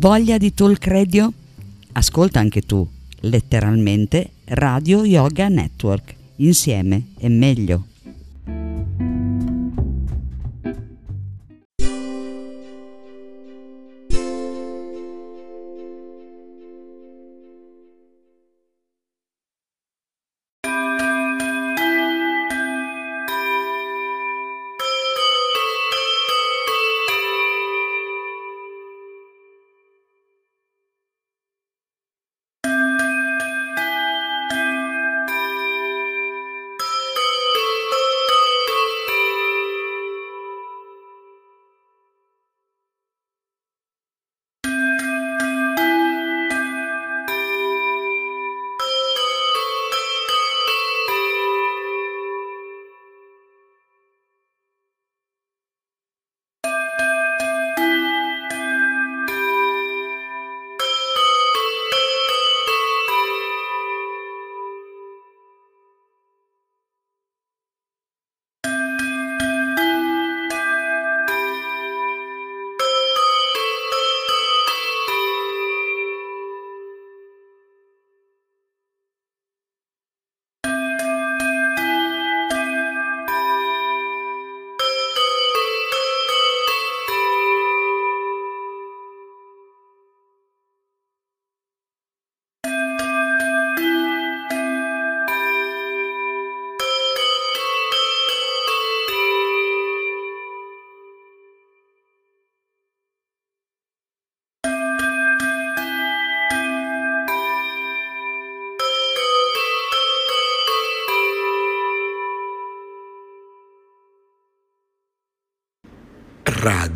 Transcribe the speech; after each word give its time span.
Voglia 0.00 0.38
di 0.38 0.54
talk 0.54 0.86
radio? 0.86 1.30
Ascolta 1.92 2.38
anche 2.38 2.62
tu, 2.62 2.88
letteralmente 3.20 4.30
Radio 4.46 5.04
Yoga 5.04 5.48
Network. 5.48 6.14
Insieme 6.36 7.08
è 7.18 7.28
meglio. 7.28 7.84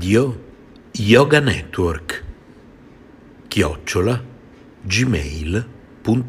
Radio 0.04 0.90
Yoga 0.92 1.40
Network 1.40 2.24
chiocciola 3.48 4.22
gmail.com 4.82 6.26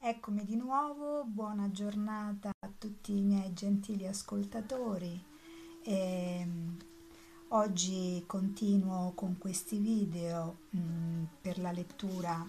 Eccomi 0.00 0.44
di 0.44 0.56
nuovo, 0.56 1.22
buona 1.24 1.70
giornata 1.70 2.50
a 2.58 2.68
tutti 2.76 3.16
i 3.16 3.22
miei 3.22 3.52
gentili 3.52 4.08
ascoltatori. 4.08 5.24
E, 5.84 5.94
ehm, 5.94 6.76
oggi 7.50 8.24
continuo 8.26 9.12
con 9.14 9.38
questi 9.38 9.78
video 9.78 10.62
mm, 10.76 11.22
per 11.40 11.60
la 11.60 11.70
lettura 11.70 12.44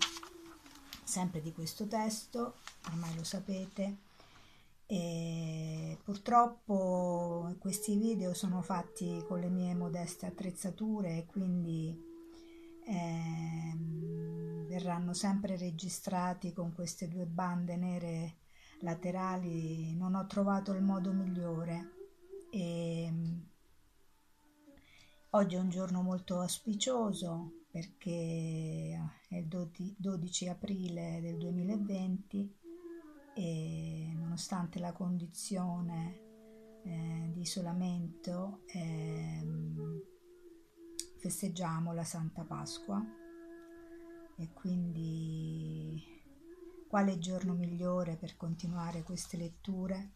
sempre 1.03 1.39
di 1.39 1.53
questo 1.53 1.85
testo, 1.85 2.55
ormai 2.87 3.15
lo 3.15 3.23
sapete, 3.23 4.04
e 4.87 5.97
purtroppo 6.03 7.55
questi 7.59 7.97
video 7.97 8.33
sono 8.33 8.61
fatti 8.61 9.23
con 9.27 9.39
le 9.39 9.49
mie 9.49 9.73
modeste 9.73 10.27
attrezzature 10.27 11.17
e 11.17 11.25
quindi 11.25 11.97
eh, 12.85 13.77
verranno 14.67 15.13
sempre 15.13 15.57
registrati 15.57 16.53
con 16.53 16.73
queste 16.73 17.07
due 17.07 17.25
bande 17.25 17.75
nere 17.75 18.35
laterali. 18.81 19.95
Non 19.95 20.15
ho 20.15 20.27
trovato 20.27 20.73
il 20.73 20.83
modo 20.83 21.11
migliore. 21.11 21.93
E 22.51 23.13
oggi 25.31 25.55
è 25.55 25.59
un 25.59 25.69
giorno 25.69 26.01
molto 26.01 26.39
auspicioso 26.39 27.63
perché 27.71 28.93
è 29.27 29.35
il 29.35 29.47
12 29.97 30.47
aprile 30.47 31.19
del 31.21 31.37
2020 31.37 32.63
e 33.35 34.13
nonostante 34.15 34.79
la 34.79 34.93
condizione 34.93 36.21
eh, 36.83 37.29
di 37.33 37.41
isolamento 37.41 38.61
eh, 38.67 39.45
festeggiamo 41.17 41.93
la 41.93 42.05
Santa 42.05 42.43
Pasqua. 42.43 43.03
E 44.37 44.53
quindi 44.53 46.01
quale 46.87 47.19
giorno 47.19 47.53
migliore 47.53 48.15
per 48.15 48.37
continuare 48.37 49.03
queste 49.03 49.37
letture? 49.37 50.13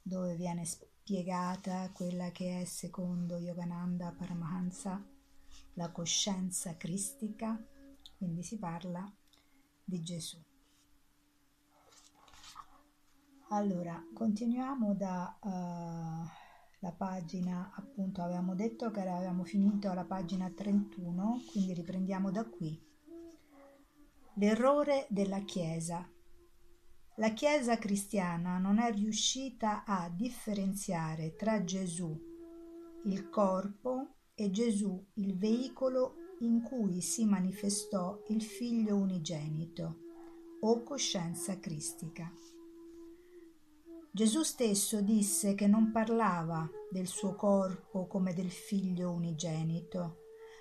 Dove 0.00 0.34
viene 0.36 0.64
spiegata 0.64 1.90
quella 1.92 2.30
che 2.30 2.62
è 2.62 2.64
secondo 2.64 3.38
Yogananda 3.38 4.14
Paramahansa 4.16 5.12
la 5.74 5.90
coscienza 5.90 6.76
cristica, 6.76 7.62
quindi 8.16 8.42
si 8.42 8.58
parla 8.58 9.10
di 9.84 10.02
Gesù. 10.02 10.53
Allora, 13.54 14.04
continuiamo 14.12 14.94
da 14.94 15.38
uh, 15.40 15.48
la 16.80 16.90
pagina, 16.90 17.72
appunto 17.76 18.20
avevamo 18.20 18.56
detto 18.56 18.90
che 18.90 18.98
avevamo 18.98 19.44
finito 19.44 19.88
alla 19.88 20.04
pagina 20.04 20.50
31, 20.50 21.40
quindi 21.52 21.72
riprendiamo 21.72 22.32
da 22.32 22.44
qui. 22.44 22.76
L'errore 24.38 25.06
della 25.08 25.38
Chiesa. 25.44 26.04
La 27.14 27.28
Chiesa 27.28 27.78
cristiana 27.78 28.58
non 28.58 28.80
è 28.80 28.92
riuscita 28.92 29.84
a 29.84 30.10
differenziare 30.10 31.36
tra 31.36 31.62
Gesù, 31.62 32.12
il 33.04 33.28
corpo, 33.30 34.16
e 34.34 34.50
Gesù 34.50 35.00
il 35.14 35.38
veicolo 35.38 36.16
in 36.40 36.60
cui 36.60 37.00
si 37.00 37.24
manifestò 37.24 38.20
il 38.30 38.42
Figlio 38.42 38.96
unigenito 38.96 39.98
o 40.62 40.82
coscienza 40.82 41.60
cristica. 41.60 42.32
Gesù 44.14 44.42
stesso 44.42 45.00
disse 45.00 45.56
che 45.56 45.66
non 45.66 45.90
parlava 45.90 46.70
del 46.88 47.08
suo 47.08 47.34
corpo 47.34 48.06
come 48.06 48.32
del 48.32 48.52
figlio 48.52 49.10
unigenito, 49.10 50.18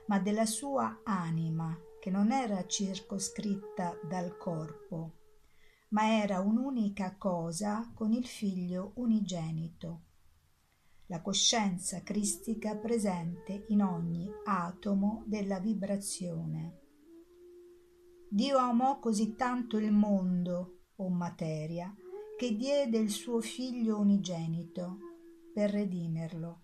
ma 0.08 0.18
della 0.18 0.48
sua 0.48 1.02
anima, 1.04 1.78
che 2.00 2.10
non 2.10 2.32
era 2.32 2.66
circoscritta 2.66 3.96
dal 4.10 4.38
corpo, 4.38 5.12
ma 5.90 6.20
era 6.20 6.40
un'unica 6.40 7.16
cosa 7.16 7.92
con 7.94 8.12
il 8.12 8.26
figlio 8.26 8.94
unigenito 8.96 10.06
la 11.08 11.22
coscienza 11.22 12.02
cristica 12.02 12.76
presente 12.76 13.66
in 13.68 13.84
ogni 13.84 14.28
atomo 14.46 15.24
della 15.28 15.60
vibrazione. 15.60 16.80
Dio 18.30 18.58
amò 18.58 18.98
così 18.98 19.36
tanto 19.36 19.78
il 19.78 19.92
mondo, 19.92 20.86
o 20.96 21.10
materia, 21.10 21.94
che 22.44 22.58
diede 22.58 22.98
il 22.98 23.10
suo 23.10 23.40
figlio 23.40 23.98
unigenito 23.98 24.98
per 25.54 25.70
redimerlo, 25.70 26.64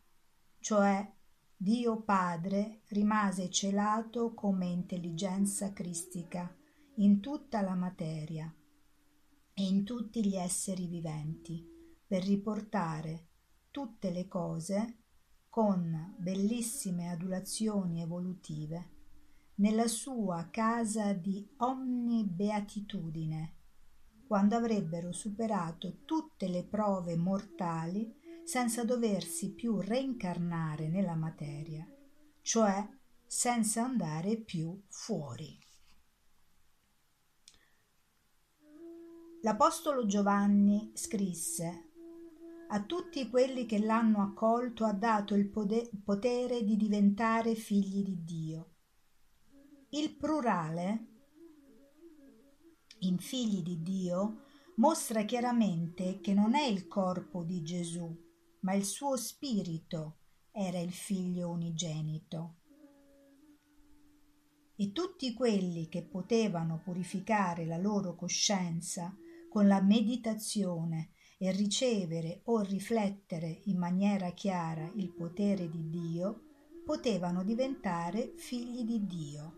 cioè 0.60 1.10
Dio 1.56 2.02
Padre 2.02 2.81
rimase 2.88 3.50
celato 3.50 4.34
come 4.34 4.66
intelligenza 4.66 5.72
cristica 5.72 6.54
in 6.96 7.22
tutta 7.22 7.62
la 7.62 7.76
materia 7.76 8.54
e 9.54 9.64
in 9.64 9.86
tutti 9.86 10.26
gli 10.26 10.36
esseri 10.36 10.86
viventi, 10.86 11.66
per 12.06 12.25
riportare 12.25 13.28
tutte 13.72 14.12
le 14.12 14.28
cose 14.28 14.98
con 15.48 16.14
bellissime 16.18 17.10
adulazioni 17.10 18.02
evolutive 18.02 18.90
nella 19.56 19.88
sua 19.88 20.50
casa 20.52 21.14
di 21.14 21.48
omnibeatitudine, 21.56 23.59
quando 24.30 24.56
avrebbero 24.56 25.12
superato 25.12 26.02
tutte 26.06 26.48
le 26.48 26.64
prove 26.64 27.16
mortali 27.16 28.16
senza 28.44 28.84
doversi 28.84 29.56
più 29.56 29.80
reincarnare 29.80 30.88
nella 30.88 31.16
materia, 31.16 31.84
cioè 32.44 32.88
senza 33.26 33.84
andare 33.84 34.38
più 34.38 34.84
fuori. 34.88 35.58
L'Apostolo 39.42 40.06
Giovanni 40.06 40.92
scrisse 40.94 41.90
a 42.68 42.84
tutti 42.84 43.28
quelli 43.32 43.66
che 43.66 43.80
l'hanno 43.80 44.22
accolto 44.22 44.86
ha 44.86 44.94
dato 44.94 45.34
il 45.34 45.50
potere 45.50 46.64
di 46.64 46.78
diventare 46.78 47.56
figli 47.56 48.04
di 48.04 48.24
Dio. 48.24 48.74
Il 49.90 50.16
plurale 50.18 51.09
in 53.00 53.18
figli 53.18 53.62
di 53.62 53.81
Dio 53.81 54.44
mostra 54.75 55.24
chiaramente 55.24 56.19
che 56.22 56.34
non 56.34 56.56
è 56.56 56.66
il 56.66 56.88
corpo 56.88 57.44
di 57.44 57.62
Gesù, 57.63 58.10
ma 58.62 58.74
il 58.74 58.86
suo 58.86 59.18
spirito 59.18 60.18
era 60.51 60.80
il 60.80 60.92
figlio 60.92 61.50
unigenito. 61.50 62.56
E 64.75 64.92
tutti 64.94 65.34
quelli 65.34 65.90
che 65.90 66.04
potevano 66.04 66.80
purificare 66.81 67.66
la 67.66 67.78
loro 67.78 68.16
coscienza 68.16 69.13
con 69.50 69.68
la 69.68 69.81
meditazione 69.81 71.12
e 71.38 71.51
ricevere 71.51 72.42
o 72.46 72.62
riflettere 72.62 73.62
in 73.66 73.78
maniera 73.78 74.31
chiara 74.31 74.90
il 74.96 75.12
potere 75.13 75.69
di 75.69 75.90
Dio, 75.90 76.44
potevano 76.86 77.44
diventare 77.44 78.34
figli 78.36 78.84
di 78.84 79.06
Dio. 79.06 79.54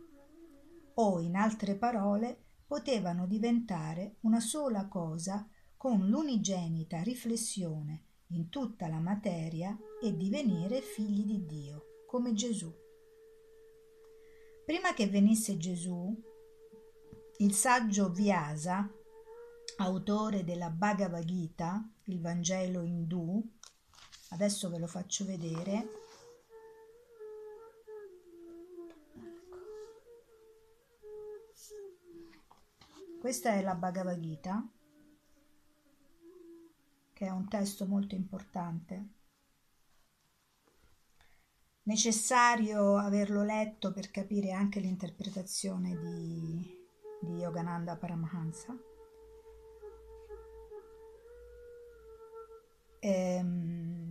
O, 0.95 1.19
in 1.19 1.35
altre 1.35 1.75
parole, 1.75 2.50
potevano 2.71 3.27
diventare 3.27 4.15
una 4.21 4.39
sola 4.39 4.87
cosa 4.87 5.45
con 5.75 6.07
l'unigenita 6.07 7.01
riflessione 7.01 8.03
in 8.27 8.47
tutta 8.47 8.87
la 8.87 8.99
materia 8.99 9.77
e 10.01 10.15
divenire 10.15 10.79
figli 10.79 11.25
di 11.25 11.45
Dio, 11.45 12.05
come 12.07 12.31
Gesù. 12.31 12.73
Prima 14.65 14.93
che 14.93 15.07
venisse 15.07 15.57
Gesù, 15.57 16.17
il 17.39 17.51
saggio 17.51 18.09
Vyasa, 18.09 18.89
autore 19.79 20.45
della 20.45 20.69
Bhagavad 20.69 21.25
Gita, 21.25 21.85
il 22.05 22.21
Vangelo 22.21 22.83
indù, 22.83 23.45
adesso 24.29 24.69
ve 24.69 24.77
lo 24.77 24.87
faccio 24.87 25.25
vedere, 25.25 26.00
Questa 33.21 33.51
è 33.51 33.61
la 33.61 33.75
Bhagavad 33.75 34.19
Gita, 34.19 34.67
che 37.13 37.25
è 37.27 37.29
un 37.29 37.47
testo 37.47 37.85
molto 37.85 38.15
importante. 38.15 39.09
Necessario 41.83 42.97
averlo 42.97 43.43
letto 43.43 43.93
per 43.93 44.09
capire 44.09 44.53
anche 44.53 44.79
l'interpretazione 44.79 45.95
di, 45.99 46.87
di 47.21 47.33
Yogananda 47.35 47.95
Paramahansa. 47.95 48.75
Ehm, 53.01 54.10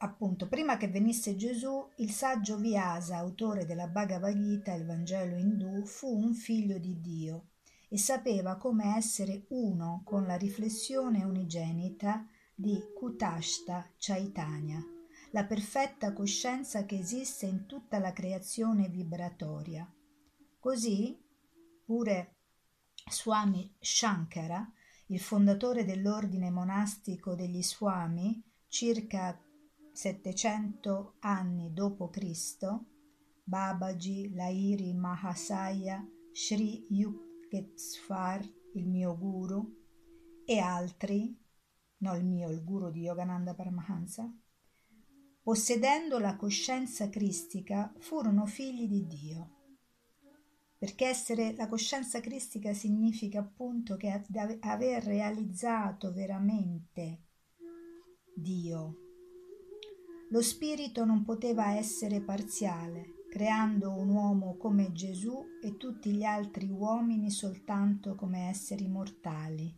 Appunto, 0.00 0.46
prima 0.46 0.76
che 0.76 0.86
venisse 0.86 1.34
Gesù, 1.34 1.88
il 1.96 2.12
saggio 2.12 2.56
Vyasa, 2.56 3.16
autore 3.16 3.66
della 3.66 3.88
Bhagavad 3.88 4.32
Gita, 4.40 4.72
il 4.72 4.86
Vangelo 4.86 5.36
indù, 5.36 5.84
fu 5.84 6.16
un 6.16 6.34
figlio 6.34 6.78
di 6.78 7.00
Dio 7.00 7.48
e 7.88 7.98
sapeva 7.98 8.56
come 8.56 8.96
essere 8.96 9.46
uno 9.48 10.02
con 10.04 10.24
la 10.24 10.36
riflessione 10.36 11.24
unigenita 11.24 12.24
di 12.54 12.80
Kutashta 12.96 13.90
Chaitanya, 13.96 14.80
la 15.32 15.44
perfetta 15.44 16.12
coscienza 16.12 16.84
che 16.84 16.98
esiste 16.98 17.46
in 17.46 17.66
tutta 17.66 17.98
la 17.98 18.12
creazione 18.12 18.88
vibratoria. 18.88 19.90
Così, 20.60 21.18
pure 21.84 22.36
Swami 23.10 23.74
Shankara, 23.80 24.70
il 25.06 25.18
fondatore 25.18 25.84
dell'ordine 25.84 26.50
monastico 26.50 27.34
degli 27.34 27.62
Swami, 27.62 28.40
circa 28.68 29.40
700 29.98 31.16
anni 31.22 31.72
Cristo, 32.12 32.86
Babaji 33.42 34.32
Lahiri 34.32 34.94
Mahasaya 34.94 36.08
Sri 36.30 36.86
Yukteswar, 36.88 38.48
il 38.74 38.86
mio 38.86 39.18
guru, 39.18 39.74
e 40.44 40.60
altri, 40.60 41.36
no 41.96 42.14
il 42.14 42.24
mio, 42.24 42.48
il 42.48 42.62
guru 42.62 42.92
di 42.92 43.00
Yogananda 43.00 43.54
Paramahansa, 43.54 44.32
possedendo 45.42 46.20
la 46.20 46.36
coscienza 46.36 47.08
cristica, 47.08 47.92
furono 47.98 48.46
figli 48.46 48.86
di 48.86 49.04
Dio. 49.04 49.56
Perché 50.78 51.06
essere 51.06 51.56
la 51.56 51.66
coscienza 51.66 52.20
cristica 52.20 52.72
significa 52.72 53.40
appunto 53.40 53.96
che 53.96 54.22
aver 54.60 55.02
realizzato 55.02 56.12
veramente 56.12 57.24
Dio, 58.32 59.07
lo 60.30 60.42
spirito 60.42 61.04
non 61.06 61.24
poteva 61.24 61.72
essere 61.72 62.20
parziale, 62.20 63.24
creando 63.30 63.90
un 63.90 64.10
uomo 64.10 64.56
come 64.58 64.92
Gesù 64.92 65.42
e 65.62 65.78
tutti 65.78 66.12
gli 66.12 66.22
altri 66.22 66.68
uomini 66.68 67.30
soltanto 67.30 68.14
come 68.14 68.48
esseri 68.48 68.88
mortali. 68.88 69.74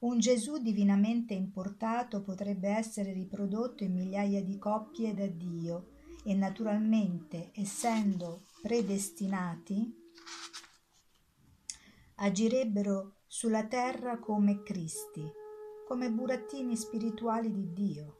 Un 0.00 0.18
Gesù 0.18 0.58
divinamente 0.58 1.34
importato 1.34 2.22
potrebbe 2.22 2.68
essere 2.68 3.12
riprodotto 3.12 3.82
in 3.82 3.92
migliaia 3.92 4.42
di 4.42 4.56
coppie 4.56 5.14
da 5.14 5.26
Dio 5.26 5.90
e 6.24 6.32
naturalmente, 6.34 7.50
essendo 7.54 8.44
predestinati, 8.62 9.94
agirebbero 12.16 13.16
sulla 13.26 13.66
terra 13.66 14.18
come 14.18 14.62
Cristi, 14.62 15.28
come 15.86 16.10
burattini 16.10 16.76
spirituali 16.76 17.50
di 17.52 17.72
Dio. 17.72 18.19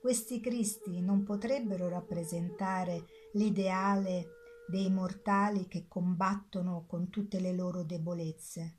Questi 0.00 0.40
Cristi 0.40 1.00
non 1.00 1.24
potrebbero 1.24 1.88
rappresentare 1.88 3.04
l'ideale 3.32 4.26
dei 4.68 4.90
mortali 4.90 5.66
che 5.66 5.86
combattono 5.88 6.84
con 6.86 7.10
tutte 7.10 7.40
le 7.40 7.52
loro 7.52 7.82
debolezze, 7.82 8.76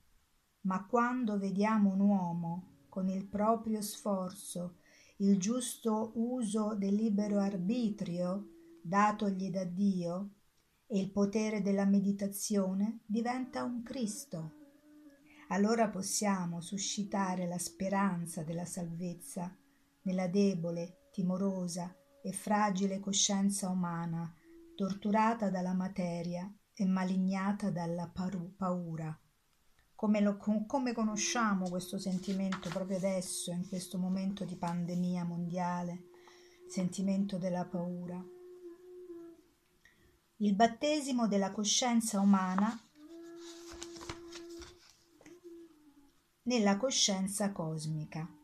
ma 0.61 0.85
quando 0.85 1.37
vediamo 1.37 1.93
un 1.93 1.99
uomo 1.99 2.85
con 2.89 3.09
il 3.09 3.27
proprio 3.27 3.81
sforzo, 3.81 4.77
il 5.17 5.37
giusto 5.37 6.13
uso 6.15 6.75
del 6.75 6.93
libero 6.93 7.39
arbitrio 7.39 8.47
datogli 8.81 9.49
da 9.49 9.65
Dio 9.65 10.35
e 10.87 10.99
il 10.99 11.11
potere 11.11 11.61
della 11.61 11.85
meditazione, 11.85 13.01
diventa 13.05 13.63
un 13.63 13.83
Cristo. 13.83 14.53
Allora 15.49 15.89
possiamo 15.89 16.61
suscitare 16.61 17.45
la 17.45 17.57
speranza 17.57 18.43
della 18.43 18.65
salvezza 18.65 19.55
nella 20.03 20.27
debole 20.27 20.98
timorosa 21.19 21.93
e 22.21 22.31
fragile 22.31 23.01
coscienza 23.01 23.67
umana, 23.67 24.33
torturata 24.73 25.49
dalla 25.49 25.73
materia 25.73 26.49
e 26.73 26.85
malignata 26.85 27.69
dalla 27.69 28.09
paura. 28.55 29.19
Come, 29.95 30.21
lo, 30.21 30.37
come 30.37 30.93
conosciamo 30.93 31.67
questo 31.67 31.97
sentimento 31.97 32.69
proprio 32.69 32.95
adesso, 32.95 33.51
in 33.51 33.67
questo 33.67 33.97
momento 33.97 34.45
di 34.45 34.55
pandemia 34.55 35.25
mondiale, 35.25 36.05
sentimento 36.69 37.37
della 37.37 37.65
paura? 37.65 38.23
Il 40.37 40.55
battesimo 40.55 41.27
della 41.27 41.51
coscienza 41.51 42.21
umana 42.21 42.81
nella 46.43 46.77
coscienza 46.77 47.51
cosmica. 47.51 48.38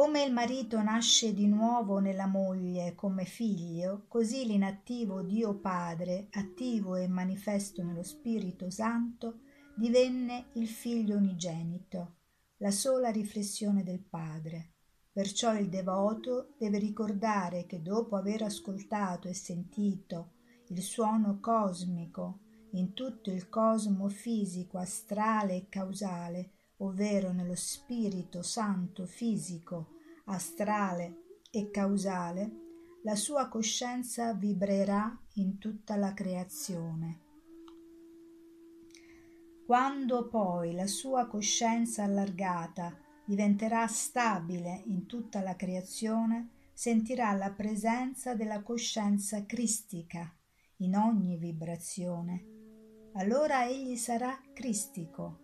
Come 0.00 0.22
il 0.22 0.32
marito 0.32 0.80
nasce 0.80 1.34
di 1.34 1.46
nuovo 1.46 1.98
nella 1.98 2.26
moglie 2.26 2.94
come 2.94 3.26
figlio, 3.26 4.06
così 4.08 4.46
l'inattivo 4.46 5.20
Dio 5.20 5.58
Padre, 5.58 6.28
attivo 6.30 6.96
e 6.96 7.06
manifesto 7.06 7.82
nello 7.82 8.02
Spirito 8.02 8.70
Santo, 8.70 9.40
divenne 9.76 10.46
il 10.54 10.68
figlio 10.68 11.18
unigenito, 11.18 12.14
la 12.60 12.70
sola 12.70 13.10
riflessione 13.10 13.82
del 13.82 14.00
Padre. 14.00 14.70
Perciò 15.12 15.54
il 15.54 15.68
devoto 15.68 16.54
deve 16.56 16.78
ricordare 16.78 17.66
che 17.66 17.82
dopo 17.82 18.16
aver 18.16 18.44
ascoltato 18.44 19.28
e 19.28 19.34
sentito 19.34 20.30
il 20.68 20.80
suono 20.80 21.40
cosmico 21.40 22.38
in 22.70 22.94
tutto 22.94 23.30
il 23.30 23.50
cosmo 23.50 24.08
fisico, 24.08 24.78
astrale 24.78 25.56
e 25.56 25.68
causale, 25.68 26.52
ovvero 26.80 27.32
nello 27.32 27.56
Spirito 27.56 28.42
Santo 28.42 29.06
fisico, 29.06 29.94
astrale 30.26 31.38
e 31.50 31.70
causale, 31.70 32.68
la 33.02 33.16
sua 33.16 33.48
coscienza 33.48 34.34
vibrerà 34.34 35.18
in 35.34 35.58
tutta 35.58 35.96
la 35.96 36.12
creazione. 36.12 37.20
Quando 39.64 40.28
poi 40.28 40.74
la 40.74 40.86
sua 40.86 41.26
coscienza 41.26 42.02
allargata 42.02 42.98
diventerà 43.24 43.86
stabile 43.86 44.82
in 44.86 45.06
tutta 45.06 45.40
la 45.40 45.54
creazione, 45.54 46.50
sentirà 46.72 47.32
la 47.32 47.52
presenza 47.52 48.34
della 48.34 48.62
coscienza 48.62 49.46
cristica 49.46 50.34
in 50.78 50.96
ogni 50.96 51.36
vibrazione. 51.36 52.44
Allora 53.14 53.66
egli 53.66 53.96
sarà 53.96 54.38
cristico. 54.52 55.39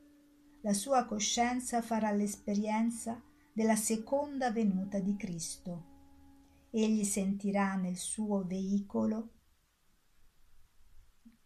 La 0.66 0.74
sua 0.74 1.04
coscienza 1.04 1.80
farà 1.80 2.10
l'esperienza 2.10 3.22
della 3.52 3.76
seconda 3.76 4.50
venuta 4.50 4.98
di 4.98 5.14
Cristo. 5.14 5.84
Egli 6.72 7.04
sentirà 7.04 7.76
nel 7.76 7.94
suo 7.94 8.44
veicolo, 8.44 9.28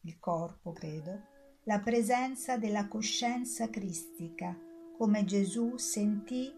il 0.05 0.19
corpo 0.19 0.73
credo, 0.73 1.21
la 1.65 1.81
presenza 1.81 2.57
della 2.57 2.89
coscienza 2.89 3.69
cristica, 3.69 4.59
come 4.97 5.27
Gesù 5.27 5.77
sentì 5.77 6.51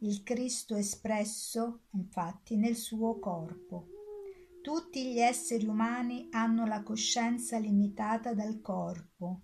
il 0.00 0.24
Cristo 0.24 0.74
espresso, 0.74 1.82
infatti, 1.92 2.56
nel 2.56 2.74
suo 2.74 3.20
corpo. 3.20 3.86
Tutti 4.60 5.12
gli 5.12 5.20
esseri 5.20 5.66
umani 5.66 6.26
hanno 6.32 6.66
la 6.66 6.82
coscienza 6.82 7.58
limitata 7.58 8.34
dal 8.34 8.60
corpo, 8.60 9.42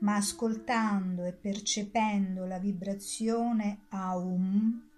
ma 0.00 0.16
ascoltando 0.16 1.24
e 1.24 1.32
percependo 1.32 2.44
la 2.46 2.58
vibrazione 2.58 3.86
Aum 3.88 4.88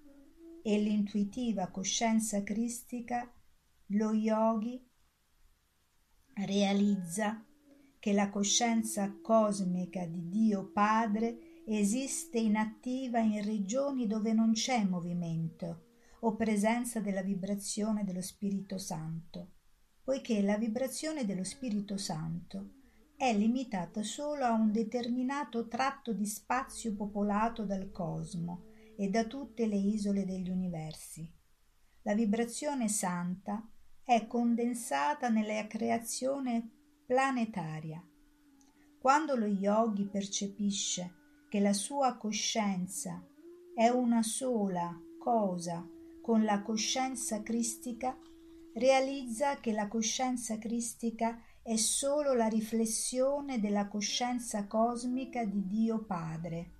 e 0.62 0.78
l'intuitiva 0.78 1.68
coscienza 1.68 2.42
cristica, 2.42 3.30
lo 3.86 4.12
yogi 4.12 4.80
realizza 6.34 7.44
che 7.98 8.12
la 8.12 8.30
coscienza 8.30 9.18
cosmica 9.20 10.04
di 10.06 10.28
Dio 10.28 10.70
Padre 10.72 11.62
esiste 11.66 12.38
inattiva 12.38 13.20
in 13.20 13.44
regioni 13.44 14.06
dove 14.06 14.32
non 14.32 14.52
c'è 14.52 14.84
movimento 14.84 15.90
o 16.20 16.34
presenza 16.34 17.00
della 17.00 17.22
vibrazione 17.22 18.04
dello 18.04 18.22
Spirito 18.22 18.78
Santo, 18.78 19.50
poiché 20.02 20.40
la 20.42 20.56
vibrazione 20.56 21.24
dello 21.24 21.44
Spirito 21.44 21.96
Santo 21.96 22.81
è 23.22 23.32
limitata 23.32 24.02
solo 24.02 24.44
a 24.44 24.50
un 24.50 24.72
determinato 24.72 25.68
tratto 25.68 26.12
di 26.12 26.26
spazio 26.26 26.92
popolato 26.96 27.64
dal 27.64 27.92
cosmo 27.92 28.64
e 28.96 29.10
da 29.10 29.26
tutte 29.26 29.66
le 29.66 29.76
isole 29.76 30.24
degli 30.24 30.50
universi. 30.50 31.32
La 32.02 32.14
vibrazione 32.14 32.88
santa 32.88 33.64
è 34.02 34.26
condensata 34.26 35.28
nella 35.28 35.68
creazione 35.68 36.68
planetaria. 37.06 38.04
Quando 38.98 39.36
lo 39.36 39.46
yogi 39.46 40.08
percepisce 40.08 41.14
che 41.48 41.60
la 41.60 41.74
sua 41.74 42.16
coscienza 42.16 43.24
è 43.72 43.86
una 43.86 44.24
sola 44.24 45.00
cosa 45.20 45.88
con 46.20 46.42
la 46.42 46.60
coscienza 46.60 47.40
cristica, 47.40 48.18
realizza 48.74 49.60
che 49.60 49.70
la 49.70 49.86
coscienza 49.86 50.58
cristica 50.58 51.40
è 51.62 51.76
solo 51.76 52.34
la 52.34 52.48
riflessione 52.48 53.60
della 53.60 53.86
coscienza 53.86 54.66
cosmica 54.66 55.44
di 55.44 55.66
Dio 55.68 56.04
Padre. 56.04 56.70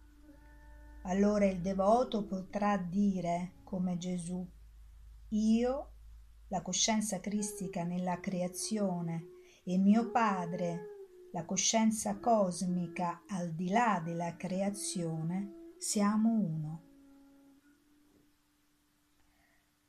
Allora 1.03 1.47
il 1.47 1.61
devoto 1.61 2.25
potrà 2.25 2.77
dire, 2.77 3.53
come 3.63 3.97
Gesù, 3.97 4.45
io, 5.29 5.91
la 6.49 6.63
coscienza 6.63 7.21
cristica 7.21 7.85
nella 7.85 8.19
creazione, 8.19 9.29
e 9.65 9.79
mio 9.79 10.11
Padre, 10.11 11.29
la 11.33 11.45
coscienza 11.45 12.19
cosmica 12.19 13.23
al 13.29 13.53
di 13.53 13.69
là 13.69 14.03
della 14.05 14.37
creazione, 14.37 15.75
siamo 15.79 16.31
uno. 16.31 16.83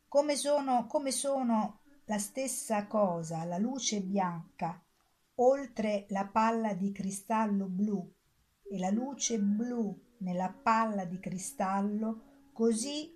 Come 0.08 0.36
sono, 0.36 0.86
come 0.86 1.12
sono 1.12 1.80
la 2.06 2.20
stessa 2.20 2.86
cosa 2.86 3.46
la 3.46 3.58
luce 3.58 4.02
bianca 4.02 4.83
oltre 5.36 6.06
la 6.10 6.28
palla 6.28 6.74
di 6.74 6.92
cristallo 6.92 7.68
blu 7.68 8.12
e 8.70 8.78
la 8.78 8.90
luce 8.90 9.40
blu 9.40 9.98
nella 10.20 10.52
palla 10.52 11.06
di 11.06 11.20
cristallo, 11.20 12.50
così 12.54 13.12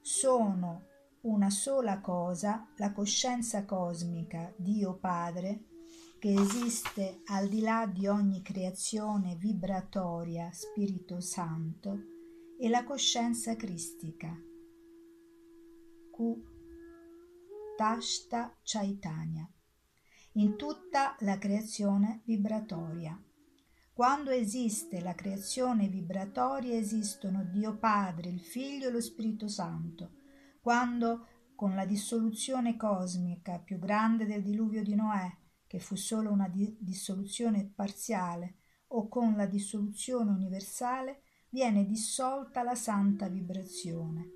sono 0.00 0.86
una 1.22 1.50
sola 1.50 2.00
cosa 2.00 2.68
la 2.76 2.92
coscienza 2.92 3.64
cosmica, 3.64 4.52
Dio 4.56 4.98
Padre, 4.98 5.66
che 6.18 6.32
esiste 6.34 7.22
al 7.26 7.48
di 7.48 7.60
là 7.60 7.86
di 7.86 8.06
ogni 8.06 8.42
creazione 8.42 9.36
vibratoria, 9.36 10.50
Spirito 10.52 11.20
Santo, 11.20 11.98
e 12.58 12.68
la 12.68 12.84
coscienza 12.84 13.56
cristica, 13.56 14.32
Q 16.10 16.50
Tashta 17.76 18.56
Chaitanya, 18.62 19.50
in 20.34 20.56
tutta 20.56 21.16
la 21.20 21.38
creazione 21.38 22.22
vibratoria. 22.24 23.20
Quando 23.92 24.30
esiste 24.30 25.00
la 25.00 25.14
creazione 25.14 25.88
vibratoria 25.88 26.76
esistono 26.76 27.44
Dio 27.44 27.76
Padre, 27.76 28.30
il 28.30 28.40
Figlio 28.40 28.88
e 28.88 28.90
lo 28.90 29.00
Spirito 29.00 29.48
Santo. 29.48 30.20
Quando 30.60 31.26
con 31.54 31.74
la 31.74 31.84
dissoluzione 31.84 32.76
cosmica 32.76 33.58
più 33.58 33.78
grande 33.78 34.26
del 34.26 34.42
diluvio 34.42 34.82
di 34.82 34.94
Noè 34.94 35.30
che 35.66 35.78
fu 35.78 35.94
solo 35.94 36.30
una 36.30 36.48
di- 36.48 36.76
dissoluzione 36.78 37.70
parziale, 37.74 38.56
o 38.88 39.08
con 39.08 39.36
la 39.36 39.46
dissoluzione 39.46 40.30
universale, 40.30 41.22
viene 41.48 41.86
dissolta 41.86 42.62
la 42.62 42.74
santa 42.74 43.28
vibrazione. 43.28 44.30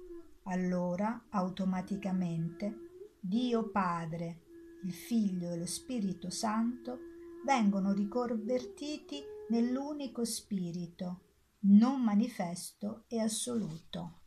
Allora, 0.45 1.27
automaticamente, 1.31 3.19
Dio 3.21 3.71
Padre, 3.71 4.46
il 4.87 4.93
Figlio 4.93 5.51
e 5.51 5.57
lo 5.57 5.67
Spirito 5.67 6.31
Santo 6.31 6.99
vengono 7.45 7.93
riconvertiti 7.93 9.21
nell'unico 9.49 10.25
Spirito, 10.25 11.23
non 11.63 12.01
manifesto 12.03 13.05
e 13.09 13.19
assoluto. 13.19 14.21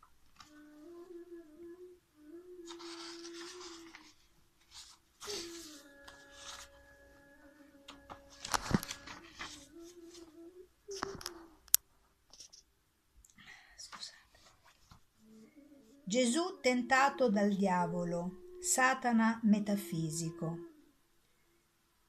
Gesù 16.04 16.58
tentato 16.60 17.30
dal 17.30 17.54
diavolo, 17.54 18.49
Satana 18.70 19.40
metafisico. 19.42 20.58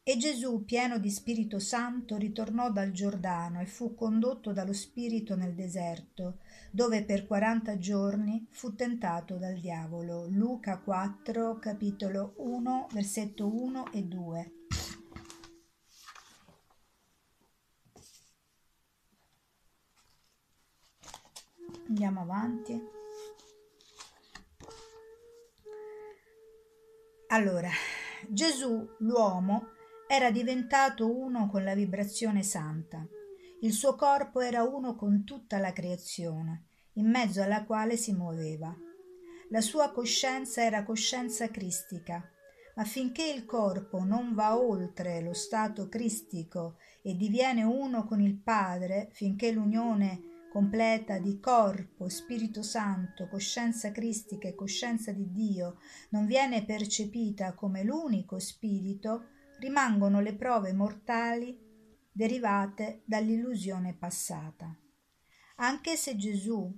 E 0.04 0.16
Gesù, 0.18 0.64
pieno 0.64 1.00
di 1.00 1.10
Spirito 1.10 1.58
Santo, 1.58 2.18
ritornò 2.18 2.72
dal 2.72 2.92
Giordano 2.92 3.62
e 3.62 3.66
fu 3.66 3.96
condotto 3.96 4.54
dallo 4.54 4.72
Spirito 4.72 5.36
nel 5.36 5.56
deserto, 5.56 6.38
dove 6.70 7.04
per 7.04 7.26
quaranta 7.26 7.80
giorni 7.80 8.46
fu 8.52 8.76
tentato 8.76 9.38
dal 9.38 9.58
diavolo. 9.58 10.28
Luca 10.28 10.78
4, 10.78 11.58
capitolo 11.58 12.36
1, 12.38 12.90
versetto 12.92 13.48
1 13.52 13.92
e 13.92 14.04
2. 14.04 14.52
Andiamo 21.88 22.22
avanti. 22.22 23.01
Allora, 27.34 27.70
Gesù, 28.28 28.86
l'uomo, 29.00 29.70
era 30.06 30.32
diventato 30.32 31.10
uno 31.10 31.48
con 31.48 31.64
la 31.64 31.74
vibrazione 31.74 32.44
santa. 32.44 33.08
Il 33.62 33.72
suo 33.72 33.96
corpo 33.96 34.42
era 34.42 34.64
uno 34.64 34.96
con 34.96 35.24
tutta 35.24 35.58
la 35.58 35.72
creazione, 35.72 36.66
in 36.96 37.10
mezzo 37.10 37.42
alla 37.42 37.64
quale 37.64 37.96
si 37.96 38.12
muoveva. 38.12 38.76
La 39.50 39.62
sua 39.62 39.92
coscienza 39.92 40.62
era 40.62 40.84
coscienza 40.84 41.50
cristica, 41.50 42.22
ma 42.76 42.84
finché 42.84 43.24
il 43.24 43.46
corpo 43.46 44.04
non 44.04 44.34
va 44.34 44.60
oltre 44.60 45.22
lo 45.22 45.34
stato 45.34 45.88
cristico 45.88 46.80
e 47.02 47.16
diviene 47.16 47.64
uno 47.64 48.04
con 48.04 48.20
il 48.20 48.36
Padre, 48.36 49.08
finché 49.14 49.54
l'unione 49.54 50.31
completa 50.52 51.18
di 51.18 51.40
corpo, 51.40 52.10
Spirito 52.10 52.62
Santo, 52.62 53.30
coscienza 53.30 53.90
cristica 53.92 54.50
e 54.50 54.54
coscienza 54.54 55.14
di 55.14 55.32
Dio 55.32 55.78
non 56.10 56.26
viene 56.26 56.66
percepita 56.66 57.54
come 57.54 57.86
l'unico 57.86 58.38
spirito, 58.38 59.28
rimangono 59.60 60.20
le 60.20 60.36
prove 60.36 60.74
mortali 60.74 61.58
derivate 62.12 63.04
dall'illusione 63.06 63.94
passata. 63.94 64.76
Anche 65.56 65.96
se 65.96 66.18
Gesù 66.18 66.70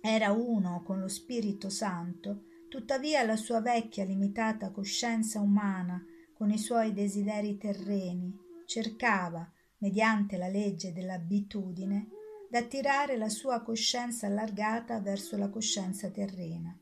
era 0.00 0.32
uno 0.32 0.82
con 0.82 0.98
lo 0.98 1.08
Spirito 1.08 1.68
Santo, 1.68 2.44
tuttavia 2.70 3.22
la 3.22 3.36
sua 3.36 3.60
vecchia 3.60 4.04
limitata 4.04 4.70
coscienza 4.70 5.40
umana, 5.40 6.02
con 6.32 6.50
i 6.50 6.56
suoi 6.56 6.94
desideri 6.94 7.58
terreni, 7.58 8.34
cercava, 8.64 9.46
mediante 9.80 10.38
la 10.38 10.48
legge 10.48 10.94
dell'abitudine, 10.94 12.08
d'attirare 12.50 13.16
la 13.16 13.28
sua 13.28 13.62
coscienza 13.62 14.26
allargata 14.26 15.00
verso 15.00 15.36
la 15.36 15.48
coscienza 15.48 16.10
terrena. 16.10 16.76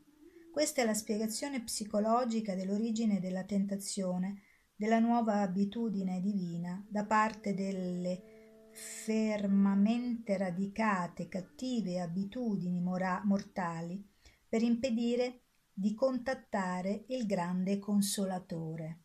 Questa 0.51 0.81
è 0.81 0.85
la 0.87 0.95
spiegazione 0.95 1.63
psicologica 1.63 2.55
dell'origine 2.55 3.21
della 3.21 3.45
tentazione, 3.45 4.41
della 4.75 4.99
nuova 4.99 5.41
abitudine 5.43 6.21
divina 6.23 6.83
da 6.89 7.05
parte 7.05 7.53
delle 7.53 8.71
fermamente 8.73 10.39
radicate 10.39 11.29
cattive 11.29 12.01
abitudini 12.01 12.81
mora- 12.81 13.21
mortali 13.25 14.03
per 14.49 14.63
impedire 14.63 15.43
di 15.73 15.95
contattare 15.95 17.05
il 17.09 17.27
grande 17.27 17.79
consolatore. 17.79 19.03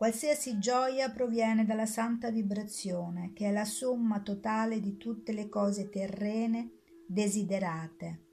Qualsiasi 0.00 0.58
gioia 0.58 1.10
proviene 1.10 1.66
dalla 1.66 1.84
santa 1.84 2.30
vibrazione, 2.30 3.34
che 3.34 3.48
è 3.48 3.52
la 3.52 3.66
somma 3.66 4.22
totale 4.22 4.80
di 4.80 4.96
tutte 4.96 5.32
le 5.32 5.50
cose 5.50 5.90
terrene 5.90 6.70
desiderate. 7.06 8.28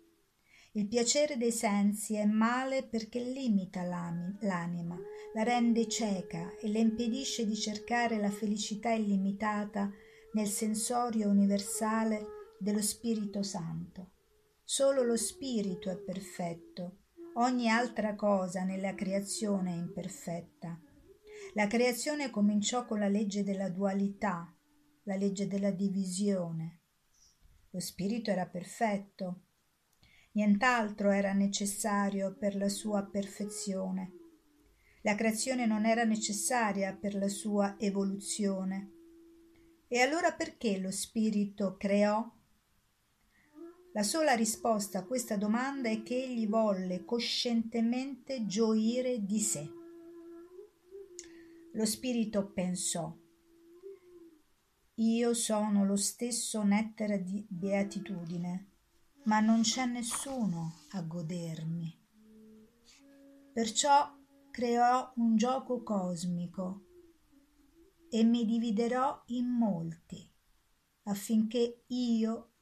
Il 0.75 0.87
piacere 0.87 1.35
dei 1.35 1.51
sensi 1.51 2.15
è 2.15 2.23
male 2.23 2.83
perché 2.83 3.19
limita 3.19 3.81
l'anima, 3.83 4.97
la 5.33 5.43
rende 5.43 5.89
cieca 5.89 6.55
e 6.55 6.69
le 6.69 6.79
impedisce 6.79 7.45
di 7.45 7.57
cercare 7.57 8.17
la 8.17 8.31
felicità 8.31 8.91
illimitata 8.91 9.91
nel 10.35 10.47
sensorio 10.47 11.27
universale 11.27 12.27
dello 12.57 12.81
Spirito 12.81 13.43
Santo. 13.43 14.11
Solo 14.63 15.03
lo 15.03 15.17
Spirito 15.17 15.89
è 15.89 15.97
perfetto, 15.97 16.99
ogni 17.33 17.69
altra 17.69 18.15
cosa 18.15 18.63
nella 18.63 18.95
creazione 18.95 19.73
è 19.73 19.75
imperfetta 19.75 20.79
la 21.57 21.65
creazione 21.65 22.29
cominciò 22.29 22.85
con 22.85 22.99
la 22.99 23.07
legge 23.07 23.43
della 23.43 23.67
dualità, 23.69 24.55
la 25.05 25.15
legge 25.15 25.47
della 25.47 25.71
divisione. 25.71 26.81
Lo 27.71 27.79
spirito 27.79 28.29
era 28.29 28.45
perfetto, 28.45 29.45
nient'altro 30.33 31.09
era 31.09 31.33
necessario 31.33 32.37
per 32.37 32.55
la 32.55 32.69
sua 32.69 33.03
perfezione. 33.07 34.11
La 35.01 35.15
creazione 35.15 35.65
non 35.65 35.87
era 35.87 36.03
necessaria 36.03 36.95
per 36.95 37.15
la 37.15 37.27
sua 37.27 37.75
evoluzione. 37.79 38.91
E 39.87 39.99
allora 39.99 40.33
perché 40.33 40.77
lo 40.77 40.91
spirito 40.91 41.75
creò? 41.75 42.23
La 43.93 44.03
sola 44.03 44.35
risposta 44.35 44.99
a 44.99 45.05
questa 45.05 45.37
domanda 45.37 45.89
è 45.89 46.03
che 46.03 46.21
egli 46.21 46.47
volle 46.47 47.03
coscientemente 47.03 48.45
gioire 48.45 49.25
di 49.25 49.39
sé. 49.39 49.76
Lo 51.77 51.85
spirito 51.85 52.49
pensò 52.53 53.15
io 54.95 55.33
sono 55.35 55.85
lo 55.85 55.95
stesso 55.95 56.63
nettare 56.63 57.21
di 57.21 57.45
beatitudine, 57.47 58.71
ma 59.25 59.39
non 59.41 59.61
c'è 59.61 59.85
nessuno 59.85 60.73
a 60.93 61.03
godermi. 61.03 61.95
Perciò 63.53 64.11
creò 64.49 65.13
un 65.17 65.35
gioco 65.35 65.83
cosmico 65.83 66.85
e 68.09 68.23
mi 68.23 68.43
dividerò 68.43 69.21
in 69.27 69.45
molti, 69.45 70.27
affinché 71.03 71.83
io, 71.89 72.53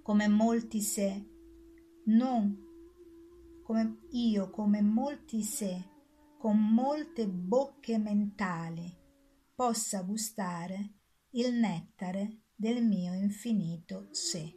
come 0.00 0.28
molti 0.28 0.80
sé, 0.80 1.28
non 2.04 2.64
come 3.64 3.98
io, 4.10 4.50
come 4.50 4.80
molti 4.80 5.42
sé, 5.42 5.93
con 6.44 6.58
molte 6.58 7.26
bocche 7.26 7.96
mentali 7.96 8.94
possa 9.54 10.02
gustare 10.02 10.92
il 11.30 11.54
nettare 11.54 12.42
del 12.54 12.84
mio 12.84 13.14
infinito 13.14 14.08
sé. 14.10 14.52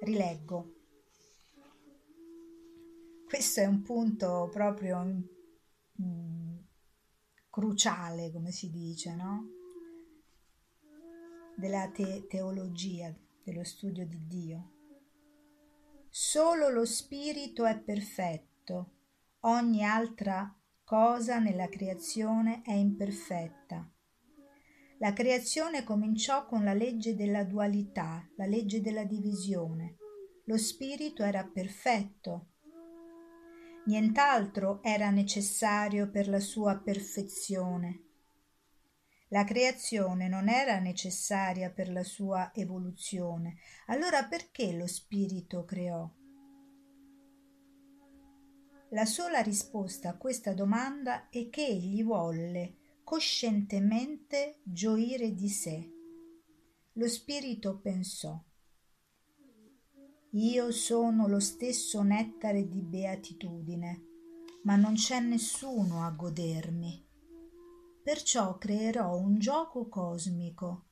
Rileggo. 0.00 0.74
Questo 3.28 3.60
è 3.60 3.66
un 3.66 3.82
punto 3.82 4.48
proprio 4.50 5.04
mm, 6.02 6.56
cruciale, 7.48 8.32
come 8.32 8.50
si 8.50 8.72
dice, 8.72 9.14
no? 9.14 9.50
Della 11.54 11.88
te- 11.92 12.26
teologia, 12.26 13.16
dello 13.44 13.62
studio 13.62 14.04
di 14.04 14.26
Dio. 14.26 14.72
Solo 16.08 16.70
lo 16.70 16.84
spirito 16.84 17.64
è 17.64 17.78
perfetto 17.78 18.93
ogni 19.46 19.84
altra 19.84 20.54
cosa 20.84 21.38
nella 21.38 21.68
creazione 21.68 22.62
è 22.62 22.72
imperfetta. 22.72 23.88
La 24.98 25.12
creazione 25.12 25.84
cominciò 25.84 26.46
con 26.46 26.64
la 26.64 26.72
legge 26.72 27.14
della 27.14 27.44
dualità, 27.44 28.26
la 28.36 28.46
legge 28.46 28.80
della 28.80 29.04
divisione. 29.04 29.96
Lo 30.44 30.56
spirito 30.56 31.22
era 31.22 31.44
perfetto. 31.44 32.52
Nient'altro 33.86 34.82
era 34.82 35.10
necessario 35.10 36.10
per 36.10 36.28
la 36.28 36.40
sua 36.40 36.78
perfezione. 36.78 38.02
La 39.28 39.44
creazione 39.44 40.28
non 40.28 40.48
era 40.48 40.78
necessaria 40.78 41.70
per 41.70 41.90
la 41.90 42.04
sua 42.04 42.50
evoluzione. 42.54 43.56
Allora 43.86 44.24
perché 44.26 44.72
lo 44.72 44.86
spirito 44.86 45.64
creò? 45.64 46.08
La 48.94 49.04
sola 49.04 49.40
risposta 49.40 50.08
a 50.08 50.16
questa 50.16 50.54
domanda 50.54 51.28
è 51.28 51.50
che 51.50 51.66
egli 51.66 52.02
volle 52.02 52.76
coscientemente 53.04 54.60
gioire 54.62 55.34
di 55.34 55.48
sé. 55.48 55.92
Lo 56.92 57.08
spirito 57.08 57.80
pensò 57.80 58.42
io 60.36 60.72
sono 60.72 61.28
lo 61.28 61.38
stesso 61.38 62.02
nettare 62.02 62.68
di 62.68 62.80
beatitudine, 62.80 64.04
ma 64.64 64.74
non 64.74 64.94
c'è 64.94 65.20
nessuno 65.20 66.04
a 66.04 66.10
godermi. 66.10 67.06
Perciò 68.02 68.58
creerò 68.58 69.16
un 69.16 69.38
gioco 69.38 69.88
cosmico 69.88 70.86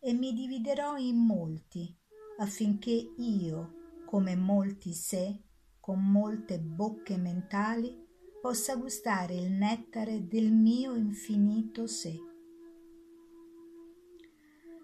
e 0.00 0.12
mi 0.14 0.32
dividerò 0.32 0.96
in 0.96 1.16
molti, 1.16 1.96
affinché 2.38 3.14
io, 3.18 4.02
come 4.04 4.34
molti 4.34 4.92
sé, 4.92 5.44
con 5.88 6.04
molte 6.04 6.58
bocche 6.58 7.16
mentali 7.16 8.06
possa 8.42 8.76
gustare 8.76 9.32
il 9.36 9.50
nettare 9.50 10.28
del 10.28 10.52
mio 10.52 10.94
infinito 10.94 11.86
sé. 11.86 12.14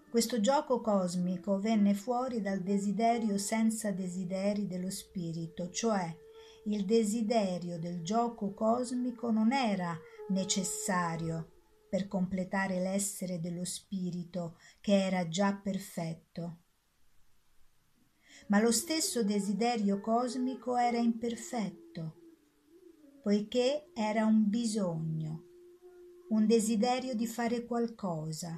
Questo 0.09 0.39
gioco 0.39 0.81
cosmico 0.81 1.59
venne 1.59 1.93
fuori 1.93 2.41
dal 2.41 2.63
desiderio 2.63 3.37
senza 3.37 3.91
desideri 3.91 4.65
dello 4.65 4.89
spirito, 4.89 5.69
cioè 5.69 6.11
il 6.65 6.85
desiderio 6.85 7.77
del 7.77 8.01
gioco 8.01 8.55
cosmico 8.55 9.29
non 9.29 9.51
era 9.51 9.95
necessario 10.29 11.51
per 11.87 12.07
completare 12.07 12.79
l'essere 12.79 13.39
dello 13.39 13.63
spirito 13.63 14.57
che 14.81 15.05
era 15.05 15.27
già 15.27 15.53
perfetto 15.53 16.61
ma 18.47 18.59
lo 18.59 18.71
stesso 18.71 19.23
desiderio 19.23 19.99
cosmico 20.01 20.75
era 20.75 20.97
imperfetto, 20.97 22.15
poiché 23.21 23.89
era 23.93 24.25
un 24.25 24.49
bisogno, 24.49 25.43
un 26.29 26.45
desiderio 26.45 27.15
di 27.15 27.25
fare 27.25 27.65
qualcosa. 27.65 28.55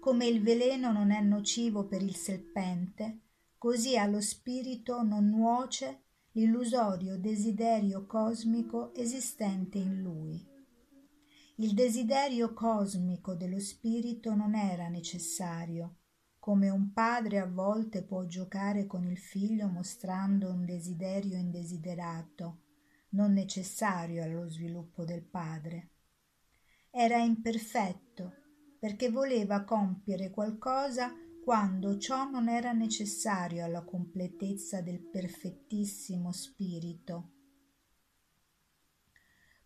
Come 0.00 0.26
il 0.26 0.40
veleno 0.40 0.92
non 0.92 1.10
è 1.10 1.20
nocivo 1.20 1.86
per 1.86 2.02
il 2.02 2.16
serpente, 2.16 3.20
così 3.58 3.98
allo 3.98 4.22
spirito 4.22 5.02
non 5.02 5.26
nuoce 5.28 6.04
l'illusorio 6.32 7.18
desiderio 7.18 8.06
cosmico 8.06 8.94
esistente 8.94 9.76
in 9.76 10.00
lui. 10.00 10.42
Il 11.56 11.74
desiderio 11.74 12.54
cosmico 12.54 13.34
dello 13.34 13.60
spirito 13.60 14.34
non 14.34 14.54
era 14.54 14.88
necessario, 14.88 15.96
come 16.40 16.70
un 16.70 16.92
padre 16.92 17.38
a 17.38 17.46
volte 17.46 18.02
può 18.02 18.24
giocare 18.24 18.86
con 18.86 19.04
il 19.04 19.18
figlio 19.18 19.68
mostrando 19.68 20.50
un 20.50 20.64
desiderio 20.64 21.36
indesiderato, 21.36 22.62
non 23.10 23.34
necessario 23.34 24.22
allo 24.22 24.48
sviluppo 24.48 25.04
del 25.04 25.22
padre. 25.22 25.90
Era 26.90 27.18
imperfetto 27.18 28.32
perché 28.78 29.10
voleva 29.10 29.64
compiere 29.64 30.30
qualcosa 30.30 31.12
quando 31.44 31.98
ciò 31.98 32.28
non 32.28 32.48
era 32.48 32.72
necessario 32.72 33.62
alla 33.62 33.84
completezza 33.84 34.80
del 34.80 35.00
perfettissimo 35.00 36.32
spirito. 36.32 37.32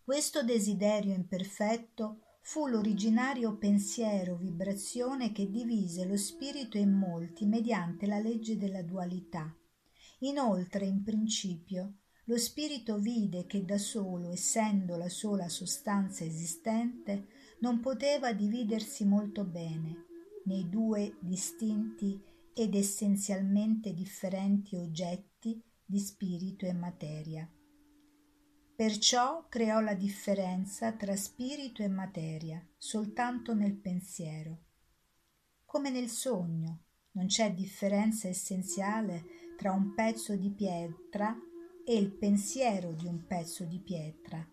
Questo 0.03 0.43
desiderio 0.43 1.13
imperfetto 1.13 2.24
fu 2.47 2.67
l'originario 2.67 3.57
pensiero 3.57 4.35
vibrazione 4.35 5.31
che 5.31 5.49
divise 5.49 6.05
lo 6.05 6.15
spirito 6.15 6.77
in 6.77 6.91
molti 6.91 7.47
mediante 7.47 8.05
la 8.05 8.19
legge 8.19 8.55
della 8.55 8.83
dualità. 8.83 9.51
Inoltre, 10.19 10.85
in 10.85 11.01
principio, 11.01 11.95
lo 12.25 12.37
spirito 12.37 12.99
vide 12.99 13.47
che 13.47 13.65
da 13.65 13.79
solo, 13.79 14.29
essendo 14.29 14.95
la 14.95 15.09
sola 15.09 15.49
sostanza 15.49 16.23
esistente, 16.23 17.29
non 17.61 17.79
poteva 17.79 18.31
dividersi 18.31 19.05
molto 19.05 19.43
bene, 19.43 20.05
nei 20.43 20.69
due 20.69 21.17
distinti 21.19 22.21
ed 22.53 22.75
essenzialmente 22.75 23.91
differenti 23.91 24.75
oggetti 24.75 25.59
di 25.83 25.99
spirito 25.99 26.67
e 26.67 26.73
materia. 26.73 27.49
Perciò 28.75 29.47
creò 29.47 29.79
la 29.79 29.93
differenza 29.93 30.91
tra 30.91 31.15
spirito 31.15 31.81
e 31.81 31.87
materia 31.87 32.61
soltanto 32.77 33.53
nel 33.53 33.73
pensiero. 33.73 34.63
Come 35.63 35.89
nel 35.89 36.09
sogno, 36.09 36.81
non 37.11 37.27
c'è 37.27 37.53
differenza 37.53 38.27
essenziale 38.27 39.53
tra 39.55 39.71
un 39.71 39.93
pezzo 39.93 40.35
di 40.35 40.51
pietra 40.51 41.33
e 41.85 41.95
il 41.95 42.11
pensiero 42.11 42.91
di 42.91 43.05
un 43.05 43.25
pezzo 43.25 43.63
di 43.63 43.79
pietra, 43.79 44.45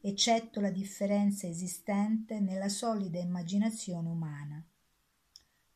eccetto 0.00 0.58
la 0.62 0.70
differenza 0.70 1.46
esistente 1.46 2.40
nella 2.40 2.70
solida 2.70 3.18
immaginazione 3.18 4.08
umana. 4.08 4.66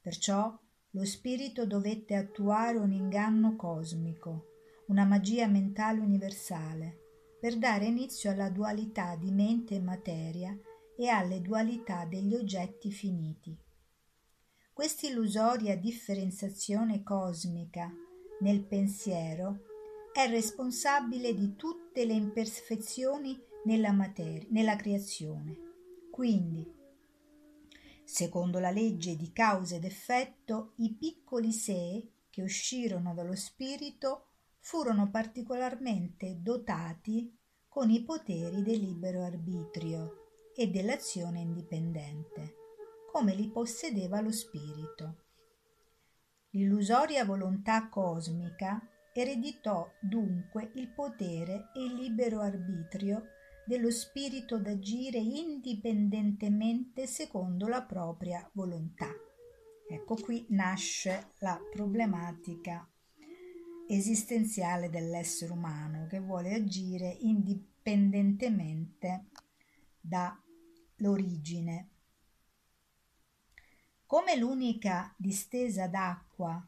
Perciò 0.00 0.58
lo 0.92 1.04
spirito 1.04 1.66
dovette 1.66 2.14
attuare 2.14 2.78
un 2.78 2.92
inganno 2.92 3.54
cosmico, 3.54 4.46
una 4.86 5.04
magia 5.04 5.46
mentale 5.46 6.00
universale, 6.00 7.00
per 7.46 7.58
dare 7.58 7.84
inizio 7.84 8.32
alla 8.32 8.50
dualità 8.50 9.14
di 9.14 9.30
mente 9.30 9.76
e 9.76 9.80
materia 9.80 10.58
e 10.96 11.06
alle 11.06 11.40
dualità 11.40 12.04
degli 12.04 12.34
oggetti 12.34 12.90
finiti. 12.90 13.56
Quest'illusoria 14.72 15.76
differenziazione 15.76 17.04
cosmica 17.04 17.88
nel 18.40 18.64
pensiero 18.64 19.60
è 20.12 20.28
responsabile 20.28 21.34
di 21.34 21.54
tutte 21.54 22.04
le 22.04 22.14
imperfezioni 22.14 23.40
nella 23.66 23.92
materia, 23.92 24.48
nella 24.50 24.74
creazione. 24.74 25.56
Quindi, 26.10 26.68
secondo 28.02 28.58
la 28.58 28.72
legge 28.72 29.14
di 29.14 29.30
causa 29.30 29.76
ed 29.76 29.84
effetto, 29.84 30.72
i 30.78 30.92
piccoli 30.94 31.52
sé 31.52 32.10
che 32.28 32.42
uscirono 32.42 33.14
dallo 33.14 33.36
spirito 33.36 34.30
furono 34.58 35.10
particolarmente 35.10 36.38
dotati 36.40 37.35
con 37.76 37.90
i 37.90 38.02
poteri 38.02 38.62
del 38.62 38.80
libero 38.80 39.22
arbitrio 39.22 40.48
e 40.56 40.68
dell'azione 40.68 41.40
indipendente 41.40 42.54
come 43.12 43.34
li 43.34 43.50
possedeva 43.50 44.22
lo 44.22 44.32
spirito. 44.32 45.24
L'illusoria 46.52 47.26
volontà 47.26 47.90
cosmica 47.90 48.80
ereditò 49.12 49.86
dunque 50.00 50.70
il 50.76 50.88
potere 50.88 51.68
e 51.74 51.84
il 51.84 51.96
libero 51.96 52.40
arbitrio 52.40 53.26
dello 53.66 53.90
spirito 53.90 54.56
d'agire 54.56 55.18
indipendentemente 55.18 57.06
secondo 57.06 57.68
la 57.68 57.82
propria 57.82 58.48
volontà. 58.54 59.10
Ecco 59.86 60.14
qui 60.14 60.46
nasce 60.48 61.32
la 61.40 61.60
problematica 61.70 62.88
esistenziale 63.88 64.90
dell'essere 64.90 65.52
umano 65.52 66.06
che 66.06 66.20
vuole 66.20 66.54
agire 66.54 67.16
indipendentemente 67.20 69.26
dall'origine. 70.00 71.90
Come 74.06 74.36
l'unica 74.36 75.12
distesa 75.16 75.88
d'acqua 75.88 76.64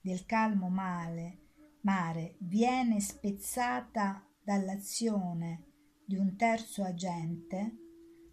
del 0.00 0.26
calmo 0.26 0.68
male, 0.68 1.38
mare 1.82 2.34
viene 2.38 3.00
spezzata 3.00 4.26
dall'azione 4.42 5.66
di 6.04 6.16
un 6.16 6.36
terzo 6.36 6.82
agente, 6.82 7.76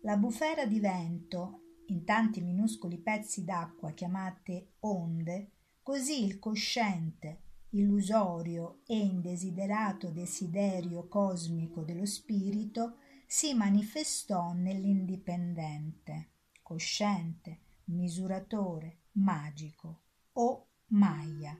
la 0.01 0.17
bufera 0.17 0.65
di 0.65 0.79
vento, 0.79 1.61
in 1.87 2.03
tanti 2.03 2.41
minuscoli 2.41 2.97
pezzi 2.97 3.43
d'acqua 3.43 3.91
chiamate 3.91 4.73
onde, 4.79 5.51
così 5.81 6.23
il 6.23 6.39
cosciente, 6.39 7.48
illusorio 7.71 8.79
e 8.85 8.97
indesiderato 8.97 10.09
desiderio 10.09 11.07
cosmico 11.07 11.83
dello 11.83 12.05
spirito 12.05 12.97
si 13.27 13.53
manifestò 13.53 14.53
nell'indipendente, 14.53 16.29
cosciente, 16.63 17.59
misuratore, 17.85 19.01
magico 19.13 20.01
o 20.33 20.67
Maya. 20.87 21.59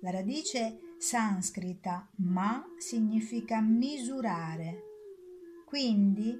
La 0.00 0.10
radice 0.10 0.80
sanscrita 0.98 2.10
ma 2.16 2.64
significa 2.78 3.60
misurare, 3.60 4.82
quindi 5.64 6.36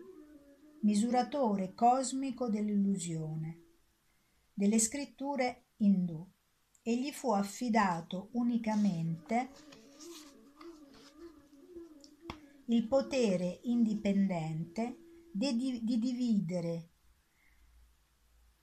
misuratore 0.81 1.75
cosmico 1.75 2.49
dell'illusione, 2.49 3.63
delle 4.53 4.79
scritture 4.79 5.67
indù 5.79 6.27
e 6.89 6.97
gli 6.97 7.13
fu 7.13 7.33
affidato 7.33 8.31
unicamente 8.33 9.51
il 12.69 12.87
potere 12.87 13.61
indipendente 13.65 14.97
di, 15.31 15.81
di 15.85 15.99
dividere 15.99 16.89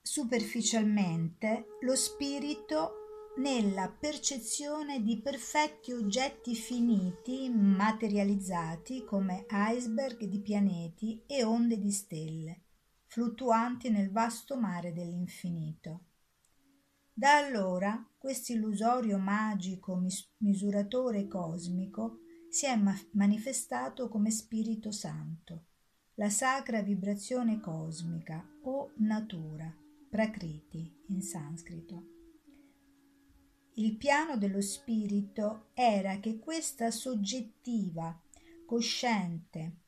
superficialmente 0.02 1.66
lo 1.82 1.94
spirito 1.94 2.94
nella 3.36 3.88
percezione 3.96 5.04
di 5.04 5.20
perfetti 5.20 5.92
oggetti 5.92 6.56
finiti 6.56 7.48
materializzati 7.48 9.04
come 9.04 9.46
iceberg 9.48 10.24
di 10.24 10.40
pianeti 10.40 11.22
e 11.28 11.44
onde 11.44 11.78
di 11.78 11.92
stelle, 11.92 12.62
fluttuanti 13.04 13.88
nel 13.88 14.10
vasto 14.10 14.56
mare 14.56 14.92
dell'infinito. 14.92 16.00
Da 17.18 17.38
allora 17.38 18.06
questo 18.26 18.50
illusorio 18.50 19.18
magico 19.18 20.02
misuratore 20.38 21.28
cosmico 21.28 22.18
si 22.48 22.66
è 22.66 22.76
manifestato 23.12 24.08
come 24.08 24.32
Spirito 24.32 24.90
Santo, 24.90 25.66
la 26.14 26.28
sacra 26.28 26.82
vibrazione 26.82 27.60
cosmica 27.60 28.44
o 28.62 28.90
natura 28.96 29.72
Prakriti 30.10 31.04
in 31.10 31.22
sanscrito. 31.22 32.02
Il 33.74 33.96
piano 33.96 34.36
dello 34.36 34.60
spirito 34.60 35.68
era 35.72 36.18
che 36.18 36.40
questa 36.40 36.90
soggettiva, 36.90 38.20
cosciente 38.66 39.82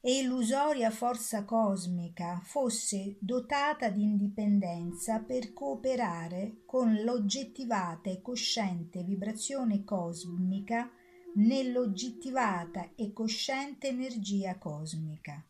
e 0.00 0.18
illusoria 0.18 0.90
forza 0.90 1.44
cosmica 1.44 2.40
fosse 2.44 3.16
dotata 3.20 3.90
di 3.90 4.02
indipendenza 4.02 5.20
per 5.20 5.52
cooperare 5.52 6.62
con 6.64 6.94
l'oggettivata 7.02 8.08
e 8.10 8.20
cosciente 8.20 9.02
vibrazione 9.02 9.84
cosmica 9.84 10.90
nell'oggettivata 11.34 12.90
e 12.94 13.12
cosciente 13.12 13.88
energia 13.88 14.56
cosmica 14.58 15.44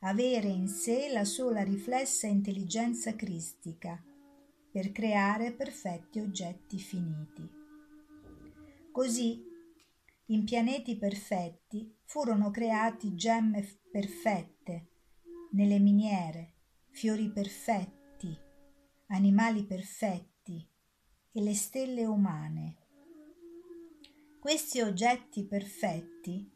avere 0.00 0.46
in 0.46 0.68
sé 0.68 1.10
la 1.12 1.24
sola 1.24 1.62
riflessa 1.62 2.26
intelligenza 2.28 3.16
cristica 3.16 4.00
per 4.70 4.92
creare 4.92 5.52
perfetti 5.52 6.20
oggetti 6.20 6.78
finiti. 6.78 7.56
Così, 8.92 9.47
in 10.30 10.44
pianeti 10.44 10.96
perfetti 10.96 11.96
furono 12.04 12.50
creati 12.50 13.14
gemme 13.14 13.66
perfette, 13.90 14.90
nelle 15.52 15.78
miniere, 15.78 16.56
fiori 16.90 17.30
perfetti, 17.30 18.36
animali 19.06 19.64
perfetti 19.64 20.68
e 21.32 21.40
le 21.40 21.54
stelle 21.54 22.04
umane. 22.04 22.76
Questi 24.38 24.80
oggetti 24.80 25.46
perfetti, 25.46 26.50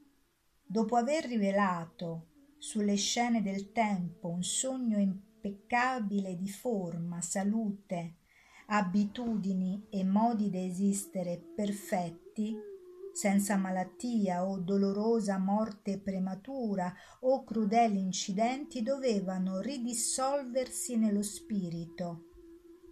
dopo 0.63 0.97
aver 0.97 1.25
rivelato 1.25 2.29
sulle 2.59 2.97
scene 2.97 3.41
del 3.41 3.73
tempo 3.73 4.29
un 4.29 4.43
sogno 4.43 4.99
impeccabile 4.99 6.37
di 6.37 6.49
forma, 6.49 7.23
salute, 7.23 8.19
abitudini 8.67 9.87
e 9.89 10.05
modi 10.05 10.51
d'esistere 10.51 11.39
perfetti, 11.39 12.71
senza 13.13 13.57
malattia 13.57 14.47
o 14.47 14.59
dolorosa 14.59 15.39
morte 15.39 16.01
prematura 16.01 16.93
o 17.21 17.45
crudeli 17.45 18.01
incidenti, 18.01 18.83
dovevano 18.83 19.61
ridissolversi 19.61 20.97
nello 20.97 21.23
spirito, 21.23 22.29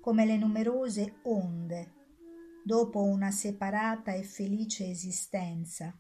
come 0.00 0.26
le 0.26 0.37
numerose 0.37 1.20
onde, 1.24 1.94
dopo 2.64 3.02
una 3.02 3.30
separata 3.30 4.12
e 4.12 4.22
felice 4.22 4.88
esistenza 4.88 5.98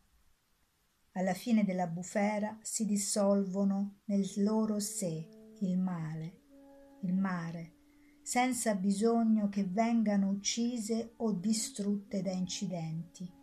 alla 1.12 1.34
fine 1.34 1.64
della 1.64 1.88
bufera 1.88 2.56
si 2.62 2.84
dissolvono 2.84 4.00
nel 4.04 4.26
loro 4.36 4.78
sé 4.78 5.26
il 5.60 5.76
male, 5.76 6.40
il 7.02 7.14
mare, 7.14 7.74
senza 8.22 8.74
bisogno 8.74 9.48
che 9.48 9.64
vengano 9.64 10.28
uccise 10.28 11.14
o 11.16 11.32
distrutte 11.32 12.22
da 12.22 12.30
incidenti. 12.30 13.39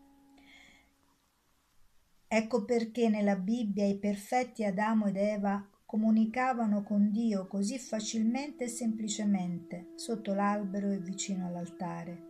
Ecco 2.29 2.65
perché 2.65 3.07
nella 3.07 3.37
Bibbia 3.37 3.85
i 3.85 3.97
perfetti 3.97 4.65
Adamo 4.65 5.07
ed 5.07 5.15
Eva 5.15 5.65
comunicavano 5.85 6.83
con 6.83 7.09
Dio 7.09 7.47
così 7.47 7.79
facilmente 7.79 8.65
e 8.65 8.67
semplicemente 8.67 9.93
sotto 9.95 10.33
l'albero 10.33 10.91
e 10.91 10.99
vicino 10.99 11.47
all'altare. 11.47 12.25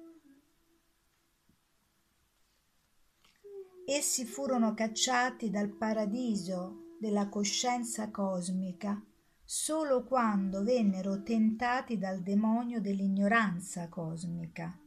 Essi 3.87 4.25
furono 4.25 4.75
cacciati 4.75 5.49
dal 5.49 5.69
paradiso 5.69 6.95
della 6.99 7.27
coscienza 7.29 8.11
cosmica 8.11 9.01
solo 9.43 10.03
quando 10.03 10.61
vennero 10.61 11.23
tentati 11.23 11.97
dal 11.97 12.21
demonio 12.21 12.81
dell'ignoranza 12.81 13.87
cosmica. 13.87 14.77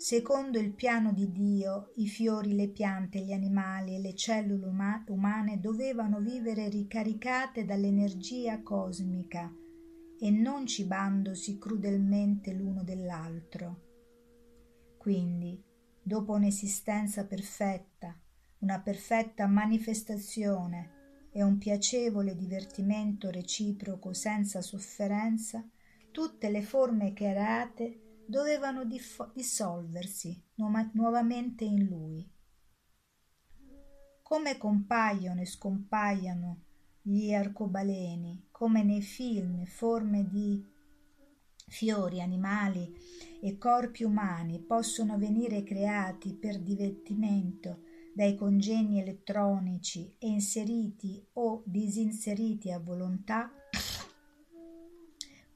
Secondo 0.00 0.58
il 0.58 0.72
piano 0.72 1.12
di 1.12 1.30
Dio, 1.30 1.90
i 1.96 2.08
fiori, 2.08 2.54
le 2.54 2.70
piante, 2.70 3.20
gli 3.20 3.32
animali 3.32 3.96
e 3.96 3.98
le 3.98 4.14
cellule 4.14 4.64
uma- 4.64 5.04
umane 5.08 5.60
dovevano 5.60 6.20
vivere 6.20 6.70
ricaricate 6.70 7.66
dall'energia 7.66 8.62
cosmica 8.62 9.54
e 10.18 10.30
non 10.30 10.64
cibandosi 10.64 11.58
crudelmente 11.58 12.54
l'uno 12.54 12.82
dell'altro. 12.82 13.80
Quindi, 14.96 15.62
dopo 16.02 16.32
un'esistenza 16.32 17.26
perfetta, 17.26 18.18
una 18.60 18.80
perfetta 18.80 19.46
manifestazione 19.46 21.28
e 21.30 21.42
un 21.42 21.58
piacevole 21.58 22.34
divertimento 22.34 23.28
reciproco 23.28 24.14
senza 24.14 24.62
sofferenza, 24.62 25.62
tutte 26.10 26.48
le 26.48 26.62
forme 26.62 27.12
create 27.12 28.04
dovevano 28.30 28.84
diff- 28.84 29.32
dissolversi 29.34 30.40
nu- 30.54 30.90
nuovamente 30.92 31.64
in 31.64 31.84
lui. 31.84 32.26
Come 34.22 34.56
compaiono 34.56 35.40
e 35.40 35.46
scompaiono 35.46 36.62
gli 37.02 37.32
arcobaleni, 37.32 38.46
come 38.52 38.84
nei 38.84 39.02
film 39.02 39.64
forme 39.64 40.28
di 40.28 40.64
fiori, 41.66 42.20
animali 42.20 42.94
e 43.40 43.58
corpi 43.58 44.04
umani 44.04 44.60
possono 44.60 45.18
venire 45.18 45.64
creati 45.64 46.34
per 46.34 46.60
divertimento 46.60 47.82
dai 48.14 48.36
congegni 48.36 49.00
elettronici 49.00 50.14
e 50.18 50.28
inseriti 50.28 51.26
o 51.34 51.62
disinseriti 51.66 52.70
a 52.70 52.78
volontà, 52.78 53.50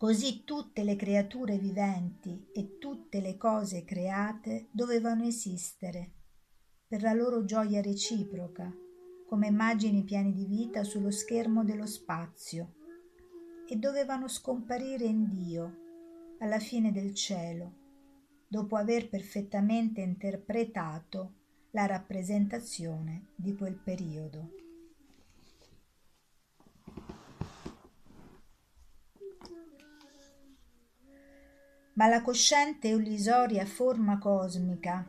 così 0.05 0.45
tutte 0.45 0.83
le 0.85 0.97
creature 0.97 1.57
viventi 1.57 2.49
e 2.53 2.77
tutte 2.77 3.23
le 3.23 3.39
cose 3.39 3.85
create 3.85 4.69
dovevano 4.71 5.25
esistere 5.25 6.13
per 6.87 7.01
la 7.01 7.15
loro 7.15 7.47
gioia 7.47 7.81
reciproca, 7.81 8.71
come 9.27 9.47
immagini 9.47 10.05
piene 10.05 10.35
di 10.35 10.45
vita 10.45 10.85
sullo 10.85 11.11
schermo 11.11 11.65
dello 11.65 11.87
spazio, 11.87 12.75
e 13.67 13.77
dovevano 13.77 14.29
scomparire 14.29 15.07
in 15.07 15.27
Dio 15.27 15.79
alla 16.41 16.59
fine 16.59 16.93
del 16.93 17.15
cielo, 17.15 17.73
dopo 18.47 18.77
aver 18.77 19.09
perfettamente 19.09 20.03
interpretato 20.03 21.33
la 21.71 21.87
rappresentazione 21.87 23.29
di 23.37 23.55
quel 23.55 23.77
periodo. 23.83 24.64
Ma 31.95 32.09
la 32.09 32.23
cosciente 32.23 32.89
e 32.89 32.93
illusoria 32.93 33.65
forma 33.67 34.19
cosmica, 34.19 35.09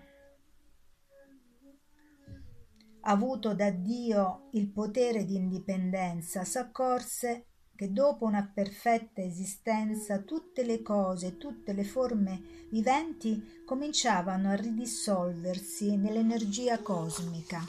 avuto 3.07 3.53
da 3.53 3.69
Dio 3.71 4.49
il 4.51 4.69
potere 4.69 5.25
di 5.25 5.35
indipendenza, 5.35 6.43
s'accorse 6.43 7.45
che 7.75 7.91
dopo 7.91 8.25
una 8.25 8.49
perfetta 8.51 9.21
esistenza 9.21 10.19
tutte 10.19 10.63
le 10.63 10.81
cose, 10.81 11.37
tutte 11.37 11.73
le 11.73 11.83
forme 11.83 12.67
viventi 12.71 13.63
cominciavano 13.65 14.49
a 14.49 14.55
ridissolversi 14.55 15.97
nell'energia 15.97 16.79
cosmica. 16.79 17.61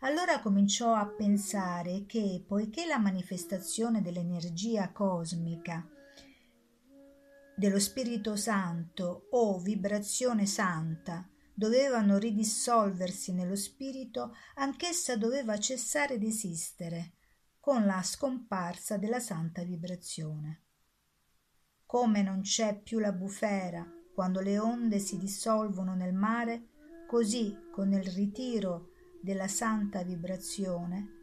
Allora 0.00 0.40
cominciò 0.40 0.94
a 0.94 1.06
pensare 1.06 2.06
che, 2.06 2.42
poiché 2.46 2.86
la 2.86 2.98
manifestazione 2.98 4.00
dell'energia 4.00 4.90
cosmica, 4.90 5.86
dello 7.54 7.78
Spirito 7.78 8.36
Santo 8.36 9.28
o 9.30 9.58
vibrazione 9.58 10.46
santa, 10.46 11.28
dovevano 11.54 12.18
ridissolversi 12.18 13.32
nello 13.32 13.56
spirito, 13.56 14.34
anch'essa 14.54 15.16
doveva 15.16 15.58
cessare 15.58 16.18
di 16.18 16.26
esistere 16.26 17.12
con 17.60 17.84
la 17.84 18.02
scomparsa 18.02 18.96
della 18.96 19.20
santa 19.20 19.62
vibrazione. 19.62 20.62
Come 21.86 22.22
non 22.22 22.40
c'è 22.40 22.80
più 22.80 22.98
la 22.98 23.12
bufera 23.12 23.86
quando 24.14 24.40
le 24.40 24.58
onde 24.58 24.98
si 24.98 25.18
dissolvono 25.18 25.94
nel 25.94 26.14
mare, 26.14 26.68
così 27.06 27.56
con 27.70 27.92
il 27.92 28.04
ritiro 28.04 28.90
della 29.20 29.48
santa 29.48 30.02
vibrazione, 30.02 31.21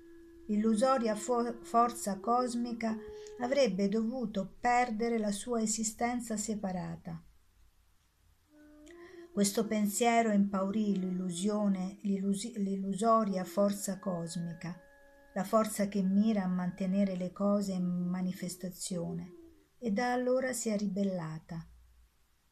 l'illusoria 0.50 1.16
fo- 1.16 1.60
forza 1.62 2.20
cosmica 2.20 2.98
avrebbe 3.40 3.88
dovuto 3.88 4.56
perdere 4.60 5.20
la 5.20 5.32
sua 5.32 5.62
esistenza 5.62 6.38
separata. 6.38 7.24
Questo 9.32 9.68
pensiero 9.68 10.32
impaurì 10.32 11.00
l'illusione, 11.00 12.00
l'illus- 12.02 12.56
l'illusoria 12.58 13.44
forza 13.44 14.00
cosmica 14.00 14.78
la 15.34 15.44
forza 15.44 15.88
che 15.88 16.02
mira 16.02 16.44
a 16.44 16.48
mantenere 16.48 17.16
le 17.16 17.32
cose 17.32 17.74
in 17.74 17.86
manifestazione, 17.86 19.36
e 19.78 19.92
da 19.92 20.12
allora 20.12 20.54
si 20.54 20.70
è 20.70 20.76
ribellata. 20.76 21.66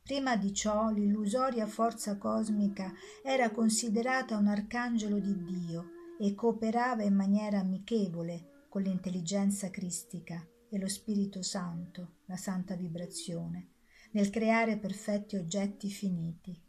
Prima 0.03 0.37
di 0.37 0.53
ciò 0.53 0.91
l'illusoria 0.91 1.65
forza 1.65 2.17
cosmica 2.17 2.93
era 3.23 3.49
considerata 3.49 4.37
un 4.37 4.47
arcangelo 4.47 5.19
di 5.19 5.43
Dio 5.43 5.96
e 6.19 6.33
cooperava 6.33 7.03
in 7.03 7.13
maniera 7.13 7.59
amichevole 7.59 8.65
con 8.69 8.81
l'intelligenza 8.81 9.69
cristica 9.69 10.45
e 10.69 10.77
lo 10.77 10.87
Spirito 10.87 11.41
Santo, 11.41 12.17
la 12.25 12.35
santa 12.35 12.75
vibrazione, 12.75 13.69
nel 14.11 14.29
creare 14.29 14.77
perfetti 14.77 15.35
oggetti 15.35 15.89
finiti. 15.89 16.59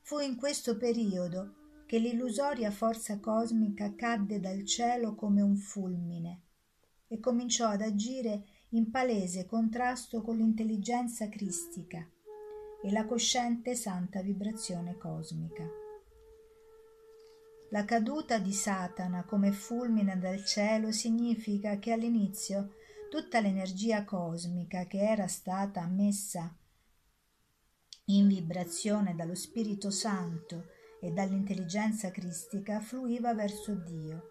Fu 0.00 0.18
in 0.18 0.36
questo 0.36 0.76
periodo 0.76 1.84
che 1.86 1.98
l'illusoria 1.98 2.70
forza 2.70 3.18
cosmica 3.20 3.94
cadde 3.94 4.40
dal 4.40 4.64
cielo 4.64 5.14
come 5.14 5.42
un 5.42 5.56
fulmine 5.56 6.40
e 7.06 7.20
cominciò 7.20 7.68
ad 7.68 7.82
agire 7.82 8.44
in 8.70 8.90
palese 8.90 9.44
contrasto 9.46 10.22
con 10.22 10.38
l'intelligenza 10.38 11.28
cristica 11.28 12.06
e 12.82 12.90
la 12.90 13.04
cosciente 13.04 13.74
santa 13.74 14.22
vibrazione 14.22 14.96
cosmica. 14.96 15.81
La 17.72 17.86
caduta 17.86 18.36
di 18.36 18.52
Satana 18.52 19.24
come 19.24 19.50
fulmine 19.50 20.18
dal 20.18 20.44
cielo 20.44 20.92
significa 20.92 21.78
che 21.78 21.92
all'inizio 21.92 22.74
tutta 23.08 23.40
l'energia 23.40 24.04
cosmica 24.04 24.84
che 24.84 24.98
era 24.98 25.26
stata 25.26 25.86
messa 25.86 26.54
in 28.06 28.28
vibrazione 28.28 29.14
dallo 29.14 29.34
Spirito 29.34 29.90
Santo 29.90 30.66
e 31.00 31.12
dall'intelligenza 31.12 32.10
cristica 32.10 32.78
fluiva 32.80 33.32
verso 33.32 33.74
Dio, 33.74 34.26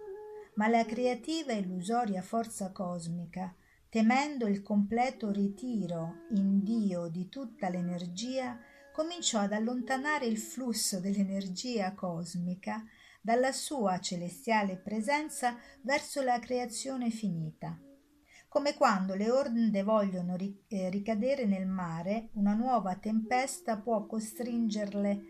ma 0.55 0.67
la 0.67 0.85
creativa 0.85 1.51
e 1.51 1.61
illusoria 1.61 2.21
forza 2.21 2.71
cosmica, 2.71 3.55
temendo 3.89 4.45
il 4.45 4.61
completo 4.61 5.31
ritiro 5.31 6.27
in 6.35 6.61
Dio 6.61 7.07
di 7.07 7.27
tutta 7.27 7.69
l'energia, 7.69 8.59
cominciò 8.93 9.39
ad 9.39 9.53
allontanare 9.53 10.27
il 10.27 10.37
flusso 10.37 10.99
dell'energia 10.99 11.95
cosmica 11.95 12.85
dalla 13.21 13.51
sua 13.51 13.99
celestiale 13.99 14.77
presenza 14.77 15.55
verso 15.83 16.21
la 16.23 16.39
creazione 16.39 17.09
finita. 17.11 17.79
Come 18.49 18.73
quando 18.73 19.15
le 19.15 19.31
onde 19.31 19.83
vogliono 19.83 20.35
eh, 20.35 20.89
ricadere 20.89 21.45
nel 21.45 21.67
mare, 21.67 22.31
una 22.33 22.53
nuova 22.53 22.95
tempesta 22.95 23.77
può 23.77 24.05
costringerle 24.05 25.21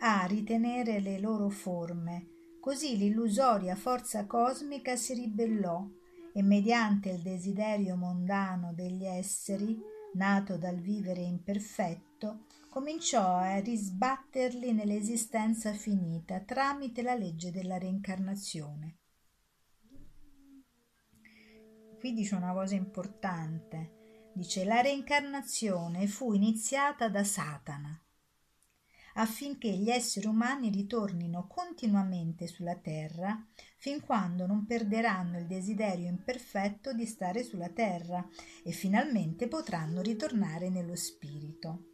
a 0.00 0.24
ritenere 0.26 1.00
le 1.00 1.18
loro 1.18 1.48
forme. 1.48 2.28
Così 2.60 2.96
l'illusoria 2.96 3.74
forza 3.74 4.26
cosmica 4.26 4.94
si 4.94 5.14
ribellò 5.14 5.84
e 6.32 6.42
mediante 6.42 7.10
il 7.10 7.22
desiderio 7.22 7.96
mondano 7.96 8.72
degli 8.72 9.04
esseri, 9.04 9.78
nato 10.14 10.56
dal 10.56 10.78
vivere 10.78 11.22
imperfetto, 11.22 12.44
cominciò 12.74 13.36
a 13.36 13.60
risbatterli 13.60 14.72
nell'esistenza 14.72 15.72
finita 15.72 16.40
tramite 16.40 17.02
la 17.02 17.14
legge 17.14 17.52
della 17.52 17.78
reincarnazione. 17.78 18.96
Qui 22.00 22.12
dice 22.12 22.34
una 22.34 22.52
cosa 22.52 22.74
importante. 22.74 24.32
Dice 24.34 24.64
la 24.64 24.80
reincarnazione 24.80 26.08
fu 26.08 26.32
iniziata 26.32 27.08
da 27.08 27.22
Satana 27.22 27.96
affinché 29.16 29.70
gli 29.70 29.90
esseri 29.90 30.26
umani 30.26 30.68
ritornino 30.70 31.46
continuamente 31.46 32.48
sulla 32.48 32.74
terra 32.74 33.40
fin 33.76 34.00
quando 34.00 34.46
non 34.46 34.66
perderanno 34.66 35.38
il 35.38 35.46
desiderio 35.46 36.08
imperfetto 36.08 36.92
di 36.92 37.06
stare 37.06 37.44
sulla 37.44 37.68
terra 37.68 38.28
e 38.64 38.72
finalmente 38.72 39.46
potranno 39.46 40.00
ritornare 40.00 40.70
nello 40.70 40.96
spirito. 40.96 41.93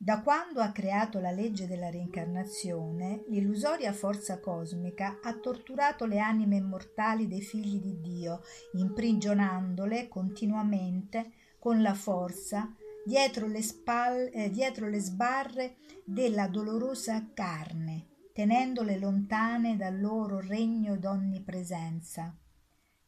Da 0.00 0.22
quando 0.22 0.60
ha 0.60 0.70
creato 0.70 1.18
la 1.18 1.32
legge 1.32 1.66
della 1.66 1.90
reincarnazione, 1.90 3.24
l'illusoria 3.30 3.92
forza 3.92 4.38
cosmica 4.38 5.18
ha 5.20 5.34
torturato 5.34 6.06
le 6.06 6.20
anime 6.20 6.54
immortali 6.54 7.26
dei 7.26 7.42
figli 7.42 7.80
di 7.80 8.00
Dio, 8.00 8.42
imprigionandole 8.74 10.06
continuamente 10.06 11.32
con 11.58 11.82
la 11.82 11.94
forza 11.94 12.72
dietro 13.04 13.48
le, 13.48 13.60
spalle, 13.60 14.30
eh, 14.30 14.50
dietro 14.50 14.88
le 14.88 15.00
sbarre 15.00 15.78
della 16.04 16.46
dolorosa 16.46 17.30
carne, 17.34 18.06
tenendole 18.32 18.98
lontane 18.98 19.76
dal 19.76 19.98
loro 19.98 20.38
regno 20.38 20.96
d'onnipresenza. 20.96 22.38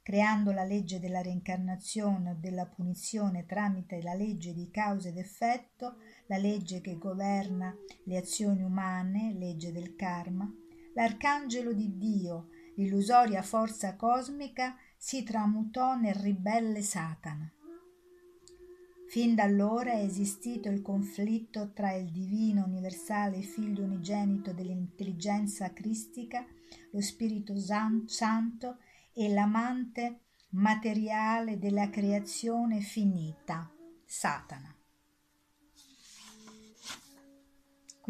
Creando 0.03 0.51
la 0.51 0.65
legge 0.65 0.99
della 0.99 1.23
reincarnazione 1.23 2.31
o 2.31 2.37
della 2.37 2.67
punizione 2.67 3.47
tramite 3.47 4.03
la 4.03 4.15
legge 4.15 4.53
di 4.53 4.71
causa 4.71 5.09
ed 5.09 5.19
effetto, 5.19 5.99
la 6.31 6.37
legge 6.37 6.81
che 6.81 6.97
governa 6.97 7.77
le 8.05 8.17
azioni 8.17 8.63
umane, 8.63 9.35
legge 9.37 9.73
del 9.73 9.97
karma, 9.97 10.49
l'arcangelo 10.95 11.73
di 11.73 11.97
Dio, 11.99 12.51
l'illusoria 12.77 13.43
forza 13.43 13.97
cosmica, 13.97 14.77
si 14.97 15.25
tramutò 15.25 15.97
nel 15.97 16.15
ribelle 16.15 16.83
Satana. 16.83 17.53
Fin 19.09 19.35
da 19.35 19.43
allora 19.43 19.91
è 19.91 20.05
esistito 20.05 20.69
il 20.69 20.83
conflitto 20.83 21.73
tra 21.73 21.93
il 21.95 22.13
divino 22.13 22.65
universale 22.65 23.41
figlio 23.41 23.83
unigenito 23.83 24.53
dell'intelligenza 24.53 25.73
cristica, 25.73 26.47
lo 26.93 27.01
Spirito 27.01 27.57
Santo 27.59 28.77
e 29.13 29.29
l'amante 29.33 30.21
materiale 30.51 31.59
della 31.59 31.91
creazione 31.91 32.79
finita, 32.79 33.69
Satana. 34.05 34.80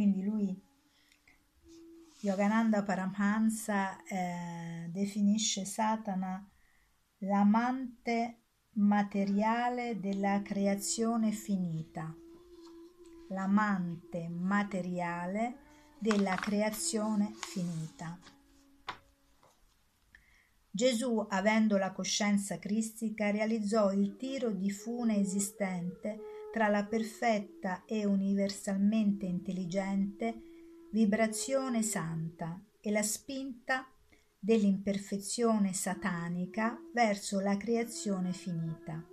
Quindi 0.00 0.22
lui, 0.22 0.58
Yogananda 2.20 2.82
Paramahansa, 2.82 4.02
eh, 4.04 4.88
definisce 4.88 5.66
Satana 5.66 6.42
l'amante 7.18 8.38
materiale 8.76 10.00
della 10.00 10.40
creazione 10.40 11.32
finita, 11.32 12.16
l'amante 13.28 14.26
materiale 14.30 15.58
della 15.98 16.34
creazione 16.36 17.34
finita. 17.38 18.18
Gesù, 20.70 21.26
avendo 21.28 21.76
la 21.76 21.92
coscienza 21.92 22.58
cristica, 22.58 23.30
realizzò 23.30 23.92
il 23.92 24.16
tiro 24.16 24.50
di 24.50 24.70
fune 24.70 25.18
esistente 25.18 26.29
tra 26.50 26.68
la 26.68 26.84
perfetta 26.84 27.84
e 27.84 28.04
universalmente 28.04 29.26
intelligente 29.26 30.42
vibrazione 30.92 31.82
santa 31.82 32.60
e 32.80 32.90
la 32.90 33.02
spinta 33.02 33.86
dell'imperfezione 34.38 35.72
satanica 35.72 36.76
verso 36.92 37.40
la 37.40 37.56
creazione 37.56 38.32
finita. 38.32 39.06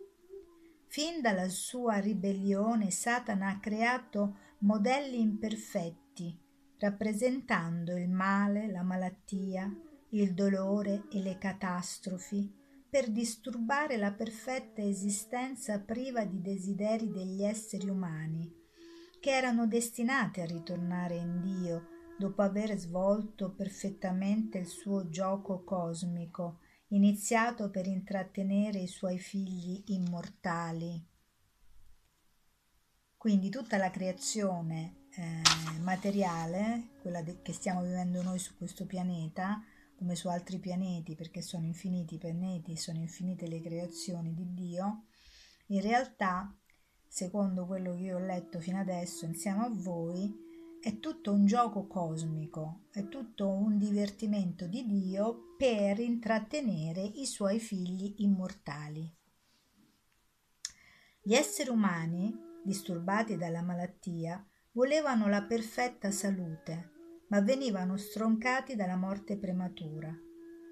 Fin 0.88 1.22
dalla 1.22 1.50
sua 1.50 1.98
ribellione 1.98 2.90
Satana 2.90 3.50
ha 3.50 3.60
creato 3.60 4.38
modelli 4.60 5.20
imperfetti, 5.20 6.36
rappresentando 6.80 7.96
il 7.96 8.10
male, 8.10 8.72
la 8.72 8.84
malattia, 8.84 9.72
il 10.12 10.34
dolore 10.34 11.04
e 11.12 11.20
le 11.20 11.38
catastrofi 11.38 12.66
per 12.90 13.10
disturbare 13.10 13.98
la 13.98 14.12
perfetta 14.12 14.82
esistenza 14.82 15.80
priva 15.80 16.24
di 16.24 16.42
desideri 16.42 17.12
degli 17.12 17.44
esseri 17.44 17.90
umani, 17.90 18.52
che 19.20 19.32
erano 19.32 19.68
destinati 19.68 20.42
a 20.42 20.46
ritornare 20.46 21.16
in 21.16 21.42
Dio 21.42 21.88
dopo 22.18 22.42
aver 22.42 22.78
svolto 22.78 23.54
perfettamente 23.54 24.58
il 24.58 24.68
suo 24.68 25.10
gioco 25.10 25.64
cosmico, 25.64 26.60
iniziato 26.90 27.70
per 27.70 27.86
intrattenere 27.86 28.80
i 28.80 28.88
suoi 28.88 29.20
figli 29.20 29.84
immortali. 29.88 31.06
Quindi 33.18 33.50
tutta 33.50 33.78
la 33.78 33.90
creazione 33.90 35.08
eh, 35.16 35.80
materiale, 35.82 36.92
quella 37.02 37.22
de- 37.22 37.42
che 37.42 37.52
stiamo 37.52 37.82
vivendo 37.82 38.22
noi 38.22 38.40
su 38.40 38.56
questo 38.56 38.86
pianeta, 38.86 39.62
come 39.98 40.16
su 40.16 40.28
altri 40.28 40.60
pianeti, 40.60 41.16
perché 41.16 41.42
sono 41.42 41.66
infiniti 41.66 42.16
i 42.16 42.20
pianeti, 42.20 42.78
sono 42.78 43.00
infinite 43.00 43.48
le 43.48 43.60
creazioni 43.60 44.34
di 44.34 44.54
Dio, 44.54 45.06
in 45.68 45.82
realtà, 45.82 46.56
secondo 47.08 47.66
quello 47.66 47.96
che 47.96 48.04
io 48.04 48.18
ho 48.18 48.26
letto 48.26 48.60
fino 48.60 48.80
adesso 48.80 49.26
insieme 49.26 49.66
a 49.66 49.70
voi, 49.72 50.46
è 50.80 51.00
tutto 51.00 51.34
un 51.34 51.46
gioco 51.46 51.88
cosmico, 51.88 52.86
è 52.92 53.10
tutto 53.10 53.50
un 53.50 53.78
divertimento 53.78 54.68
di 54.68 54.86
Dio 54.86 55.56
per 55.58 56.00
intrattenere 56.00 57.02
i 57.02 57.26
suoi 57.26 57.60
figli 57.60 58.16
immortali. 58.20 59.12
Gli 61.22 61.34
esseri 61.34 61.70
umani, 61.70 62.34
disturbati 62.64 63.36
dalla 63.36 63.62
malattia, 63.62 64.46
volevano 64.72 65.28
la 65.28 65.42
perfetta 65.42 66.12
salute, 66.12 66.97
ma 67.30 67.42
venivano 67.42 67.98
stroncati 67.98 68.76
dalla 68.76 68.96
morte 68.96 69.38
prematura. 69.38 70.16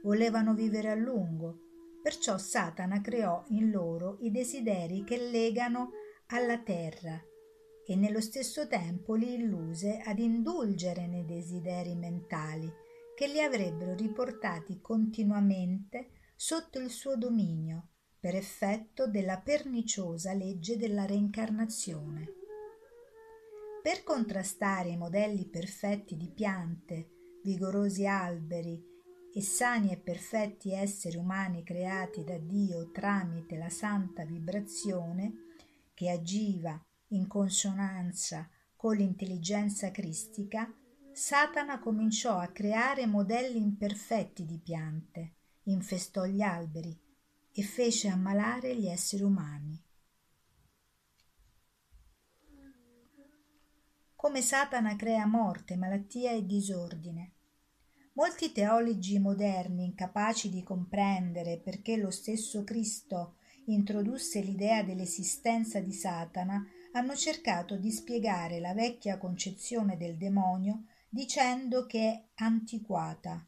Volevano 0.03 0.53
vivere 0.53 0.89
a 0.89 0.95
lungo, 0.95 1.99
perciò 2.01 2.37
Satana 2.37 3.01
creò 3.01 3.43
in 3.49 3.71
loro 3.71 4.17
i 4.21 4.31
desideri 4.31 5.03
che 5.03 5.17
legano 5.17 5.91
alla 6.27 6.59
terra 6.59 7.19
e 7.87 7.95
nello 7.95 8.21
stesso 8.21 8.67
tempo 8.67 9.13
li 9.13 9.33
illuse 9.33 10.01
ad 10.03 10.19
indulgere 10.19 11.07
nei 11.07 11.25
desideri 11.25 11.95
mentali 11.95 12.71
che 13.15 13.27
li 13.27 13.41
avrebbero 13.41 13.93
riportati 13.93 14.81
continuamente 14.81 16.09
sotto 16.35 16.79
il 16.79 16.89
suo 16.89 17.15
dominio 17.15 17.89
per 18.19 18.35
effetto 18.35 19.07
della 19.07 19.39
perniciosa 19.39 20.33
legge 20.33 20.77
della 20.77 21.05
reincarnazione. 21.05 22.44
Per 23.86 24.02
contrastare 24.02 24.89
i 24.89 24.98
modelli 24.98 25.45
perfetti 25.45 26.17
di 26.17 26.32
piante, 26.32 27.38
vigorosi 27.43 28.08
alberi 28.08 28.84
e 29.32 29.41
sani 29.43 29.91
e 29.91 29.98
perfetti 29.98 30.71
esseri 30.71 31.17
umani 31.17 31.63
creati 31.63 32.24
da 32.24 32.36
Dio 32.39 32.89
tramite 32.89 33.58
la 33.58 33.69
santa 33.69 34.26
vibrazione 34.26 35.34
che 35.93 36.10
agiva 36.10 36.84
in 37.10 37.28
consonanza 37.28 38.50
con 38.76 38.95
l'intelligenza 38.95 39.91
cristica, 39.91 40.67
Satana 41.12 41.78
cominciò 41.78 42.39
a 42.39 42.48
creare 42.48 43.06
modelli 43.06 43.62
imperfetti 43.62 44.45
di 44.45 44.58
piante, 44.58 45.36
infestò 45.65 46.26
gli 46.26 46.41
alberi 46.41 47.00
e 47.52 47.62
fece 47.62 48.08
ammalare 48.08 48.76
gli 48.76 48.88
esseri 48.88 49.21
umani. 49.21 49.80
Come 54.25 54.41
Satana 54.41 54.95
crea 54.95 55.27
morte, 55.27 55.75
malattia 55.75 56.31
e 56.31 56.47
disordine. 56.47 57.33
Molti 58.13 58.51
teologi 58.51 59.19
moderni, 59.19 59.85
incapaci 59.85 60.49
di 60.49 60.63
comprendere 60.63 61.59
perché 61.59 61.95
lo 61.95 62.09
stesso 62.09 62.63
Cristo 62.63 63.35
introdusse 63.65 64.39
l'idea 64.41 64.81
dell'esistenza 64.81 65.79
di 65.79 65.91
Satana, 65.91 66.65
hanno 66.93 67.13
cercato 67.15 67.77
di 67.77 67.91
spiegare 67.91 68.59
la 68.59 68.73
vecchia 68.73 69.19
concezione 69.19 69.95
del 69.95 70.17
demonio 70.17 70.85
dicendo 71.07 71.85
che 71.85 71.99
è 71.99 72.27
antiquata, 72.41 73.47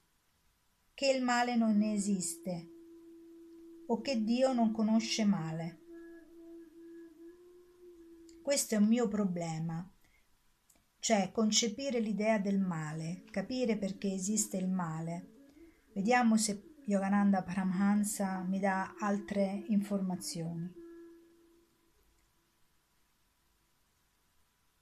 che 0.94 1.10
il 1.10 1.24
male 1.24 1.56
non 1.56 1.76
ne 1.76 1.94
esiste 1.94 2.70
o 3.88 4.00
che 4.00 4.24
Dio 4.24 4.54
non 4.54 4.72
conosce 4.72 5.26
male. 5.26 5.80
Questo 8.44 8.76
è 8.76 8.78
un 8.78 8.86
mio 8.86 9.08
problema 9.08 9.92
cioè 11.08 11.32
concepire 11.32 12.02
l'idea 12.02 12.38
del 12.38 12.60
male, 12.60 13.24
capire 13.32 13.78
perché 13.78 14.12
esiste 14.12 14.58
il 14.58 14.68
male. 14.68 15.86
Vediamo 15.94 16.36
se 16.36 16.80
Yogananda 16.84 17.44
Paramahansa 17.44 18.44
mi 18.44 18.60
dà 18.60 18.94
altre 19.00 19.64
informazioni. 19.68 20.70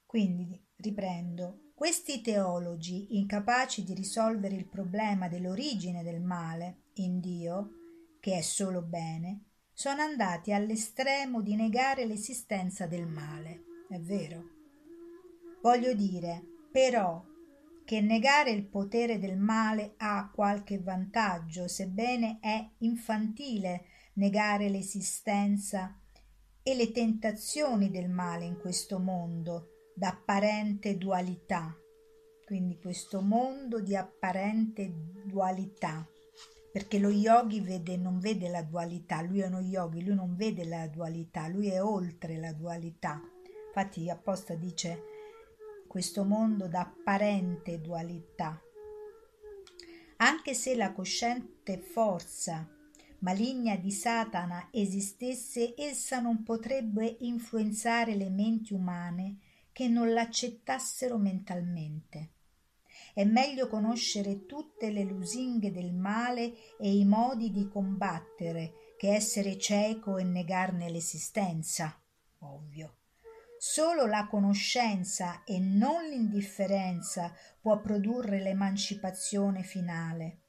Quindi 0.04 0.60
riprendo. 0.78 1.70
Questi 1.76 2.20
teologi, 2.22 3.16
incapaci 3.18 3.84
di 3.84 3.94
risolvere 3.94 4.56
il 4.56 4.66
problema 4.66 5.28
dell'origine 5.28 6.02
del 6.02 6.20
male 6.20 6.86
in 6.94 7.20
Dio, 7.20 7.70
che 8.18 8.38
è 8.38 8.40
solo 8.40 8.82
bene, 8.82 9.44
sono 9.72 10.02
andati 10.02 10.52
all'estremo 10.52 11.40
di 11.40 11.54
negare 11.54 12.04
l'esistenza 12.04 12.88
del 12.88 13.06
male 13.06 13.62
è 13.88 14.00
vero. 14.00 14.55
Voglio 15.66 15.94
dire, 15.94 16.44
però, 16.70 17.24
che 17.84 18.00
negare 18.00 18.52
il 18.52 18.66
potere 18.66 19.18
del 19.18 19.36
male 19.36 19.94
ha 19.96 20.30
qualche 20.32 20.78
vantaggio, 20.78 21.66
sebbene 21.66 22.38
è 22.40 22.70
infantile 22.78 23.86
negare 24.12 24.68
l'esistenza 24.68 26.00
e 26.62 26.74
le 26.76 26.92
tentazioni 26.92 27.90
del 27.90 28.08
male 28.08 28.44
in 28.44 28.60
questo 28.60 29.00
mondo 29.00 29.90
d'apparente 29.96 30.96
dualità. 30.98 31.76
Quindi 32.44 32.78
questo 32.78 33.20
mondo 33.20 33.80
di 33.80 33.96
apparente 33.96 34.88
dualità 35.24 36.08
perché 36.70 37.00
lo 37.00 37.10
yogi 37.10 37.60
vede, 37.60 37.96
non 37.96 38.20
vede 38.20 38.48
la 38.48 38.62
dualità, 38.62 39.20
lui 39.20 39.40
è 39.40 39.46
uno 39.48 39.58
yogi, 39.58 40.04
lui 40.04 40.14
non 40.14 40.36
vede 40.36 40.64
la 40.64 40.86
dualità, 40.86 41.48
lui 41.48 41.70
è 41.70 41.82
oltre 41.82 42.36
la 42.36 42.52
dualità. 42.52 43.20
Infatti 43.66 44.08
apposta 44.08 44.54
dice 44.54 45.15
questo 45.96 46.24
mondo 46.24 46.68
d'apparente 46.68 47.80
dualità. 47.80 48.60
Anche 50.18 50.52
se 50.52 50.76
la 50.76 50.92
cosciente 50.92 51.78
forza 51.78 52.68
maligna 53.20 53.76
di 53.76 53.90
Satana 53.90 54.68
esistesse, 54.72 55.72
essa 55.74 56.20
non 56.20 56.42
potrebbe 56.42 57.16
influenzare 57.20 58.14
le 58.14 58.28
menti 58.28 58.74
umane 58.74 59.38
che 59.72 59.88
non 59.88 60.12
l'accettassero 60.12 61.16
mentalmente. 61.16 62.32
È 63.14 63.24
meglio 63.24 63.66
conoscere 63.66 64.44
tutte 64.44 64.90
le 64.90 65.02
lusinghe 65.02 65.72
del 65.72 65.94
male 65.94 66.76
e 66.78 66.94
i 66.94 67.06
modi 67.06 67.50
di 67.50 67.68
combattere 67.68 68.94
che 68.98 69.14
essere 69.14 69.56
cieco 69.56 70.18
e 70.18 70.24
negarne 70.24 70.90
l'esistenza. 70.90 71.98
Ovvio. 72.40 72.96
Solo 73.58 74.06
la 74.06 74.26
conoscenza 74.26 75.42
e 75.44 75.58
non 75.58 76.04
l'indifferenza 76.04 77.32
può 77.60 77.80
produrre 77.80 78.40
l'emancipazione 78.40 79.62
finale. 79.62 80.40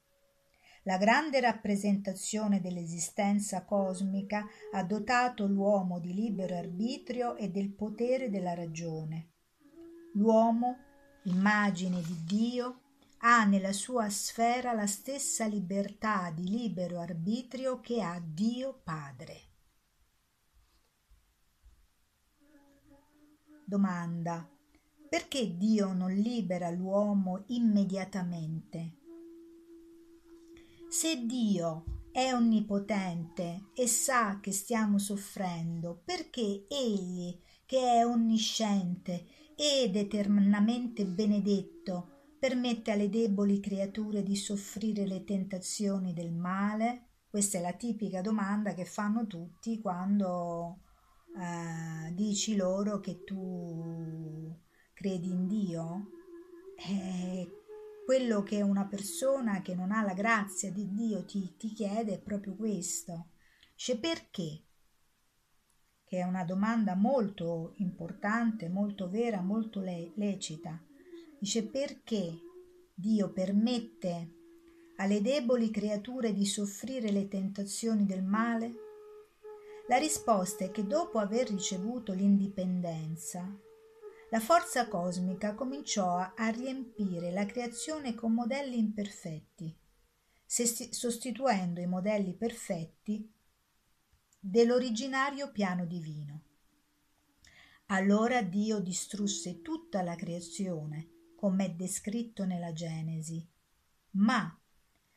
La 0.82 0.96
grande 0.96 1.40
rappresentazione 1.40 2.60
dell'esistenza 2.60 3.64
cosmica 3.64 4.46
ha 4.72 4.82
dotato 4.84 5.46
l'uomo 5.46 5.98
di 5.98 6.14
libero 6.14 6.56
arbitrio 6.56 7.36
e 7.36 7.50
del 7.50 7.70
potere 7.72 8.30
della 8.30 8.54
ragione. 8.54 9.32
L'uomo 10.14 10.86
immagine 11.28 12.00
di 12.00 12.24
Dio, 12.24 12.80
ha 13.18 13.44
nella 13.44 13.72
sua 13.72 14.08
sfera 14.10 14.72
la 14.72 14.86
stessa 14.86 15.46
libertà 15.46 16.30
di 16.34 16.48
libero 16.48 17.00
arbitrio 17.00 17.80
che 17.80 18.00
ha 18.00 18.20
Dio 18.24 18.80
Padre. 18.82 19.47
Domanda. 23.68 24.48
Perché 25.10 25.58
Dio 25.58 25.92
non 25.92 26.10
libera 26.10 26.70
l'uomo 26.70 27.44
immediatamente? 27.48 28.96
Se 30.88 31.26
Dio 31.26 31.84
è 32.10 32.32
onnipotente 32.32 33.66
e 33.74 33.86
sa 33.86 34.40
che 34.40 34.52
stiamo 34.52 34.96
soffrendo, 34.96 36.00
perché 36.02 36.64
Egli, 36.66 37.38
che 37.66 37.78
è 37.78 38.06
onnisciente 38.06 39.26
ed 39.54 39.96
eternamente 39.96 41.04
benedetto, 41.04 42.36
permette 42.38 42.92
alle 42.92 43.10
deboli 43.10 43.60
creature 43.60 44.22
di 44.22 44.34
soffrire 44.34 45.06
le 45.06 45.24
tentazioni 45.24 46.14
del 46.14 46.32
male? 46.32 47.08
Questa 47.28 47.58
è 47.58 47.60
la 47.60 47.74
tipica 47.74 48.22
domanda 48.22 48.72
che 48.72 48.86
fanno 48.86 49.26
tutti 49.26 49.78
quando 49.78 50.84
eh, 51.38 52.12
dici 52.14 52.56
loro 52.56 53.00
che 53.00 53.24
tu 53.24 54.54
credi 54.92 55.28
in 55.28 55.46
Dio. 55.46 56.10
E 56.76 57.48
quello 58.04 58.42
che 58.42 58.62
una 58.62 58.86
persona 58.86 59.62
che 59.62 59.74
non 59.74 59.92
ha 59.92 60.02
la 60.02 60.14
grazia 60.14 60.70
di 60.70 60.88
Dio 60.88 61.24
ti, 61.24 61.54
ti 61.56 61.72
chiede 61.72 62.14
è 62.14 62.20
proprio 62.20 62.54
questo. 62.54 63.30
Cioè 63.74 63.98
perché? 63.98 64.62
che 66.08 66.20
è 66.20 66.22
una 66.22 66.42
domanda 66.42 66.94
molto 66.94 67.74
importante, 67.76 68.70
molto 68.70 69.10
vera, 69.10 69.42
molto 69.42 69.80
le- 69.80 70.12
lecita. 70.16 70.82
Dice 71.38 71.66
perché 71.66 72.32
Dio 72.94 73.30
permette 73.30 74.36
alle 74.96 75.20
deboli 75.20 75.70
creature 75.70 76.32
di 76.32 76.46
soffrire 76.46 77.10
le 77.10 77.28
tentazioni 77.28 78.06
del 78.06 78.24
male? 78.24 78.87
La 79.88 79.96
risposta 79.96 80.64
è 80.64 80.70
che 80.70 80.86
dopo 80.86 81.18
aver 81.18 81.48
ricevuto 81.48 82.12
l'indipendenza, 82.12 83.58
la 84.28 84.38
forza 84.38 84.86
cosmica 84.86 85.54
cominciò 85.54 86.16
a 86.18 86.48
riempire 86.50 87.30
la 87.30 87.46
creazione 87.46 88.14
con 88.14 88.34
modelli 88.34 88.76
imperfetti, 88.76 89.74
sostituendo 90.44 91.80
i 91.80 91.86
modelli 91.86 92.34
perfetti 92.34 93.32
dell'originario 94.38 95.50
piano 95.52 95.86
divino. 95.86 96.42
Allora 97.86 98.42
Dio 98.42 98.80
distrusse 98.80 99.62
tutta 99.62 100.02
la 100.02 100.16
creazione, 100.16 101.32
come 101.34 101.64
è 101.64 101.70
descritto 101.70 102.44
nella 102.44 102.74
Genesi, 102.74 103.42
ma 104.10 104.54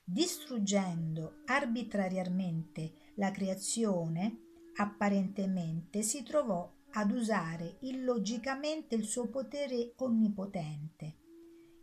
distruggendo 0.02 1.42
arbitrariamente 1.44 2.94
la 3.16 3.32
creazione, 3.32 4.51
apparentemente 4.76 6.02
si 6.02 6.24
trovò 6.24 6.72
ad 6.92 7.12
usare 7.12 7.78
illogicamente 7.82 8.96
il 8.96 9.04
suo 9.06 9.30
potere 9.30 9.94
onnipotente. 9.98 11.18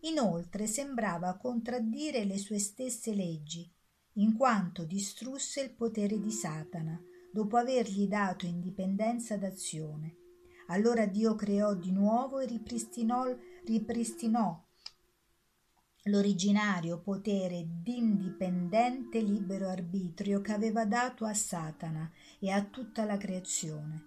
Inoltre 0.02 0.66
sembrava 0.66 1.36
contraddire 1.36 2.24
le 2.24 2.38
sue 2.38 2.58
stesse 2.58 3.14
leggi, 3.14 3.70
in 4.14 4.36
quanto 4.36 4.84
distrusse 4.84 5.60
il 5.62 5.74
potere 5.74 6.20
di 6.20 6.30
Satana, 6.30 7.00
dopo 7.32 7.56
avergli 7.56 8.06
dato 8.06 8.46
indipendenza 8.46 9.36
d'azione. 9.36 10.16
Allora 10.68 11.06
Dio 11.06 11.34
creò 11.34 11.74
di 11.74 11.90
nuovo 11.92 12.38
e 12.38 12.46
ripristinò, 12.46 13.24
ripristinò 13.64 14.67
l'originario 16.04 17.00
potere 17.00 17.66
d'indipendente 17.82 19.20
libero 19.20 19.68
arbitrio 19.68 20.40
che 20.40 20.52
aveva 20.52 20.86
dato 20.86 21.24
a 21.24 21.34
Satana 21.34 22.10
e 22.38 22.50
a 22.50 22.64
tutta 22.64 23.04
la 23.04 23.16
creazione. 23.16 24.06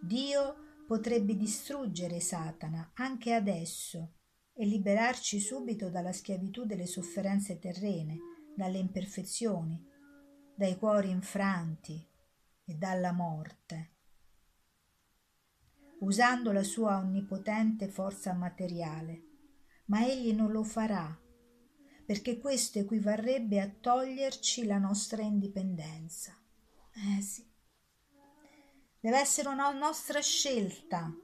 Dio 0.00 0.84
potrebbe 0.86 1.36
distruggere 1.36 2.20
Satana 2.20 2.90
anche 2.94 3.34
adesso 3.34 4.14
e 4.54 4.66
liberarci 4.66 5.38
subito 5.38 5.90
dalla 5.90 6.12
schiavitù 6.12 6.64
delle 6.64 6.86
sofferenze 6.86 7.58
terrene, 7.58 8.18
dalle 8.56 8.78
imperfezioni, 8.78 9.80
dai 10.56 10.76
cuori 10.76 11.10
infranti, 11.10 12.04
e 12.68 12.74
dalla 12.74 13.12
morte. 13.12 13.92
Usando 16.00 16.52
la 16.52 16.62
sua 16.62 16.98
onnipotente 16.98 17.88
forza 17.88 18.34
materiale, 18.34 19.27
ma 19.88 20.06
egli 20.06 20.32
non 20.32 20.50
lo 20.50 20.62
farà, 20.62 21.18
perché 22.04 22.38
questo 22.38 22.78
equivarrebbe 22.78 23.60
a 23.60 23.68
toglierci 23.68 24.64
la 24.64 24.78
nostra 24.78 25.22
indipendenza. 25.22 26.34
Eh 26.94 27.20
sì. 27.20 27.46
Deve 29.00 29.18
essere 29.18 29.48
una 29.48 29.70
nostra 29.72 30.20
scelta. 30.20 31.14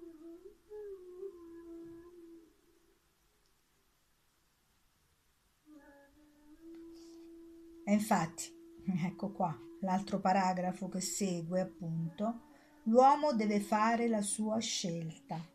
E 7.87 7.93
infatti, 7.93 8.45
ecco 9.05 9.31
qua, 9.33 9.55
l'altro 9.81 10.21
paragrafo 10.21 10.89
che 10.89 11.01
segue 11.01 11.61
appunto, 11.61 12.53
l'uomo 12.85 13.35
deve 13.35 13.61
fare 13.61 14.09
la 14.09 14.23
sua 14.23 14.59
scelta. 14.59 15.54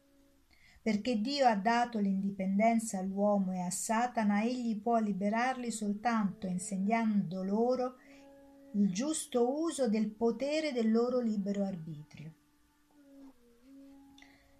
Perché 0.81 1.19
Dio 1.19 1.45
ha 1.45 1.55
dato 1.55 1.99
l'indipendenza 1.99 2.99
all'uomo 2.99 3.53
e 3.53 3.59
a 3.59 3.69
Satana, 3.69 4.43
egli 4.43 4.79
può 4.79 4.97
liberarli 4.97 5.71
soltanto 5.71 6.47
insegnando 6.47 7.43
loro 7.43 7.95
il 8.73 8.91
giusto 8.91 9.61
uso 9.61 9.89
del 9.89 10.09
potere 10.09 10.71
del 10.71 10.91
loro 10.91 11.19
libero 11.19 11.63
arbitrio. 11.63 12.33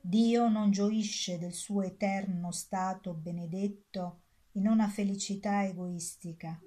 Dio 0.02 0.50
non 0.50 0.72
gioisce 0.72 1.38
del 1.38 1.54
suo 1.54 1.84
eterno 1.84 2.52
stato 2.52 3.14
benedetto 3.14 4.22
in 4.54 4.68
una 4.68 4.88
felicità 4.88 5.64
egoistica, 5.66 6.60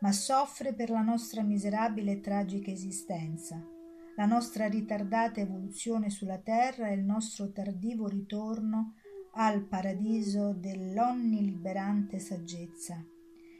ma 0.00 0.12
soffre 0.12 0.74
per 0.74 0.90
la 0.90 1.00
nostra 1.00 1.42
miserabile 1.42 2.12
e 2.12 2.20
tragica 2.20 2.70
esistenza, 2.70 3.64
la 4.16 4.26
nostra 4.26 4.68
ritardata 4.68 5.40
evoluzione 5.40 6.10
sulla 6.10 6.38
terra 6.38 6.88
e 6.88 6.94
il 6.94 7.04
nostro 7.04 7.50
tardivo 7.52 8.06
ritorno 8.06 8.96
al 9.32 9.62
paradiso 9.62 10.52
dell'onniliberante 10.52 12.18
saggezza. 12.18 13.04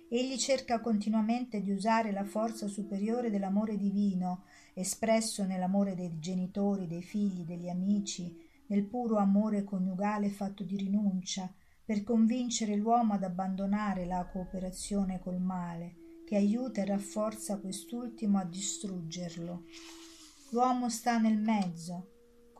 Egli 0.08 0.36
cerca 0.36 0.80
continuamente 0.80 1.62
di 1.62 1.70
usare 1.70 2.10
la 2.10 2.24
forza 2.24 2.66
superiore 2.66 3.30
dell'amore 3.30 3.76
divino, 3.76 4.42
espresso 4.74 5.44
nell'amore 5.44 5.94
dei 5.94 6.18
genitori, 6.18 6.88
dei 6.88 7.02
figli, 7.02 7.44
degli 7.44 7.68
amici, 7.68 8.36
nel 8.66 8.84
puro 8.84 9.18
amore 9.18 9.62
coniugale 9.62 10.28
fatto 10.28 10.64
di 10.64 10.76
rinuncia, 10.76 11.52
per 11.84 12.02
convincere 12.02 12.74
l'uomo 12.76 13.14
ad 13.14 13.22
abbandonare 13.22 14.04
la 14.04 14.24
cooperazione 14.26 15.20
col 15.20 15.40
male, 15.40 16.22
che 16.26 16.36
aiuta 16.36 16.80
e 16.80 16.86
rafforza 16.86 17.58
quest'ultimo 17.58 18.38
a 18.38 18.44
distruggerlo. 18.44 19.64
L'uomo 20.50 20.88
sta 20.88 21.18
nel 21.18 21.38
mezzo, 21.38 22.09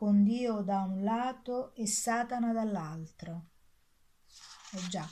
con 0.01 0.23
Dio 0.23 0.63
da 0.63 0.79
un 0.79 1.03
lato 1.03 1.75
e 1.75 1.85
Satana 1.85 2.53
dall'altro. 2.53 3.49
Eh 4.71 4.87
già, 4.89 5.07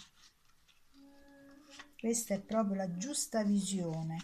questa 2.00 2.34
è 2.34 2.42
proprio 2.42 2.74
la 2.74 2.98
giusta 2.98 3.44
visione. 3.44 4.18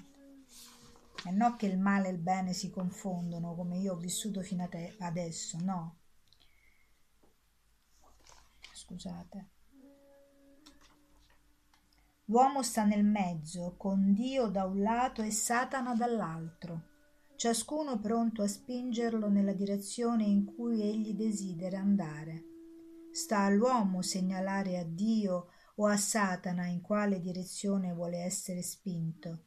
E 1.23 1.29
non 1.29 1.55
che 1.55 1.67
il 1.67 1.77
male 1.77 2.07
e 2.07 2.13
il 2.13 2.17
bene 2.17 2.53
si 2.53 2.71
confondono 2.71 3.53
come 3.53 3.77
io 3.77 3.93
ho 3.93 3.97
vissuto 3.97 4.41
fino 4.41 4.63
a 4.63 4.67
te 4.67 4.95
adesso, 5.01 5.59
no. 5.61 5.97
Scusate. 8.73 9.49
L'uomo 12.23 12.63
sta 12.63 12.85
nel 12.85 13.05
mezzo, 13.05 13.75
con 13.77 14.13
Dio 14.13 14.47
da 14.47 14.65
un 14.65 14.81
lato 14.81 15.21
e 15.21 15.29
Satana 15.29 15.93
dall'altro, 15.93 16.94
ciascuno 17.35 17.99
pronto 17.99 18.41
a 18.41 18.47
spingerlo 18.47 19.29
nella 19.29 19.53
direzione 19.53 20.23
in 20.23 20.45
cui 20.45 20.81
egli 20.81 21.13
desidera 21.13 21.79
andare. 21.79 22.43
Sta 23.11 23.39
all'uomo 23.39 24.01
segnalare 24.01 24.77
a 24.77 24.83
Dio 24.83 25.47
o 25.75 25.85
a 25.85 25.97
Satana 25.97 26.67
in 26.67 26.81
quale 26.81 27.19
direzione 27.19 27.93
vuole 27.93 28.19
essere 28.19 28.61
spinto. 28.61 29.43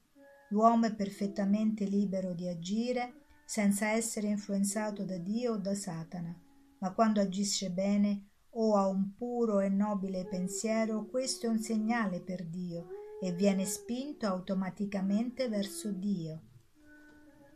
L'uomo 0.51 0.87
è 0.87 0.95
perfettamente 0.95 1.85
libero 1.85 2.33
di 2.33 2.49
agire 2.49 3.27
senza 3.45 3.89
essere 3.89 4.29
influenzato 4.29 5.05
da 5.05 5.17
Dio 5.17 5.55
o 5.55 5.57
da 5.57 5.75
Satana, 5.75 6.35
ma 6.81 6.93
quando 6.93 7.21
agisce 7.21 7.71
bene 7.71 8.29
o 8.51 8.77
ha 8.77 8.87
un 8.87 9.15
puro 9.15 9.61
e 9.61 9.69
nobile 9.69 10.27
pensiero, 10.27 11.07
questo 11.07 11.47
è 11.47 11.49
un 11.49 11.59
segnale 11.59 12.21
per 12.21 12.45
Dio 12.45 12.89
e 13.21 13.33
viene 13.33 13.65
spinto 13.65 14.27
automaticamente 14.27 15.49
verso 15.49 15.91
Dio. 15.93 16.43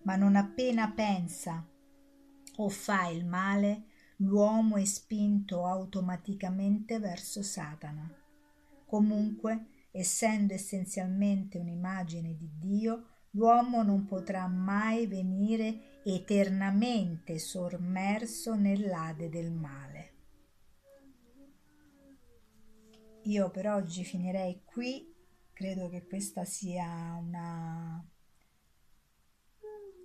Ma 0.02 0.16
non 0.16 0.36
appena 0.36 0.90
pensa 0.90 1.66
o 2.56 2.68
fa 2.68 3.08
il 3.08 3.24
male, 3.24 3.86
l'uomo 4.16 4.76
è 4.76 4.84
spinto 4.84 5.66
automaticamente 5.66 6.98
verso 6.98 7.42
Satana. 7.42 8.10
Comunque, 8.84 9.66
essendo 9.90 10.52
essenzialmente 10.52 11.58
un'immagine 11.58 12.34
di 12.36 12.50
Dio, 12.58 13.06
l'uomo 13.30 13.82
non 13.82 14.04
potrà 14.04 14.46
mai 14.46 15.06
venire 15.06 16.02
eternamente 16.04 17.38
sommerso 17.38 18.54
nell'ade 18.54 19.28
del 19.28 19.50
male. 19.50 20.10
Io 23.24 23.50
per 23.50 23.68
oggi 23.68 24.04
finirei 24.04 24.62
qui, 24.64 25.14
credo 25.52 25.88
che 25.88 26.04
questa 26.06 26.44
sia 26.44 27.16
una 27.20 28.04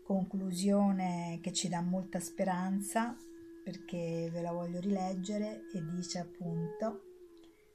conclusione 0.08 1.40
che 1.42 1.52
ci 1.52 1.68
dà 1.68 1.82
molta 1.82 2.22
speranza 2.22 3.14
perché 3.62 4.30
ve 4.32 4.42
la 4.42 4.54
voglio 4.54 4.80
rileggere 4.80 5.70
e 5.74 5.84
dice 5.86 6.20
appunto 6.20 7.02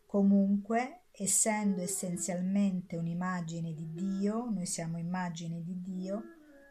comunque 0.06 1.02
essendo 1.10 1.82
essenzialmente 1.82 2.96
un'immagine 2.96 3.74
di 3.74 3.92
Dio, 3.92 4.48
noi 4.48 4.64
siamo 4.64 4.96
immagine 4.96 5.62
di 5.62 5.82
Dio, 5.82 6.22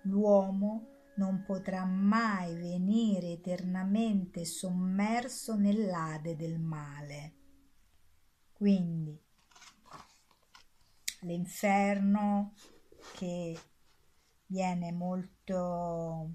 l'uomo 0.06 0.88
non 1.18 1.44
potrà 1.46 1.86
mai 1.86 2.56
venire 2.56 3.34
eternamente 3.34 4.46
sommerso 4.46 5.56
nell'ade 5.56 6.36
del 6.36 6.60
male. 6.60 7.34
Quindi 8.52 9.16
l'inferno 11.20 12.54
che 13.16 13.56
viene 14.52 14.92
molto 14.92 16.30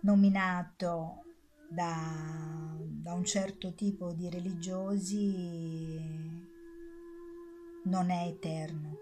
nominato 0.00 1.22
da, 1.68 2.74
da, 2.80 3.12
un 3.12 3.24
certo 3.24 3.74
tipo 3.74 4.12
di 4.14 4.30
religiosi 4.30 6.42
non 7.84 8.10
è 8.10 8.26
eterno, 8.26 8.96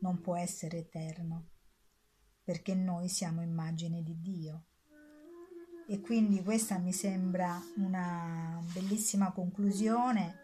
non 0.00 0.20
può 0.20 0.36
essere 0.36 0.78
eterno, 0.78 1.48
perché 2.44 2.74
noi 2.74 3.08
siamo 3.08 3.40
immagine 3.40 4.02
di 4.02 4.20
Dio. 4.20 4.64
E 5.88 6.00
quindi 6.00 6.42
questa 6.42 6.78
mi 6.78 6.92
sembra 6.92 7.58
una 7.76 8.62
bellissima 8.74 9.32
conclusione 9.32 10.38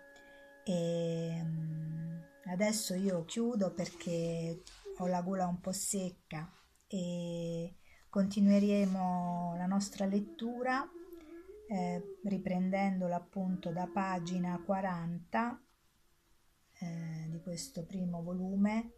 e 0.64 1.40
mm, 1.42 2.18
adesso 2.46 2.94
io 2.94 3.24
chiudo 3.24 3.72
perché 3.72 4.62
ho 4.98 5.06
la 5.06 5.20
gola 5.22 5.46
un 5.46 5.60
po' 5.60 5.72
secca 5.72 6.50
e 6.86 7.76
continueremo 8.08 9.54
la 9.56 9.66
nostra 9.66 10.06
lettura 10.06 10.88
eh, 11.68 12.18
riprendendola 12.24 13.16
appunto 13.16 13.70
da 13.72 13.86
pagina 13.92 14.60
40 14.64 15.62
eh, 16.78 17.28
di 17.30 17.40
questo 17.40 17.84
primo 17.84 18.22
volume 18.22 18.92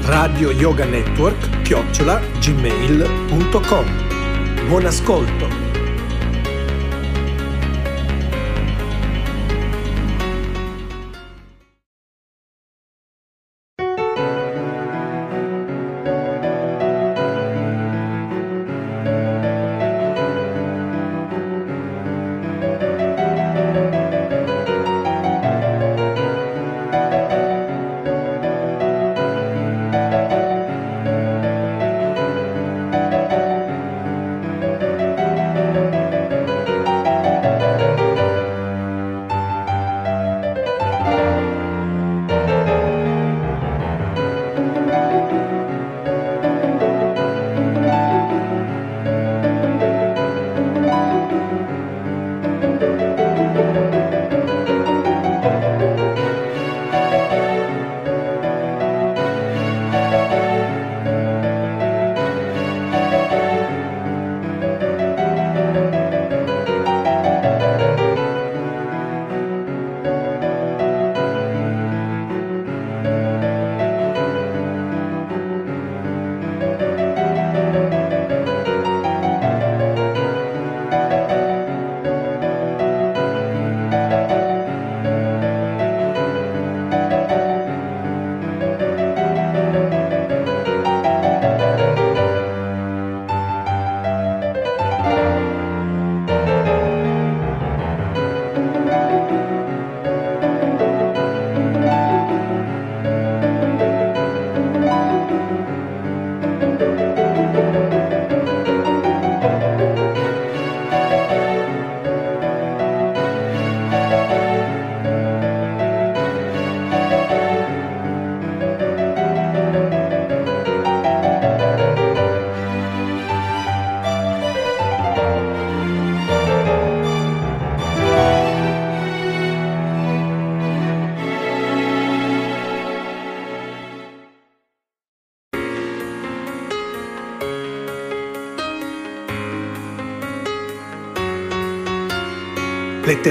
radio 0.01 0.51
yoga 0.51 0.84
network 0.84 1.61
chiocciola 1.61 2.20
gmail.com 2.39 3.86
Buon 4.68 4.86
ascolto! 4.86 5.64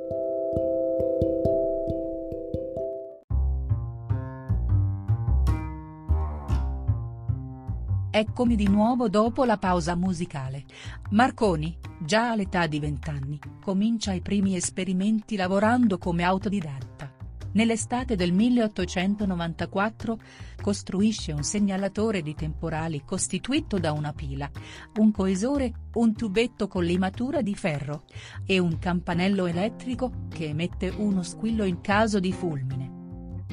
Eccomi 8.18 8.55
di 8.55 8.70
nuovo 8.70 9.09
dopo 9.09 9.43
la 9.43 9.57
pausa 9.57 9.93
musicale. 9.93 10.63
Marconi, 11.09 11.78
già 11.99 12.32
all'età 12.32 12.66
di 12.66 12.80
vent'anni, 12.80 13.38
comincia 13.61 14.13
i 14.13 14.22
primi 14.22 14.55
esperimenti 14.55 15.36
lavorando 15.36 15.97
come 15.97 16.24
autodidatta. 16.24 17.13
Nell'estate 17.51 18.16
del 18.16 18.32
1894, 18.32 20.18
costruisce 20.61 21.34
un 21.34 21.43
segnalatore 21.43 22.22
di 22.22 22.34
temporali 22.36 23.03
costituito 23.03 23.80
da 23.80 23.91
una 23.91 24.13
pila, 24.13 24.49
un 24.99 25.11
coesore, 25.11 25.74
un 25.95 26.16
tubetto 26.16 26.70
con 26.70 26.86
limatura 26.86 27.41
di 27.41 27.53
ferro, 27.53 28.03
e 28.45 28.59
un 28.59 28.80
campanello 28.80 29.45
elettrico, 29.45 30.28
che 30.30 30.45
emette 30.45 30.88
uno 30.88 31.22
squillo 31.22 31.66
in 31.66 31.82
caso 31.82 32.22
di 32.22 32.32
fulmine. 32.32 32.93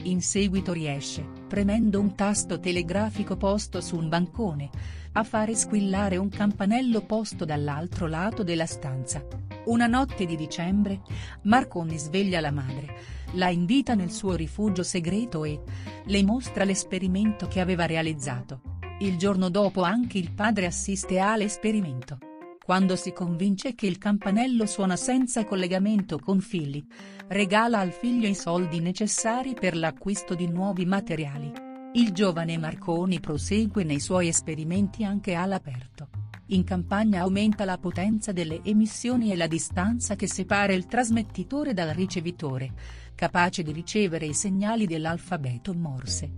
In 0.04 0.20
seguito 0.20 0.72
riesce, 0.72 1.41
premendo 1.52 2.00
un 2.00 2.14
tasto 2.14 2.58
telegrafico 2.58 3.36
posto 3.36 3.82
su 3.82 3.98
un 3.98 4.08
bancone, 4.08 4.70
a 5.12 5.22
fare 5.22 5.54
squillare 5.54 6.16
un 6.16 6.30
campanello 6.30 7.02
posto 7.02 7.44
dall'altro 7.44 8.06
lato 8.06 8.42
della 8.42 8.64
stanza. 8.64 9.22
Una 9.66 9.86
notte 9.86 10.24
di 10.24 10.34
dicembre, 10.34 11.02
Marconi 11.42 11.98
sveglia 11.98 12.40
la 12.40 12.52
madre 12.52 13.20
la 13.34 13.50
invita 13.50 13.94
nel 13.94 14.10
suo 14.10 14.34
rifugio 14.34 14.82
segreto 14.82 15.44
e 15.44 15.60
le 16.04 16.22
mostra 16.22 16.64
l'esperimento 16.64 17.46
che 17.48 17.60
aveva 17.60 17.86
realizzato. 17.86 18.60
Il 19.00 19.18
giorno 19.18 19.48
dopo 19.48 19.82
anche 19.82 20.16
il 20.16 20.32
padre 20.32 20.66
assiste 20.66 21.18
all'esperimento. 21.18 22.18
Quando 22.64 22.94
si 22.94 23.12
convince 23.12 23.74
che 23.74 23.86
il 23.86 23.98
campanello 23.98 24.66
suona 24.66 24.96
senza 24.96 25.44
collegamento 25.44 26.18
con 26.18 26.40
fili, 26.40 26.86
regala 27.28 27.78
al 27.78 27.92
figlio 27.92 28.26
i 28.28 28.34
soldi 28.34 28.80
necessari 28.80 29.54
per 29.54 29.76
l'acquisto 29.76 30.34
di 30.34 30.48
nuovi 30.48 30.84
materiali. 30.84 31.52
Il 31.94 32.12
giovane 32.12 32.56
Marconi 32.58 33.20
prosegue 33.20 33.84
nei 33.84 34.00
suoi 34.00 34.28
esperimenti 34.28 35.04
anche 35.04 35.34
all'aperto. 35.34 36.08
In 36.46 36.64
campagna 36.64 37.20
aumenta 37.22 37.64
la 37.64 37.78
potenza 37.78 38.32
delle 38.32 38.60
emissioni 38.62 39.30
e 39.30 39.36
la 39.36 39.46
distanza 39.46 40.16
che 40.16 40.26
separa 40.26 40.72
il 40.72 40.86
trasmettitore 40.86 41.72
dal 41.72 41.90
ricevitore, 41.90 42.72
capace 43.14 43.62
di 43.62 43.72
ricevere 43.72 44.26
i 44.26 44.34
segnali 44.34 44.86
dell'alfabeto 44.86 45.72
Morse. 45.72 46.30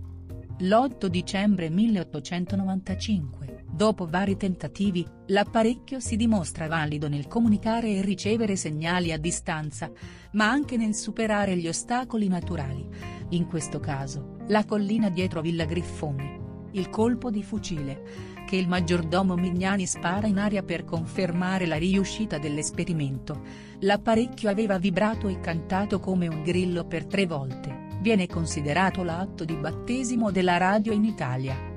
L'8 0.59 1.07
dicembre 1.07 1.69
1895, 1.69 3.44
dopo 3.75 4.07
vari 4.07 4.37
tentativi, 4.37 5.05
l'apparecchio 5.27 5.99
si 5.99 6.15
dimostra 6.15 6.67
valido 6.67 7.09
nel 7.09 7.27
comunicare 7.27 7.89
e 7.89 8.01
ricevere 8.01 8.55
segnali 8.55 9.11
a 9.11 9.17
distanza, 9.17 9.91
ma 10.31 10.49
anche 10.49 10.77
nel 10.77 10.95
superare 10.95 11.57
gli 11.57 11.67
ostacoli 11.67 12.29
naturali, 12.29 12.87
in 13.29 13.45
questo 13.47 13.81
caso, 13.81 14.37
la 14.47 14.63
collina 14.63 15.09
dietro 15.09 15.41
Villa 15.41 15.65
Griffoni. 15.65 16.43
Il 16.71 16.89
colpo 16.89 17.29
di 17.29 17.43
fucile, 17.43 18.03
che 18.45 18.55
il 18.55 18.67
maggiordomo 18.67 19.35
Mignani 19.35 19.85
spara 19.85 20.27
in 20.27 20.37
aria 20.37 20.63
per 20.63 20.85
confermare 20.85 21.65
la 21.65 21.77
riuscita 21.77 22.37
dell'esperimento. 22.37 23.41
L'apparecchio 23.79 24.49
aveva 24.49 24.77
vibrato 24.77 25.27
e 25.27 25.39
cantato 25.39 25.99
come 25.99 26.27
un 26.27 26.43
grillo 26.43 26.85
per 26.85 27.05
tre 27.05 27.25
volte, 27.25 27.87
viene 28.01 28.27
considerato 28.27 29.03
l'atto 29.03 29.43
di 29.43 29.55
battesimo 29.55 30.31
della 30.31 30.57
radio 30.57 30.93
in 30.93 31.03
Italia. 31.03 31.74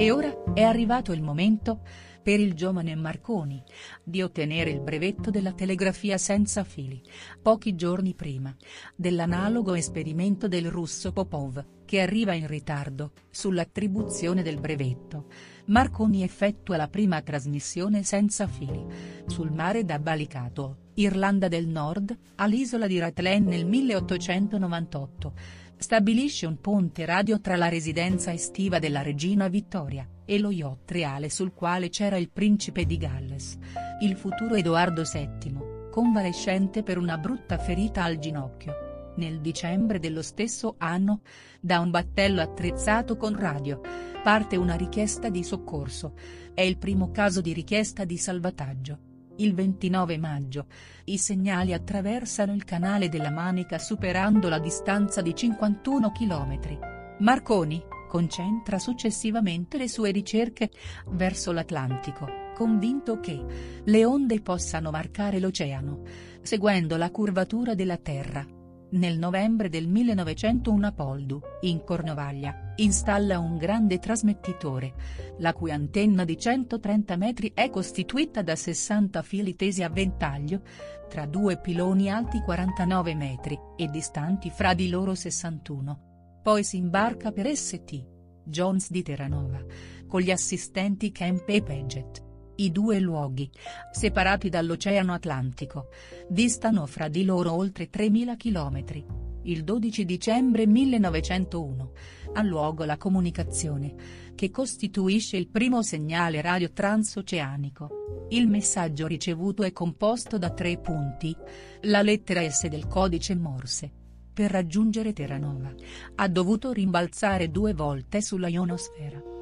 E 0.00 0.12
ora, 0.12 0.32
è 0.54 0.62
arrivato 0.62 1.10
il 1.10 1.22
momento, 1.22 1.80
per 2.22 2.38
il 2.38 2.54
giovane 2.54 2.94
Marconi, 2.94 3.60
di 4.04 4.22
ottenere 4.22 4.70
il 4.70 4.80
brevetto 4.80 5.32
della 5.32 5.50
telegrafia 5.50 6.16
senza 6.18 6.62
fili, 6.62 7.02
pochi 7.42 7.74
giorni 7.74 8.14
prima, 8.14 8.54
dell'analogo 8.94 9.74
esperimento 9.74 10.46
del 10.46 10.70
russo 10.70 11.10
Popov, 11.10 11.66
che 11.84 12.00
arriva 12.00 12.32
in 12.32 12.46
ritardo, 12.46 13.10
sull'attribuzione 13.28 14.42
del 14.42 14.60
brevetto. 14.60 15.26
Marconi 15.64 16.22
effettua 16.22 16.76
la 16.76 16.86
prima 16.86 17.20
trasmissione 17.20 18.04
senza 18.04 18.46
fili, 18.46 18.86
sul 19.26 19.50
mare 19.50 19.84
da 19.84 19.98
Balicato, 19.98 20.90
Irlanda 20.94 21.48
del 21.48 21.66
Nord, 21.66 22.16
all'isola 22.36 22.86
di 22.86 23.00
Rathlin 23.00 23.46
nel 23.46 23.66
1898. 23.66 25.32
Stabilisce 25.80 26.44
un 26.44 26.60
ponte 26.60 27.04
radio 27.04 27.40
tra 27.40 27.54
la 27.54 27.68
residenza 27.68 28.32
estiva 28.32 28.80
della 28.80 29.00
regina 29.00 29.46
Vittoria, 29.46 30.06
e 30.24 30.38
lo 30.40 30.50
yacht 30.50 30.90
reale 30.90 31.30
sul 31.30 31.54
quale 31.54 31.88
c'era 31.88 32.16
il 32.16 32.30
principe 32.30 32.84
di 32.84 32.96
Galles, 32.96 33.56
il 34.02 34.16
futuro 34.16 34.56
Edoardo 34.56 35.04
VII, 35.04 35.88
convalescente 35.90 36.82
per 36.82 36.98
una 36.98 37.16
brutta 37.16 37.58
ferita 37.58 38.02
al 38.02 38.18
ginocchio. 38.18 39.12
Nel 39.16 39.40
dicembre 39.40 40.00
dello 40.00 40.22
stesso 40.22 40.74
anno, 40.78 41.22
da 41.60 41.78
un 41.78 41.90
battello 41.90 42.40
attrezzato 42.40 43.16
con 43.16 43.38
radio, 43.38 43.80
parte 44.22 44.56
una 44.56 44.74
richiesta 44.74 45.28
di 45.28 45.44
soccorso. 45.44 46.14
È 46.54 46.60
il 46.60 46.76
primo 46.76 47.12
caso 47.12 47.40
di 47.40 47.52
richiesta 47.52 48.04
di 48.04 48.18
salvataggio. 48.18 49.07
Il 49.40 49.54
29 49.54 50.18
maggio, 50.18 50.66
i 51.04 51.16
segnali 51.16 51.72
attraversano 51.72 52.52
il 52.54 52.64
canale 52.64 53.08
della 53.08 53.30
Manica 53.30 53.78
superando 53.78 54.48
la 54.48 54.58
distanza 54.58 55.22
di 55.22 55.32
51 55.32 56.10
km. 56.10 56.78
Marconi, 57.20 57.80
concentra 58.08 58.80
successivamente 58.80 59.78
le 59.78 59.86
sue 59.86 60.10
ricerche 60.10 60.70
verso 61.10 61.52
l'Atlantico, 61.52 62.26
convinto 62.52 63.20
che 63.20 63.40
le 63.84 64.04
onde 64.04 64.40
possano 64.40 64.90
varcare 64.90 65.38
l'oceano, 65.38 66.02
seguendo 66.42 66.96
la 66.96 67.10
curvatura 67.12 67.76
della 67.76 67.96
Terra. 67.96 68.57
Nel 68.90 69.18
novembre 69.18 69.68
del 69.68 69.86
1901 69.86 70.86
a 70.86 70.92
Poldu, 70.92 71.40
in 71.60 71.84
Cornovaglia, 71.84 72.72
installa 72.76 73.38
un 73.38 73.58
grande 73.58 73.98
trasmettitore, 73.98 74.94
la 75.40 75.52
cui 75.52 75.70
antenna 75.70 76.24
di 76.24 76.38
130 76.38 77.16
metri 77.16 77.52
è 77.52 77.68
costituita 77.68 78.40
da 78.40 78.56
60 78.56 79.20
fili 79.20 79.56
tesi 79.56 79.82
a 79.82 79.90
ventaglio, 79.90 80.62
tra 81.06 81.26
due 81.26 81.58
piloni 81.58 82.10
alti 82.10 82.40
49 82.40 83.14
metri, 83.14 83.58
e 83.76 83.88
distanti 83.88 84.48
fra 84.48 84.72
di 84.72 84.88
loro 84.88 85.14
61. 85.14 86.40
Poi 86.42 86.64
si 86.64 86.78
imbarca 86.78 87.30
per 87.30 87.54
St. 87.54 88.06
Jones 88.42 88.90
di 88.90 89.02
Terranova, 89.02 89.62
con 90.06 90.22
gli 90.22 90.30
assistenti 90.30 91.12
Kemp 91.12 91.46
e 91.50 91.62
Paget. 91.62 92.27
I 92.60 92.72
due 92.72 92.98
luoghi, 92.98 93.48
separati 93.92 94.48
dall'Oceano 94.48 95.12
Atlantico, 95.12 95.90
distano 96.28 96.86
fra 96.86 97.06
di 97.06 97.24
loro 97.24 97.52
oltre 97.52 97.88
3.000 97.88 98.36
chilometri. 98.36 99.06
Il 99.42 99.62
12 99.62 100.04
dicembre 100.04 100.66
1901, 100.66 101.92
ha 102.32 102.42
luogo 102.42 102.82
la 102.82 102.96
comunicazione, 102.96 103.94
che 104.34 104.50
costituisce 104.50 105.36
il 105.36 105.46
primo 105.46 105.82
segnale 105.82 106.40
radio 106.40 106.72
transoceanico. 106.72 108.26
Il 108.30 108.48
messaggio 108.48 109.06
ricevuto 109.06 109.62
è 109.62 109.72
composto 109.72 110.36
da 110.36 110.50
tre 110.50 110.78
punti, 110.78 111.36
la 111.82 112.02
lettera 112.02 112.42
S 112.50 112.66
del 112.66 112.88
codice 112.88 113.36
Morse. 113.36 113.88
Per 114.34 114.50
raggiungere 114.50 115.12
Terranova, 115.12 115.72
ha 116.16 116.28
dovuto 116.28 116.72
rimbalzare 116.72 117.52
due 117.52 117.72
volte 117.72 118.20
sulla 118.20 118.48
ionosfera. 118.48 119.37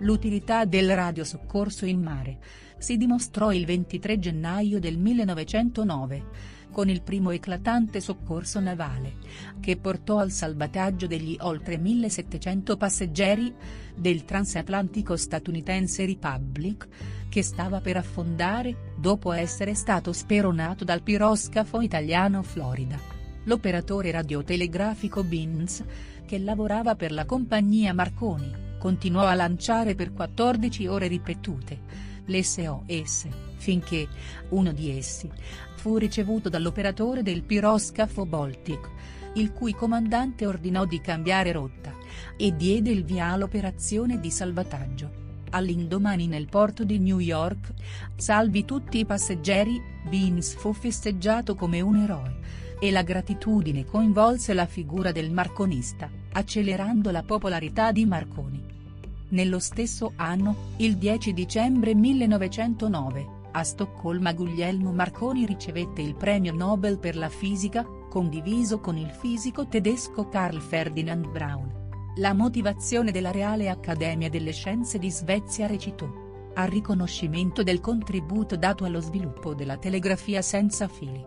L'utilità 0.00 0.64
del 0.64 0.94
radiosoccorso 0.94 1.84
in 1.84 2.00
mare, 2.00 2.38
si 2.78 2.96
dimostrò 2.96 3.52
il 3.52 3.66
23 3.66 4.18
gennaio 4.18 4.80
del 4.80 4.96
1909, 4.96 6.24
con 6.70 6.88
il 6.88 7.02
primo 7.02 7.30
eclatante 7.32 8.00
soccorso 8.00 8.60
navale, 8.60 9.16
che 9.60 9.76
portò 9.76 10.18
al 10.18 10.30
salvataggio 10.30 11.06
degli 11.06 11.36
oltre 11.40 11.76
1700 11.76 12.76
passeggeri, 12.78 13.52
del 13.94 14.24
transatlantico 14.24 15.16
statunitense 15.16 16.06
Republic, 16.06 16.88
che 17.28 17.42
stava 17.42 17.80
per 17.80 17.98
affondare, 17.98 18.94
dopo 18.98 19.32
essere 19.32 19.74
stato 19.74 20.12
speronato 20.12 20.84
dal 20.84 21.02
piroscafo 21.02 21.82
italiano 21.82 22.42
Florida. 22.42 22.98
L'operatore 23.44 24.10
radiotelegrafico 24.10 25.22
Binz, 25.24 25.84
che 26.24 26.38
lavorava 26.38 26.94
per 26.94 27.12
la 27.12 27.26
compagnia 27.26 27.92
Marconi, 27.92 28.68
continuò 28.80 29.26
a 29.26 29.34
lanciare 29.34 29.94
per 29.94 30.14
14 30.14 30.86
ore 30.86 31.06
ripetute, 31.06 31.80
l'SOS, 32.24 33.28
finché, 33.56 34.08
uno 34.48 34.72
di 34.72 34.96
essi, 34.96 35.30
fu 35.74 35.98
ricevuto 35.98 36.48
dall'operatore 36.48 37.22
del 37.22 37.42
piroscafo 37.42 38.24
Baltic, 38.24 38.88
il 39.34 39.52
cui 39.52 39.74
comandante 39.74 40.46
ordinò 40.46 40.86
di 40.86 40.98
cambiare 41.02 41.52
rotta, 41.52 41.94
e 42.38 42.56
diede 42.56 42.90
il 42.90 43.04
via 43.04 43.26
all'operazione 43.26 44.18
di 44.18 44.30
salvataggio. 44.30 45.28
All'indomani 45.50 46.26
nel 46.26 46.48
porto 46.48 46.82
di 46.82 46.98
New 46.98 47.18
York, 47.18 47.74
salvi 48.16 48.64
tutti 48.64 48.98
i 48.98 49.04
passeggeri, 49.04 49.78
Beans 50.08 50.54
fu 50.54 50.72
festeggiato 50.72 51.54
come 51.54 51.82
un 51.82 51.96
eroe, 51.96 52.38
e 52.80 52.90
la 52.90 53.02
gratitudine 53.02 53.84
coinvolse 53.84 54.54
la 54.54 54.64
figura 54.64 55.12
del 55.12 55.30
marconista, 55.30 56.08
accelerando 56.32 57.10
la 57.10 57.22
popolarità 57.22 57.92
di 57.92 58.06
Marconi. 58.06 58.69
Nello 59.30 59.60
stesso 59.60 60.12
anno, 60.16 60.56
il 60.78 60.96
10 60.96 61.32
dicembre 61.32 61.94
1909, 61.94 63.38
a 63.52 63.62
Stoccolma 63.62 64.32
Guglielmo 64.32 64.90
Marconi 64.92 65.46
ricevette 65.46 66.02
il 66.02 66.16
premio 66.16 66.52
Nobel 66.52 66.98
per 66.98 67.14
la 67.14 67.28
fisica, 67.28 67.86
condiviso 68.08 68.80
con 68.80 68.96
il 68.96 69.08
fisico 69.08 69.68
tedesco 69.68 70.28
Carl 70.28 70.60
Ferdinand 70.60 71.28
Braun. 71.28 71.72
La 72.16 72.34
motivazione 72.34 73.12
della 73.12 73.30
Reale 73.30 73.68
Accademia 73.68 74.28
delle 74.28 74.50
Scienze 74.50 74.98
di 74.98 75.10
Svezia 75.12 75.68
recitò. 75.68 76.08
A 76.54 76.64
riconoscimento 76.64 77.62
del 77.62 77.78
contributo 77.78 78.56
dato 78.56 78.84
allo 78.84 79.00
sviluppo 79.00 79.54
della 79.54 79.76
telegrafia 79.76 80.42
senza 80.42 80.88
fili. 80.88 81.24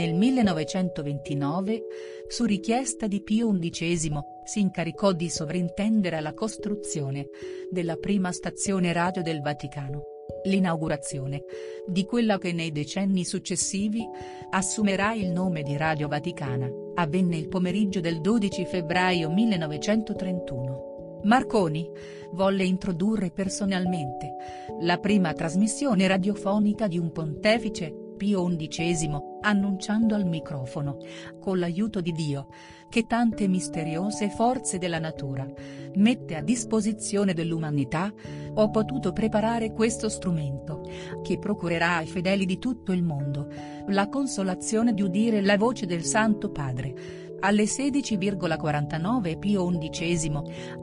Nel 0.00 0.14
1929, 0.14 1.82
su 2.26 2.46
richiesta 2.46 3.06
di 3.06 3.20
Pio 3.20 3.52
XI, 3.52 4.10
si 4.44 4.60
incaricò 4.60 5.12
di 5.12 5.28
sovrintendere 5.28 6.16
alla 6.16 6.32
costruzione 6.32 7.28
della 7.70 7.96
prima 7.96 8.32
stazione 8.32 8.94
radio 8.94 9.20
del 9.20 9.42
Vaticano. 9.42 10.04
L'inaugurazione, 10.44 11.42
di 11.86 12.06
quella 12.06 12.38
che 12.38 12.54
nei 12.54 12.72
decenni 12.72 13.26
successivi, 13.26 14.02
assumerà 14.48 15.12
il 15.12 15.28
nome 15.32 15.62
di 15.62 15.76
Radio 15.76 16.08
Vaticana, 16.08 16.66
avvenne 16.94 17.36
il 17.36 17.48
pomeriggio 17.48 18.00
del 18.00 18.22
12 18.22 18.64
febbraio 18.64 19.28
1931. 19.28 21.20
Marconi, 21.24 21.86
volle 22.32 22.64
introdurre 22.64 23.30
personalmente, 23.30 24.34
la 24.80 24.96
prima 24.96 25.34
trasmissione 25.34 26.06
radiofonica 26.06 26.86
di 26.86 26.96
un 26.96 27.12
pontefice, 27.12 28.08
Pio 28.20 28.46
XI, 28.54 29.10
annunciando 29.40 30.14
al 30.14 30.26
microfono, 30.26 30.98
con 31.40 31.58
l'aiuto 31.58 32.02
di 32.02 32.12
Dio, 32.12 32.48
che 32.90 33.06
tante 33.06 33.48
misteriose 33.48 34.28
forze 34.28 34.76
della 34.76 34.98
natura, 34.98 35.50
mette 35.94 36.36
a 36.36 36.42
disposizione 36.42 37.32
dell'umanità, 37.32 38.12
ho 38.52 38.68
potuto 38.68 39.14
preparare 39.14 39.72
questo 39.72 40.10
strumento, 40.10 40.82
che 41.22 41.38
procurerà 41.38 41.96
ai 41.96 42.06
fedeli 42.06 42.44
di 42.44 42.58
tutto 42.58 42.92
il 42.92 43.02
mondo, 43.02 43.48
la 43.86 44.10
consolazione 44.10 44.92
di 44.92 45.00
udire 45.00 45.40
la 45.40 45.56
voce 45.56 45.86
del 45.86 46.04
Santo 46.04 46.50
Padre. 46.50 47.38
Alle 47.40 47.64
16,49 47.64 49.38
Pio 49.38 49.66
XI, 49.78 50.30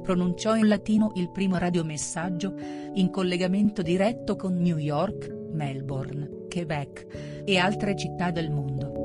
pronunciò 0.01 0.55
in 0.55 0.67
latino 0.67 1.11
il 1.13 1.29
primo 1.29 1.59
radiomessaggio, 1.59 2.55
in 2.95 3.11
collegamento 3.11 3.83
diretto 3.83 4.35
con 4.35 4.55
New 4.55 4.77
York, 4.77 5.36
Melbourne, 5.57 6.45
Quebec, 6.47 7.43
e 7.43 7.57
altre 7.57 7.97
città 7.97 8.31
del 8.31 8.51
mondo. 8.51 8.97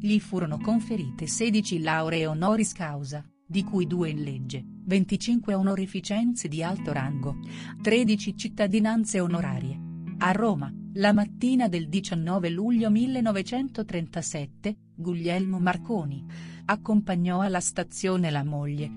Gli 0.00 0.20
furono 0.20 0.58
conferite 0.58 1.26
16 1.26 1.80
lauree 1.80 2.24
honoris 2.24 2.72
causa, 2.72 3.22
di 3.44 3.64
cui 3.64 3.86
due 3.86 4.10
in 4.10 4.22
legge, 4.22 4.64
25 4.64 5.54
onorificenze 5.54 6.46
di 6.48 6.62
alto 6.62 6.92
rango, 6.92 7.38
13 7.82 8.36
cittadinanze 8.36 9.18
onorarie. 9.18 9.78
A 10.18 10.32
Roma, 10.32 10.72
la 10.94 11.12
mattina 11.12 11.68
del 11.68 11.88
19 11.88 12.48
luglio 12.50 12.90
1937, 12.90 14.76
Guglielmo 15.00 15.60
Marconi, 15.60 16.26
accompagnò 16.64 17.38
alla 17.38 17.60
stazione 17.60 18.32
la 18.32 18.42
moglie, 18.42 18.90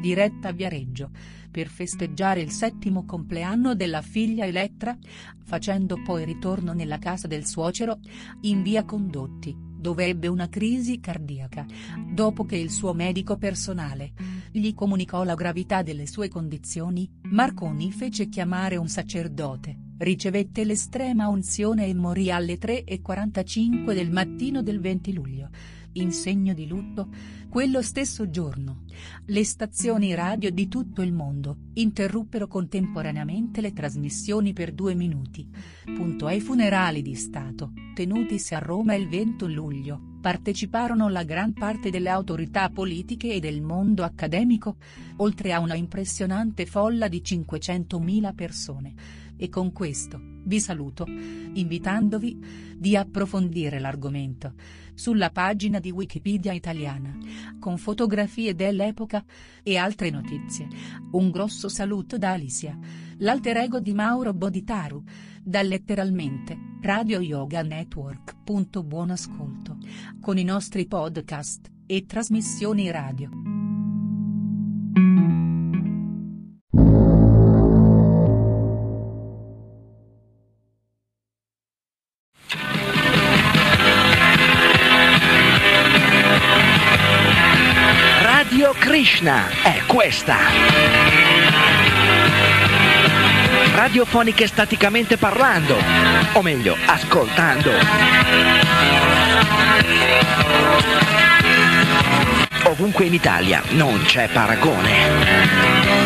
diretta 0.00 0.50
a 0.50 0.52
Viareggio, 0.52 1.10
per 1.50 1.66
festeggiare 1.66 2.40
il 2.40 2.52
settimo 2.52 3.04
compleanno 3.04 3.74
della 3.74 4.00
figlia 4.00 4.46
Elettra, 4.46 4.96
facendo 5.44 6.00
poi 6.00 6.24
ritorno 6.24 6.74
nella 6.74 6.98
casa 6.98 7.26
del 7.26 7.44
suocero, 7.44 7.98
in 8.42 8.62
via 8.62 8.84
Condotti, 8.84 9.52
dove 9.58 10.06
ebbe 10.06 10.28
una 10.28 10.48
crisi 10.48 11.00
cardiaca, 11.00 11.66
dopo 12.08 12.44
che 12.44 12.56
il 12.56 12.70
suo 12.70 12.92
medico 12.92 13.36
personale 13.36 14.12
gli 14.52 14.72
comunicò 14.74 15.24
la 15.24 15.34
gravità 15.34 15.82
delle 15.82 16.06
sue 16.06 16.28
condizioni, 16.28 17.10
Marconi 17.22 17.90
fece 17.90 18.28
chiamare 18.28 18.76
un 18.76 18.88
sacerdote, 18.88 19.87
ricevette 19.98 20.64
l'estrema 20.64 21.28
unzione 21.28 21.86
e 21.86 21.94
morì 21.94 22.30
alle 22.30 22.58
3.45 22.58 23.94
del 23.94 24.10
mattino 24.10 24.62
del 24.62 24.80
20 24.80 25.12
luglio 25.12 25.50
in 25.92 26.12
segno 26.12 26.54
di 26.54 26.66
lutto, 26.66 27.08
quello 27.48 27.82
stesso 27.82 28.28
giorno, 28.30 28.84
le 29.26 29.44
stazioni 29.44 30.14
radio 30.14 30.50
di 30.50 30.68
tutto 30.68 31.02
il 31.02 31.12
mondo, 31.12 31.56
interruppero 31.74 32.46
contemporaneamente 32.46 33.60
le 33.60 33.72
trasmissioni 33.72 34.52
per 34.52 34.72
due 34.72 34.94
minuti. 34.94 35.48
Punto 35.84 36.26
ai 36.26 36.40
funerali 36.40 37.02
di 37.02 37.14
Stato, 37.14 37.72
tenutisi 37.94 38.54
a 38.54 38.58
Roma 38.58 38.94
il 38.94 39.08
20 39.08 39.52
luglio, 39.52 40.00
parteciparono 40.20 41.08
la 41.08 41.22
gran 41.22 41.52
parte 41.52 41.90
delle 41.90 42.10
autorità 42.10 42.68
politiche 42.70 43.32
e 43.32 43.40
del 43.40 43.62
mondo 43.62 44.02
accademico, 44.04 44.76
oltre 45.16 45.52
a 45.52 45.60
una 45.60 45.74
impressionante 45.74 46.66
folla 46.66 47.08
di 47.08 47.22
500.000 47.24 48.34
persone 48.34 48.94
E 49.40 49.48
con 49.48 49.72
questo, 49.72 50.20
vi 50.44 50.58
saluto, 50.58 51.06
invitandovi 51.06 52.74
di 52.76 52.96
approfondire 52.96 53.78
l'argomento 53.78 54.54
sulla 54.94 55.30
pagina 55.30 55.78
di 55.78 55.92
Wikipedia 55.92 56.52
italiana, 56.52 57.16
con 57.60 57.78
fotografie 57.78 58.56
dell'epoca 58.56 59.24
e 59.62 59.76
altre 59.76 60.10
notizie. 60.10 60.66
Un 61.12 61.30
grosso 61.30 61.68
saluto 61.68 62.18
da 62.18 62.32
Alicia, 62.32 62.76
l'alter 63.18 63.58
ego 63.58 63.78
di 63.78 63.92
Mauro 63.92 64.34
Boditaru, 64.34 65.02
da 65.40 65.62
letteralmente 65.62 66.58
Radio 66.82 67.20
Yoga 67.20 67.62
Network. 67.62 68.36
Buon 68.42 69.10
ascolto, 69.10 69.78
con 70.20 70.36
i 70.36 70.44
nostri 70.44 70.86
podcast 70.86 71.70
e 71.86 72.06
trasmissioni 72.06 72.90
radio. 72.90 73.30
Krishna 89.18 89.48
è 89.64 89.82
questa. 89.84 90.36
Radiofoniche 93.74 94.46
staticamente 94.46 95.16
parlando, 95.16 95.76
o 96.34 96.42
meglio, 96.42 96.76
ascoltando. 96.86 97.72
Ovunque 102.62 103.06
in 103.06 103.14
Italia 103.14 103.60
non 103.70 104.00
c'è 104.04 104.28
paragone. 104.28 105.97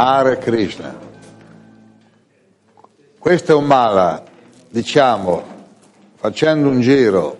Hare 0.00 0.38
Krishna. 0.38 0.94
Questo 3.18 3.50
è 3.50 3.54
un 3.56 3.64
mala, 3.64 4.22
diciamo, 4.68 5.42
facendo 6.14 6.68
un 6.68 6.80
giro, 6.80 7.36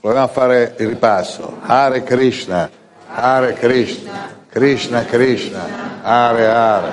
proviamo 0.00 0.24
a 0.24 0.28
fare 0.28 0.74
il 0.78 0.88
ripasso. 0.88 1.58
Hare 1.60 2.02
Krishna, 2.02 2.68
Hare 3.06 3.52
Krishna, 3.52 4.34
Krishna 4.48 5.04
Krishna, 5.04 6.02
Hare 6.02 6.46
Hare, 6.48 6.90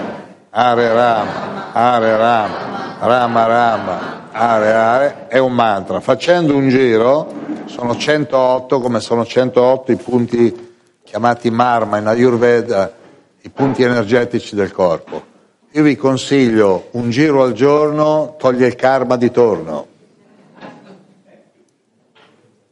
Hare 0.52 0.94
Rama, 0.94 1.74
Hare 1.74 2.18
Rama, 2.18 2.98
Rama 3.00 3.46
Rama, 3.48 4.30
Hare 4.32 4.72
Hare, 4.72 5.28
è 5.30 5.40
un 5.40 5.54
mantra. 5.54 6.00
Facendo 6.00 6.56
un 6.56 6.70
giro, 6.70 7.34
sono 7.66 7.98
108 7.98 8.80
come 8.80 9.00
sono 9.00 9.26
108 9.26 9.92
i 9.92 9.96
punti 9.96 10.76
chiamati 11.04 11.50
marma 11.50 11.98
in 11.98 12.06
Ayurveda, 12.06 12.98
i 13.42 13.50
punti 13.50 13.84
energetici 13.84 14.56
del 14.56 14.72
corpo. 14.72 15.38
Io 15.72 15.84
vi 15.84 15.96
consiglio 15.96 16.88
un 16.92 17.10
giro 17.10 17.44
al 17.44 17.54
giorno, 17.54 18.36
toglie 18.38 18.68
il 18.68 18.76
karma 18.76 19.18
di 19.18 19.32
torno. 19.32 19.88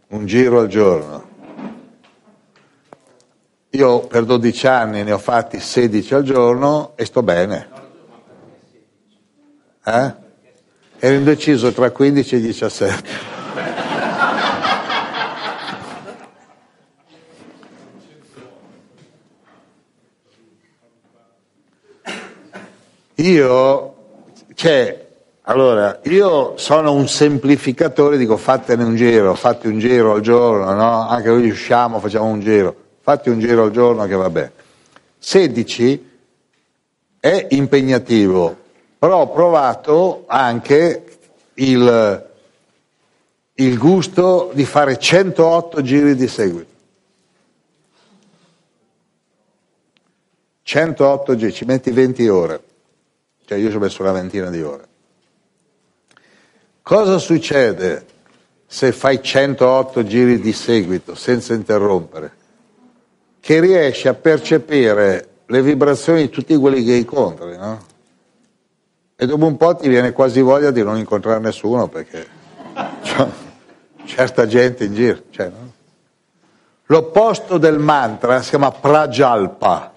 Un 0.07 0.26
giro 0.26 0.60
al 0.60 0.68
giorno. 0.68 1.26
Io 3.72 3.99
per 4.07 4.26
12 4.26 4.68
anni 4.68 5.03
ne 5.03 5.11
ho 5.11 5.18
fatti 5.19 5.60
16 5.60 6.15
al 6.15 6.23
giorno 6.23 6.94
e 6.95 7.06
sto 7.06 7.22
bene. 7.22 7.69
Eh? 9.85 10.14
Ero 10.99 11.15
indeciso 11.15 11.72
tra 11.72 11.91
15 11.91 12.35
e 12.35 12.41
17. 12.41 13.36
Io, 23.19 23.95
cioè, 24.53 25.07
allora, 25.41 26.02
io 26.03 26.56
sono 26.57 26.94
un 26.94 27.07
semplificatore, 27.07 28.15
dico 28.15 28.38
fatene 28.38 28.84
un 28.84 28.95
giro, 28.95 29.34
fatti 29.34 29.65
un 29.65 29.80
giro 29.80 30.14
al 30.14 30.22
giorno, 30.22 30.72
no? 30.73 31.07
Anche 31.07 31.30
noi 31.30 31.49
usciamo, 31.49 31.99
facciamo 31.99 32.26
un 32.26 32.41
giro, 32.41 32.76
fatti 33.02 33.30
un 33.30 33.39
giro 33.39 33.64
al 33.64 33.72
giorno 33.72 34.06
che 34.06 34.14
va 34.14 34.30
bene. 34.30 34.52
16 35.18 36.11
è 37.19 37.48
impegnativo, 37.52 38.56
però 38.99 39.22
ho 39.22 39.31
provato 39.31 40.26
anche 40.27 41.18
il, 41.56 42.30
il 43.56 43.77
gusto 43.80 44.52
di 44.53 44.64
fare 44.64 44.99
108 44.99 45.81
giri 45.81 46.15
di 46.15 46.27
seguito. 46.27 46.76
108 50.61 51.35
giri, 51.35 51.52
ci 51.52 51.65
metti 51.65 51.89
20 51.89 52.27
ore. 52.27 52.61
Cioè 53.47 53.57
io 53.57 53.69
ci 53.69 53.77
ho 53.77 53.79
messo 53.79 54.01
una 54.01 54.11
ventina 54.11 54.49
di 54.49 54.61
ore. 54.61 54.85
Cosa 56.81 57.17
succede 57.17 58.05
se 58.65 58.91
fai 58.91 59.23
108 59.23 60.03
giri 60.03 60.41
di 60.41 60.51
seguito 60.51 61.15
senza 61.15 61.53
interrompere? 61.53 62.35
Che 63.39 63.59
riesci 63.61 64.09
a 64.09 64.13
percepire 64.13 65.29
le 65.45 65.61
vibrazioni 65.61 66.23
di 66.23 66.29
tutti 66.29 66.57
quelli 66.57 66.83
che 66.83 66.95
incontri, 66.95 67.55
no? 67.55 67.85
E 69.15 69.25
dopo 69.25 69.45
un 69.45 69.55
po' 69.55 69.77
ti 69.77 69.87
viene 69.87 70.11
quasi 70.11 70.41
voglia 70.41 70.71
di 70.71 70.83
non 70.83 70.97
incontrare 70.97 71.39
nessuno 71.39 71.87
perché 71.87 72.27
c'è 73.01 73.27
certa 74.03 74.45
gente 74.45 74.83
in 74.83 74.93
giro. 74.93 75.21
Cioè, 75.29 75.47
no? 75.47 75.71
L'opposto 76.87 77.57
del 77.57 77.79
mantra 77.79 78.41
si 78.41 78.49
chiama 78.49 78.71
prajalpa, 78.71 79.93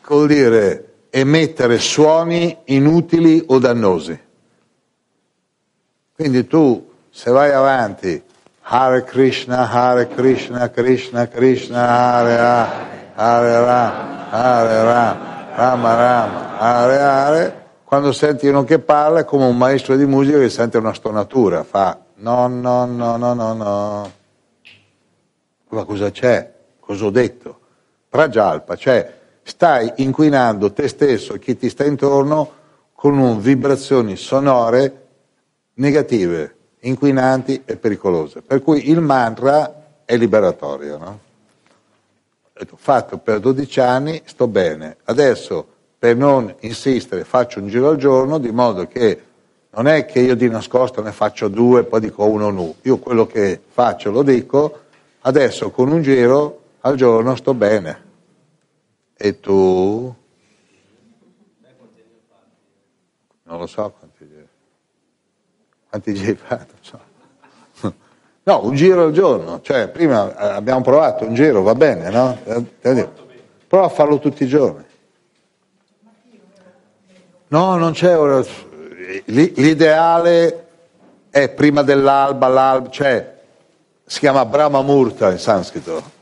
che 0.00 0.14
vuol 0.14 0.28
dire 0.28 0.87
emettere 1.10 1.78
suoni 1.78 2.56
inutili 2.64 3.42
o 3.46 3.58
dannosi. 3.58 4.26
Quindi 6.14 6.46
tu, 6.46 6.90
se 7.10 7.30
vai 7.30 7.52
avanti, 7.52 8.22
Hare 8.62 9.04
Krishna, 9.04 9.70
Hare 9.70 10.08
Krishna, 10.08 10.68
Krishna 10.70 11.26
Krishna, 11.28 11.88
Hare 11.88 12.38
Hare, 12.38 13.12
Hare 13.14 13.60
Rama, 13.60 14.30
Hare 14.30 14.82
Rama, 14.82 15.46
Rama 15.54 15.94
Rama, 15.94 16.58
Hare 16.58 16.98
Hare, 16.98 17.66
quando 17.84 18.12
senti 18.12 18.46
uno 18.46 18.64
che 18.64 18.78
parla 18.78 19.20
è 19.20 19.24
come 19.24 19.46
un 19.46 19.56
maestro 19.56 19.96
di 19.96 20.04
musica 20.04 20.38
che 20.38 20.50
sente 20.50 20.76
una 20.76 20.92
stonatura, 20.92 21.64
fa 21.64 21.98
no, 22.16 22.46
no, 22.48 22.84
no, 22.84 23.16
no, 23.16 23.32
no, 23.34 23.52
no. 23.54 24.12
Ma 25.70 25.84
cosa 25.84 26.10
c'è? 26.10 26.52
Cosa 26.80 27.04
ho 27.06 27.10
detto? 27.10 27.60
Prajalpa, 28.08 28.76
cioè 28.76 29.17
stai 29.48 29.90
inquinando 29.96 30.72
te 30.72 30.88
stesso 30.88 31.32
e 31.32 31.38
chi 31.38 31.56
ti 31.56 31.70
sta 31.70 31.84
intorno 31.84 32.52
con 32.92 33.40
vibrazioni 33.40 34.14
sonore 34.14 35.06
negative, 35.74 36.56
inquinanti 36.80 37.62
e 37.64 37.76
pericolose. 37.76 38.42
Per 38.42 38.62
cui 38.62 38.90
il 38.90 39.00
mantra 39.00 40.00
è 40.04 40.16
liberatorio. 40.18 40.98
No? 40.98 41.20
Fatto 42.76 43.16
per 43.18 43.40
12 43.40 43.80
anni, 43.80 44.20
sto 44.26 44.48
bene. 44.48 44.98
Adesso, 45.04 45.66
per 45.98 46.14
non 46.14 46.54
insistere, 46.60 47.24
faccio 47.24 47.60
un 47.60 47.68
giro 47.68 47.88
al 47.88 47.96
giorno, 47.96 48.38
di 48.38 48.50
modo 48.50 48.86
che 48.86 49.22
non 49.70 49.86
è 49.86 50.04
che 50.04 50.20
io 50.20 50.34
di 50.34 50.48
nascosto 50.50 51.00
ne 51.00 51.12
faccio 51.12 51.48
due, 51.48 51.84
poi 51.84 52.00
dico 52.00 52.26
uno 52.26 52.50
nu. 52.50 52.74
Io 52.82 52.98
quello 52.98 53.26
che 53.26 53.60
faccio 53.66 54.10
lo 54.10 54.22
dico, 54.22 54.80
adesso 55.20 55.70
con 55.70 55.90
un 55.90 56.02
giro 56.02 56.60
al 56.80 56.96
giorno 56.96 57.34
sto 57.34 57.54
bene. 57.54 58.07
E 59.20 59.40
tu? 59.40 60.14
Non 63.42 63.58
lo 63.58 63.66
so 63.66 63.92
quanti 63.98 64.28
giri. 64.28 64.48
Quanti 65.88 66.14
giri 66.14 66.36
fatto? 66.36 66.74
So. 66.80 67.00
No, 68.44 68.64
un 68.64 68.74
giro 68.76 69.06
al 69.06 69.12
giorno. 69.12 69.60
Cioè, 69.60 69.88
prima 69.88 70.30
eh, 70.30 70.54
abbiamo 70.54 70.82
provato 70.82 71.24
un 71.24 71.34
giro, 71.34 71.62
va 71.62 71.74
bene, 71.74 72.10
no? 72.10 72.38
Prova 73.66 73.86
a 73.86 73.88
farlo 73.88 74.20
tutti 74.20 74.44
i 74.44 74.46
giorni. 74.46 74.84
No, 77.48 77.76
non 77.76 77.92
c'è 77.92 78.16
ora. 78.16 78.44
L'ideale 79.24 80.66
è 81.30 81.48
prima 81.48 81.82
dell'alba, 81.82 82.46
l'alba, 82.46 82.88
cioè 82.90 83.36
si 84.06 84.20
chiama 84.20 84.44
Brahma 84.44 84.80
Murta 84.82 85.30
in 85.30 85.38
sanscrito 85.38 86.16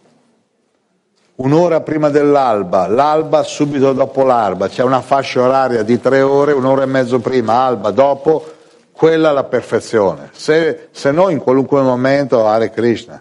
un'ora 1.36 1.80
prima 1.80 2.08
dell'alba, 2.08 2.86
l'alba 2.86 3.42
subito 3.42 3.92
dopo 3.92 4.22
l'alba, 4.22 4.68
c'è 4.68 4.82
una 4.82 5.00
fascia 5.00 5.42
oraria 5.42 5.82
di 5.82 6.00
tre 6.00 6.22
ore, 6.22 6.52
un'ora 6.52 6.82
e 6.82 6.86
mezzo 6.86 7.18
prima, 7.18 7.64
alba 7.64 7.90
dopo, 7.90 8.52
quella 8.92 9.30
è 9.30 9.32
la 9.32 9.44
perfezione. 9.44 10.30
Se, 10.32 10.88
se 10.90 11.10
no 11.10 11.28
in 11.28 11.38
qualunque 11.38 11.82
momento 11.82 12.46
Hare 12.46 12.70
Krishna. 12.70 13.20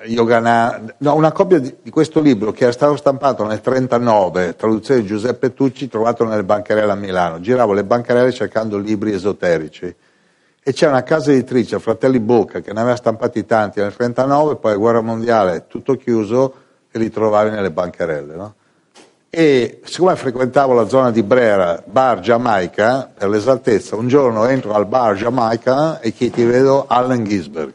Yogana, 0.05 0.81
no, 0.97 1.15
una 1.15 1.31
copia 1.31 1.59
di, 1.59 1.75
di, 1.83 1.91
questo 1.91 2.21
libro 2.21 2.51
che 2.51 2.63
era 2.63 2.71
stato 2.71 2.95
stampato 2.95 3.45
nel 3.45 3.61
1939, 3.63 4.55
traduzione 4.55 5.01
di 5.01 5.07
Giuseppe 5.07 5.53
Tucci, 5.53 5.87
trovato 5.87 6.25
nelle 6.25 6.43
bancarelle 6.43 6.91
a 6.91 6.95
Milano. 6.95 7.39
Giravo 7.39 7.73
le 7.73 7.83
bancarelle 7.83 8.31
cercando 8.31 8.79
libri 8.79 9.11
esoterici 9.11 9.95
e 10.63 10.73
c'è 10.73 10.87
una 10.87 11.03
casa 11.03 11.31
editrice, 11.31 11.79
Fratelli 11.79 12.19
Bocca, 12.19 12.59
che 12.59 12.73
ne 12.73 12.79
aveva 12.81 12.95
stampati 12.95 13.45
tanti 13.45 13.79
nel 13.79 13.93
1939, 13.97 14.55
poi 14.57 14.75
guerra 14.75 15.01
mondiale, 15.01 15.65
tutto 15.67 15.95
chiuso 15.95 16.53
e 16.91 16.99
li 16.99 17.09
trovavi 17.09 17.49
nelle 17.49 17.71
bancarelle. 17.71 18.35
No? 18.35 18.55
e 19.33 19.79
siccome 19.85 20.17
frequentavo 20.17 20.73
la 20.73 20.89
zona 20.89 21.09
di 21.09 21.23
Brera, 21.23 21.81
bar 21.85 22.19
Giamaica, 22.19 23.09
per 23.17 23.29
l'esaltezza, 23.29 23.95
un 23.95 24.09
giorno 24.09 24.45
entro 24.45 24.73
al 24.73 24.85
bar 24.85 25.15
Giamaica 25.15 26.01
e 26.01 26.11
chi 26.11 26.29
ti 26.29 26.43
vedo? 26.43 26.85
Allen 26.85 27.23
Gisberg. 27.23 27.73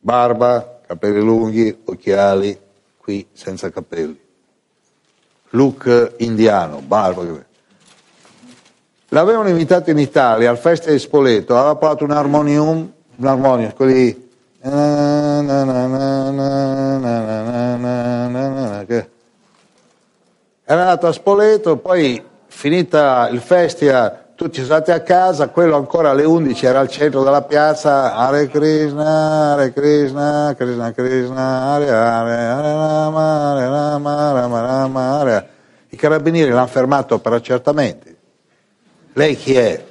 Barba, 0.00 0.80
capelli 0.84 1.20
lunghi, 1.20 1.82
occhiali, 1.84 2.58
qui 2.96 3.24
senza 3.32 3.70
capelli. 3.70 4.20
Look 5.50 6.14
indiano, 6.16 6.80
barba. 6.80 7.22
L'avevano 9.14 9.48
invitato 9.48 9.90
in 9.90 9.98
Italia 9.98 10.50
al 10.50 10.58
Festival 10.58 10.96
di 10.96 11.00
Spoleto, 11.00 11.56
aveva 11.56 11.76
parlato 11.76 12.02
un 12.02 12.10
armonium, 12.10 12.92
un 13.14 13.26
armonium, 13.26 13.72
quelli... 13.72 14.28
Era 14.60 14.74
andato 20.66 21.06
a 21.06 21.12
Spoleto, 21.12 21.76
poi 21.76 22.20
finita 22.48 23.28
il 23.30 23.38
festival, 23.38 24.32
tutti 24.34 24.64
stati 24.64 24.90
a 24.90 25.00
casa, 25.02 25.46
quello 25.46 25.76
ancora 25.76 26.10
alle 26.10 26.24
11 26.24 26.66
era 26.66 26.80
al 26.80 26.88
centro 26.88 27.22
della 27.22 27.42
piazza, 27.42 28.16
Hare 28.16 28.48
Krishna, 28.48 29.52
Hare 29.52 29.72
Krishna, 29.72 30.56
Krishna 30.58 30.90
Krishna, 30.90 31.72
Hare 31.72 31.88
Hare, 31.88 32.34
Hare 32.34 32.72
Rama, 32.72 33.52
Hare 33.52 33.68
Rama, 33.68 34.32
Rama 34.32 34.60
Rama, 34.60 35.20
Hare 35.20 35.48
I 35.90 35.96
carabinieri 35.96 36.50
l'hanno 36.50 36.66
fermato 36.66 37.20
per 37.20 37.34
accertamenti. 37.34 38.13
Lei 39.14 39.36
chi 39.36 39.54
è? 39.54 39.82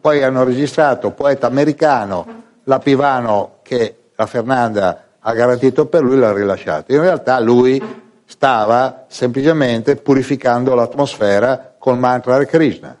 Poi 0.00 0.22
hanno 0.22 0.44
registrato 0.44 1.10
poeta 1.10 1.48
americano, 1.48 2.44
la 2.64 2.78
Pivano 2.78 3.58
che 3.62 3.96
la 4.14 4.26
Fernanda 4.26 5.04
ha 5.18 5.32
garantito 5.32 5.86
per 5.86 6.02
lui, 6.02 6.16
l'ha 6.16 6.32
rilasciato. 6.32 6.92
In 6.92 7.00
realtà 7.00 7.40
lui 7.40 7.82
stava 8.24 9.06
semplicemente 9.08 9.96
purificando 9.96 10.74
l'atmosfera 10.74 11.74
col 11.76 11.98
mantra 11.98 12.34
Hare 12.34 12.46
Krishna. 12.46 12.96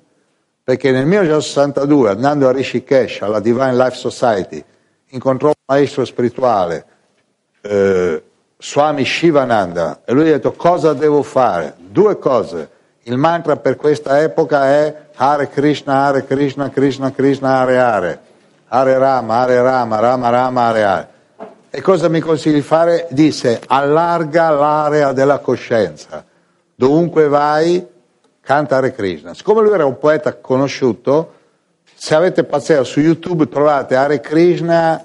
Perché 0.64 0.90
nel 0.90 1.06
1962, 1.06 2.10
andando 2.10 2.48
a 2.48 2.52
Rishikesh, 2.52 3.22
alla 3.22 3.40
Divine 3.40 3.76
Life 3.76 3.96
Society, 3.96 4.62
incontrò 5.10 5.48
un 5.48 5.54
maestro 5.64 6.04
spirituale, 6.04 6.84
eh, 7.60 8.22
Swami 8.58 9.04
Shivananda, 9.04 10.00
e 10.04 10.12
lui 10.12 10.28
ha 10.28 10.32
detto 10.32 10.52
cosa 10.52 10.92
devo 10.92 11.22
fare? 11.22 11.74
Due 11.78 12.18
cose. 12.18 12.70
Il 13.04 13.16
mantra 13.16 13.56
per 13.56 13.76
questa 13.76 14.20
epoca 14.20 14.66
è 14.66 15.07
Hare 15.20 15.48
Krishna, 15.48 16.04
Hare 16.04 16.24
Krishna, 16.24 16.70
Krishna 16.70 17.10
Krishna, 17.10 17.48
Hare 17.48 17.76
Hare. 17.76 18.20
Hare 18.68 18.98
Rama, 18.98 19.34
Hare 19.34 19.60
Rama, 19.60 19.98
Rama 19.98 20.30
Rama, 20.30 20.60
Hare 20.68 20.84
Hare. 20.84 21.08
E 21.70 21.80
cosa 21.80 22.08
mi 22.08 22.20
consigli 22.20 22.54
di 22.54 22.62
fare? 22.62 23.08
Disse 23.10 23.60
allarga 23.66 24.50
l'area 24.50 25.12
della 25.12 25.40
coscienza. 25.40 26.24
Dovunque 26.72 27.26
vai, 27.26 27.84
canta 28.40 28.76
Hare 28.76 28.94
Krishna. 28.94 29.34
Siccome 29.34 29.62
lui 29.62 29.72
era 29.72 29.86
un 29.86 29.98
poeta 29.98 30.34
conosciuto, 30.34 31.32
se 31.94 32.14
avete 32.14 32.44
pazienza 32.44 32.84
su 32.84 33.00
YouTube 33.00 33.48
trovate 33.48 33.96
Hare 33.96 34.20
Krishna 34.20 35.04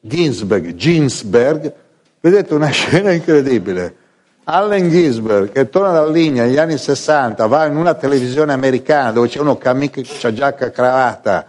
Ginsberg, 0.00 0.74
Ginsberg, 0.76 1.74
vedete 2.20 2.54
una 2.54 2.70
scena 2.70 3.10
incredibile. 3.10 3.96
Allen 4.44 4.90
Ginsberg 4.90 5.52
che 5.52 5.68
torna 5.68 5.92
dall'India 5.92 6.44
negli 6.44 6.58
anni 6.58 6.78
60, 6.78 7.46
va 7.46 7.66
in 7.66 7.76
una 7.76 7.94
televisione 7.94 8.52
americana 8.52 9.12
dove 9.12 9.28
c'è 9.28 9.38
uno 9.40 9.58
che 9.58 9.68
ha 9.68 10.32
giacca 10.32 10.70
cravatta 10.70 11.46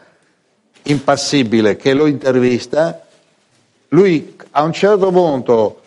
impassibile 0.83 1.75
che 1.75 1.93
lo 1.93 2.05
intervista 2.07 3.01
lui 3.89 4.35
a 4.51 4.63
un 4.63 4.73
certo 4.73 5.11
punto 5.11 5.81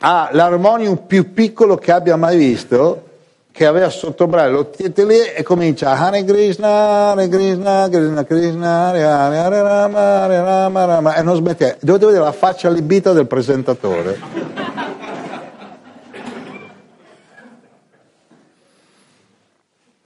ha 0.00 0.30
l'armonium 0.32 0.96
più 1.06 1.32
piccolo 1.32 1.76
che 1.76 1.92
abbia 1.92 2.16
mai 2.16 2.36
visto, 2.36 3.04
che 3.50 3.66
aveva 3.66 3.90
sotto 3.90 4.26
braccio, 4.26 4.50
lo 4.50 4.70
tiene 4.70 5.04
lì 5.04 5.20
e 5.34 5.42
comincia 5.42 5.90
Hare 5.90 6.24
Krishna, 6.24 7.10
Hare 7.10 7.28
Krishna, 7.28 7.88
Krishna 7.90 8.24
Krishna, 8.24 8.88
Hare 8.88 9.04
Hare, 9.04 9.38
Hare 9.38 9.62
Rama, 9.62 9.98
Hare 9.98 10.40
Rama, 10.40 10.84
Rama, 10.84 11.14
e 11.16 11.22
non 11.22 11.36
smette. 11.36 11.76
Dovete 11.80 12.06
vedere 12.06 12.24
la 12.24 12.32
faccia 12.32 12.68
allibita 12.68 13.12
del 13.12 13.26
presentatore. 13.26 14.18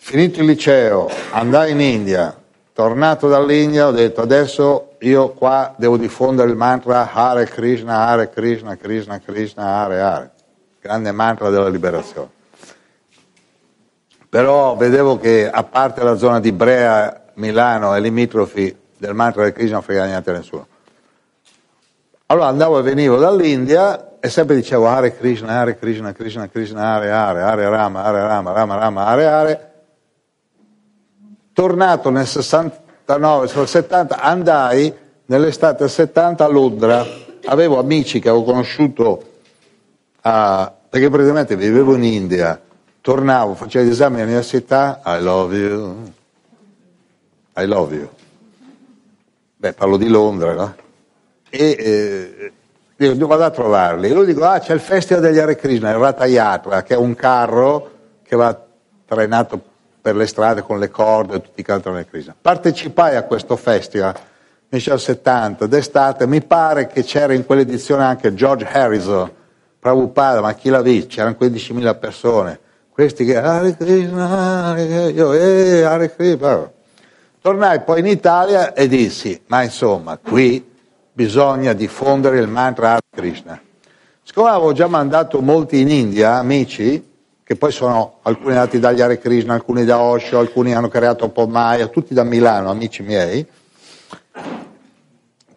Finito 0.04 0.40
il 0.40 0.46
liceo, 0.46 1.08
andai 1.30 1.70
in 1.70 1.80
India, 1.80 2.36
tornato 2.72 3.28
dall'India 3.28 3.86
ho 3.86 3.92
detto 3.92 4.20
adesso 4.20 4.96
io 4.98 5.28
qua 5.30 5.74
devo 5.78 5.96
diffondere 5.96 6.50
il 6.50 6.56
mantra 6.56 7.10
Hare 7.12 7.46
Krishna, 7.46 8.08
Hare 8.08 8.28
Krishna, 8.28 8.76
Krishna 8.76 9.20
Krishna, 9.20 9.64
Hare 9.64 10.00
Hare, 10.00 10.30
grande 10.80 11.12
mantra 11.12 11.50
della 11.50 11.68
liberazione. 11.68 12.28
Però 14.28 14.74
vedevo 14.74 15.18
che 15.18 15.48
a 15.48 15.62
parte 15.62 16.02
la 16.02 16.16
zona 16.16 16.40
di 16.40 16.50
Brea, 16.50 17.30
Milano 17.34 17.94
e 17.94 18.00
limitrofi 18.00 18.76
del 18.98 19.14
mantra 19.14 19.44
del 19.44 19.52
Krishna 19.52 19.74
non 19.74 19.82
frega 19.82 20.04
niente 20.06 20.30
a 20.30 20.32
nessuno. 20.32 20.66
Allora 22.26 22.48
andavo 22.48 22.80
e 22.80 22.82
venivo 22.82 23.18
dall'India 23.18 24.18
e 24.18 24.28
sempre 24.28 24.56
dicevo 24.56 24.88
Hare 24.88 25.16
Krishna, 25.16 25.60
Hare 25.60 25.78
Krishna, 25.78 26.12
Krishna 26.12 26.48
Krishna, 26.48 26.92
Hare 26.92 27.12
Hare, 27.12 27.42
Hare 27.42 27.68
Rama, 27.68 28.02
Hare 28.02 28.20
Rama, 28.20 28.52
Rama 28.52 28.74
Rama, 28.74 29.06
Hare 29.06 29.26
Hare 29.26 29.71
tornato 31.52 32.10
nel 32.10 32.26
69, 32.26 33.50
nel 33.54 33.68
70, 33.68 34.20
andai 34.20 34.94
nell'estate 35.26 35.78
del 35.78 35.90
70 35.90 36.44
a 36.44 36.48
Londra, 36.48 37.06
avevo 37.46 37.78
amici 37.78 38.20
che 38.20 38.28
avevo 38.28 38.44
conosciuto, 38.44 39.22
a, 40.22 40.72
perché 40.88 41.08
praticamente 41.10 41.56
vivevo 41.56 41.94
in 41.94 42.04
India, 42.04 42.60
tornavo, 43.00 43.54
facevo 43.54 43.84
gli 43.84 43.90
esami 43.90 44.20
all'università, 44.20 45.00
I 45.04 45.20
love 45.20 45.56
you, 45.56 46.12
I 47.56 47.66
love 47.66 47.94
you. 47.94 48.08
Beh, 49.56 49.72
parlo 49.74 49.96
di 49.96 50.08
Londra, 50.08 50.54
no? 50.54 50.74
E 51.48 52.52
eh, 52.98 53.16
vado 53.16 53.44
a 53.44 53.50
trovarli. 53.50 54.08
E 54.08 54.12
lui 54.12 54.26
dico, 54.26 54.44
ah, 54.44 54.58
c'è 54.58 54.74
il 54.74 54.80
Festival 54.80 55.22
degli 55.22 55.38
Hare 55.38 55.56
Krishna, 55.56 55.90
il 55.90 55.96
Rata 55.96 56.24
Yatra, 56.24 56.82
che 56.82 56.94
è 56.94 56.96
un 56.96 57.14
carro 57.14 57.90
che 58.22 58.36
va 58.36 58.58
trainato 59.06 59.60
per 60.02 60.16
le 60.16 60.26
strade 60.26 60.62
con 60.62 60.80
le 60.80 60.90
corde 60.90 61.36
e 61.36 61.40
tutti 61.40 61.62
cantano 61.62 61.94
nel 61.94 62.08
Krishna. 62.08 62.34
Partecipai 62.38 63.14
a 63.14 63.22
questo 63.22 63.56
festival 63.56 64.14
nel 64.68 64.98
70 64.98 65.66
d'estate, 65.66 66.26
mi 66.26 66.42
pare 66.42 66.86
che 66.86 67.04
c'era 67.04 67.34
in 67.34 67.46
quell'edizione 67.46 68.04
anche 68.04 68.34
George 68.34 68.66
Harrison, 68.66 69.30
Prabhupada, 69.78 70.40
ma 70.40 70.54
chi 70.54 70.70
l'ha 70.70 70.80
visto? 70.80 71.08
C'erano 71.08 71.36
15.000 71.38 71.98
persone, 71.98 72.58
questi 72.90 73.24
che 73.24 73.36
Hare 73.36 73.76
Krishna, 73.76 74.74
io, 74.78 75.32
eh, 75.34 75.82
Hare 75.82 76.14
Krishna. 76.14 76.70
Tornai 77.40 77.80
poi 77.82 78.00
in 78.00 78.06
Italia 78.06 78.72
e 78.72 78.88
dissi, 78.88 79.40
ma 79.48 79.62
insomma, 79.62 80.16
qui 80.16 80.66
bisogna 81.12 81.74
diffondere 81.74 82.38
il 82.38 82.48
mantra 82.48 82.92
Hare 82.92 83.02
Krishna. 83.10 83.60
Siccome 84.22 84.50
avevo 84.50 84.72
già 84.72 84.86
mandato 84.86 85.42
molti 85.42 85.80
in 85.80 85.90
India, 85.90 86.36
amici, 86.36 87.11
che 87.52 87.56
poi 87.58 87.70
sono 87.70 88.20
alcuni 88.22 88.54
nati 88.54 88.78
dagli 88.78 89.02
Hare 89.02 89.18
Krishna, 89.18 89.52
alcuni 89.52 89.84
da 89.84 89.98
Osho, 89.98 90.38
alcuni 90.38 90.74
hanno 90.74 90.88
creato 90.88 91.28
Pomaya, 91.28 91.86
tutti 91.88 92.14
da 92.14 92.22
Milano, 92.22 92.70
amici 92.70 93.02
miei. 93.02 93.46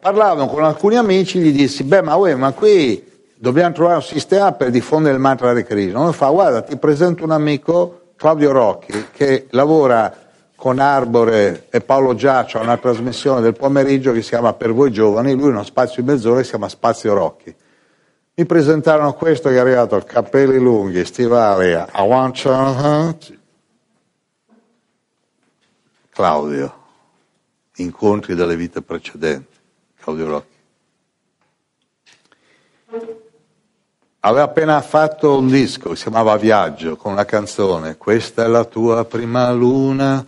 Parlavo 0.01 0.45
con 0.47 0.63
alcuni 0.65 0.97
amici, 0.97 1.39
gli 1.39 1.53
dissi, 1.53 1.83
beh 1.83 2.01
ma 2.01 2.15
uè, 2.15 2.35
ma 2.35 2.51
qui 2.51 3.01
dobbiamo 3.35 3.73
trovare 3.73 3.95
un 3.95 4.03
sistema 4.03 4.51
per 4.51 4.71
diffondere 4.71 5.15
il 5.15 5.21
mantra 5.21 5.51
Hare 5.51 5.63
Krishna. 5.63 5.99
Uno 5.99 6.11
fa, 6.11 6.27
guarda, 6.27 6.63
ti 6.63 6.75
presento 6.75 7.23
un 7.23 7.31
amico, 7.31 8.01
Claudio 8.17 8.51
Rocchi, 8.51 9.07
che 9.13 9.47
lavora 9.51 10.13
con 10.53 10.79
Arbore 10.79 11.67
e 11.69 11.79
Paolo 11.79 12.13
Giaccio 12.13 12.59
a 12.59 12.61
una 12.61 12.77
trasmissione 12.77 13.39
del 13.39 13.53
pomeriggio 13.53 14.11
che 14.11 14.21
si 14.21 14.29
chiama 14.29 14.51
Per 14.51 14.73
voi 14.73 14.91
giovani, 14.91 15.33
lui 15.33 15.47
uno 15.47 15.63
spazio 15.63 16.03
di 16.03 16.09
mezz'ora 16.09 16.43
si 16.43 16.49
chiama 16.49 16.67
Spazio 16.67 17.13
Rocchi. 17.13 17.55
Mi 18.37 18.45
presentarono 18.45 19.13
questo 19.13 19.47
che 19.47 19.55
è 19.55 19.59
arrivato, 19.59 19.97
capelli 20.01 20.59
lunghi, 20.59 21.05
stivali, 21.05 21.73
a 21.73 22.03
guancia, 22.03 23.15
Claudio, 26.09 26.83
incontri 27.75 28.35
delle 28.35 28.57
vite 28.57 28.81
precedenti, 28.81 29.57
Claudio 29.95 30.27
Rocchi. 30.27 30.53
aveva 34.25 34.43
appena 34.43 34.81
fatto 34.81 35.37
un 35.37 35.47
disco 35.47 35.93
si 35.93 36.03
chiamava 36.03 36.35
Viaggio 36.35 36.95
con 36.95 37.11
una 37.11 37.25
canzone 37.25 37.95
Questa 37.95 38.43
è 38.43 38.47
la 38.47 38.65
tua 38.65 39.05
prima 39.05 39.51
luna 39.51 40.25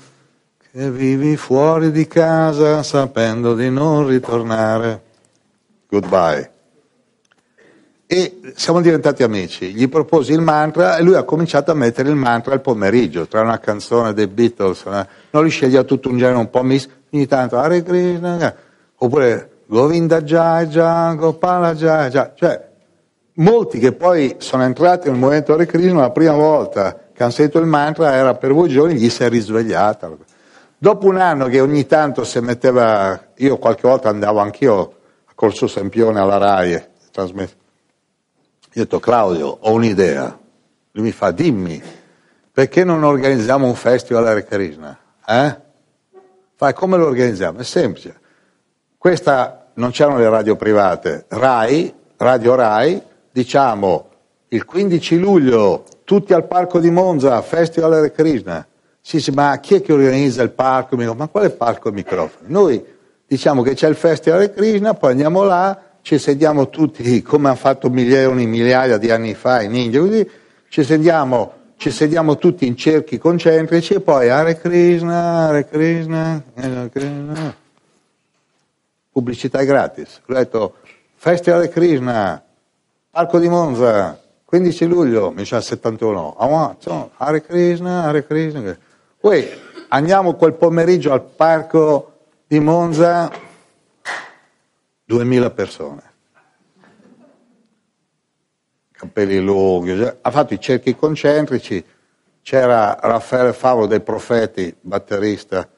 che 0.60 0.92
vivi 0.92 1.36
fuori 1.36 1.92
di 1.92 2.08
casa 2.08 2.84
sapendo 2.84 3.56
di 3.56 3.70
non 3.70 4.08
ritornare. 4.08 5.04
Goodbye. 5.90 6.57
E 8.10 8.40
siamo 8.56 8.80
diventati 8.80 9.22
amici. 9.22 9.74
Gli 9.74 9.90
proposi 9.90 10.32
il 10.32 10.40
mantra 10.40 10.96
e 10.96 11.02
lui 11.02 11.16
ha 11.16 11.24
cominciato 11.24 11.72
a 11.72 11.74
mettere 11.74 12.08
il 12.08 12.16
mantra 12.16 12.54
al 12.54 12.62
pomeriggio, 12.62 13.28
tra 13.28 13.42
una 13.42 13.60
canzone 13.60 14.14
dei 14.14 14.28
Beatles. 14.28 14.86
Eh. 14.86 15.08
Non 15.32 15.42
lui 15.42 15.50
sceglieva 15.50 15.84
tutto 15.84 16.08
un 16.08 16.18
genere 16.18 16.38
un 16.38 16.50
po' 16.50 16.64
mis, 16.64 16.88
ogni 17.12 17.28
tanto 17.28 17.58
Hare 17.58 17.84
Krishna, 17.84 18.56
oppure 18.96 19.50
Govinda 19.66 20.22
Jai 20.22 20.68
Jai, 20.68 21.18
Gopala 21.18 21.76
Jai 21.76 22.10
Jai. 22.10 22.30
Cioè, 22.34 22.68
molti 23.34 23.78
che 23.78 23.92
poi 23.92 24.36
sono 24.38 24.64
entrati 24.64 25.10
nel 25.10 25.20
movimento 25.20 25.52
Hare 25.52 25.66
Krishna 25.66 26.00
la 26.00 26.12
prima 26.12 26.34
volta 26.34 26.98
che 27.12 27.24
hanno 27.24 27.32
sentito 27.34 27.60
il 27.60 27.66
mantra 27.66 28.14
era 28.14 28.36
per 28.36 28.54
voi 28.54 28.70
giorni, 28.70 28.96
gli 28.96 29.10
si 29.10 29.24
è 29.24 29.28
risvegliata. 29.28 30.16
Dopo 30.78 31.08
un 31.08 31.18
anno 31.18 31.48
che 31.48 31.60
ogni 31.60 31.86
tanto 31.86 32.24
si 32.24 32.40
metteva, 32.40 33.32
io 33.36 33.58
qualche 33.58 33.86
volta 33.86 34.08
andavo 34.08 34.40
anch'io 34.40 34.94
a 35.26 35.32
Corso 35.36 35.68
Sempione 35.68 36.22
alla 36.22 36.38
RAI, 36.38 36.82
trasmesso. 37.12 37.66
Io 38.78 38.84
ho 38.84 38.86
detto 38.86 39.00
Claudio, 39.00 39.58
ho 39.60 39.72
un'idea. 39.72 40.38
Lui 40.92 41.06
mi 41.06 41.12
fa, 41.12 41.32
dimmi, 41.32 41.82
perché 42.52 42.84
non 42.84 43.04
organizziamo 43.04 43.66
un 43.66 43.74
festival 43.74 44.28
Hare 44.28 44.46
Krishna? 44.46 44.96
Eh? 45.26 45.60
Fai, 46.56 46.74
come 46.76 46.96
lo 46.96 47.08
organizziamo? 47.08 47.58
È 47.58 47.64
semplice. 47.64 48.20
Questa 48.96 49.70
non 49.74 49.90
c'erano 49.90 50.20
le 50.20 50.30
radio 50.30 50.56
private, 50.56 51.26
RAI, 51.28 51.92
Radio 52.18 52.54
RAI, 52.54 53.02
diciamo 53.32 54.10
il 54.50 54.64
15 54.64 55.18
luglio 55.18 55.84
tutti 56.04 56.34
al 56.34 56.46
parco 56.46 56.80
di 56.80 56.92
Monza, 56.92 57.42
Festival 57.42 57.94
Hare 57.94 58.12
Krishna. 58.12 58.64
Si 59.02 59.18
dice, 59.18 59.32
ma 59.32 59.58
chi 59.60 59.74
è 59.74 59.82
che 59.82 59.92
organizza 59.92 60.44
il 60.44 60.52
parco? 60.52 60.96
Ma 60.96 61.28
quale 61.28 61.50
parco 61.50 61.90
e 61.90 61.94
microfono? 61.94 62.48
Noi 62.48 62.86
diciamo 63.26 63.64
che 63.64 63.74
c'è 63.74 63.88
il 63.88 63.96
Festival 63.96 64.42
Hare 64.42 64.54
Krishna, 64.54 64.94
poi 64.94 65.12
andiamo 65.12 65.42
là, 65.42 65.82
ci 66.08 66.20
sediamo 66.20 66.70
tutti 66.70 67.22
come 67.22 67.50
hanno 67.50 67.58
fatto 67.58 67.90
milioni, 67.90 68.48
migliaia 68.48 68.98
di 68.98 69.12
anni 69.12 69.34
fa 69.34 69.62
in 69.62 69.76
India, 69.76 70.00
così 70.00 70.26
ci 70.70 70.86
sediamo, 70.86 71.52
ci 71.76 71.92
sediamo 71.92 72.38
tutti 72.38 72.66
in 72.66 72.78
cerchi 72.78 73.18
concentrici 73.18 73.96
e 73.96 74.00
poi 74.00 74.30
Hare 74.30 74.58
Krishna, 74.58 75.48
Hare 75.48 75.68
Krishna, 75.68 76.42
Hare 76.56 76.90
Krishna. 76.90 77.54
Pubblicità 79.12 79.62
gratis. 79.64 80.22
Ho 80.26 80.34
detto, 80.34 80.76
Festival 81.16 81.60
Hare 81.60 81.70
Krishna, 81.72 82.42
Parco 83.12 83.38
di 83.38 83.50
Monza, 83.50 84.18
15 84.46 84.86
luglio 84.86 85.32
1971. 85.32 87.12
Hare 87.18 87.42
Krishna, 87.42 88.04
Hare 88.04 88.26
Krishna. 88.26 88.78
Poi 89.20 89.46
andiamo 89.90 90.36
quel 90.36 90.54
pomeriggio 90.54 91.12
al 91.12 91.24
parco 91.24 92.14
di 92.48 92.62
Monza, 92.62 93.30
2000 95.08 95.50
persone. 95.52 96.04
Capelli 98.92 99.40
lunghi, 99.40 99.92
ha 100.22 100.32
fatto 100.32 100.54
i 100.54 100.60
cerchi 100.60 100.96
concentrici, 100.96 101.84
c'era 102.42 102.98
Raffaele 103.00 103.54
Favolo 103.54 103.86
dei 103.86 104.02
Profeti, 104.02 104.76
batterista, 104.82 105.70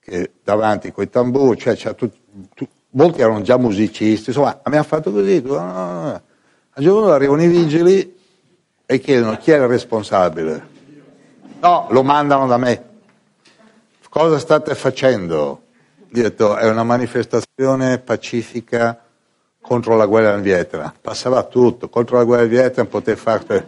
che 0.00 0.32
davanti 0.42 0.90
coi 0.90 1.10
tamburi, 1.10 1.58
cioè 1.58 1.94
tut, 1.94 2.14
tut, 2.54 2.68
molti 2.90 3.20
erano 3.20 3.42
già 3.42 3.58
musicisti, 3.58 4.30
insomma 4.30 4.60
abbiamo 4.62 4.86
fatto 4.86 5.12
così. 5.12 5.42
No, 5.42 5.54
no, 5.54 6.02
no. 6.02 6.22
A 6.74 6.80
giorno 6.80 7.10
arrivano 7.10 7.42
i 7.42 7.48
vigili 7.48 8.18
e 8.86 8.98
chiedono 9.00 9.36
chi 9.36 9.50
è 9.50 9.56
il 9.56 9.66
responsabile. 9.66 10.70
No, 11.60 11.88
lo 11.90 12.02
mandano 12.02 12.46
da 12.46 12.56
me. 12.56 12.90
Cosa 14.08 14.38
state 14.38 14.74
facendo? 14.74 15.62
Detto, 16.12 16.56
è 16.56 16.68
una 16.68 16.84
manifestazione 16.84 17.98
pacifica 17.98 19.02
contro 19.62 19.96
la 19.96 20.04
guerra 20.04 20.34
in 20.34 20.42
Vietnam. 20.42 20.92
Passava 21.00 21.42
tutto, 21.44 21.88
contro 21.88 22.18
la 22.18 22.24
guerra 22.24 22.42
in 22.42 22.50
Vietnam 22.50 22.86
poteva 22.86 23.18
fare... 23.18 23.66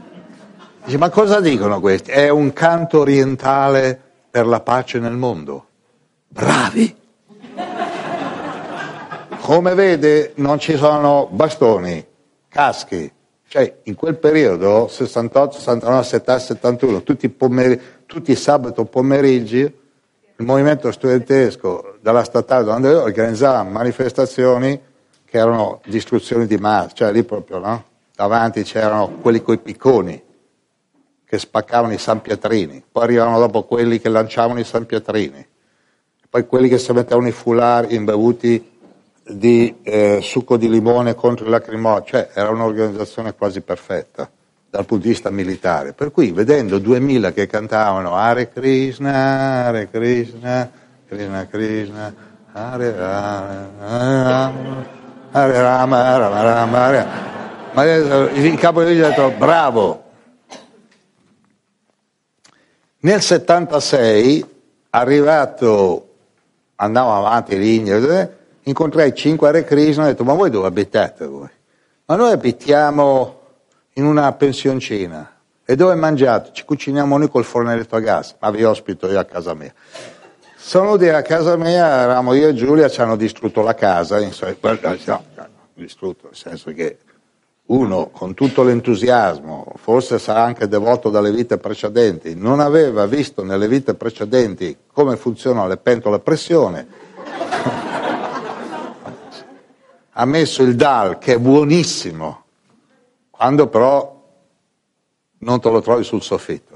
Dice, 0.84 0.98
ma 0.98 1.08
cosa 1.08 1.40
dicono 1.40 1.80
questi? 1.80 2.10
È 2.10 2.28
un 2.28 2.52
canto 2.52 3.00
orientale 3.00 3.98
per 4.30 4.46
la 4.46 4.60
pace 4.60 4.98
nel 4.98 5.14
mondo. 5.14 5.68
Bravi! 6.28 6.94
Come 9.40 9.74
vede 9.74 10.32
non 10.34 10.58
ci 10.58 10.76
sono 10.76 11.26
bastoni, 11.30 12.04
caschi. 12.50 13.10
Cioè, 13.48 13.76
in 13.84 13.94
quel 13.94 14.18
periodo, 14.18 14.86
68, 14.88 15.56
69, 15.56 16.02
70, 16.02 16.38
71, 16.38 17.02
tutti 17.02 17.26
pomer- 17.30 17.80
sabato 18.34 18.84
pomeriggi, 18.84 19.60
il 19.60 20.44
movimento 20.44 20.92
studentesco 20.92 21.93
della 22.04 22.22
statale 22.22 22.64
dove 22.64 22.94
organizzava 22.96 23.62
manifestazioni 23.62 24.78
che 25.24 25.38
erano 25.38 25.80
distruzioni 25.86 26.46
di 26.46 26.58
massa, 26.58 26.92
cioè 26.92 27.10
lì 27.10 27.24
proprio, 27.24 27.58
no? 27.58 27.84
Davanti 28.14 28.62
c'erano 28.62 29.20
quelli 29.22 29.40
coi 29.40 29.56
picconi 29.56 30.22
che 31.24 31.38
spaccavano 31.38 31.94
i 31.94 31.98
San 31.98 32.20
Pietrini, 32.20 32.84
poi 32.92 33.04
arrivavano 33.04 33.38
dopo 33.38 33.62
quelli 33.62 34.00
che 34.00 34.10
lanciavano 34.10 34.60
i 34.60 34.64
San 34.64 34.84
Pietrini, 34.84 35.46
poi 36.28 36.46
quelli 36.46 36.68
che 36.68 36.76
si 36.76 36.92
mettevano 36.92 37.26
i 37.26 37.32
foulard 37.32 37.90
imbevuti 37.90 38.72
di 39.26 39.76
eh, 39.82 40.18
succo 40.20 40.58
di 40.58 40.68
limone 40.68 41.14
contro 41.14 41.46
i 41.46 41.48
lacrimogeni, 41.48 42.06
cioè 42.06 42.28
era 42.34 42.50
un'organizzazione 42.50 43.32
quasi 43.32 43.62
perfetta 43.62 44.30
dal 44.68 44.84
punto 44.84 45.04
di 45.04 45.12
vista 45.12 45.30
militare. 45.30 45.94
Per 45.94 46.10
cui 46.10 46.32
vedendo 46.32 46.78
2000 46.78 47.32
che 47.32 47.46
cantavano 47.46 48.14
Hare 48.14 48.50
Krishna, 48.50 49.64
Hare 49.64 49.88
Krishna, 49.88 50.82
Krishna 51.14 51.46
Krishna, 51.46 52.14
Hare 52.52 52.90
Rama, 52.90 54.52
Hare 55.30 55.60
Rama, 55.60 56.18
Rama, 56.18 56.42
Rama, 56.42 56.78
Hare 56.78 57.06
Ma 57.72 57.84
il 57.84 58.58
capo 58.58 58.82
di 58.82 59.00
ha 59.00 59.08
detto 59.08 59.30
bravo. 59.30 60.02
Nel 63.00 63.20
76, 63.20 64.44
arrivato, 64.90 66.08
andavo 66.76 67.14
avanti, 67.14 67.58
linee, 67.58 68.36
incontrai 68.62 69.14
cinque 69.14 69.48
Hare 69.48 69.64
Krishna 69.64 70.04
e 70.04 70.06
ho 70.06 70.10
detto 70.10 70.24
ma 70.24 70.34
voi 70.34 70.50
dove 70.50 70.66
abitate 70.66 71.26
voi? 71.26 71.50
Ma 72.06 72.16
noi 72.16 72.32
abitiamo 72.32 73.40
in 73.94 74.04
una 74.04 74.32
pensioncina 74.32 75.30
e 75.64 75.76
dove 75.76 75.94
mangiate? 75.94 76.50
Ci 76.52 76.64
cuciniamo 76.64 77.16
noi 77.18 77.28
col 77.28 77.44
fornelletto 77.44 77.96
a 77.96 78.00
gas, 78.00 78.34
ma 78.38 78.50
vi 78.50 78.64
ospito 78.64 79.08
io 79.08 79.18
a 79.18 79.24
casa 79.24 79.54
mia. 79.54 79.72
Sono 80.66 80.96
venuti 80.96 81.10
a 81.10 81.20
casa 81.20 81.58
mia, 81.58 81.86
eravamo 81.86 82.32
io 82.32 82.48
e 82.48 82.54
Giulia, 82.54 82.88
ci 82.88 83.02
hanno 83.02 83.16
distrutto 83.16 83.60
la 83.60 83.74
casa, 83.74 84.18
insomma, 84.18 84.54
no, 85.04 85.24
distrutto 85.74 86.28
nel 86.28 86.36
senso 86.36 86.72
che 86.72 86.96
uno 87.66 88.08
con 88.08 88.32
tutto 88.32 88.62
l'entusiasmo, 88.62 89.74
forse 89.76 90.18
sarà 90.18 90.42
anche 90.42 90.66
devoto 90.66 91.10
dalle 91.10 91.32
vite 91.32 91.58
precedenti, 91.58 92.34
non 92.34 92.60
aveva 92.60 93.04
visto 93.04 93.44
nelle 93.44 93.68
vite 93.68 93.92
precedenti 93.92 94.74
come 94.90 95.16
funzionano 95.16 95.68
le 95.68 95.76
pentole 95.76 96.16
a 96.16 96.20
pressione 96.20 96.86
ha 100.12 100.24
messo 100.24 100.62
il 100.62 100.76
dal 100.76 101.18
che 101.18 101.34
è 101.34 101.38
buonissimo, 101.38 102.44
quando 103.28 103.66
però 103.66 104.18
non 105.40 105.60
te 105.60 105.68
lo 105.68 105.82
trovi 105.82 106.04
sul 106.04 106.22
soffitto. 106.22 106.73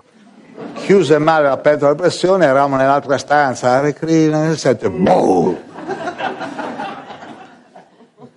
Chiuse 0.88 1.18
male 1.18 1.48
la 1.48 1.58
pentola 1.58 1.90
a 1.90 1.94
pressione, 1.94 2.46
eravamo 2.46 2.76
nell'altra 2.76 3.18
stanza, 3.18 3.72
a 3.72 3.80
recrina 3.80 4.44
nel 4.44 4.56
sette, 4.56 4.88
boh! 4.88 5.54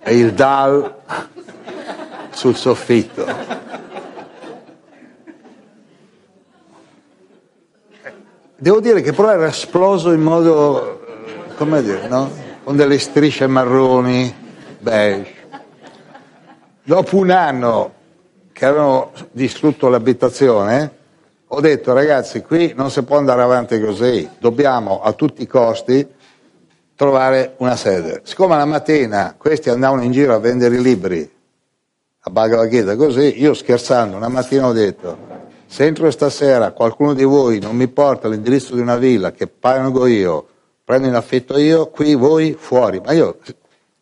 E 0.00 0.18
il 0.18 0.34
dal 0.34 0.96
sul 2.28 2.54
soffitto. 2.54 3.24
Devo 8.58 8.80
dire 8.80 9.00
che 9.00 9.14
però 9.14 9.30
era 9.30 9.46
esploso 9.46 10.12
in 10.12 10.20
modo, 10.20 11.06
come 11.56 11.82
dire, 11.82 12.06
no? 12.06 12.30
Con 12.64 12.76
delle 12.76 12.98
strisce 12.98 13.46
marroni, 13.46 14.30
beige. 14.78 15.34
Dopo 16.82 17.16
un 17.16 17.30
anno 17.30 17.94
che 18.52 18.66
avevano 18.66 19.12
distrutto 19.30 19.88
l'abitazione, 19.88 21.00
ho 21.54 21.60
detto 21.60 21.92
ragazzi 21.92 22.40
qui 22.40 22.72
non 22.74 22.90
si 22.90 23.02
può 23.02 23.18
andare 23.18 23.42
avanti 23.42 23.78
così, 23.78 24.26
dobbiamo 24.38 25.02
a 25.02 25.12
tutti 25.12 25.42
i 25.42 25.46
costi 25.46 26.06
trovare 26.94 27.56
una 27.58 27.76
sede. 27.76 28.22
Siccome 28.24 28.56
la 28.56 28.64
mattina 28.64 29.34
questi 29.36 29.68
andavano 29.68 30.02
in 30.02 30.12
giro 30.12 30.34
a 30.34 30.38
vendere 30.38 30.76
i 30.76 30.80
libri 30.80 31.30
a 32.20 32.30
Bhagavad 32.30 32.68
Gita 32.70 32.96
così, 32.96 33.38
io 33.38 33.52
scherzando 33.52 34.16
una 34.16 34.28
mattina 34.28 34.66
ho 34.66 34.72
detto 34.72 35.18
se 35.66 35.84
entro 35.84 36.10
stasera 36.10 36.70
qualcuno 36.72 37.12
di 37.12 37.24
voi 37.24 37.58
non 37.58 37.76
mi 37.76 37.88
porta 37.88 38.28
l'indirizzo 38.28 38.74
di 38.74 38.80
una 38.80 38.96
villa 38.96 39.32
che 39.32 39.46
pago 39.46 40.06
io, 40.06 40.46
prendo 40.82 41.08
in 41.08 41.14
affitto 41.14 41.58
io, 41.58 41.88
qui 41.88 42.14
voi 42.14 42.56
fuori. 42.58 43.00
Ma 43.04 43.12
io 43.12 43.38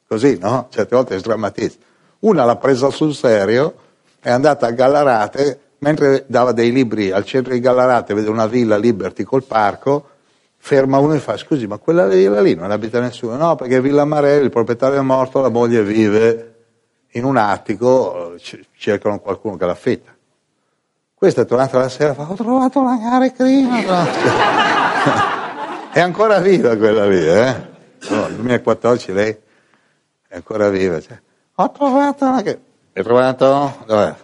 così, 0.06 0.39
no? 0.39 0.66
Certe 0.70 0.94
volte 0.94 1.18
sdrammatizzo. 1.18 1.78
Una 2.20 2.44
l'ha 2.44 2.56
presa 2.56 2.90
sul 2.90 3.14
serio, 3.14 3.74
è 4.20 4.31
andata 4.31 4.66
a 4.66 4.70
Gallarate, 4.72 5.60
mentre 5.81 6.24
dava 6.27 6.52
dei 6.52 6.73
libri 6.73 7.11
al 7.11 7.24
centro 7.24 7.52
di 7.52 7.61
Gallarate, 7.61 8.15
vede 8.15 8.31
una 8.31 8.47
villa 8.47 8.77
Liberty 8.77 9.23
col 9.23 9.44
parco, 9.44 10.09
ferma 10.57 10.98
uno 10.98 11.15
e 11.15 11.19
fa, 11.19 11.36
scusi, 11.36 11.66
ma 11.66 11.78
quella 11.78 12.07
villa 12.07 12.40
lì 12.40 12.55
non 12.55 12.70
abita 12.70 13.01
nessuno? 13.01 13.36
No, 13.36 13.57
perché 13.57 13.81
Villa 13.81 14.05
Marelli, 14.05 14.44
il 14.44 14.51
proprietario 14.51 14.98
è 14.98 15.02
morto, 15.02 15.40
la 15.40 15.48
moglie 15.48 15.82
vive 15.82 16.55
in 17.12 17.24
un 17.24 17.36
attico, 17.36 18.35
cercano 18.77 19.19
qualcuno 19.20 19.57
che 19.57 19.66
l'affitta. 19.66 20.15
Questa 21.15 21.43
è 21.43 21.47
tornata 21.47 21.78
la 21.78 21.89
sera, 21.89 22.15
fa, 22.15 22.27
ho 22.28 22.35
trovato 22.35 22.82
la 22.82 22.98
Hare 23.02 23.32
Krishna. 23.32 24.07
è 25.93 26.01
ancora 26.01 26.39
viva 26.40 26.77
quella 26.77 27.07
lì, 27.07 27.27
eh? 27.27 27.69
No, 28.09 28.23
nel 28.23 28.35
2014 28.35 29.12
lei 29.12 29.36
è 30.28 30.36
ancora 30.36 30.69
viva. 30.69 31.01
Cioè, 31.01 31.20
ho 31.55 31.70
trovato 31.73 32.24
la... 32.27 32.36
Hai 32.93 33.02
trovato? 33.02 33.77
Dov'è? 33.86 34.15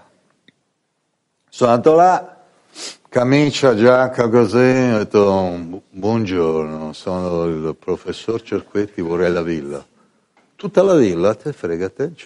Sono 1.56 1.70
andato 1.70 1.96
là, 1.96 2.36
camicia, 3.08 3.74
giacca 3.74 4.28
così, 4.28 4.90
ho 4.92 4.98
detto 4.98 5.80
buongiorno, 5.88 6.92
sono 6.92 7.44
il 7.44 7.74
professor 7.76 8.42
Cerquetti, 8.42 9.00
vorrei 9.00 9.32
la 9.32 9.40
villa. 9.40 9.82
Tutta 10.54 10.82
la 10.82 10.92
villa, 10.96 11.34
te 11.34 11.54
fregate? 11.54 12.12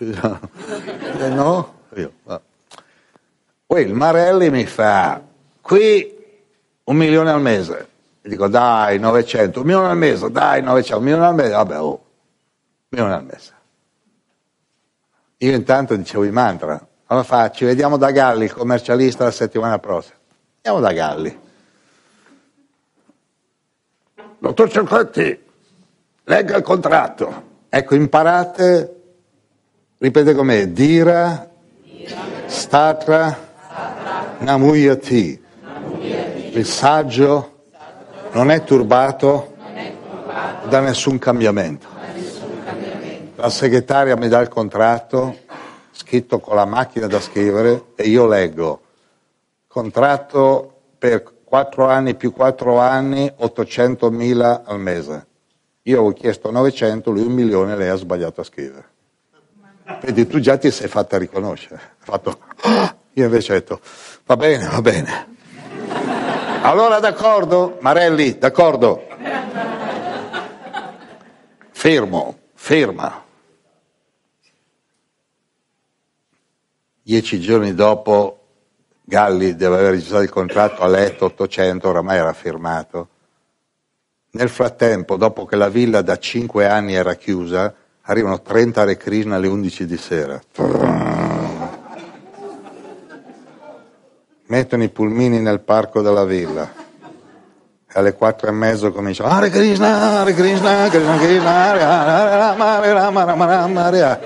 Eh, 1.20 1.28
no? 1.28 1.74
Io, 1.94 2.12
va. 2.24 2.40
Poi 3.66 3.82
il 3.84 3.94
Marelli 3.94 4.50
mi 4.50 4.66
fa, 4.66 5.22
qui 5.60 6.12
un 6.82 6.96
milione 6.96 7.30
al 7.30 7.40
mese. 7.40 7.88
E 8.22 8.28
dico, 8.28 8.48
dai, 8.48 8.98
900, 8.98 9.60
un 9.60 9.66
milione 9.66 9.90
al 9.90 9.96
mese, 9.96 10.28
dai, 10.32 10.60
900, 10.60 10.98
un 10.98 11.04
milione 11.04 11.26
al 11.26 11.34
mese, 11.36 11.50
vabbè, 11.50 11.80
oh, 11.80 11.90
un 11.92 11.98
milione 12.88 13.14
al 13.14 13.24
mese. 13.24 13.52
Io 15.36 15.54
intanto 15.54 15.94
dicevo 15.94 16.24
i 16.24 16.32
mantra, 16.32 16.84
allora 17.10 17.24
fa, 17.24 17.50
ci 17.50 17.64
vediamo 17.64 17.96
da 17.96 18.12
Galli, 18.12 18.44
il 18.44 18.52
commercialista, 18.52 19.24
la 19.24 19.32
settimana 19.32 19.80
prossima. 19.80 20.14
Andiamo 20.62 20.78
da 20.86 20.92
Galli. 20.92 21.40
Dottor 24.38 24.70
Cerquetti, 24.70 25.42
legga 26.22 26.56
il 26.56 26.62
contratto. 26.62 27.48
Ecco, 27.68 27.96
imparate, 27.96 29.02
ripete 29.98 30.34
com'è, 30.34 30.68
dira, 30.68 31.50
statra, 32.46 33.48
Namuyati. 34.38 35.44
Il 36.52 36.64
saggio 36.64 37.64
non 38.30 38.52
è 38.52 38.62
turbato 38.62 39.56
da 40.68 40.78
nessun 40.78 41.18
cambiamento. 41.18 41.88
La 43.34 43.50
segretaria 43.50 44.14
mi 44.14 44.28
dà 44.28 44.38
il 44.38 44.48
contratto 44.48 45.48
scritto 46.10 46.40
con 46.40 46.56
la 46.56 46.64
macchina 46.64 47.06
da 47.06 47.20
scrivere 47.20 47.92
e 47.94 48.08
io 48.08 48.26
leggo 48.26 48.80
contratto 49.68 50.80
per 50.98 51.22
4 51.44 51.86
anni 51.86 52.16
più 52.16 52.32
4 52.32 52.80
anni 52.80 53.32
800 53.32 54.10
mila 54.10 54.64
al 54.64 54.80
mese. 54.80 55.26
Io 55.82 55.98
avevo 55.98 56.12
chiesto 56.12 56.50
900, 56.50 57.12
lui 57.12 57.22
un 57.22 57.32
milione, 57.32 57.76
lei 57.76 57.88
ha 57.88 57.94
sbagliato 57.94 58.40
a 58.40 58.44
scrivere. 58.44 58.88
Vedi, 60.00 60.26
tu 60.26 60.40
già 60.40 60.56
ti 60.56 60.72
sei 60.72 60.88
fatta 60.88 61.16
riconoscere. 61.16 61.80
Fatto! 61.98 62.38
Io 63.14 63.24
invece 63.24 63.52
ho 63.52 63.54
detto, 63.54 63.80
Va 64.24 64.36
bene, 64.36 64.66
va 64.66 64.82
bene. 64.82 65.36
Allora 66.62 66.98
d'accordo? 66.98 67.78
Marelli, 67.80 68.36
d'accordo? 68.36 69.06
Fermo, 71.70 72.38
ferma. 72.54 73.28
Dieci 77.02 77.40
giorni 77.40 77.74
dopo 77.74 78.40
Galli 79.02 79.56
deve 79.56 79.78
aver 79.78 79.90
registrato 79.92 80.22
il 80.22 80.30
contratto 80.30 80.82
a 80.82 80.86
letto 80.86 81.24
800, 81.24 81.88
oramai 81.88 82.18
era 82.18 82.32
firmato. 82.32 83.08
Nel 84.32 84.48
frattempo, 84.48 85.16
dopo 85.16 85.44
che 85.46 85.56
la 85.56 85.68
villa 85.68 86.02
da 86.02 86.16
cinque 86.18 86.68
anni 86.68 86.94
era 86.94 87.14
chiusa, 87.14 87.74
arrivano 88.02 88.40
30 88.40 88.84
Hare 88.84 89.36
alle 89.36 89.48
11 89.48 89.86
di 89.86 89.96
sera. 89.96 90.40
Mettono 94.46 94.82
i 94.82 94.88
pulmini 94.90 95.40
nel 95.40 95.60
parco 95.60 96.02
della 96.02 96.24
villa. 96.24 96.70
E 97.92 97.98
alle 97.98 98.14
quattro 98.14 98.48
e 98.48 98.52
mezzo 98.52 98.92
cominciano 98.92 99.30
Hare 99.30 99.48
Krishna, 99.50 100.20
Hare 100.20 100.34
Krishna, 100.34 100.88
Krishna 100.88 101.16
Krishna, 101.16 101.50
Hare 101.50 101.82
Hare 101.82 102.36
Rama, 102.36 102.76
Hare 102.76 102.92
Rama, 102.92 103.24
Rama 103.24 103.44
Rama, 103.46 103.84
Hare 103.84 104.20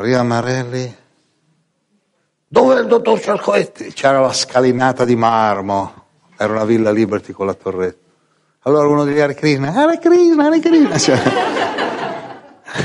Ria 0.00 0.22
Marelli 0.22 0.96
dove 2.52 2.76
è 2.76 2.80
il 2.80 2.86
dottor 2.86 3.20
Ciarcoetti? 3.20 3.92
C'era 3.92 4.18
la 4.18 4.32
scalinata 4.32 5.04
di 5.04 5.14
marmo, 5.14 6.06
era 6.36 6.52
una 6.52 6.64
villa 6.64 6.90
Liberty 6.90 7.32
con 7.32 7.46
la 7.46 7.54
torretta. 7.54 8.08
Allora 8.62 8.88
uno 8.88 9.04
degli 9.04 9.20
Hare 9.20 9.34
Krishna, 9.34 9.72
Hare 9.72 9.98
Krishna, 9.98 10.46
Hare 10.46 10.58
Krishna. 10.58 10.98
Cioè, 10.98 11.18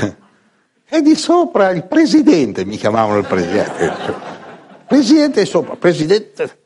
e 0.88 1.02
di 1.02 1.16
sopra 1.16 1.70
il 1.70 1.84
presidente, 1.84 2.64
mi 2.64 2.76
chiamavano 2.76 3.18
il 3.18 3.26
presidente. 3.26 3.92
Presidente 4.86 5.44
sopra, 5.46 5.74
presidente, 5.74 6.58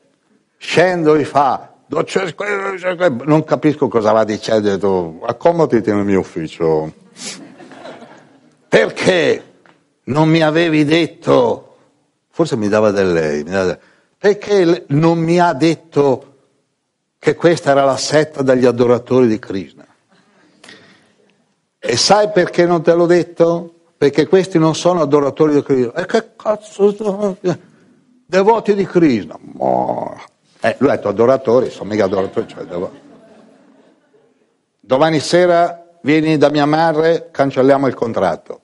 scendo 0.57 1.15
e 1.15 1.25
fa, 1.25 1.73
non 1.87 3.43
capisco 3.43 3.87
cosa 3.87 4.11
va 4.11 4.23
dicendo, 4.23 4.67
ho 4.67 4.71
detto, 4.71 5.19
accomodati 5.25 5.91
nel 5.91 6.05
mio 6.05 6.19
ufficio. 6.19 6.93
Perché 8.67 9.50
non 10.11 10.29
mi 10.29 10.41
avevi 10.41 10.83
detto, 10.85 11.75
forse 12.29 12.55
mi 12.55 12.67
dava 12.67 12.91
del 12.91 13.11
lei, 13.11 13.43
dava, 13.43 13.77
perché 14.17 14.85
non 14.87 15.17
mi 15.17 15.39
ha 15.39 15.53
detto 15.53 16.35
che 17.17 17.35
questa 17.35 17.71
era 17.71 17.83
la 17.83 17.97
setta 17.97 18.41
degli 18.41 18.65
adoratori 18.65 19.27
di 19.27 19.39
Krishna? 19.39 19.85
E 21.79 21.97
sai 21.97 22.29
perché 22.29 22.65
non 22.65 22.81
te 22.81 22.93
l'ho 22.93 23.05
detto? 23.05 23.75
perché 24.01 24.25
questi 24.25 24.57
non 24.57 24.73
sono 24.73 25.01
adoratori 25.01 25.53
di 25.53 25.61
Krishna. 25.61 25.93
E 25.93 26.07
che 26.07 26.29
cazzo 26.35 26.91
sono? 26.91 27.37
Devoti 28.25 28.73
di 28.73 28.83
Krishna. 28.83 29.37
Oh. 29.57 30.19
Eh, 30.59 30.75
lui 30.79 30.89
ha 30.89 30.95
detto 30.95 31.09
adoratori, 31.09 31.69
sono 31.69 31.91
mica 31.91 32.05
adoratori, 32.05 32.47
cioè 32.47 32.63
devoti. 32.63 32.99
Domani 34.79 35.19
sera 35.19 35.85
vieni 36.01 36.37
da 36.37 36.49
mia 36.49 36.65
madre, 36.65 37.29
cancelliamo 37.29 37.85
il 37.85 37.93
contratto. 37.93 38.61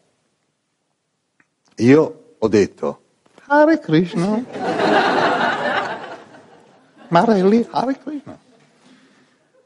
Io 1.78 2.36
ho 2.40 2.48
detto, 2.48 3.02
Hare 3.46 3.80
Krishna. 3.80 4.44
Marelli, 7.10 7.68
Hare 7.70 7.98
Krishna. 8.00 8.38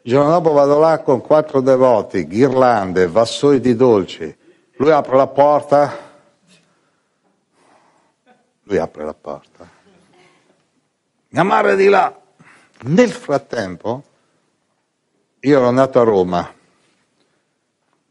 Il 0.03 0.11
giorno 0.11 0.31
dopo 0.31 0.51
vado 0.51 0.77
là 0.79 0.99
con 0.99 1.21
quattro 1.21 1.61
devoti, 1.61 2.27
ghirlande, 2.27 3.07
vassoi 3.07 3.59
di 3.59 3.75
dolci, 3.75 4.35
lui 4.77 4.91
apre 4.91 5.15
la 5.15 5.27
porta, 5.27 5.97
lui 8.63 8.77
apre 8.77 9.05
la 9.05 9.13
porta. 9.13 9.69
Mia 11.29 11.43
madre 11.43 11.75
di 11.75 11.87
là. 11.87 12.13
Nel 12.83 13.11
frattempo, 13.11 14.03
io 15.39 15.57
ero 15.57 15.67
andato 15.67 15.99
a 15.99 16.03
Roma, 16.03 16.51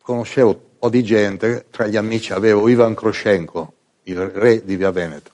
conoscevo 0.01 0.49
un 0.49 0.79
po' 0.79 0.89
di 0.89 1.03
gente, 1.03 1.67
tra 1.71 1.87
gli 1.87 1.97
amici 1.97 2.33
avevo 2.33 2.69
Ivan 2.69 2.95
Kroshenko, 2.95 3.75
il 4.05 4.19
re 4.29 4.65
di 4.65 4.77
Via 4.77 4.91
Veneto. 4.91 5.31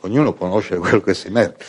Ognuno 0.00 0.34
conosce 0.34 0.76
quello 0.78 1.00
che 1.00 1.14
si 1.14 1.28
mette. 1.28 1.64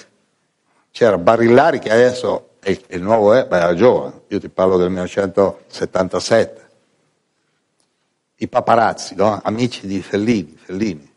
C'era 0.91 1.17
Barillari 1.17 1.79
che 1.79 1.89
adesso 1.89 2.51
è 2.59 2.79
il 2.89 3.01
nuovo 3.01 3.33
è, 3.33 3.47
beh, 3.47 3.57
era 3.57 3.73
giovane, 3.73 4.21
io 4.27 4.39
ti 4.39 4.49
parlo 4.49 4.77
del 4.77 4.89
1977. 4.89 6.69
I 8.35 8.47
paparazzi, 8.47 9.15
no? 9.15 9.39
amici 9.43 9.87
di 9.87 10.01
Fellini, 10.01 10.55
Fellini, 10.55 11.11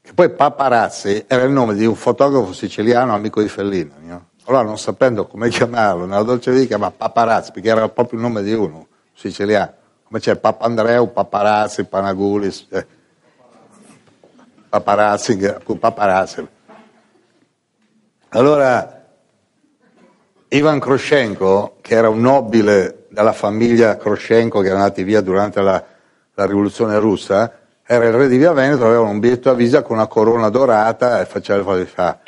Che 0.00 0.12
poi 0.14 0.30
Paparazzi 0.30 1.24
era 1.26 1.42
il 1.44 1.50
nome 1.50 1.74
di 1.74 1.84
un 1.84 1.94
fotografo 1.94 2.52
siciliano 2.52 3.14
amico 3.14 3.40
di 3.40 3.48
Fellini. 3.48 3.92
No? 4.00 4.28
Allora 4.48 4.62
non 4.62 4.78
sapendo 4.78 5.26
come 5.26 5.48
chiamarlo, 5.48 6.06
nella 6.06 6.22
dolce 6.22 6.52
vita 6.52 6.66
chiama 6.66 6.92
Paparazzi, 6.92 7.50
perché 7.50 7.68
era 7.68 7.88
proprio 7.88 8.20
il 8.20 8.24
nome 8.24 8.42
di 8.42 8.52
uno 8.52 8.86
siciliano. 9.12 9.72
Come 10.04 10.20
c'è 10.20 10.36
Papandreu, 10.36 11.12
Paparazzi, 11.12 11.84
Panagulis, 11.84 12.66
eh. 12.70 12.86
Paparazzi, 14.68 15.36
Paparazzi. 15.80 16.46
Allora, 18.28 19.04
Ivan 20.48 20.78
Kroshenko, 20.78 21.78
che 21.80 21.94
era 21.94 22.08
un 22.08 22.20
nobile 22.20 23.06
della 23.08 23.32
famiglia 23.32 23.96
Kroshenko 23.96 24.60
che 24.60 24.68
era 24.68 24.76
andati 24.76 25.02
via 25.02 25.22
durante 25.22 25.60
la, 25.60 25.82
la 26.34 26.46
rivoluzione 26.46 26.98
russa, 27.00 27.52
era 27.84 28.04
il 28.04 28.12
re 28.12 28.28
di 28.28 28.36
Via 28.36 28.52
Veneto, 28.52 28.84
aveva 28.84 29.00
un 29.00 29.18
biglietto 29.18 29.50
a 29.50 29.54
visita 29.54 29.82
con 29.82 29.96
una 29.96 30.06
corona 30.06 30.50
dorata 30.50 31.20
e 31.20 31.24
faceva 31.24 31.74
le 31.74 31.86
fa. 31.86 32.20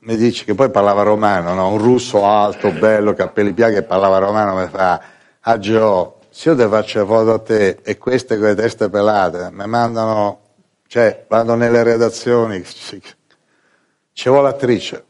Mi 0.00 0.16
dice 0.16 0.44
che 0.44 0.54
poi 0.54 0.70
parlava 0.70 1.02
romano, 1.02 1.54
no? 1.54 1.68
un 1.72 1.78
russo 1.78 2.24
alto, 2.24 2.70
bello, 2.70 3.14
capelli 3.14 3.52
bianchi, 3.52 3.76
che 3.76 3.82
parlava 3.82 4.18
romano, 4.18 4.54
mi 4.54 4.68
fa, 4.68 5.00
ah 5.40 5.58
Gio, 5.58 6.20
se 6.30 6.50
io 6.50 6.56
ti 6.56 6.68
faccio 6.68 7.04
foto 7.04 7.32
a 7.32 7.38
te 7.40 7.78
e 7.82 7.98
queste 7.98 8.38
con 8.38 8.46
le 8.46 8.54
teste 8.54 8.88
pelate, 8.88 9.48
mi 9.50 9.66
mandano, 9.66 10.40
cioè, 10.86 11.24
vado 11.28 11.56
nelle 11.56 11.82
redazioni, 11.82 12.64
ci 12.64 14.28
vuole 14.28 14.44
l'attrice, 14.44 15.04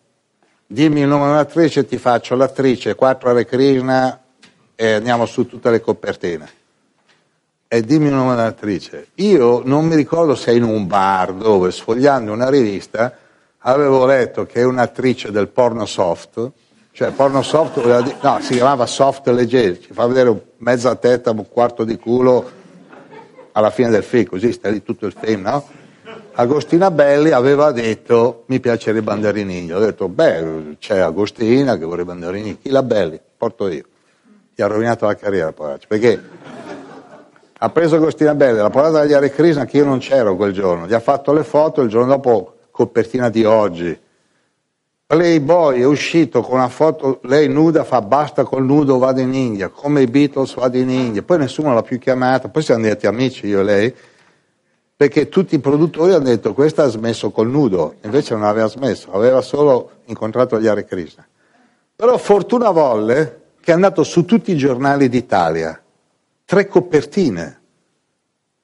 dimmi 0.67 1.01
il 1.01 1.07
nome 1.07 1.27
dell'attrice, 1.27 1.85
ti 1.85 1.99
faccio 1.99 2.35
l'attrice, 2.35 2.95
quattro 2.95 3.29
Hare 3.29 3.45
Krishna 3.45 4.19
e 4.75 4.93
andiamo 4.93 5.27
su 5.27 5.47
tutte 5.47 5.71
le 5.71 5.83
copertine 5.83 6.49
e 7.69 7.83
dimmi 7.83 8.07
il 8.07 8.15
nome 8.15 8.35
dell'attrice. 8.35 9.09
Io 9.17 9.61
non 9.63 9.85
mi 9.85 9.95
ricordo 9.95 10.35
se 10.35 10.55
in 10.55 10.63
un 10.63 10.87
bar 10.87 11.35
dove 11.35 11.71
sfogliando 11.71 12.33
una 12.33 12.49
rivista 12.49 13.15
avevo 13.73 14.07
letto 14.07 14.47
che 14.47 14.63
un'attrice 14.63 15.31
del 15.31 15.49
porno 15.49 15.85
soft, 15.85 16.51
cioè 16.93 17.11
porno 17.11 17.43
soft, 17.43 17.77
no, 18.23 18.39
si 18.41 18.55
chiamava 18.55 18.87
soft 18.87 19.29
leggero, 19.29 19.79
ci 19.79 19.93
fa 19.93 20.07
vedere 20.07 20.53
mezza 20.59 20.95
testa, 20.95 21.31
un 21.31 21.47
quarto 21.49 21.85
di 21.85 21.99
culo 21.99 22.57
alla 23.53 23.71
fine 23.71 23.91
del 23.91 24.03
film, 24.03 24.25
così 24.25 24.53
sta 24.53 24.71
lì 24.71 24.83
tutto 24.83 25.07
il 25.07 25.15
film, 25.19 25.43
no? 25.43 25.69
Agostina 26.33 26.91
Belli 26.91 27.31
aveva 27.33 27.73
detto 27.73 28.45
mi 28.47 28.61
piacerebbe 28.61 29.03
Banderini, 29.03 29.73
ho 29.73 29.81
detto 29.81 30.09
beh 30.09 30.77
c'è 30.79 30.99
Agostina 30.99 31.77
che 31.77 31.85
vorrebbe 31.85 32.13
Banderini, 32.13 32.59
chi 32.59 32.71
la 32.71 32.83
Belli? 32.83 33.21
Porto 33.37 33.69
io. 33.69 33.85
Gli 34.55 34.63
ha 34.63 34.67
rovinato 34.67 35.05
la 35.05 35.15
carriera, 35.15 35.53
poraccio, 35.53 35.87
perché 35.89 36.21
ha 37.59 37.71
preso 37.71 37.97
Agostina 37.97 38.35
Belli, 38.35 38.59
l'ha 38.59 38.71
portata 38.71 39.01
agli 39.01 39.13
Hare 39.13 39.31
Krishna 39.31 39.67
che 39.67 39.77
io 39.77 39.85
non 39.85 39.99
c'ero 39.99 40.37
quel 40.37 40.53
giorno, 40.53 40.87
gli 40.87 40.95
ha 40.95 41.01
fatto 41.01 41.33
le 41.33 41.45
foto, 41.45 41.83
il 41.83 41.89
giorno 41.89 42.15
dopo 42.15 42.58
copertina 42.79 43.29
di 43.29 43.45
oggi. 43.45 43.99
Playboy 45.05 45.81
è 45.81 45.85
uscito 45.85 46.43
con 46.43 46.59
una 46.59 46.69
foto, 46.69 47.19
lei 47.25 47.49
nuda 47.49 47.83
fa 47.83 48.01
basta 48.03 48.45
col 48.45 48.65
nudo, 48.65 48.99
vado 48.99 49.21
in 49.21 49.35
India, 49.35 49.69
come 49.69 50.03
i 50.03 50.07
Beatles 50.07 50.55
vado 50.55 50.77
in 50.77 50.89
India, 50.89 51.25
poi 51.25 51.39
nessuno 51.39 51.75
l'ha 51.75 51.83
più 51.83 51.99
chiamata, 51.99 52.49
poi 52.49 52.63
siamo 52.63 52.83
diventati 52.83 53.09
amici 53.09 53.49
io 53.49 53.61
e 53.61 53.63
lei, 53.65 53.95
perché 54.95 55.29
tutti 55.29 55.57
i 55.57 55.59
produttori 55.59 56.13
hanno 56.13 56.27
detto 56.27 56.55
questa 56.55 56.85
ha 56.85 56.89
smesso 56.89 57.33
col 57.33 57.49
nudo, 57.49 57.97
invece 58.05 58.35
non 58.35 58.45
aveva 58.45 58.69
smesso, 58.69 59.11
aveva 59.11 59.41
solo 59.41 59.91
incontrato 60.05 60.61
gli 60.61 60.69
Hare 60.69 60.85
Krishna. 60.85 61.27
Però 61.97 62.17
fortuna 62.17 62.71
volle 62.71 63.41
che 63.61 63.73
è 63.73 63.75
andato 63.75 64.05
su 64.05 64.25
tutti 64.25 64.53
i 64.53 64.57
giornali 64.57 65.09
d'Italia, 65.09 65.83
tre 66.45 66.69
copertine. 66.69 67.61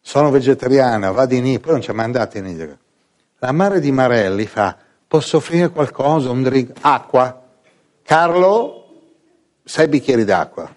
Sono 0.01 0.31
vegetariana, 0.31 1.11
vado 1.11 1.35
in 1.35 1.47
India, 1.47 1.59
poi 1.59 1.73
non 1.73 1.81
ci 1.81 1.91
è 1.91 1.95
mai 1.95 2.05
andata 2.05 2.39
in 2.39 2.47
India. 2.47 2.79
La 3.45 3.53
madre 3.53 3.79
di 3.79 3.93
Marelli 3.93 4.47
fa, 4.47 4.75
posso 5.07 5.37
offrire 5.37 5.69
qualcosa, 5.69 6.31
un 6.31 6.43
drink? 6.43 6.79
Acqua. 6.81 7.47
Carlo, 8.03 8.87
sei 9.63 9.87
bicchieri 9.87 10.25
d'acqua. 10.25 10.75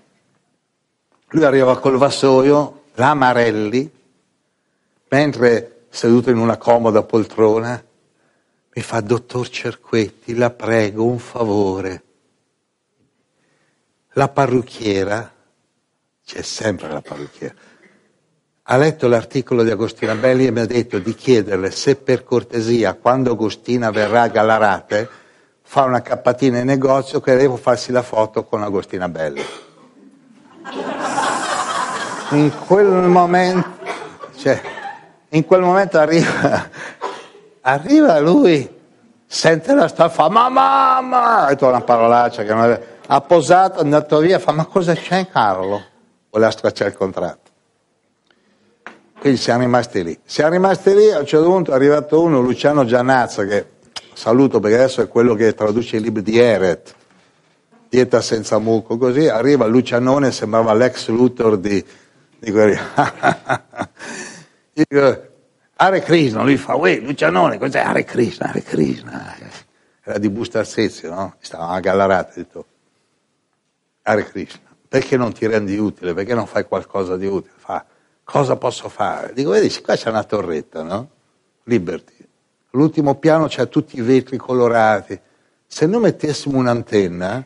Lui 1.29 1.45
arriva 1.45 1.79
col 1.79 1.95
vassoio, 1.95 2.83
la 2.95 3.13
Marelli, 3.13 3.89
mentre 5.07 5.85
seduto 5.87 6.29
in 6.29 6.39
una 6.39 6.57
comoda 6.57 7.03
poltrona, 7.03 7.81
mi 8.73 8.81
fa, 8.81 8.99
dottor 8.99 9.47
Cerquetti, 9.47 10.35
la 10.35 10.49
prego, 10.49 11.05
un 11.05 11.19
favore. 11.19 12.03
La 14.09 14.27
parrucchiera 14.27 15.33
c'è 16.25 16.41
sempre 16.41 16.89
la 16.89 16.99
parrucchiera. 16.99 17.55
Ha 18.69 18.75
letto 18.75 19.07
l'articolo 19.07 19.63
di 19.63 19.71
Agostina 19.71 20.13
Belli 20.15 20.45
e 20.45 20.51
mi 20.51 20.59
ha 20.59 20.65
detto 20.65 20.99
di 20.99 21.15
chiederle 21.15 21.71
se 21.71 21.95
per 21.95 22.25
cortesia, 22.25 22.95
quando 22.95 23.31
Agostina 23.31 23.91
verrà 23.91 24.23
a 24.23 24.27
Galarate, 24.27 25.09
fa 25.61 25.83
una 25.83 26.01
cappatina 26.01 26.59
in 26.59 26.65
negozio 26.65 27.21
che 27.21 27.37
devo 27.37 27.55
farsi 27.55 27.93
la 27.93 28.01
foto 28.01 28.43
con 28.43 28.61
Agostina 28.61 29.07
Belli. 29.07 29.41
In 32.31 32.51
quel 32.65 32.87
momento, 32.87 33.69
cioè, 34.35 34.61
in 35.29 35.45
quel 35.45 35.61
momento 35.61 35.97
arriva, 35.97 36.69
arriva 37.61 38.19
lui, 38.19 38.69
sente 39.25 39.73
la 39.73 39.87
staffa, 39.87 40.27
ma 40.27 40.49
mamma, 40.49 41.45
ha 41.45 41.47
detto 41.47 41.67
una 41.67 41.79
parolaccia 41.79 42.43
che 42.43 42.53
non 42.53 42.63
aveva, 42.63 42.81
ha 43.07 43.21
posato, 43.21 43.79
è 43.79 43.83
andato 43.83 44.19
via, 44.19 44.39
fa 44.39 44.51
ma 44.51 44.65
cosa 44.65 44.93
c'è 44.93 45.25
Carlo? 45.29 45.81
voleva 46.29 46.51
stracciare 46.51 46.89
il 46.89 46.97
contratto. 46.97 47.46
Quindi 49.27 49.43
siamo 49.43 49.63
rimasti 49.63 50.03
lì. 50.05 50.17
Siamo 50.23 50.51
rimasti 50.51 50.95
lì, 50.95 51.11
a 51.11 51.19
un 51.19 51.25
certo 51.25 51.49
punto 51.49 51.71
è 51.71 51.73
arrivato 51.73 52.21
uno, 52.21 52.39
Luciano 52.39 52.85
Gianazza, 52.85 53.43
che 53.43 53.65
saluto 54.13 54.61
perché 54.61 54.77
adesso 54.77 55.01
è 55.01 55.09
quello 55.09 55.35
che 55.35 55.53
traduce 55.53 55.97
i 55.97 56.01
libri 56.01 56.21
di 56.21 56.39
Eret, 56.39 56.95
Dieta 57.89 58.21
senza 58.21 58.57
muco, 58.57 58.97
così, 58.97 59.27
arriva 59.27 59.65
Lucianone, 59.65 60.31
sembrava 60.31 60.73
l'ex 60.73 61.09
Luthor 61.09 61.57
di, 61.57 61.83
di 62.39 62.51
quelli. 62.51 62.77
Dico, 64.71 65.27
Hare 65.75 66.01
Krishna, 66.03 66.43
lui 66.43 66.55
fa, 66.55 66.75
uè, 66.75 66.97
Lucianone, 67.01 67.57
cos'è 67.57 67.79
Hare 67.79 68.05
Krishna, 68.05 68.47
Hare 68.47 68.63
Krishna? 68.63 69.35
Era 70.03 70.19
di 70.19 70.29
Bustarsezio, 70.29 71.13
no? 71.13 71.35
Stava 71.39 71.67
a 71.67 71.79
Gallarate, 71.81 72.31
ha 72.31 72.35
detto, 72.35 72.65
Hare 74.03 74.23
Krishna 74.23 74.67
perché 74.87 75.17
non 75.17 75.33
ti 75.33 75.45
rendi 75.45 75.77
utile? 75.77 76.13
Perché 76.13 76.33
non 76.33 76.47
fai 76.47 76.65
qualcosa 76.65 77.17
di 77.17 77.25
utile? 77.25 77.53
Fa, 77.57 77.85
cosa 78.29 78.57
posso 78.57 78.89
fare? 78.89 79.31
Dico, 79.33 79.51
vedi, 79.51 79.73
qua 79.81 79.95
c'è 79.95 80.09
una 80.09 80.25
torretta, 80.25 80.83
no? 80.83 81.09
Liberty. 81.63 82.27
L'ultimo 82.71 83.15
piano 83.15 83.47
c'ha 83.47 83.65
tutti 83.67 83.97
i 83.97 84.01
vetri 84.01 84.35
colorati. 84.35 85.17
Se 85.65 85.85
noi 85.85 86.01
mettessimo 86.01 86.57
un'antenna, 86.57 87.45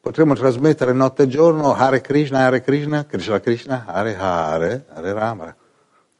potremmo 0.00 0.34
trasmettere 0.34 0.92
notte 0.92 1.24
e 1.24 1.28
giorno 1.28 1.74
Hare 1.74 2.00
Krishna, 2.00 2.46
Hare 2.46 2.62
Krishna, 2.62 3.04
Krishna 3.06 3.40
Krishna, 3.40 3.84
Hare 3.88 4.16
Hare, 4.16 4.84
Hare 4.88 5.12
Rama. 5.12 5.56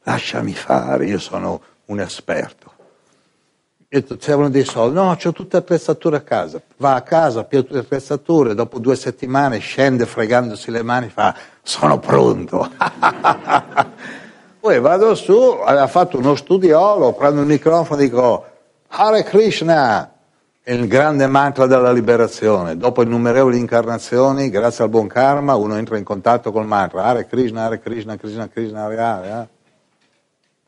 Lasciami 0.03 0.53
fare, 0.53 1.05
io 1.05 1.19
sono 1.19 1.61
un 1.85 2.01
esperto 2.01 2.70
detto, 3.99 4.15
servono 4.17 4.49
dei 4.49 4.63
soldi, 4.63 4.95
no, 4.95 5.11
ho 5.11 5.31
tutte 5.33 5.49
le 5.51 5.57
attrezzature 5.57 6.15
a 6.15 6.21
casa, 6.21 6.61
va 6.77 6.95
a 6.95 7.01
casa, 7.01 7.43
piega 7.43 7.65
tutte 7.65 7.79
le 7.79 7.83
attrezzature, 7.83 8.55
dopo 8.55 8.79
due 8.79 8.95
settimane 8.95 9.57
scende 9.57 10.05
fregandosi 10.05 10.71
le 10.71 10.81
mani, 10.81 11.09
fa, 11.09 11.35
sono 11.61 11.99
pronto. 11.99 12.69
Poi 14.61 14.79
vado 14.79 15.13
su, 15.15 15.33
aveva 15.33 15.87
fatto 15.87 16.17
uno 16.17 16.35
studiolo, 16.35 17.11
prendo 17.11 17.41
il 17.41 17.47
microfono 17.47 17.99
e 17.99 18.03
dico, 18.03 18.45
Hare 18.87 19.23
Krishna, 19.23 20.09
il 20.63 20.87
grande 20.87 21.27
mantra 21.27 21.65
della 21.65 21.91
liberazione. 21.91 22.77
Dopo 22.77 23.01
innumerevoli 23.01 23.57
incarnazioni, 23.57 24.49
grazie 24.49 24.85
al 24.85 24.89
buon 24.89 25.07
karma, 25.07 25.55
uno 25.55 25.75
entra 25.75 25.97
in 25.97 26.05
contatto 26.05 26.53
col 26.53 26.65
mantra, 26.65 27.03
Hare 27.03 27.25
Krishna, 27.25 27.65
Hare 27.65 27.79
Krishna, 27.81 28.15
Krishna 28.15 28.47
Krishna, 28.47 28.85
Hare 28.85 28.99
Hare. 29.01 29.49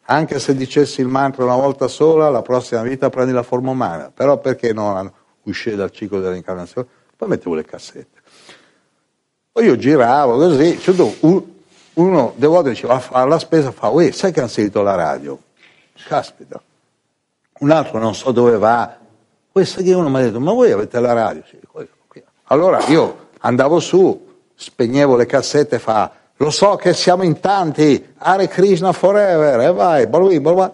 Anche 0.06 0.40
se 0.40 0.56
dicessi 0.56 1.02
il 1.02 1.08
mantra 1.08 1.44
una 1.44 1.56
volta 1.56 1.88
sola, 1.88 2.30
la 2.30 2.42
prossima 2.42 2.82
vita 2.82 3.10
prendi 3.10 3.32
la 3.32 3.44
forma 3.44 3.72
umana. 3.72 4.12
Però 4.14 4.38
perché 4.38 4.74
non 4.74 5.12
uscire 5.44 5.76
dal 5.76 5.92
ciclo 5.92 6.20
dell'incarnazione? 6.20 6.88
Poi 7.16 7.30
mettevo 7.30 7.56
le 7.56 7.64
cassette. 7.64 8.22
Poi 9.52 9.66
io 9.66 9.78
giravo 9.78 10.38
così, 10.38 10.80
uno 11.94 12.34
delle 12.36 12.48
volte 12.48 12.70
diceva 12.70 12.96
a 12.96 13.00
fare 13.00 13.30
la 13.30 13.38
spesa, 13.40 13.72
fa, 13.72 13.90
uè, 13.90 14.12
sai 14.12 14.32
che 14.32 14.40
hanno 14.40 14.50
sentito 14.50 14.82
la 14.82 14.96
radio? 14.96 15.40
Caspita. 16.08 16.62
Un 17.60 17.72
altro 17.72 18.00
non 18.00 18.16
so 18.16 18.32
dove 18.32 18.58
va. 18.58 18.98
Questo 19.52 19.84
che 19.84 19.94
uno 19.94 20.10
mi 20.10 20.18
ha 20.18 20.22
detto, 20.22 20.40
ma 20.40 20.52
voi 20.52 20.72
avete 20.72 21.00
la 21.00 21.14
radio? 21.14 21.44
Allora 22.46 22.84
io 22.88 23.30
andavo 23.42 23.80
su, 23.80 24.34
spegnevo 24.56 25.16
le 25.16 25.28
cassette 25.28 25.76
e 25.76 25.80
fa, 25.80 26.12
lo 26.38 26.50
so 26.50 26.76
che 26.76 26.94
siamo 26.94 27.24
in 27.24 27.40
tanti, 27.40 28.14
Hare 28.18 28.48
Krishna 28.48 28.92
forever, 28.92 29.60
e 29.62 29.72
vai, 29.72 30.08
balui, 30.08 30.40
balui. 30.40 30.72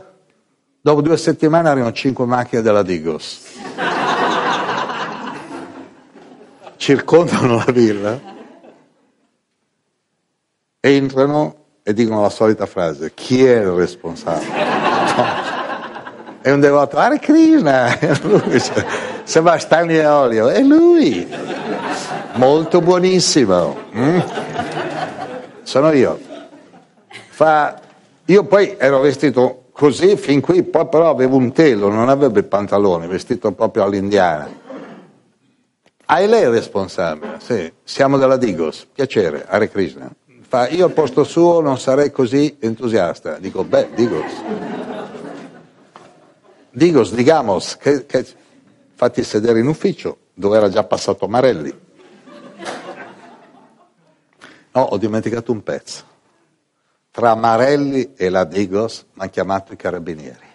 Dopo 0.82 1.02
due 1.02 1.18
settimane 1.18 1.68
arrivano 1.70 1.92
cinque 1.92 2.26
macchine 2.26 2.62
della 2.62 2.84
Digos. 2.84 3.42
Circondano 6.78 7.58
la 7.58 7.72
villa, 7.72 8.18
entrano 10.80 11.56
e 11.84 11.94
dicono 11.94 12.22
la 12.22 12.30
solita 12.30 12.66
frase, 12.66 13.12
chi 13.14 13.44
è 13.44 13.60
il 13.60 13.72
responsabile? 13.72 14.68
è 16.42 16.52
un 16.52 16.62
devoto, 16.62 16.98
Hare 16.98 17.20
Krishna, 17.20 17.98
lui, 18.24 18.62
sembra 19.24 19.60
Stanley 19.60 20.06
Olio, 20.06 20.48
è 20.48 20.62
lui, 20.62 21.28
molto 22.36 22.80
buonissimo, 22.80 23.78
mm? 23.94 24.20
Sono 25.70 25.92
io. 25.92 26.20
Fa, 27.30 27.80
io 28.26 28.44
poi 28.46 28.76
ero 28.80 29.02
vestito 29.02 29.66
così 29.72 30.18
fin 30.18 30.42
qui, 30.42 30.64
poi 30.64 30.88
però 30.88 31.12
avevo 31.12 31.38
un 31.38 31.52
telo, 31.52 31.90
non 31.90 32.10
avevo 32.10 32.40
il 32.40 32.46
pantalone, 32.46 33.06
vestito 33.06 33.52
proprio 33.52 33.84
all'indiana. 33.84 34.50
Ah, 36.06 36.18
è 36.18 36.26
lei 36.26 36.42
il 36.42 36.50
responsabile? 36.50 37.36
Sì, 37.38 37.72
siamo 37.84 38.18
della 38.18 38.38
Digos, 38.38 38.88
piacere, 38.92 39.46
Hare 39.48 39.70
Krishna. 39.70 40.12
Fa, 40.42 40.68
io 40.70 40.86
al 40.86 40.92
posto 40.92 41.24
suo 41.24 41.62
non 41.62 41.78
sarei 41.78 42.12
così 42.12 42.58
entusiasta. 42.60 43.38
Dico, 43.38 43.64
beh, 43.64 43.90
Digos. 43.94 44.32
Digos, 46.72 47.14
digamos, 47.14 47.78
che, 47.78 48.08
che... 48.08 48.26
fatti 48.96 49.24
sedere 49.24 49.60
in 49.60 49.68
ufficio, 49.68 50.18
dove 50.34 50.58
era 50.58 50.70
già 50.70 50.84
passato 50.84 51.28
Marelli. 51.28 51.88
No, 54.80 54.86
ho 54.86 54.98
dimenticato 54.98 55.52
un 55.52 55.62
pezzo. 55.62 56.04
Tra 57.12 57.36
Marelli 57.36 58.14
e 58.16 58.30
la 58.30 58.46
Digos 58.46 59.08
mi 59.12 59.24
hanno 59.24 59.30
chiamato 59.30 59.74
i 59.74 59.76
carabinieri. 59.76 60.48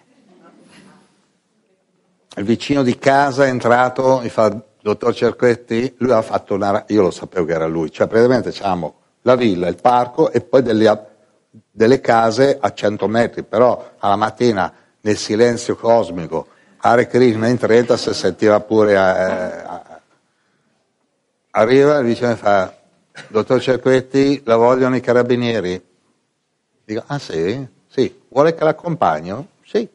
Il 2.37 2.45
vicino 2.45 2.83
di 2.83 2.99
casa 2.99 3.45
è 3.45 3.49
entrato, 3.49 4.21
mi 4.23 4.31
fa, 4.31 4.59
dottor 4.81 5.15
Cerquetti, 5.15 5.97
lui 5.99 6.13
ha 6.13 6.23
fatto 6.23 6.55
una... 6.55 6.85
io 6.89 7.03
lo 7.03 7.11
sapevo 7.11 7.45
che 7.45 7.53
era 7.53 7.67
lui, 7.67 7.93
cioè 7.93 8.07
praticamente 8.07 8.49
diciamo 8.49 8.95
la 9.23 9.37
villa, 9.37 9.69
il 9.69 9.77
parco 9.81 10.31
e 10.31 10.41
poi 10.41 10.63
delle, 10.63 11.07
delle 11.71 12.01
case 12.01 12.57
a 12.59 12.73
100 12.73 13.07
metri, 13.07 13.43
però 13.43 13.93
alla 13.99 14.17
mattina 14.17 14.73
nel 15.03 15.19
silenzio 15.19 15.77
cosmico, 15.77 16.47
Hare 16.79 17.07
Krishna 17.09 17.49
in 17.49 17.59
30 17.59 17.97
si 17.99 18.15
sentiva 18.15 18.59
pure... 18.61 18.95
Eh, 18.95 19.83
arriva 21.51 21.99
il 21.99 22.07
vicino 22.07 22.35
fa, 22.37 22.84
dottor 23.29 23.61
Cerquetti, 23.61 24.43
la 24.45 24.57
vogliono 24.57 24.97
i 24.97 25.01
carabinieri? 25.01 25.81
Dico, 26.85 27.03
ah 27.07 27.19
sì? 27.19 27.67
Sì, 27.87 28.23
vuole 28.29 28.55
che 28.55 28.65
l'accompagno? 28.65 29.49
Sì. 29.65 29.89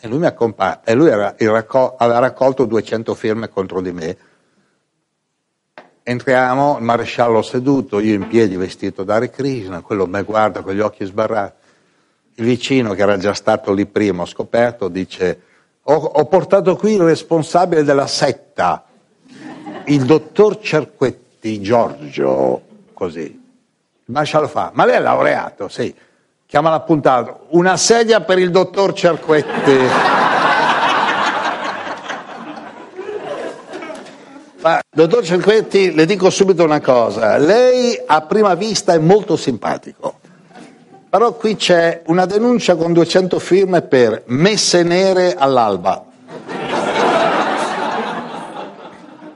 E 0.00 0.08
lui 0.08 0.18
mi 0.18 0.26
accompagna, 0.26 0.82
e 0.84 0.94
lui 0.94 1.08
era, 1.08 1.34
raccol- 1.38 1.94
aveva 1.98 2.18
raccolto 2.18 2.64
200 2.64 3.14
firme 3.14 3.48
contro 3.48 3.80
di 3.80 3.92
me. 3.92 4.16
Entriamo, 6.02 6.78
il 6.78 6.84
maresciallo 6.84 7.42
seduto, 7.42 8.00
io 8.00 8.14
in 8.14 8.26
piedi 8.28 8.56
vestito 8.56 9.04
da 9.04 9.16
Hare 9.16 9.30
Krishna, 9.30 9.80
quello 9.80 10.06
mi 10.06 10.22
guarda 10.22 10.62
con 10.62 10.74
gli 10.74 10.80
occhi 10.80 11.04
sbarrati. 11.04 11.66
Il 12.36 12.44
vicino, 12.44 12.94
che 12.94 13.02
era 13.02 13.18
già 13.18 13.34
stato 13.34 13.72
lì 13.72 13.86
prima, 13.86 14.24
scoperto, 14.24 14.88
dice, 14.88 15.42
ho, 15.82 15.94
ho 15.94 16.24
portato 16.26 16.76
qui 16.76 16.94
il 16.94 17.02
responsabile 17.02 17.82
della 17.82 18.06
setta, 18.06 18.84
il 19.84 20.04
dottor 20.04 20.58
Cerquetti 20.60 21.27
Giorgio, 21.60 22.62
così. 22.92 23.22
Il 23.22 24.14
maresciallo 24.14 24.48
fa, 24.48 24.70
ma 24.74 24.84
lei 24.84 24.96
è 24.96 25.00
laureato? 25.00 25.68
Sì. 25.68 25.94
Chiama 26.46 26.70
l'appuntato, 26.70 27.46
una 27.50 27.76
sedia 27.76 28.22
per 28.22 28.38
il 28.38 28.50
dottor 28.50 28.92
Cerquetti. 28.94 29.76
Ma, 34.60 34.80
dottor 34.90 35.24
Cerquetti, 35.24 35.94
le 35.94 36.04
dico 36.06 36.30
subito 36.30 36.64
una 36.64 36.80
cosa, 36.80 37.36
lei 37.36 37.96
a 38.04 38.22
prima 38.22 38.54
vista 38.54 38.92
è 38.92 38.98
molto 38.98 39.36
simpatico, 39.36 40.18
però 41.08 41.34
qui 41.34 41.54
c'è 41.54 42.02
una 42.06 42.26
denuncia 42.26 42.74
con 42.74 42.92
200 42.92 43.38
firme 43.38 43.82
per 43.82 44.24
messe 44.26 44.82
nere 44.82 45.36
all'alba. 45.36 46.07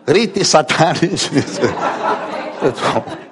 Riti 0.05 0.43
satanici. 0.45 1.45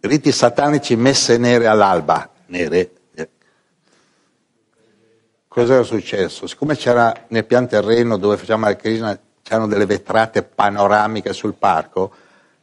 Riti 0.00 0.32
satanici 0.32 0.94
messe 0.96 1.38
nere 1.38 1.66
all'alba. 1.66 2.30
Nere. 2.46 2.90
Cosa 5.48 5.74
era 5.74 5.82
successo? 5.82 6.46
Siccome 6.46 6.76
c'era 6.76 7.24
nel 7.28 7.44
pian 7.44 7.66
terreno 7.66 8.16
dove 8.16 8.36
facciamo 8.36 8.66
la 8.66 8.76
Krishna, 8.76 9.18
c'erano 9.42 9.66
delle 9.66 9.86
vetrate 9.86 10.44
panoramiche 10.44 11.32
sul 11.32 11.54
parco, 11.54 12.12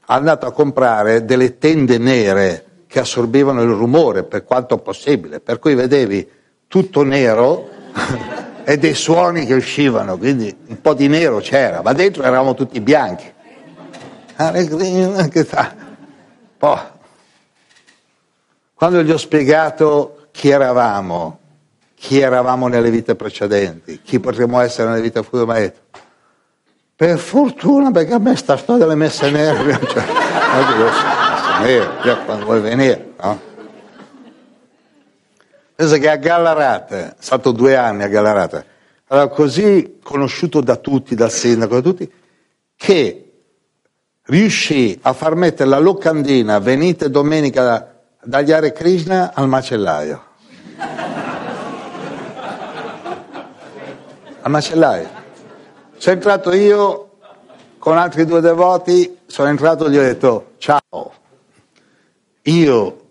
ha 0.05 0.15
andato 0.15 0.45
a 0.45 0.53
comprare 0.53 1.25
delle 1.25 1.57
tende 1.57 1.97
nere 1.97 2.83
che 2.87 2.99
assorbivano 2.99 3.61
il 3.63 3.71
rumore 3.71 4.23
per 4.23 4.45
quanto 4.45 4.77
possibile, 4.77 5.41
per 5.41 5.59
cui 5.59 5.75
vedevi 5.75 6.25
tutto 6.67 7.03
nero 7.03 7.67
e 8.65 8.77
dei 8.77 8.95
suoni 8.95 9.45
che 9.45 9.53
uscivano, 9.53 10.17
quindi 10.17 10.53
un 10.67 10.81
po' 10.81 10.95
di 10.95 11.07
nero 11.07 11.37
c'era, 11.37 11.83
ma 11.83 11.93
dentro 11.93 12.23
eravamo 12.23 12.55
tutti 12.55 12.81
bianchi. 12.81 13.31
Poi, 16.57 16.79
quando 18.73 19.03
gli 19.03 19.11
ho 19.11 19.17
spiegato 19.17 20.27
chi 20.31 20.49
eravamo, 20.49 21.39
chi 21.93 22.19
eravamo 22.19 22.67
nelle 22.67 22.89
vite 22.89 23.15
precedenti, 23.15 24.01
chi 24.03 24.19
potremmo 24.19 24.59
essere 24.59 24.89
nelle 24.89 25.01
vite 25.01 25.21
future, 25.21 25.45
mi 25.45 25.59
detto, 25.59 25.79
per 26.95 27.19
fortuna 27.19 27.91
perché 27.91 28.13
a 28.13 28.19
me 28.19 28.35
sta 28.35 28.57
storia 28.57 28.85
delle 28.85 28.95
messe 28.95 29.29
nere, 29.29 29.79
cioè, 29.87 30.03
nere, 31.61 32.25
quando 32.25 32.45
vuoi 32.45 32.61
venire, 32.61 33.13
no? 33.21 33.53
Pensa 35.75 35.97
che 35.97 36.09
a 36.09 36.15
Gallarate, 36.15 37.07
è 37.09 37.15
stato 37.19 37.51
due 37.51 37.75
anni 37.75 38.03
a 38.03 38.07
Gallarate, 38.07 38.65
era 39.07 39.27
così 39.27 39.97
conosciuto 40.01 40.61
da 40.61 40.77
tutti, 40.77 41.15
dal 41.15 41.29
sindaco, 41.29 41.75
da 41.75 41.81
tutti, 41.81 42.11
che 42.77 43.31
riuscì 44.23 44.97
a 45.01 45.11
far 45.11 45.35
mettere 45.35 45.69
la 45.69 45.79
locandina 45.79 46.59
venite 46.59 47.09
domenica 47.09 47.93
dagli 48.23 48.53
Hare 48.53 48.71
Krishna 48.71 49.33
al 49.33 49.49
macellaio. 49.49 50.23
Al 54.41 54.51
macellaio. 54.51 55.09
Sono 55.97 56.15
entrato 56.15 56.53
io 56.53 57.17
con 57.77 57.97
altri 57.97 58.25
due 58.25 58.39
devoti, 58.39 59.19
sono 59.25 59.49
entrato 59.49 59.87
e 59.87 59.89
gli 59.89 59.97
ho 59.97 60.01
detto 60.01 60.53
ciao, 60.57 61.13
io, 62.43 63.04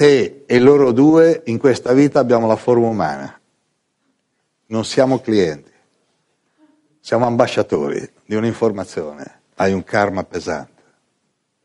te 0.00 0.44
e 0.46 0.58
loro 0.58 0.92
due 0.92 1.42
in 1.44 1.58
questa 1.58 1.92
vita 1.92 2.20
abbiamo 2.20 2.46
la 2.46 2.56
forma 2.56 2.86
umana, 2.86 3.38
non 4.68 4.82
siamo 4.86 5.18
clienti, 5.20 5.70
siamo 7.00 7.26
ambasciatori 7.26 8.10
di 8.24 8.34
un'informazione, 8.34 9.40
hai 9.56 9.74
un 9.74 9.84
karma 9.84 10.24
pesante, 10.24 10.82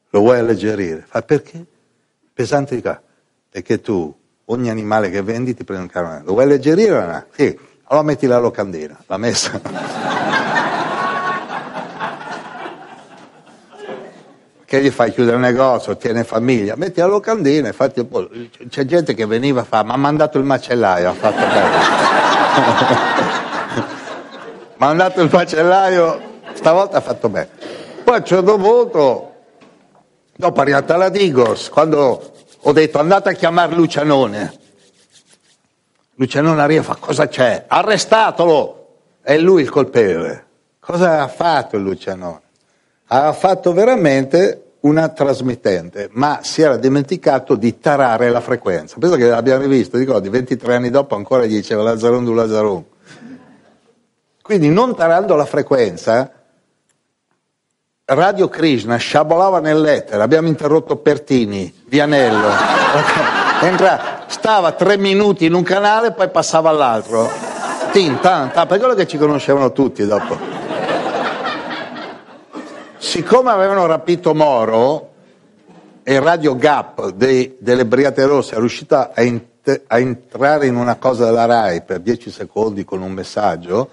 lo 0.09 0.19
vuoi 0.19 0.39
alleggerire? 0.39 1.05
Fa 1.07 1.21
perché? 1.21 1.65
Pesante 2.33 2.75
di 2.75 2.81
qua, 2.81 3.01
perché 3.49 3.79
tu 3.79 4.13
ogni 4.43 4.69
animale 4.69 5.09
che 5.09 5.21
vendi 5.21 5.53
ti 5.53 5.63
prende 5.63 5.83
un 5.83 5.89
karma, 5.89 6.21
lo 6.21 6.33
vuoi 6.33 6.43
alleggerire 6.43 6.91
o 6.91 7.05
no? 7.05 7.25
Sì, 7.33 7.57
allora 7.83 8.05
metti 8.05 8.27
la 8.27 8.39
locandina, 8.39 9.01
l'ha 9.07 9.17
messa. 9.17 9.61
Che 14.77 14.83
gli 14.83 14.91
fai 14.91 15.13
chiudere 15.13 15.37
il 15.37 15.41
negozio, 15.41 15.95
tiene 15.97 16.23
famiglia, 16.23 16.75
metti 16.75 16.99
la 16.99 17.05
locandina, 17.05 17.67
infatti 17.67 18.07
c'è 18.69 18.85
gente 18.85 19.13
che 19.13 19.25
veniva 19.25 19.61
a 19.61 19.63
fare, 19.63 19.85
ma 19.85 19.93
ha 19.93 19.97
mandato 19.97 20.37
il 20.37 20.43
macellaio, 20.43 21.09
ha 21.09 21.13
fatto 21.13 21.45
bene. 21.45 21.75
ha 23.77 24.75
mandato 24.77 25.21
il 25.21 25.29
macellaio, 25.31 26.21
stavolta 26.53 26.97
ha 26.97 27.01
fatto 27.01 27.29
bene. 27.29 27.49
Poi 28.03 28.15
a 28.15 28.17
un 28.17 28.25
certo 28.25 28.57
punto, 28.57 29.33
dopo 30.35 30.57
è 30.57 30.61
arrivata 30.61 30.97
la 30.97 31.09
Digos, 31.09 31.69
quando 31.69 32.33
ho 32.59 32.71
detto 32.71 32.99
andate 32.99 33.29
a 33.29 33.33
chiamare 33.33 33.73
Lucianone, 33.73 34.59
Lucianone 36.15 36.61
arriva 36.61 36.81
e 36.81 36.85
fa 36.85 36.95
cosa 36.99 37.27
c'è? 37.27 37.65
Arrestatelo! 37.67 38.81
È 39.21 39.37
lui 39.37 39.63
il 39.63 39.69
colpevole. 39.69 40.45
Cosa 40.79 41.23
ha 41.23 41.27
fatto 41.27 41.77
Lucianone? 41.77 42.43
ha 43.07 43.33
fatto 43.33 43.73
veramente 43.73 44.64
una 44.85 45.09
trasmittente, 45.09 46.09
ma 46.11 46.39
si 46.43 46.61
era 46.61 46.77
dimenticato 46.77 47.55
di 47.55 47.79
tarare 47.79 48.29
la 48.29 48.39
frequenza. 48.39 48.97
Penso 48.99 49.15
che 49.15 49.27
l'abbiamo 49.27 49.61
rivisto, 49.61 49.97
ricordi, 49.97 50.29
23 50.29 50.75
anni 50.75 50.89
dopo 50.89 51.15
ancora 51.15 51.45
diceva 51.45 51.81
Lazzarum 51.81 52.23
du 52.23 52.33
Lazzarum. 52.33 52.83
Quindi 54.41 54.69
non 54.69 54.95
tarando 54.95 55.35
la 55.35 55.45
frequenza, 55.45 56.31
Radio 58.07 58.47
Krishna 58.47 58.97
sciabolava 58.97 59.59
nell'etere, 59.59 60.21
abbiamo 60.21 60.47
interrotto 60.47 60.97
Pertini, 60.97 61.73
Vianello, 61.87 62.49
Entra, 63.61 64.25
stava 64.27 64.73
tre 64.73 64.97
minuti 64.97 65.45
in 65.45 65.55
un 65.55 65.63
canale 65.63 66.09
e 66.09 66.11
poi 66.11 66.29
passava 66.29 66.69
all'altro. 66.69 67.27
Tin, 67.91 68.19
tan, 68.19 68.51
tan, 68.51 68.67
per 68.67 68.77
quello 68.77 68.93
che 68.93 69.07
ci 69.07 69.17
conoscevano 69.17 69.71
tutti 69.71 70.05
dopo 70.05 70.37
siccome 73.15 73.49
avevano 73.49 73.85
rapito 73.85 74.33
Moro 74.33 75.11
e 76.03 76.19
Radio 76.19 76.57
Gap 76.57 77.11
dei, 77.11 77.55
delle 77.59 77.85
Brigate 77.85 78.25
Rosse 78.25 78.55
è 78.55 78.59
riuscita 78.59 79.13
a, 79.15 79.21
in, 79.21 79.39
a 79.87 79.99
entrare 79.99 80.67
in 80.67 80.75
una 80.75 80.97
cosa 80.97 81.23
della 81.23 81.45
RAI 81.45 81.83
per 81.83 82.01
10 82.01 82.29
secondi 82.29 82.83
con 82.83 83.01
un 83.01 83.13
messaggio, 83.13 83.89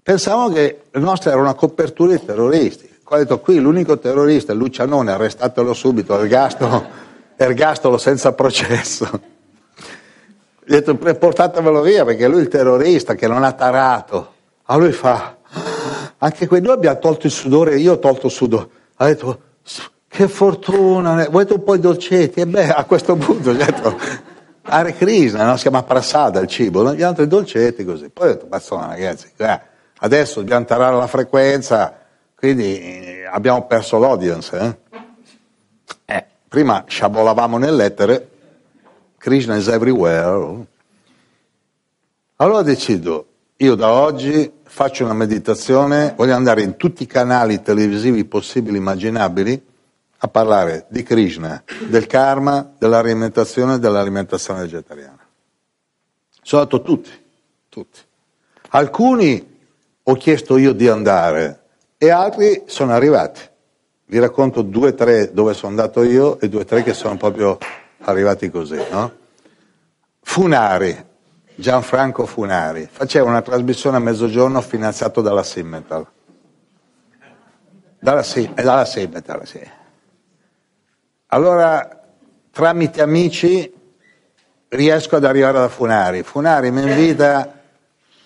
pensavamo 0.00 0.50
che 0.50 0.82
la 0.92 1.00
nostra 1.00 1.32
era 1.32 1.40
una 1.40 1.54
copertura 1.54 2.12
di 2.12 2.24
terroristi. 2.24 2.88
Qua 3.02 3.16
ho 3.16 3.18
detto 3.18 3.40
qui 3.40 3.58
l'unico 3.58 3.98
terrorista 3.98 4.52
è 4.52 4.54
Lucianone, 4.54 5.10
arrestatelo 5.10 5.74
subito, 5.74 6.16
ergastolo, 6.20 6.86
ergastolo 7.34 7.98
senza 7.98 8.32
processo. 8.32 9.10
Gli 10.64 10.72
ho 10.72 10.80
detto 10.80 10.94
portatevelo 10.94 11.80
via 11.80 12.04
perché 12.04 12.28
lui 12.28 12.38
è 12.38 12.42
il 12.42 12.48
terrorista 12.48 13.16
che 13.16 13.26
non 13.26 13.42
ha 13.42 13.50
tarato. 13.54 14.34
A 14.66 14.76
lui 14.76 14.92
fa, 14.92 15.37
anche 16.18 16.46
qui 16.46 16.60
noi 16.60 16.72
abbiamo 16.72 16.98
tolto 16.98 17.26
il 17.26 17.32
sudore, 17.32 17.78
io 17.78 17.92
ho 17.92 17.98
tolto 17.98 18.26
il 18.26 18.32
sudore. 18.32 18.68
Ha 18.96 19.06
detto, 19.06 19.40
che 20.08 20.26
fortuna, 20.26 21.28
vuoi 21.28 21.46
un 21.48 21.62
po' 21.62 21.76
di 21.76 21.82
dolcetti? 21.82 22.40
E 22.40 22.46
beh, 22.46 22.72
a 22.72 22.84
questo 22.84 23.14
punto 23.16 23.50
ho 23.50 23.52
detto, 23.52 23.96
Hare 24.62 24.92
Krishna, 24.94 25.44
no? 25.44 25.56
si 25.56 25.62
chiama 25.62 25.82
prasada 25.82 26.40
il 26.40 26.48
cibo, 26.48 26.92
gli 26.94 27.02
altri 27.02 27.26
dolcetti 27.26 27.84
così. 27.84 28.10
Poi 28.10 28.28
ho 28.28 28.32
detto, 28.32 28.48
insomma 28.52 28.88
ragazzi, 28.88 29.30
eh, 29.36 29.60
adesso 29.98 30.40
dobbiamo 30.40 30.64
tarare 30.64 30.96
la 30.96 31.06
frequenza, 31.06 31.96
quindi 32.34 32.78
eh, 32.78 33.28
abbiamo 33.30 33.66
perso 33.66 33.98
l'audience. 33.98 34.58
Eh? 34.58 34.76
Eh, 36.04 36.26
prima 36.48 36.84
sciabolavamo 36.86 37.58
nell'etere, 37.58 38.28
Krishna 39.16 39.56
is 39.56 39.68
everywhere. 39.68 40.66
Allora 42.36 42.62
decido, 42.62 43.26
io 43.56 43.74
da 43.74 43.90
oggi 43.90 44.57
faccio 44.78 45.02
una 45.02 45.12
meditazione, 45.12 46.14
voglio 46.16 46.36
andare 46.36 46.62
in 46.62 46.76
tutti 46.76 47.02
i 47.02 47.06
canali 47.06 47.62
televisivi 47.62 48.24
possibili 48.24 48.76
e 48.76 48.78
immaginabili 48.78 49.66
a 50.18 50.28
parlare 50.28 50.86
di 50.88 51.02
Krishna, 51.02 51.64
del 51.88 52.06
karma, 52.06 52.74
dell'alimentazione 52.78 53.74
e 53.74 53.78
dell'alimentazione 53.80 54.60
vegetariana. 54.60 55.18
Sono 56.40 56.62
andato 56.62 56.82
tutti, 56.82 57.10
tutti. 57.68 57.98
Alcuni 58.68 59.58
ho 60.00 60.14
chiesto 60.14 60.56
io 60.56 60.72
di 60.72 60.86
andare 60.86 61.62
e 61.98 62.10
altri 62.10 62.62
sono 62.66 62.92
arrivati. 62.92 63.40
Vi 64.04 64.18
racconto 64.20 64.62
due 64.62 64.90
o 64.90 64.94
tre 64.94 65.32
dove 65.32 65.54
sono 65.54 65.70
andato 65.70 66.04
io 66.04 66.38
e 66.38 66.48
due 66.48 66.60
o 66.60 66.64
tre 66.64 66.84
che 66.84 66.94
sono 66.94 67.16
proprio 67.16 67.58
arrivati 68.02 68.48
così, 68.48 68.78
no? 68.92 69.12
Funari, 70.20 71.06
Gianfranco 71.58 72.24
Funari, 72.24 72.88
faceva 72.88 73.28
una 73.28 73.42
trasmissione 73.42 73.96
a 73.96 73.98
mezzogiorno 73.98 74.60
finanziato 74.60 75.20
dalla 75.20 75.42
Simmental. 75.42 76.06
Dalla, 77.98 78.24
dalla 78.54 78.84
Simmental, 78.84 79.44
sì. 79.44 79.60
Allora, 81.26 82.00
tramite 82.52 83.02
amici, 83.02 83.74
riesco 84.68 85.16
ad 85.16 85.24
arrivare 85.24 85.58
da 85.58 85.68
Funari. 85.68 86.22
Funari 86.22 86.70
mi 86.70 86.82
invita, 86.82 87.60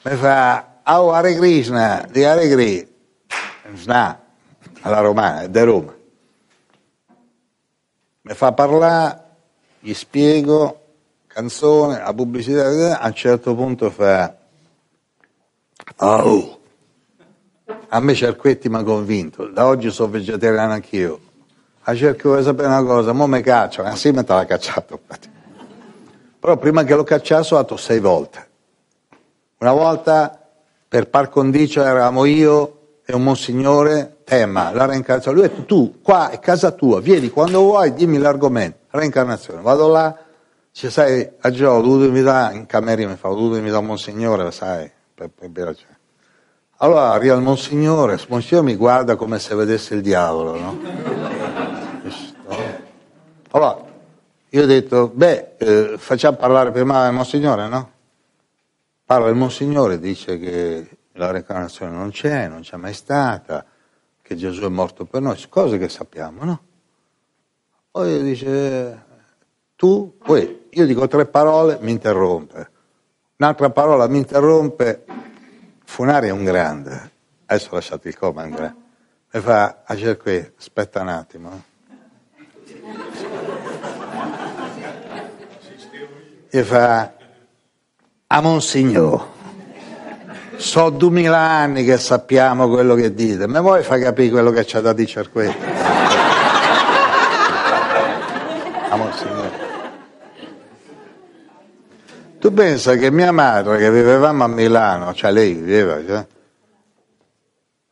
mi 0.03 0.15
fa, 0.15 0.81
oh, 0.85 1.13
Hare 1.13 1.35
Krishna, 1.35 2.07
di 2.11 2.25
Hare 2.25 2.51
Krishna, 2.51 4.21
alla 4.83 5.01
romana, 5.01 5.47
di 5.47 5.61
Roma. 5.63 5.95
Mi 8.21 8.35
fa 8.35 8.53
parlare, 8.53 9.25
gli 9.79 9.95
spiego, 9.95 10.82
canzone, 11.33 11.99
la 11.99 12.13
pubblicità, 12.13 12.99
a 13.01 13.07
un 13.07 13.15
certo 13.15 13.55
punto 13.55 13.91
fa, 13.91 14.37
oh, 15.97 16.61
a 17.89 18.01
me 18.01 18.15
Cerquetti 18.15 18.69
mi 18.69 18.77
ha 18.77 18.83
convinto, 18.83 19.47
da 19.47 19.67
oggi 19.67 19.91
sono 19.91 20.11
vegetariano 20.11 20.73
anch'io. 20.73 21.21
A 21.85 21.95
cerco 21.97 22.37
di 22.37 22.45
sapere 22.45 22.69
una 22.69 22.85
cosa, 22.85 23.13
mo 23.13 23.27
mi 23.27 23.41
caccio, 23.41 23.83
assieme 23.83 24.23
te 24.25 24.33
l'ha 24.33 24.45
cacciato. 24.45 25.01
Però 26.39 26.57
prima 26.57 26.85
che 26.85 26.95
lo 26.95 27.03
cacciasse 27.03 27.55
ho 27.55 27.59
fatto 27.59 27.77
sei 27.77 27.99
volte. 27.99 28.49
Una 29.59 29.73
volta 29.73 30.39
per 30.87 31.09
par 31.09 31.29
condicio 31.29 31.83
eravamo 31.83 32.25
io 32.25 32.79
e 33.05 33.15
un 33.15 33.25
monsignore, 33.25 34.19
tema, 34.25 34.73
la 34.73 34.87
reincarnazione. 34.87 35.37
Lui 35.37 35.47
ha 35.47 35.49
detto, 35.49 35.65
tu, 35.65 36.01
qua 36.03 36.31
è 36.31 36.39
casa 36.39 36.71
tua, 36.71 37.01
vieni 37.01 37.31
quando 37.31 37.61
vuoi, 37.61 37.93
dimmi 37.95 38.19
l'argomento, 38.19 38.79
reincarnazione. 38.91 39.61
Vado 39.61 39.89
là, 39.89 40.17
ci 40.73 40.91
sai, 40.91 41.31
a 41.41 41.51
Gio, 41.51 41.71
ho 41.71 41.83
dovuto 41.83 42.05
invitare, 42.05 42.57
in 42.57 42.67
camera 42.67 43.07
mi 43.07 43.17
fa, 43.17 43.29
ho 43.29 43.35
dovuto 43.35 43.57
invitare 43.57 43.85
monsignore, 43.85 44.51
sai, 44.51 44.91
per, 45.15 45.29
per 45.29 45.49
bere. 45.51 45.75
Cioè. 45.75 45.91
Allora 46.79 47.13
arriva 47.13 47.35
il 47.35 47.43
monsignore, 47.43 48.15
il 48.15 48.27
monsignore 48.29 48.65
mi 48.65 48.77
guarda 48.77 49.15
come 49.15 49.39
se 49.39 49.55
vedesse 49.55 49.95
il 49.95 50.01
diavolo, 50.01 50.59
no? 50.59 50.81
Allora, 53.51 53.85
io 54.49 54.63
ho 54.63 54.67
detto, 54.67 55.09
beh, 55.15 55.57
eh, 55.59 55.95
facciamo 55.99 56.39
parlare 56.39 56.71
prima 56.71 57.07
il 57.07 57.13
Monsignore, 57.13 57.69
no? 57.69 57.93
Parla 59.05 59.29
il 59.29 59.35
Monsignore, 59.37 59.99
dice 59.99 60.39
che 60.39 60.89
la 61.13 61.31
reincarnazione 61.31 61.95
non 61.95 62.11
c'è, 62.11 62.49
non 62.49 62.63
c'è 62.63 62.77
mai 62.77 62.95
stata, 62.95 63.65
che 64.23 64.37
Gesù 64.37 64.63
è 64.63 64.69
morto 64.69 65.05
per 65.05 65.21
noi, 65.21 65.39
cose 65.51 65.77
che 65.77 65.91
sappiamo, 65.91 66.45
no? 66.45 66.63
Poi 67.91 68.23
dice, 68.23 69.05
tu, 69.77 70.17
poi 70.17 70.62
io 70.75 70.87
dico 70.87 71.07
tre 71.09 71.27
parole, 71.27 71.79
mi 71.81 71.91
interrompe. 71.91 72.71
Un'altra 73.37 73.71
parola 73.71 74.07
mi 74.07 74.19
interrompe, 74.19 75.05
Funari 75.85 76.29
è 76.29 76.31
un 76.31 76.45
grande, 76.45 77.11
adesso 77.47 77.75
lasciate 77.75 78.09
il 78.09 78.17
coma, 78.17 78.43
è. 78.45 78.75
E 79.31 79.41
fa, 79.41 79.83
a 79.85 80.17
qui, 80.17 80.53
aspetta 80.59 81.01
un 81.01 81.09
attimo. 81.09 81.71
e 86.55 86.63
fa 86.65 87.15
a 88.27 88.41
Monsignor 88.43 89.27
so 90.57 90.91
duemila 90.91 91.39
anni 91.39 91.83
che 91.83 91.97
sappiamo 91.97 92.69
quello 92.69 92.95
che 92.95 93.15
dite 93.15 93.47
ma 93.47 93.63
vuoi 93.63 93.83
far 93.83 93.99
capire 93.99 94.29
quello 94.29 94.51
che 94.51 94.67
c'è 94.67 94.81
da 94.81 94.93
dire 94.93 95.31
questo 95.31 95.57
a 98.91 98.97
Monsignor 98.97 99.62
tu 102.43 102.53
pensa 102.53 102.97
che 102.97 103.13
mia 103.13 103.31
madre 103.31 103.79
che 103.79 103.89
vivevamo 103.93 104.43
a 104.43 104.49
Milano 104.49 105.15
cioè 105.15 105.31
lei 105.31 105.55
viveva 105.55 106.05
cioè, 106.05 106.27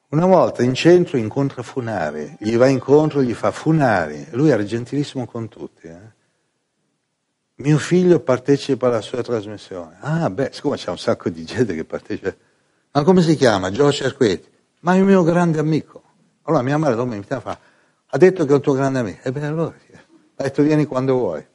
una 0.09 0.27
volta 0.27 0.65
in 0.65 0.75
centro 0.75 1.17
incontra 1.17 1.63
Funari 1.63 2.37
gli 2.41 2.57
va 2.57 2.67
incontro 2.67 3.23
gli 3.23 3.33
fa 3.33 3.53
Funari 3.53 4.27
lui 4.33 4.51
era 4.51 4.65
gentilissimo 4.65 5.25
con 5.27 5.49
tutti 5.49 5.87
eh? 5.87 6.19
mio 7.61 7.79
figlio 7.79 8.21
partecipa 8.21 8.87
alla 8.87 9.01
sua 9.01 9.23
trasmissione. 9.23 9.97
Ah, 10.01 10.31
beh, 10.31 10.51
siccome 10.53 10.77
c'è 10.77 10.91
un 10.91 10.99
sacco 10.99 11.29
di 11.29 11.45
gente 11.45 11.75
che 11.75 11.85
partecipa. 11.85 12.35
Ma 12.93 13.03
come 13.05 13.23
si 13.23 13.37
chiama? 13.37 13.71
Giorgio 13.71 14.05
Cerquetti. 14.05 14.49
Ma 14.81 14.95
è 14.95 14.97
il 14.97 15.05
mio 15.05 15.23
grande 15.23 15.59
amico. 15.59 16.03
Allora 16.45 16.63
mia 16.63 16.79
madre 16.79 16.97
dopo 16.97 17.15
mi 17.15 17.23
fa, 17.23 17.59
ha 18.07 18.17
detto 18.17 18.45
che 18.45 18.51
è 18.51 18.55
un 18.55 18.61
tuo 18.63 18.73
grande 18.73 18.99
amico. 19.01 19.21
E 19.23 19.31
beh, 19.31 19.45
allora, 19.45 19.75
ha 20.37 20.43
detto 20.43 20.63
vieni 20.63 20.87
quando 20.87 21.15
vuoi. 21.15 21.47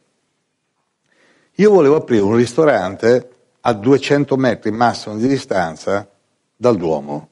Io 1.58 1.72
volevo 1.72 1.96
aprire 1.96 2.22
un 2.22 2.36
ristorante 2.36 3.30
a 3.62 3.72
200 3.72 4.36
metri 4.36 4.72
massimo 4.72 5.16
di 5.16 5.26
distanza 5.26 6.06
dal 6.54 6.76
Duomo. 6.76 7.30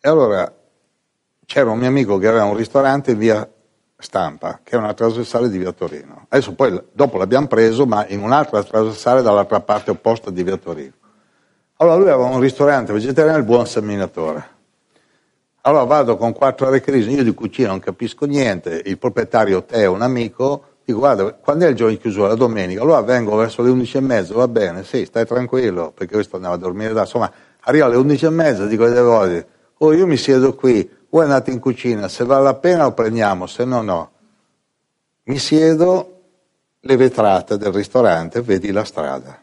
E 0.00 0.08
allora 0.08 0.54
c'era 1.44 1.70
un 1.70 1.78
mio 1.78 1.88
amico 1.88 2.16
che 2.18 2.28
aveva 2.28 2.44
un 2.44 2.56
ristorante 2.56 3.10
in 3.10 3.18
via 3.18 3.50
Stampa, 3.98 4.60
che 4.62 4.76
è 4.76 4.78
una 4.78 4.94
trasversale 4.94 5.48
di 5.48 5.58
via 5.58 5.72
Torino. 5.72 6.26
Adesso 6.28 6.54
poi 6.54 6.80
dopo 6.92 7.18
l'abbiamo 7.18 7.48
preso, 7.48 7.86
ma 7.86 8.06
in 8.06 8.22
un'altra 8.22 8.62
trasversale 8.62 9.20
dall'altra 9.20 9.60
parte 9.60 9.90
opposta 9.90 10.30
di 10.30 10.44
via 10.44 10.56
Torino. 10.56 10.92
Allora 11.78 11.96
lui 11.96 12.08
aveva 12.08 12.28
un 12.28 12.40
ristorante 12.40 12.92
vegetariano, 12.92 13.36
il 13.36 13.44
buon 13.44 13.66
seminatore. 13.66 14.58
Allora 15.62 15.84
vado 15.84 16.16
con 16.16 16.32
quattro 16.32 16.68
ore 16.68 16.80
crisi, 16.80 17.10
io 17.10 17.24
di 17.24 17.34
cucina 17.34 17.68
non 17.68 17.80
capisco 17.80 18.26
niente, 18.26 18.80
il 18.84 18.96
proprietario 18.96 19.64
te 19.64 19.82
è 19.82 19.86
un 19.86 20.02
amico, 20.02 20.69
dico 20.84 20.98
guarda, 20.98 21.32
quando 21.34 21.66
è 21.66 21.68
il 21.68 21.74
giorno 21.74 21.92
di 21.94 22.00
chiusura? 22.00 22.28
La 22.28 22.34
domenica, 22.34 22.82
allora 22.82 23.00
vengo 23.02 23.36
verso 23.36 23.62
le 23.62 23.70
undici 23.70 23.96
e 23.96 24.00
mezza, 24.00 24.34
va 24.34 24.48
bene, 24.48 24.84
sì, 24.84 25.04
stai 25.04 25.26
tranquillo, 25.26 25.92
perché 25.92 26.14
questo 26.14 26.36
andava 26.36 26.54
a 26.54 26.58
dormire 26.58 26.92
da, 26.92 27.02
insomma, 27.02 27.30
arrivo 27.60 27.84
alle 27.84 27.96
undici 27.96 28.24
e 28.26 28.30
mezza, 28.30 28.66
dico 28.66 28.84
ai 28.84 28.92
devoti, 28.92 29.44
oh 29.78 29.92
io 29.92 30.06
mi 30.06 30.16
siedo 30.16 30.54
qui, 30.54 30.88
voi 31.10 31.24
andate 31.24 31.50
in 31.50 31.58
cucina, 31.58 32.08
se 32.08 32.24
vale 32.24 32.44
la 32.44 32.54
pena 32.54 32.84
lo 32.84 32.92
prendiamo, 32.92 33.46
se 33.46 33.64
no 33.64 33.82
no. 33.82 34.10
Mi 35.24 35.38
siedo, 35.38 36.22
le 36.80 36.96
vetrate 36.96 37.56
del 37.56 37.72
ristorante, 37.72 38.40
vedi 38.40 38.72
la 38.72 38.84
strada. 38.84 39.38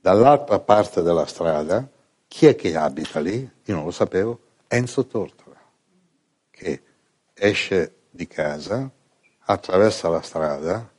Dall'altra 0.00 0.58
parte 0.58 1.02
della 1.02 1.26
strada, 1.26 1.86
chi 2.26 2.46
è 2.46 2.56
che 2.56 2.76
abita 2.76 3.20
lì? 3.20 3.50
Io 3.64 3.74
non 3.74 3.84
lo 3.84 3.90
sapevo, 3.90 4.40
Enzo 4.66 5.06
Tortora, 5.06 5.60
che 6.50 6.82
esce 7.34 7.94
di 8.10 8.26
casa, 8.26 8.90
attraversa 9.50 10.10
la 10.10 10.20
strada, 10.20 10.92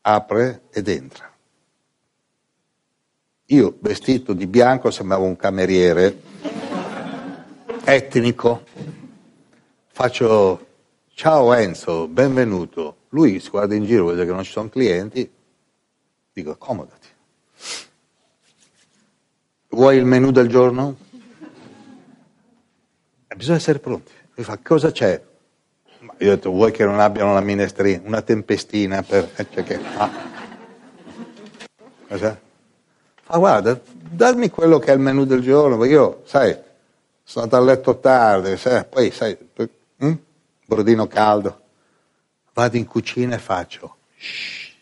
apre 0.00 0.62
ed 0.70 0.88
entra. 0.88 1.30
Io 3.50 3.76
vestito 3.80 4.32
di 4.32 4.46
bianco 4.46 4.90
sembravo 4.90 5.24
un 5.24 5.36
cameriere 5.36 6.22
etnico, 7.84 8.64
faccio 9.88 10.66
ciao 11.12 11.52
Enzo, 11.52 12.08
benvenuto. 12.08 12.96
Lui 13.10 13.40
si 13.40 13.50
guarda 13.50 13.74
in 13.74 13.84
giro, 13.84 14.06
vede 14.06 14.24
che 14.24 14.32
non 14.32 14.42
ci 14.42 14.52
sono 14.52 14.70
clienti, 14.70 15.30
dico 16.32 16.50
accomodati. 16.52 17.08
Vuoi 19.68 19.98
il 19.98 20.06
menù 20.06 20.30
del 20.30 20.48
giorno? 20.48 20.96
E 23.26 23.36
bisogna 23.36 23.58
essere 23.58 23.80
pronti. 23.80 24.12
Lui 24.34 24.44
fa, 24.44 24.58
cosa 24.62 24.90
c'è? 24.90 25.27
Io 26.20 26.32
ho 26.32 26.34
detto, 26.34 26.50
vuoi 26.50 26.72
che 26.72 26.84
non 26.84 26.98
abbiano 27.00 27.32
la 27.32 27.40
minestrina? 27.40 28.02
Una 28.04 28.22
tempestina 28.22 29.02
per... 29.02 29.30
eh, 29.36 29.46
Cioè 29.48 29.64
che... 29.64 29.78
ah. 29.96 30.10
Cosa? 32.08 32.40
Fa, 33.22 33.36
guarda, 33.36 33.80
dammi 33.92 34.50
quello 34.50 34.78
che 34.78 34.90
è 34.90 34.94
il 34.94 35.00
menù 35.00 35.24
del 35.24 35.42
giorno, 35.42 35.76
perché 35.76 35.92
io, 35.92 36.22
sai, 36.24 36.56
sono 37.22 37.44
andato 37.44 37.62
a 37.62 37.66
letto 37.66 37.98
tardi, 37.98 38.56
sai, 38.56 38.84
poi, 38.84 39.10
sai, 39.10 39.36
hm? 39.98 40.12
brodino 40.66 41.06
caldo. 41.06 41.60
Vado 42.52 42.76
in 42.76 42.86
cucina 42.86 43.36
e 43.36 43.38
faccio, 43.38 43.98
shh, 44.16 44.72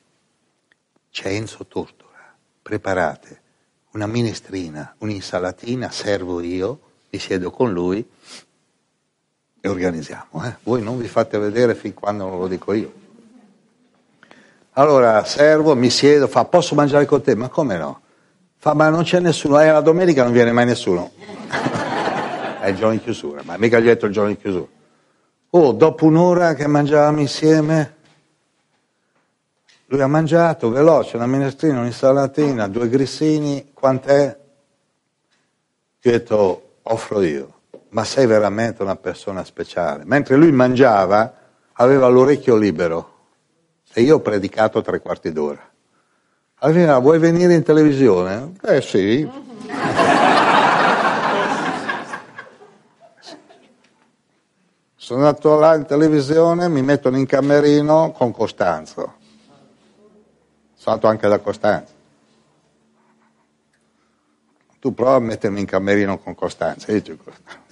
c'è 1.11 1.29
Enzo 1.29 1.67
Tortora, 1.67 2.35
preparate 2.63 3.43
una 3.91 4.07
minestrina, 4.07 4.95
un'insalatina, 4.99 5.91
servo 5.91 6.41
io, 6.41 6.81
mi 7.11 7.19
siedo 7.19 7.51
con 7.51 7.73
lui 7.73 8.09
e 9.67 9.69
organizziamo. 9.69 10.45
Eh? 10.45 10.57
Voi 10.63 10.83
non 10.83 10.99
vi 10.99 11.09
fate 11.09 11.39
vedere 11.39 11.75
fin 11.75 11.93
quando 11.93 12.29
non 12.29 12.39
lo 12.39 12.47
dico 12.47 12.73
io. 12.73 12.93
Allora 14.73 15.25
servo, 15.25 15.75
mi 15.75 15.91
siedo, 15.91 16.29
fa 16.29 16.45
posso 16.45 16.75
mangiare 16.75 17.05
con 17.07 17.23
te? 17.23 17.35
Ma 17.35 17.49
come 17.49 17.77
no? 17.77 18.01
Fa 18.57 18.75
ma 18.75 18.89
non 18.89 19.03
c'è 19.03 19.21
nessuno, 19.21 19.61
eh, 19.61 19.71
la 19.71 19.81
domenica 19.81 20.23
non 20.23 20.33
viene 20.33 20.53
mai 20.53 20.67
nessuno. 20.67 21.13
È 22.61 22.69
il 22.69 22.77
giorno 22.77 22.93
di 22.93 23.01
chiusura, 23.01 23.43
ma 23.45 23.57
mica 23.57 23.79
gli 23.79 23.85
ho 23.85 23.91
detto 23.91 24.07
il 24.07 24.13
giorno 24.13 24.31
di 24.31 24.39
chiusura. 24.39 24.67
Oh, 25.51 25.73
dopo 25.73 26.05
un'ora 26.05 26.55
che 26.55 26.67
mangiavamo 26.67 27.21
insieme, 27.21 27.95
lui 29.87 30.01
ha 30.01 30.07
mangiato 30.07 30.71
veloce 30.71 31.17
una 31.17 31.27
minestrina, 31.27 31.79
un'insalatina, 31.79 32.69
due 32.69 32.89
grissini, 32.89 33.71
quant'è? 33.73 34.39
Io 36.03 36.11
ho 36.11 36.13
detto, 36.13 36.63
offro 36.83 37.23
io, 37.23 37.56
ma 37.97 38.05
sei 38.05 38.27
veramente 38.27 38.83
una 38.83 38.97
persona 38.97 39.43
speciale. 39.43 40.05
Mentre 40.05 40.37
lui 40.37 40.53
mangiava, 40.53 41.33
aveva 41.73 42.09
l'orecchio 42.09 42.55
libero 42.55 43.15
e 43.91 44.03
io 44.03 44.17
ho 44.17 44.21
predicato 44.21 44.83
tre 44.83 45.01
quarti 45.01 45.33
d'ora. 45.33 45.67
Allora, 46.57 46.99
vuoi 46.99 47.19
venire 47.19 47.55
in 47.55 47.63
televisione? 47.63 48.53
Eh 48.65 48.83
sì. 48.83 49.27
Sono 54.95 55.21
andato 55.21 55.59
là 55.59 55.75
in 55.77 55.87
televisione, 55.87 56.69
mi 56.69 56.83
mettono 56.83 57.17
in 57.17 57.25
camerino 57.25 58.13
con 58.13 58.31
Costanzo. 58.31 59.15
Sono 60.75 60.97
andato 60.97 61.07
anche 61.07 61.29
da 61.29 61.39
Costanzo. 61.39 61.95
Tu 64.81 64.93
prova 64.93 65.15
a 65.15 65.21
mettermi 65.21 65.61
in 65.61 65.67
camerino 65.67 66.19
con 66.19 66.35
Costanzo. 66.35 66.93
Io 66.93 67.01
dico, 67.01 67.25
Costanzo. 67.25 67.65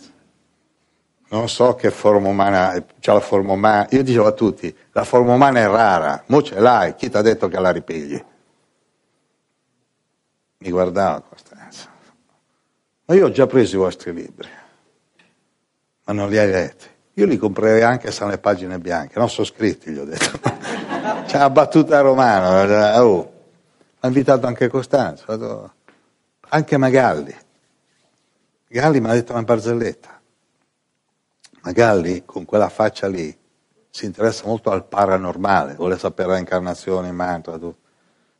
Non 1.35 1.49
so 1.49 1.75
che 1.75 1.91
forma 1.91 2.29
umana, 2.29 2.81
c'è 3.01 3.13
la 3.13 3.19
forma 3.19 3.55
umana. 3.55 3.89
Io 3.91 4.05
dicevo 4.05 4.29
a 4.29 4.33
tutti, 4.33 4.73
la 4.93 5.03
forma 5.03 5.35
umana 5.35 5.59
è 5.59 5.67
rara, 5.67 6.23
mo 6.29 6.41
ce 6.43 6.61
l'hai, 6.61 6.95
chi 6.95 7.11
ti 7.11 7.17
ha 7.17 7.23
detto 7.23 7.49
che 7.49 7.59
la 7.59 7.73
ripigli? 7.73 8.25
Mi 10.59 10.71
guardava 10.71 11.21
Costanzo. 11.23 11.89
Ma 13.07 13.15
io 13.17 13.27
ho 13.27 13.31
già 13.33 13.49
preso 13.49 13.75
i 13.75 13.79
vostri 13.81 14.13
libri, 14.13 14.49
ma 16.05 16.13
non 16.13 16.29
li 16.29 16.39
hai 16.39 16.49
letti. 16.49 16.87
Io 17.15 17.27
li 17.27 17.37
comprerei 17.37 17.83
anche 17.83 18.13
se 18.13 18.23
hanno 18.23 18.31
le 18.31 18.39
pagine 18.39 18.79
bianche, 18.79 19.19
non 19.19 19.29
sono 19.29 19.45
scritti, 19.45 19.91
gli 19.91 19.99
ho 19.99 20.05
detto. 20.05 20.39
C'è 21.27 21.35
una 21.35 21.51
battuta 21.51 21.99
romana, 21.99 23.05
oh. 23.05 23.33
ha 23.99 24.07
invitato 24.07 24.47
anche 24.47 24.69
Costanzo, 24.69 25.73
anche 26.51 26.77
Magalli. 26.77 27.37
Galli 28.69 29.01
mi 29.01 29.09
ha 29.09 29.15
detto 29.15 29.33
una 29.33 29.43
barzelletta. 29.43 30.14
Magalli, 31.65 32.25
con 32.27 32.45
quella 32.45 32.69
faccia 32.69 33.09
lì, 33.09 33.35
si 33.89 34.05
interessa 34.05 34.47
molto 34.47 34.71
al 34.71 34.85
paranormale, 34.85 35.75
vuole 35.75 35.99
sapere 35.99 36.33
le 36.33 36.39
incarnazioni, 36.41 37.11
mantra, 37.11 37.55
tutto. 37.55 37.79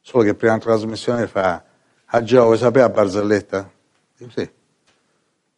Solo 0.01 0.25
che 0.25 0.35
prima 0.35 0.59
trasmissione 0.59 1.27
fa, 1.27 1.65
a 2.05 2.23
Gio, 2.23 2.45
vuoi 2.45 2.59
sapere 2.59 2.87
la 2.87 2.93
barzelletta? 2.93 3.71
Dico, 4.17 4.31
sì. 4.31 4.51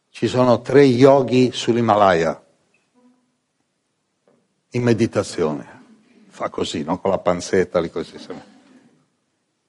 Ci 0.09 0.27
sono 0.27 0.61
tre 0.61 0.83
yogi 0.83 1.51
sull'Himalaya 1.51 2.41
in 4.71 4.83
meditazione. 4.83 5.75
Fa 6.29 6.49
così, 6.49 6.83
no? 6.83 6.99
con 6.99 7.11
la 7.11 7.19
panzetta 7.19 7.81
lì 7.81 7.89
così. 7.89 8.15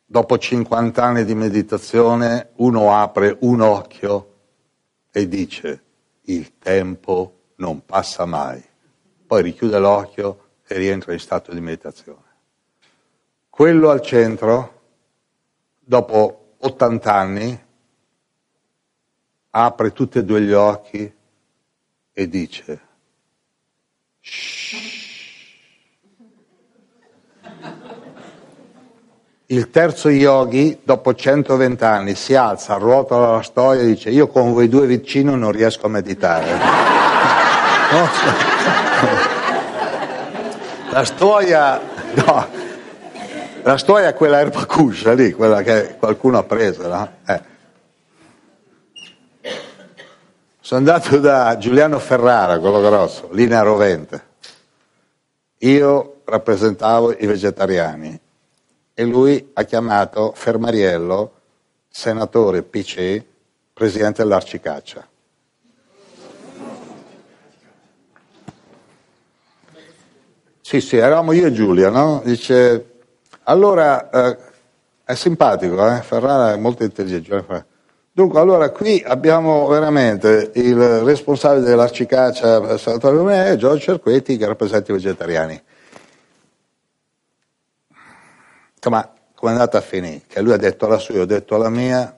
Dopo 0.07 0.39
50 0.39 1.03
anni 1.03 1.25
di 1.25 1.35
meditazione 1.35 2.51
uno 2.57 2.95
apre 2.95 3.37
un 3.41 3.61
occhio 3.61 4.35
e 5.11 5.27
dice 5.27 5.83
il 6.23 6.59
tempo 6.59 7.38
non 7.59 7.85
passa 7.85 8.25
mai. 8.25 8.63
Poi 9.27 9.43
richiude 9.43 9.79
l'occhio 9.79 10.47
e 10.67 10.77
rientra 10.77 11.13
in 11.13 11.19
stato 11.19 11.53
di 11.53 11.61
meditazione. 11.61 12.27
Quello 13.49 13.91
al 13.91 14.01
centro, 14.01 14.81
dopo 15.79 16.55
80 16.59 17.15
anni, 17.15 17.67
apre 19.51 19.93
tutti 19.93 20.19
e 20.19 20.25
due 20.25 20.41
gli 20.43 20.53
occhi 20.53 21.13
e 22.13 22.29
dice 22.29 22.81
Shh. 24.21 24.97
Il 29.51 29.71
terzo 29.71 30.11
yogi, 30.11 30.79
dopo 30.83 31.15
120 31.15 31.83
anni, 31.83 32.15
si 32.15 32.35
alza, 32.35 32.75
ruotola 32.75 33.37
la 33.37 33.43
storia 33.43 33.81
e 33.81 33.87
dice 33.87 34.11
io 34.11 34.27
con 34.29 34.53
voi 34.53 34.69
due 34.69 34.87
vicino 34.87 35.37
non 35.37 35.53
riesco 35.53 35.87
a 35.87 35.89
meditare. 35.89 37.08
La 40.91 41.05
storia, 41.05 41.81
no, 42.15 42.49
la 43.63 43.79
storia 43.79 44.09
è 44.09 44.15
quella 44.15 44.41
erba 44.41 44.67
cuscia 44.67 45.15
lì, 45.15 45.33
quella 45.33 45.63
che 45.63 45.97
qualcuno 45.99 46.37
ha 46.37 46.43
preso, 46.43 46.87
no? 46.87 47.13
Eh. 47.27 47.41
Sono 50.61 50.81
andato 50.81 51.19
da 51.19 51.57
Giuliano 51.57 51.99
Ferrara, 51.99 52.59
quello 52.59 52.81
grosso, 52.83 53.31
linea 53.33 53.63
rovente. 53.63 54.27
Io 55.59 56.21
rappresentavo 56.27 57.13
i 57.13 57.27
vegetariani 57.27 58.21
e 58.93 59.05
lui 59.05 59.51
ha 59.55 59.63
chiamato 59.63 60.33
Fermariello, 60.35 61.33
senatore 61.89 62.63
PC, 62.63 63.25
presidente 63.73 64.23
dell'Arcicaccia. 64.23 65.09
Sì, 70.69 70.83
sì, 70.83 70.99
eravamo 70.99 71.33
io 71.33 71.47
e 71.47 71.53
Giulia, 71.53 71.89
no? 71.89 72.21
Dice, 72.23 72.99
allora, 73.45 74.11
eh, 74.11 74.37
è 75.03 75.15
simpatico, 75.15 75.77
eh? 75.91 76.03
Ferrara 76.03 76.53
è 76.53 76.57
molto 76.59 76.85
intelligente. 76.85 77.67
Dunque, 78.13 78.39
allora 78.39 78.69
qui 78.69 79.03
abbiamo 79.03 79.67
veramente 79.67 80.51
il 80.57 80.77
responsabile 81.05 81.65
dell'Arcicaccia, 81.65 82.77
senatore 82.77 83.17
Lumè, 83.17 83.57
Giorgio 83.57 83.81
Cerquetti, 83.81 84.37
che 84.37 84.45
rappresenta 84.45 84.93
i 84.93 84.95
vegetariani. 84.95 85.63
Ma 88.91 89.11
come 89.35 89.51
è 89.51 89.55
andata 89.55 89.79
a 89.79 89.81
finire? 89.81 90.25
Che 90.27 90.43
lui 90.43 90.53
ha 90.53 90.59
detto 90.59 90.87
la 90.87 90.99
sua, 90.99 91.15
io 91.15 91.23
ho 91.23 91.25
detto 91.25 91.57
la 91.57 91.71
mia. 91.71 92.15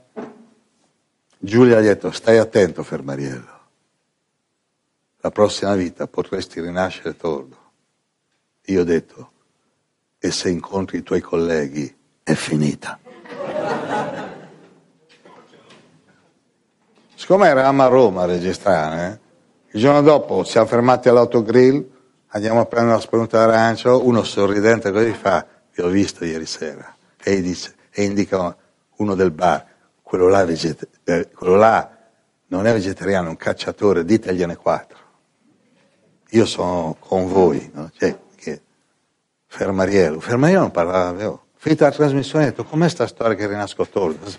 Giulia 1.38 1.78
ha 1.78 1.82
detto, 1.82 2.10
stai 2.10 2.38
attento 2.38 2.82
Fermariello. 2.82 3.58
La 5.20 5.30
prossima 5.30 5.76
vita 5.76 6.08
potresti 6.08 6.60
rinascere 6.60 7.16
tordo. 7.16 7.59
Io 8.70 8.82
ho 8.82 8.84
detto, 8.84 9.32
e 10.20 10.30
se 10.30 10.48
incontri 10.48 10.98
i 10.98 11.02
tuoi 11.02 11.20
colleghi 11.20 11.92
è 12.22 12.34
finita. 12.34 13.00
Siccome 17.16 17.48
eravamo 17.48 17.82
a 17.82 17.86
Roma 17.86 18.22
a 18.22 18.26
registrare, 18.26 19.08
eh, 19.08 19.18
il 19.72 19.80
giorno 19.80 20.02
dopo 20.02 20.44
siamo 20.44 20.68
fermati 20.68 21.08
all'autogrill, 21.08 21.84
andiamo 22.28 22.60
a 22.60 22.66
prendere 22.66 22.94
una 22.94 23.02
spunta 23.02 23.44
d'arancio, 23.44 24.06
uno 24.06 24.22
sorridente 24.22 24.92
così 24.92 25.12
fa, 25.14 25.44
vi 25.74 25.82
ho 25.82 25.88
visto 25.88 26.24
ieri 26.24 26.46
sera, 26.46 26.94
e, 27.20 27.42
dice, 27.42 27.74
e 27.90 28.04
indica 28.04 28.56
uno 28.98 29.14
del 29.16 29.32
bar, 29.32 29.66
quello 30.00 30.28
là, 30.28 30.44
veget- 30.44 30.88
eh, 31.02 31.28
quello 31.34 31.56
là 31.56 31.98
non 32.46 32.66
è 32.66 32.72
vegetariano, 32.72 33.26
è 33.26 33.30
un 33.30 33.36
cacciatore, 33.36 34.04
ditegliene 34.04 34.54
quattro. 34.54 34.98
Io 36.30 36.46
sono 36.46 36.96
con 37.00 37.26
voi, 37.26 37.68
no? 37.74 37.90
cioè, 37.96 38.16
Fermariello, 39.52 40.20
Fermariello 40.20 40.60
non 40.60 40.70
parlava, 40.70 41.08
avevo. 41.08 41.42
Finita 41.56 41.86
la 41.86 41.90
trasmissione, 41.90 42.44
ho 42.44 42.48
detto, 42.48 42.64
com'è 42.64 42.88
sta 42.88 43.06
storia 43.08 43.34
che 43.34 43.48
rinasco 43.48 43.84
torto? 43.86 44.30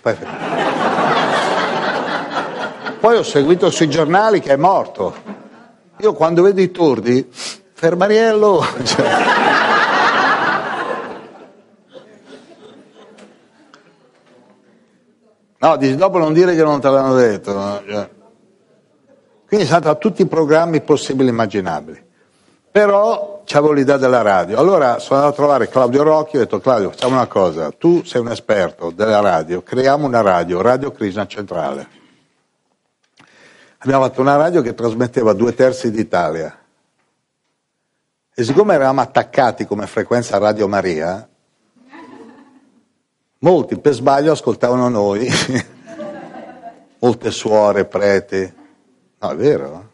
Poi 2.98 3.16
ho 3.16 3.22
seguito 3.22 3.70
sui 3.70 3.90
giornali 3.90 4.40
che 4.40 4.54
è 4.54 4.56
morto. 4.56 5.14
Io 5.98 6.14
quando 6.14 6.42
vedo 6.42 6.62
i 6.62 6.70
tordi 6.70 7.28
fermariello. 7.30 8.64
Cioè. 8.82 9.10
No, 15.58 15.76
dici, 15.76 15.94
dopo 15.94 16.18
non 16.18 16.32
dire 16.32 16.56
che 16.56 16.62
non 16.62 16.80
te 16.80 16.88
l'hanno 16.88 17.14
detto. 17.14 17.52
Cioè. 17.86 18.10
Quindi 19.46 19.66
è 19.66 19.68
stato 19.68 19.90
a 19.90 19.94
tutti 19.94 20.22
i 20.22 20.26
programmi 20.26 20.80
possibili 20.80 21.28
e 21.28 21.32
immaginabili. 21.32 22.10
Però 22.72 23.42
c'avevo 23.44 23.74
l'idea 23.74 23.98
della 23.98 24.22
radio. 24.22 24.58
Allora 24.58 24.98
sono 24.98 25.18
andato 25.20 25.34
a 25.34 25.36
trovare 25.36 25.68
Claudio 25.68 26.02
Rocchi 26.02 26.36
e 26.36 26.38
ho 26.38 26.42
detto 26.42 26.58
Claudio 26.58 26.88
facciamo 26.88 27.16
una 27.16 27.26
cosa, 27.26 27.70
tu 27.70 28.02
sei 28.02 28.22
un 28.22 28.30
esperto 28.30 28.90
della 28.90 29.20
radio, 29.20 29.62
creiamo 29.62 30.06
una 30.06 30.22
radio, 30.22 30.62
Radio 30.62 30.90
Krishna 30.90 31.26
Centrale. 31.26 31.86
Abbiamo 33.76 34.04
fatto 34.04 34.22
una 34.22 34.36
radio 34.36 34.62
che 34.62 34.72
trasmetteva 34.72 35.34
due 35.34 35.54
terzi 35.54 35.90
d'Italia. 35.90 36.58
E 38.34 38.42
siccome 38.42 38.72
eravamo 38.72 39.02
attaccati 39.02 39.66
come 39.66 39.86
frequenza 39.86 40.36
a 40.36 40.38
Radio 40.38 40.66
Maria, 40.66 41.28
molti 43.40 43.78
per 43.78 43.92
sbaglio 43.92 44.32
ascoltavano 44.32 44.88
noi, 44.88 45.28
molte 47.00 47.30
suore, 47.30 47.84
preti. 47.84 48.54
No, 49.18 49.30
è 49.30 49.36
vero? 49.36 49.91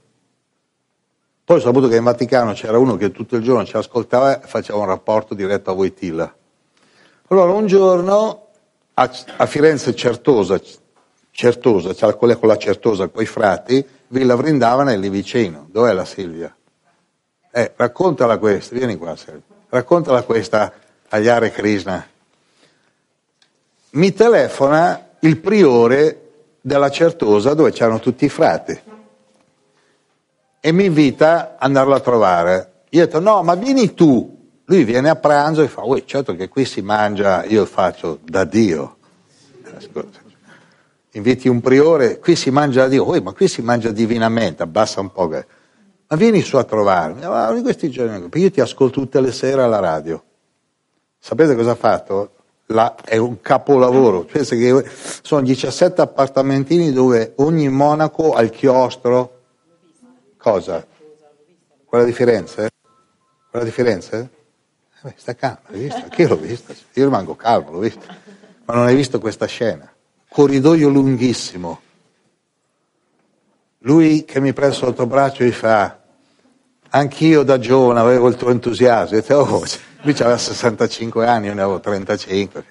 Poi 1.49 1.57
ho 1.57 1.61
saputo 1.61 1.89
che 1.89 1.97
in 1.97 2.05
Vaticano 2.05 2.53
c'era 2.53 2.77
uno 2.77 2.97
che 2.97 3.11
tutto 3.11 3.37
il 3.37 3.43
giorno 3.43 3.65
ci 3.65 3.75
ascoltava 3.75 4.43
e 4.43 4.47
faceva 4.47 4.81
un 4.81 4.85
rapporto 4.85 5.33
diretto 5.33 5.71
a 5.71 5.73
Voitila. 5.73 6.37
Allora 7.29 7.55
un 7.55 7.67
giorno 7.67 8.49
a, 8.93 9.11
a 9.39 9.47
Firenze 9.47 9.95
Certosa, 9.95 10.61
Certosa, 11.31 11.95
c'era 11.95 12.13
quella 12.13 12.37
con 12.37 12.49
la 12.49 12.59
Certosa, 12.59 13.09
con 13.09 13.23
i 13.23 13.27
frati, 13.27 13.83
Villa 14.09 14.35
Vrindavana 14.35 14.93
è 14.93 14.99
lì 14.99 15.09
vicino. 15.09 15.67
Dov'è 15.71 15.95
la 15.95 16.05
Silvia? 16.05 16.55
Eh, 17.51 17.73
raccontala 17.77 18.37
questa, 18.37 18.75
vieni 18.75 18.99
qua 18.99 19.17
Silvia. 19.17 19.41
Raccontala 19.71 20.25
questa 20.25 20.71
agli 21.09 21.29
Hare 21.29 21.51
Krishna. 21.51 22.07
Mi 23.93 24.13
telefona 24.13 25.13
il 25.21 25.39
priore 25.39 26.31
della 26.61 26.91
Certosa 26.91 27.55
dove 27.55 27.73
c'erano 27.73 28.01
tutti 28.01 28.27
i 28.27 28.29
frati 28.29 28.88
e 30.69 30.73
mi 30.73 30.85
invita 30.85 31.53
ad 31.53 31.57
andarlo 31.61 31.95
a 31.95 32.01
trovare. 32.01 32.73
Io 32.91 33.01
ho 33.01 33.05
detto 33.07 33.21
no, 33.21 33.43
ma 33.43 33.55
vieni 33.55 33.95
tu. 33.95 34.37
Lui 34.67 34.85
viene 34.85 35.09
a 35.09 35.17
pranzo 35.17 35.63
e 35.63 35.69
fa, 35.69 35.83
uè, 35.83 36.05
certo 36.05 36.37
che 36.37 36.51
qui 36.51 36.67
si 36.67 36.83
mangia, 36.83 37.43
io 37.47 37.65
faccio 37.65 38.19
da 38.23 38.45
Dio. 38.45 38.99
Ascolta. 39.75 40.19
Inviti 41.13 41.49
un 41.49 41.63
priore, 41.63 42.19
qui 42.19 42.37
si 42.37 42.51
mangia 42.51 42.83
da 42.83 42.89
Dio, 42.89 43.09
uè, 43.09 43.19
ma 43.21 43.33
qui 43.33 43.49
si 43.49 43.63
mangia 43.63 43.93
divinamente, 43.93 44.63
abbassa 44.63 45.01
un 45.01 45.11
po'. 45.11 45.27
Ma 45.29 46.17
vieni 46.17 46.43
su 46.43 46.59
a 46.59 46.65
trovarmi, 46.65 47.23
ma 47.23 47.51
in 47.57 47.63
questi 47.63 47.89
giorni, 47.89 48.29
io 48.31 48.51
ti 48.51 48.61
ascolto 48.61 49.01
tutte 49.01 49.23
le 49.23 49.33
sere 49.33 49.63
alla 49.63 49.79
radio. 49.79 50.23
Sapete 51.19 51.55
cosa 51.55 51.71
ha 51.71 51.77
fatto? 51.77 52.33
La, 52.67 52.95
è 53.07 53.17
un 53.17 53.41
capolavoro, 53.41 54.25
pensa 54.31 54.55
che 54.55 54.85
sono 55.23 55.41
17 55.41 56.03
appartamentini 56.03 56.93
dove 56.93 57.33
ogni 57.37 57.71
monaco 57.71 58.35
ha 58.35 58.43
il 58.43 58.51
chiostro, 58.51 59.38
Cosa? 60.39 60.87
Quella 61.85 62.05
di 62.05 62.13
Firenze? 62.13 62.71
Quella 63.51 63.65
di 63.65 63.71
Firenze? 63.71 64.31
Eh, 65.03 65.15
sta 65.17 65.35
calmo, 65.35 65.59
l'hai 65.67 65.81
vista? 65.81 66.05
Anche 66.05 66.23
io 66.23 66.29
l'ho 66.29 66.37
vista, 66.37 66.73
io 66.73 67.05
rimango 67.05 67.35
calmo, 67.35 67.73
l'ho 67.73 67.79
vista. 67.81 68.17
Ma 68.65 68.75
non 68.75 68.87
hai 68.87 68.95
visto 68.95 69.19
questa 69.19 69.47
scena? 69.47 69.93
Corridoio 70.29 70.89
lunghissimo. 70.89 71.81
Lui 73.83 74.25
che 74.25 74.41
mi 74.41 74.53
prende 74.53 74.75
sotto 74.75 75.07
braccio 75.07 75.45
e 75.45 75.53
fa, 75.53 76.01
anch'io 76.91 77.43
da 77.43 77.59
giovane 77.59 78.01
avevo 78.01 78.29
il 78.29 78.37
tuo 78.37 78.51
entusiasmo. 78.51 79.17
Io 79.17 79.23
dico, 79.23 79.35
oh, 79.35 79.65
lui 80.03 80.13
aveva 80.13 80.39
65 80.39 81.27
anni, 81.27 81.47
io 81.47 81.55
ne 81.55 81.63
avevo 81.63 81.81
35, 81.81 82.65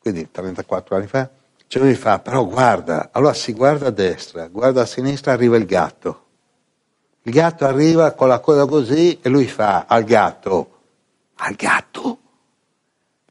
quindi 0.00 0.30
34 0.30 0.96
anni 0.96 1.06
fa. 1.06 1.30
Cioè 1.70 1.80
lui 1.80 1.94
fa, 1.94 2.18
però 2.18 2.44
guarda, 2.46 3.10
allora 3.12 3.32
si 3.32 3.52
guarda 3.52 3.86
a 3.86 3.90
destra, 3.90 4.48
guarda 4.48 4.82
a 4.82 4.86
sinistra, 4.86 5.30
arriva 5.30 5.56
il 5.56 5.66
gatto. 5.66 6.24
Il 7.22 7.32
gatto 7.32 7.64
arriva 7.64 8.10
con 8.10 8.26
la 8.26 8.40
coda 8.40 8.66
così 8.66 9.20
e 9.20 9.28
lui 9.28 9.46
fa 9.46 9.84
al 9.86 10.02
gatto, 10.02 10.78
al 11.36 11.54
gatto, 11.54 12.18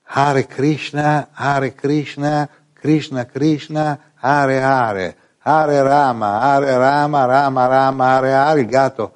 Hare 0.04 0.48
Krishna, 0.48 1.32
Hare 1.34 1.76
Krishna, 1.76 2.48
Krishna 2.72 3.26
Krishna, 3.26 4.00
Hare 4.16 4.62
Hare, 4.64 5.18
Hare 5.40 5.82
Rama, 5.84 6.40
Hare 6.40 6.78
Rama, 6.78 7.26
Rama 7.26 7.66
Rama, 7.66 8.06
Hare 8.06 8.34
Hare, 8.34 8.62
il 8.62 8.68
gatto 8.68 9.14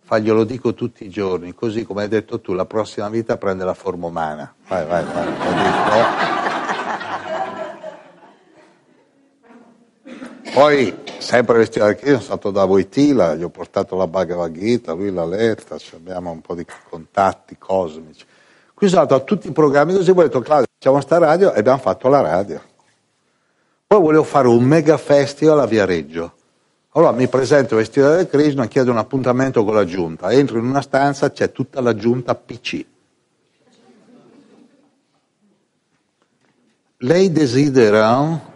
fa 0.00 0.18
glielo 0.18 0.42
dico 0.42 0.74
tutti 0.74 1.04
i 1.04 1.08
giorni, 1.08 1.54
così 1.54 1.84
come 1.84 2.02
hai 2.02 2.08
detto 2.08 2.40
tu, 2.40 2.54
la 2.54 2.66
prossima 2.66 3.08
vita 3.08 3.36
prende 3.36 3.62
la 3.62 3.74
forma 3.74 4.08
umana. 4.08 4.52
Vai, 4.66 4.84
vai, 4.84 5.04
vai, 5.04 5.26
lo 5.26 5.52
dico. 5.52 6.40
Poi, 10.52 10.94
sempre 11.16 11.56
vestito 11.56 11.86
da 11.86 11.94
chiesa, 11.94 12.16
sono 12.16 12.24
stato 12.24 12.50
da 12.50 12.66
Voitila, 12.66 13.34
gli 13.34 13.42
ho 13.42 13.48
portato 13.48 13.96
la 13.96 14.06
Bhagavad 14.06 14.52
Gita, 14.52 14.92
lui 14.92 15.10
l'ha 15.10 15.24
letta, 15.24 15.78
abbiamo 15.94 16.30
un 16.30 16.42
po' 16.42 16.54
di 16.54 16.66
contatti 16.90 17.56
cosmici. 17.56 18.26
Qui 18.74 18.86
sono 18.86 19.00
andato 19.00 19.22
a 19.22 19.24
tutti 19.24 19.48
i 19.48 19.52
programmi 19.52 19.94
così, 19.94 20.10
ho 20.10 20.14
detto 20.14 20.40
Claudio, 20.40 20.66
facciamo 20.78 21.00
sta 21.00 21.16
radio 21.16 21.54
e 21.54 21.60
abbiamo 21.60 21.78
fatto 21.78 22.08
la 22.08 22.20
radio. 22.20 22.60
Poi 23.86 23.98
volevo 23.98 24.24
fare 24.24 24.46
un 24.46 24.62
mega 24.62 24.98
festival 24.98 25.58
a 25.58 25.66
Viareggio. 25.66 26.34
Allora 26.90 27.12
mi 27.12 27.28
presento 27.28 27.76
vestito 27.76 28.14
da 28.14 28.26
Krishna, 28.26 28.66
chiedo 28.66 28.90
un 28.90 28.98
appuntamento 28.98 29.64
con 29.64 29.72
la 29.72 29.86
giunta, 29.86 30.30
entro 30.32 30.58
in 30.58 30.66
una 30.66 30.82
stanza, 30.82 31.30
c'è 31.30 31.50
tutta 31.50 31.80
la 31.80 31.94
giunta 31.94 32.34
PC. 32.34 32.84
Lei 36.98 37.32
desidera 37.32 38.50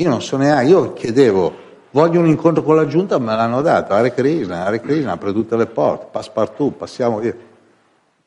io 0.00 0.08
non 0.08 0.22
so 0.22 0.36
neanche, 0.36 0.70
io 0.70 0.92
chiedevo, 0.92 1.52
voglio 1.90 2.20
un 2.20 2.26
incontro 2.28 2.62
con 2.62 2.76
la 2.76 2.86
giunta, 2.86 3.18
me 3.18 3.34
l'hanno 3.34 3.62
dato, 3.62 3.94
Hare 3.94 4.14
Krishna, 4.14 4.64
Hare 4.64 4.80
Krishna, 4.80 5.12
apre 5.12 5.32
tutte 5.32 5.56
le 5.56 5.66
porte, 5.66 6.06
passepartout, 6.10 6.76
passiamo 6.76 7.18
via. 7.18 7.34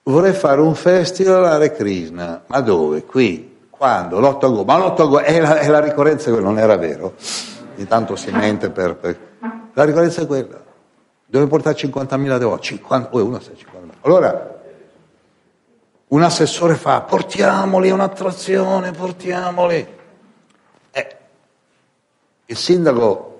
Vorrei 0.03 0.33
fare 0.33 0.59
un 0.59 0.75
festival 0.75 1.45
Hare 1.45 1.71
Krishna, 1.71 2.43
ma 2.47 2.59
dove? 2.59 3.05
Qui, 3.05 3.67
quando? 3.69 4.19
L'8 4.19 4.45
agosto, 4.45 4.63
ma 4.65 4.77
l'8 4.77 5.01
agosto 5.01 5.19
è 5.19 5.39
la, 5.39 5.59
è 5.59 5.69
la 5.69 5.79
ricorrenza, 5.79 6.29
non 6.31 6.59
era 6.59 6.75
vero, 6.75 7.13
intanto 7.75 8.17
si 8.17 8.31
mente 8.31 8.69
per, 8.69 8.95
per... 8.97 9.17
La 9.71 9.85
ricorrenza 9.85 10.23
è 10.23 10.27
quella, 10.27 10.61
dove 11.25 11.47
portare 11.47 11.77
50.000 11.77 12.37
devoti, 12.37 12.63
50, 12.63 13.15
oh, 13.15 13.23
uno 13.23 13.37
50.000. 13.37 13.51
Allora, 14.01 14.59
un 16.09 16.21
assessore 16.21 16.75
fa, 16.75 16.99
portiamoli, 16.99 17.87
è 17.87 17.93
un'attrazione, 17.93 18.91
portiamoli. 18.91 19.99
Il 22.45 22.57
sindaco, 22.57 23.39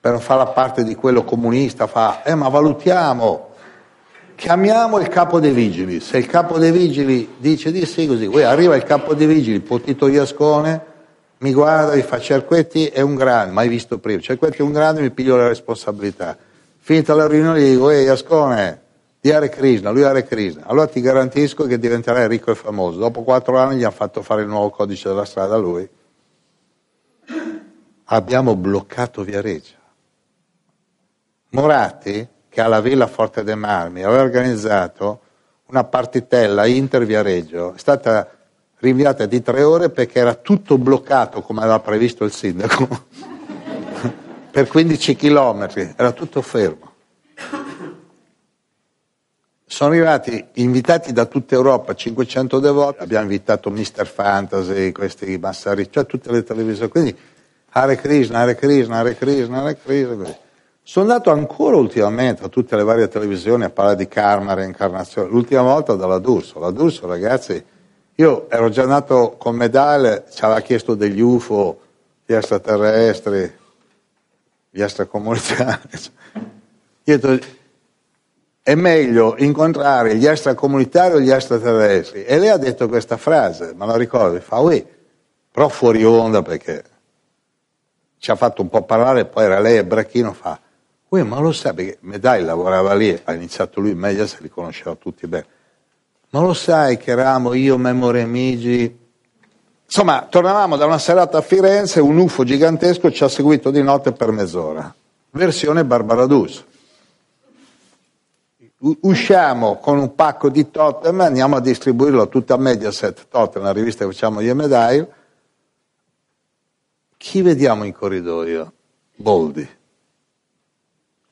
per 0.00 0.12
non 0.12 0.20
fare 0.20 0.40
la 0.40 0.50
parte 0.50 0.82
di 0.82 0.94
quello 0.94 1.24
comunista, 1.24 1.86
fa, 1.86 2.22
eh 2.22 2.34
ma 2.34 2.48
valutiamo, 2.48 3.50
chiamiamo 4.34 4.98
il 4.98 5.08
capo 5.08 5.38
dei 5.38 5.52
vigili. 5.52 6.00
Se 6.00 6.16
il 6.16 6.26
capo 6.26 6.58
dei 6.58 6.72
vigili 6.72 7.34
dice 7.36 7.70
di 7.70 7.84
sì, 7.84 8.06
così, 8.06 8.24
Uè, 8.24 8.42
arriva 8.42 8.74
il 8.74 8.82
capo 8.82 9.14
dei 9.14 9.26
vigili, 9.26 9.60
Potito 9.60 10.08
Iascone, 10.08 10.84
mi 11.38 11.52
guarda, 11.52 11.94
mi 11.94 12.02
fa 12.02 12.18
Cerquetti 12.18 12.86
è 12.86 13.02
un 13.02 13.14
grande, 13.14 13.52
mai 13.52 13.68
visto 13.68 13.98
prima, 13.98 14.20
Cerquetti 14.20 14.58
è 14.58 14.62
un 14.62 14.72
grande, 14.72 15.02
mi 15.02 15.10
piglio 15.10 15.36
la 15.36 15.48
responsabilità. 15.48 16.36
Finita 16.78 17.14
la 17.14 17.26
riunione 17.26 17.60
gli 17.60 17.72
dico, 17.72 17.90
ehi 17.90 18.04
Iascone, 18.04 18.80
di 19.20 19.30
Hare 19.30 19.50
Krishna, 19.50 19.90
lui 19.90 20.02
Hare 20.02 20.24
Krishna, 20.24 20.62
allora 20.64 20.86
ti 20.86 21.02
garantisco 21.02 21.66
che 21.66 21.78
diventerai 21.78 22.26
ricco 22.26 22.50
e 22.50 22.54
famoso. 22.54 22.98
Dopo 22.98 23.22
quattro 23.22 23.58
anni 23.58 23.76
gli 23.76 23.82
hanno 23.82 23.92
fatto 23.92 24.22
fare 24.22 24.40
il 24.40 24.48
nuovo 24.48 24.70
codice 24.70 25.08
della 25.08 25.26
strada 25.26 25.56
a 25.56 25.58
lui 25.58 25.88
abbiamo 28.12 28.56
bloccato 28.56 29.22
Viareggio. 29.22 29.74
Moratti, 31.50 32.26
che 32.48 32.60
ha 32.60 32.66
la 32.66 32.80
Villa 32.80 33.06
Forte 33.06 33.42
dei 33.42 33.56
Marmi, 33.56 34.02
aveva 34.02 34.22
organizzato 34.22 35.20
una 35.66 35.84
partitella 35.84 36.66
Inter 36.66 37.04
Viareggio, 37.04 37.74
è 37.74 37.78
stata 37.78 38.28
rinviata 38.78 39.26
di 39.26 39.42
tre 39.42 39.62
ore 39.62 39.90
perché 39.90 40.18
era 40.18 40.34
tutto 40.34 40.78
bloccato 40.78 41.42
come 41.42 41.60
aveva 41.60 41.80
previsto 41.80 42.24
il 42.24 42.32
sindaco, 42.32 42.88
per 44.50 44.66
15 44.66 45.16
chilometri, 45.16 45.94
era 45.96 46.12
tutto 46.12 46.42
fermo. 46.42 46.88
Sono 49.66 49.92
arrivati 49.92 50.44
invitati 50.54 51.12
da 51.12 51.26
tutta 51.26 51.54
Europa, 51.54 51.94
500 51.94 52.58
devoti, 52.58 53.02
abbiamo 53.02 53.22
invitato 53.22 53.70
Mr. 53.70 54.04
Fantasy, 54.04 54.90
questi 54.90 55.38
Massari, 55.38 55.88
cioè 55.90 56.06
tutte 56.06 56.32
le 56.32 56.42
televisioni, 56.42 56.90
quindi 56.90 57.16
Hare 57.72 57.96
Krishna, 57.96 58.40
Hare 58.40 58.54
Krishna, 58.56 58.98
Hare 58.98 59.14
Krishna, 59.14 59.62
Hare 59.62 59.78
Krishna. 59.82 60.36
Sono 60.82 61.10
andato 61.10 61.30
ancora 61.30 61.76
ultimamente 61.76 62.44
a 62.44 62.48
tutte 62.48 62.74
le 62.74 62.82
varie 62.82 63.06
televisioni 63.06 63.64
a 63.64 63.70
parlare 63.70 63.96
di 63.96 64.08
karma, 64.08 64.54
reincarnazione. 64.54 65.28
L'ultima 65.28 65.62
volta 65.62 65.94
dalla 65.94 66.18
D'Urso. 66.18 66.58
La 66.58 66.70
D'Urso, 66.70 67.06
ragazzi, 67.06 67.64
io 68.16 68.50
ero 68.50 68.68
già 68.70 68.82
andato 68.82 69.36
con 69.38 69.54
medaglia, 69.54 70.24
ci 70.28 70.44
aveva 70.44 70.60
chiesto 70.60 70.94
degli 70.94 71.20
UFO, 71.20 71.80
gli 72.26 72.32
extraterrestri, 72.32 73.52
gli 74.70 74.82
extracomunitari. 74.82 75.80
Io 77.04 77.18
detto, 77.18 77.46
è 78.62 78.74
meglio 78.74 79.34
incontrare 79.38 80.16
gli 80.16 80.26
extracomunitari 80.26 81.14
o 81.14 81.20
gli 81.20 81.30
extraterrestri. 81.30 82.24
E 82.24 82.38
lei 82.38 82.50
ha 82.50 82.56
detto 82.56 82.88
questa 82.88 83.16
frase, 83.16 83.72
ma 83.74 83.86
la 83.86 83.96
ricordo, 83.96 84.38
fa, 84.40 84.58
ui, 84.58 84.84
però 85.50 85.68
fuori 85.68 86.04
onda 86.04 86.42
perché 86.42 86.84
ci 88.20 88.30
ha 88.30 88.36
fatto 88.36 88.62
un 88.62 88.68
po' 88.68 88.82
parlare, 88.82 89.24
poi 89.24 89.44
era 89.44 89.58
lei 89.58 89.78
e 89.78 89.84
Bracchino 89.84 90.32
fa, 90.32 90.60
ui, 91.08 91.24
ma 91.24 91.40
lo 91.40 91.50
sai, 91.50 91.74
perché 91.74 91.98
Medai 92.02 92.44
lavorava 92.44 92.94
lì, 92.94 93.20
ha 93.24 93.32
iniziato 93.32 93.80
lui 93.80 93.94
meglio, 93.96 94.28
se 94.28 94.36
li 94.40 94.48
conosceva 94.48 94.94
tutti 94.94 95.26
bene. 95.26 95.46
Ma 96.30 96.40
lo 96.40 96.52
sai 96.54 96.96
che 96.98 97.10
eravamo 97.10 97.54
io, 97.54 97.76
Memo 97.76 98.12
Remigi, 98.12 98.98
Insomma, 99.90 100.28
tornavamo 100.30 100.76
da 100.76 100.86
una 100.86 100.98
serata 100.98 101.38
a 101.38 101.40
Firenze, 101.40 101.98
un 101.98 102.16
UFO 102.16 102.44
gigantesco 102.44 103.10
ci 103.10 103.24
ha 103.24 103.28
seguito 103.28 103.72
di 103.72 103.82
notte 103.82 104.12
per 104.12 104.30
mezz'ora. 104.30 104.94
Versione 105.30 105.84
Barbara 105.84 106.26
Dus. 106.26 106.64
Usciamo 109.00 109.78
con 109.78 109.98
un 109.98 110.14
pacco 110.14 110.48
di 110.48 110.70
totem, 110.70 111.20
andiamo 111.20 111.56
a 111.56 111.60
distribuirlo 111.60 112.28
tutta 112.28 112.54
a 112.54 112.56
Mediaset 112.56 113.26
Totem, 113.28 113.64
la 113.64 113.72
rivista 113.72 114.04
che 114.04 114.12
facciamo 114.12 114.38
io 114.38 114.52
e 114.52 114.54
Medail. 114.54 115.08
Chi 117.22 117.42
vediamo 117.42 117.84
in 117.84 117.92
corridoio? 117.92 118.72
Boldi. 119.16 119.68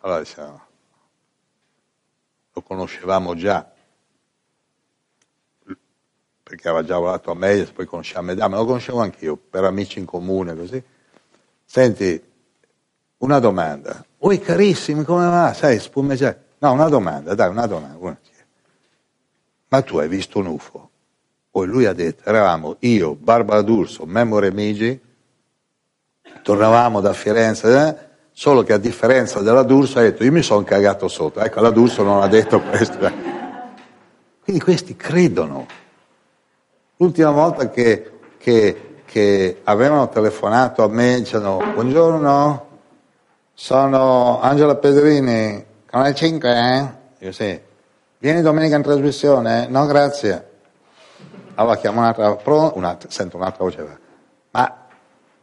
Allora 0.01 0.19
diciamo, 0.19 0.63
lo 2.53 2.61
conoscevamo 2.61 3.35
già, 3.35 3.73
perché 6.43 6.69
aveva 6.69 6.85
già 6.85 6.93
lavorato 6.93 7.31
a 7.31 7.35
Medias, 7.35 7.71
poi 7.71 7.87
conosceva 7.87 8.21
Medà, 8.21 8.49
ma 8.49 8.59
lo 8.59 8.67
conoscevo 8.67 9.01
anch'io, 9.01 9.37
per 9.37 9.65
amici 9.65 9.99
in 9.99 10.05
comune, 10.05 10.55
così. 10.55 10.81
Senti, 11.65 12.23
una 13.17 13.39
domanda. 13.39 14.05
Oi 14.19 14.39
carissimi, 14.41 15.05
come 15.05 15.25
va? 15.25 15.55
Sai, 15.55 15.79
spumeggiare. 15.81 16.49
No, 16.59 16.73
una 16.73 16.91
domanda, 16.91 17.35
dai, 17.35 17.49
una 17.49 17.67
domanda. 17.67 18.21
Ma 19.69 19.81
tu 19.81 19.97
hai 19.97 20.09
visto 20.09 20.39
un 20.39 20.49
UFO? 20.49 20.91
Poi 21.51 21.67
lui 21.67 21.87
ha 21.87 21.95
detto, 21.95 22.29
eravamo 22.29 22.77
io, 22.81 23.15
Barbara 23.15 23.63
D'Urso, 23.63 24.05
Memo 24.05 24.39
Remigi, 24.39 25.07
tornavamo 26.43 27.01
da 27.01 27.13
Firenze, 27.13 27.87
eh? 27.87 28.07
solo 28.33 28.63
che 28.63 28.73
a 28.73 28.79
differenza 28.79 29.41
della 29.41 29.63
D'Urso 29.63 29.99
ha 29.99 30.03
detto, 30.03 30.25
io 30.25 30.33
mi 30.33 30.43
sono 30.43 30.63
cagato 30.63 31.09
sotto. 31.09 31.41
Ecco, 31.41 31.61
la 31.61 31.71
D'Urso 31.71 32.03
non 32.03 32.23
ha 32.23 32.29
detto 32.29 32.61
questo. 32.69 32.99
Quindi 34.43 34.63
questi 34.63 34.97
credono 34.97 35.67
L'ultima 37.01 37.31
volta 37.31 37.71
che, 37.71 38.11
che, 38.39 39.03
che 39.05 39.61
avevano 39.63 40.09
telefonato 40.09 40.83
a 40.83 40.89
me 40.89 41.19
dicendo 41.19 41.63
buongiorno, 41.73 42.67
sono 43.55 44.41
Angela 44.41 44.75
Pedrini, 44.75 45.65
canale 45.87 46.13
5, 46.13 46.51
eh? 46.51 47.25
Io 47.25 47.31
sì. 47.31 47.61
Vieni 48.19 48.41
domenica 48.41 48.75
in 48.75 48.83
trasmissione? 48.83 49.69
No, 49.69 49.87
grazie. 49.87 50.49
Allora 51.55 51.77
chiamo 51.77 52.01
un'altra, 52.01 52.37
un'altra 52.75 53.09
sento 53.09 53.37
un'altra 53.37 53.63
voce. 53.63 53.99
Ma 54.51 54.87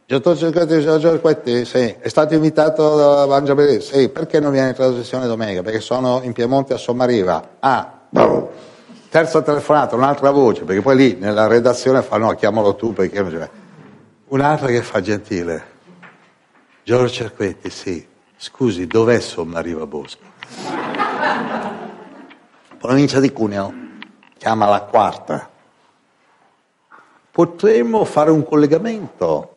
Giorgio 0.06 0.98
Cerquetti, 1.00 1.64
sì. 1.64 1.96
È 1.98 2.08
stato 2.08 2.34
invitato 2.34 3.26
da 3.26 3.42
Pedrini? 3.42 3.80
Sì. 3.80 4.08
Perché 4.08 4.40
non 4.40 4.52
viene 4.52 4.68
in 4.68 4.74
trasmissione 4.74 5.26
domenica? 5.26 5.62
Perché 5.62 5.80
sono 5.80 6.20
in 6.22 6.32
Piemonte 6.32 6.74
a 6.74 6.78
Sommariva. 6.78 7.56
Ah, 7.58 8.00
bravo 8.08 8.74
terza 9.16 9.40
telefonata, 9.40 9.96
un'altra 9.96 10.30
voce, 10.30 10.64
perché 10.64 10.82
poi 10.82 10.94
lì 10.94 11.14
nella 11.14 11.46
redazione 11.46 12.02
fa 12.02 12.18
no, 12.18 12.34
chiamalo 12.34 12.74
tu 12.74 12.92
perché. 12.92 13.50
Un'altra 14.26 14.66
che 14.66 14.82
fa 14.82 15.00
gentile. 15.00 15.64
Giorgio 16.82 17.08
Cerquetti, 17.08 17.70
sì. 17.70 18.06
Scusi, 18.36 18.86
dov'è 18.86 19.18
Sommariva 19.18 19.86
Bosco? 19.86 20.24
Provincia 22.76 23.18
di 23.18 23.32
Cuneo, 23.32 23.72
chiama 24.36 24.68
la 24.68 24.82
quarta. 24.82 25.48
Potremmo 27.30 28.04
fare 28.04 28.30
un 28.30 28.44
collegamento. 28.44 29.55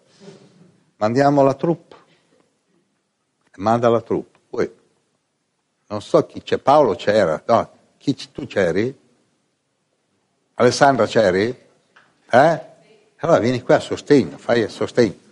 Mandiamo 1.00 1.44
la 1.44 1.54
troupe. 1.54 1.96
Manda 3.56 3.88
la 3.88 4.02
troupe. 4.02 4.38
Poi, 4.50 4.70
non 5.88 6.02
so 6.02 6.26
chi 6.26 6.42
c'è, 6.42 6.58
Paolo 6.58 6.96
c'era, 6.96 7.42
no, 7.46 7.70
chi, 7.98 8.16
tu 8.32 8.46
c'eri? 8.46 8.98
Alessandra 10.56 11.06
c'eri? 11.06 11.58
Eh? 12.30 12.62
Allora 13.20 13.40
vieni 13.40 13.62
qua 13.62 13.76
a 13.76 13.80
sostegno, 13.80 14.38
fai 14.38 14.64
a 14.64 14.70
sostegno. 14.70 15.28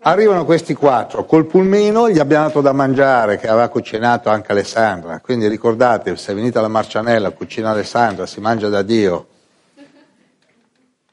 Arrivano 0.00 0.44
questi 0.44 0.74
quattro, 0.74 1.24
col 1.24 1.46
pulmino 1.46 2.10
gli 2.10 2.18
abbiamo 2.18 2.46
dato 2.46 2.60
da 2.60 2.72
mangiare 2.72 3.38
che 3.38 3.48
aveva 3.48 3.68
cucinato 3.68 4.28
anche 4.28 4.52
Alessandra, 4.52 5.20
quindi 5.20 5.48
ricordate, 5.48 6.16
se 6.16 6.34
venite 6.34 6.58
alla 6.58 6.68
Marcianella, 6.68 7.30
cucina 7.30 7.70
Alessandra, 7.70 8.26
si 8.26 8.40
mangia 8.40 8.68
da 8.68 8.82
Dio. 8.82 9.26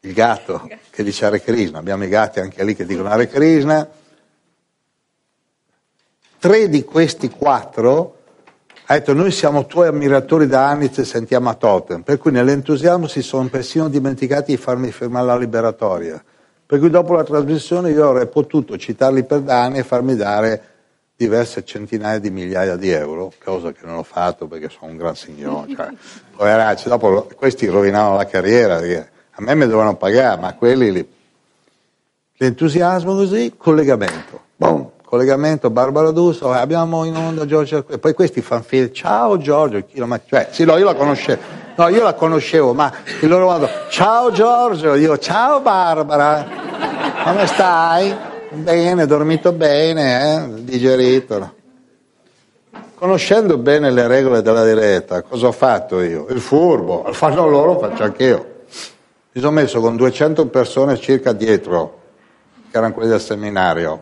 Il 0.06 0.14
gatto 0.14 0.70
che 0.92 1.04
dice 1.04 1.26
Hare 1.26 1.42
Krishna, 1.42 1.80
abbiamo 1.80 2.04
i 2.04 2.08
gatti 2.08 2.40
anche 2.40 2.64
lì 2.64 2.76
che 2.76 2.86
dicono 2.86 3.10
Hare 3.10 3.28
Krishna. 3.28 3.90
Tre 6.38 6.70
di 6.70 6.84
questi 6.84 7.28
quattro 7.30 8.18
ha 8.86 8.94
detto 8.94 9.14
noi 9.14 9.32
siamo 9.32 9.66
tuoi 9.66 9.88
ammiratori 9.88 10.46
da 10.46 10.68
anni, 10.68 10.94
ci 10.94 11.04
sentiamo 11.04 11.50
a 11.50 11.56
Totem, 11.56 12.04
per 12.04 12.20
cui 12.20 12.30
nell'entusiasmo 12.30 13.08
si 13.08 13.24
sono 13.24 13.48
persino 13.50 13.90
dimenticati 13.90 14.52
di 14.52 14.58
farmi 14.58 14.92
firmare 14.92 15.26
la 15.26 15.38
liberatoria. 15.38 16.24
Per 16.68 16.78
cui 16.78 16.92
dopo 16.92 17.16
la 17.16 17.24
trasmissione 17.24 17.90
io 17.90 18.08
avrei 18.08 18.28
potuto 18.28 18.78
citarli 18.78 19.24
per 19.24 19.40
danni 19.40 19.80
e 19.80 19.84
farmi 19.84 20.16
dare 20.16 20.62
diverse 21.16 21.66
centinaia 21.66 22.20
di 22.20 22.30
migliaia 22.30 22.76
di 22.76 22.92
euro, 22.92 23.34
cosa 23.44 23.72
che 23.72 23.88
non 23.88 23.96
ho 23.96 24.04
fatto 24.04 24.46
perché 24.46 24.70
sono 24.70 24.92
un 24.92 24.98
gran 24.98 25.16
signore. 25.16 25.74
Cioè, 25.74 25.90
poveracci, 26.38 26.90
dopo 26.90 27.28
questi 27.36 27.66
rovinavano 27.66 28.18
la 28.18 28.26
carriera, 28.28 28.80
a 29.36 29.42
me 29.42 29.56
mi 29.56 29.66
dovevano 29.66 29.96
pagare, 29.96 30.40
ma 30.40 30.54
quelli 30.54 30.92
lì. 30.92 31.14
L'entusiasmo 32.38 33.16
così, 33.16 33.54
collegamento. 33.58 34.42
Boom 34.56 34.94
collegamento 35.16 35.70
Barbara 35.70 36.12
D'Uso, 36.12 36.52
abbiamo 36.52 37.06
in 37.06 37.16
onda 37.16 37.46
Giorgio, 37.46 37.84
poi 37.84 38.14
questi 38.14 38.42
fanno 38.42 38.64
fil, 38.64 38.92
ciao 38.92 39.38
Giorgio, 39.38 39.86
cioè, 40.28 40.50
sì, 40.52 40.66
no, 40.66 40.76
io 40.78 40.84
la 40.84 40.94
conoscevo, 40.94 41.42
no, 41.76 41.88
io 41.88 42.04
la 42.04 42.14
conoscevo, 42.14 42.74
ma 42.74 42.92
il 43.22 43.30
loro 43.30 43.46
modo, 43.46 43.70
ciao 43.90 44.32
Giorgio, 44.32 44.96
io, 44.96 45.18
ciao 45.18 45.62
Barbara, 45.62 46.46
come 47.24 47.48
stai? 47.48 48.14
Bene, 48.50 49.06
dormito 49.06 49.52
bene, 49.52 50.36
eh? 50.36 50.64
digerito. 50.64 51.40
No? 51.40 51.54
Conoscendo 52.96 53.58
bene 53.58 53.92
le 53.92 54.08
regole 54.08 54.42
della 54.42 54.66
diretta, 54.66 55.22
cosa 55.22 55.48
ho 55.48 55.52
fatto 55.52 56.02
io? 56.02 56.26
Il 56.30 56.40
furbo, 56.40 57.04
lo 57.06 57.14
fanno 57.14 57.48
loro, 57.48 57.78
faccio 57.80 58.04
anch'io. 58.04 58.54
Mi 59.36 59.42
sono 59.42 59.54
messo 59.54 59.82
con 59.82 59.98
200 59.98 60.48
persone 60.48 60.96
circa 60.96 61.34
dietro, 61.34 62.04
che 62.72 62.78
erano 62.78 62.94
quelli 62.94 63.10
del 63.10 63.20
seminario 63.20 64.02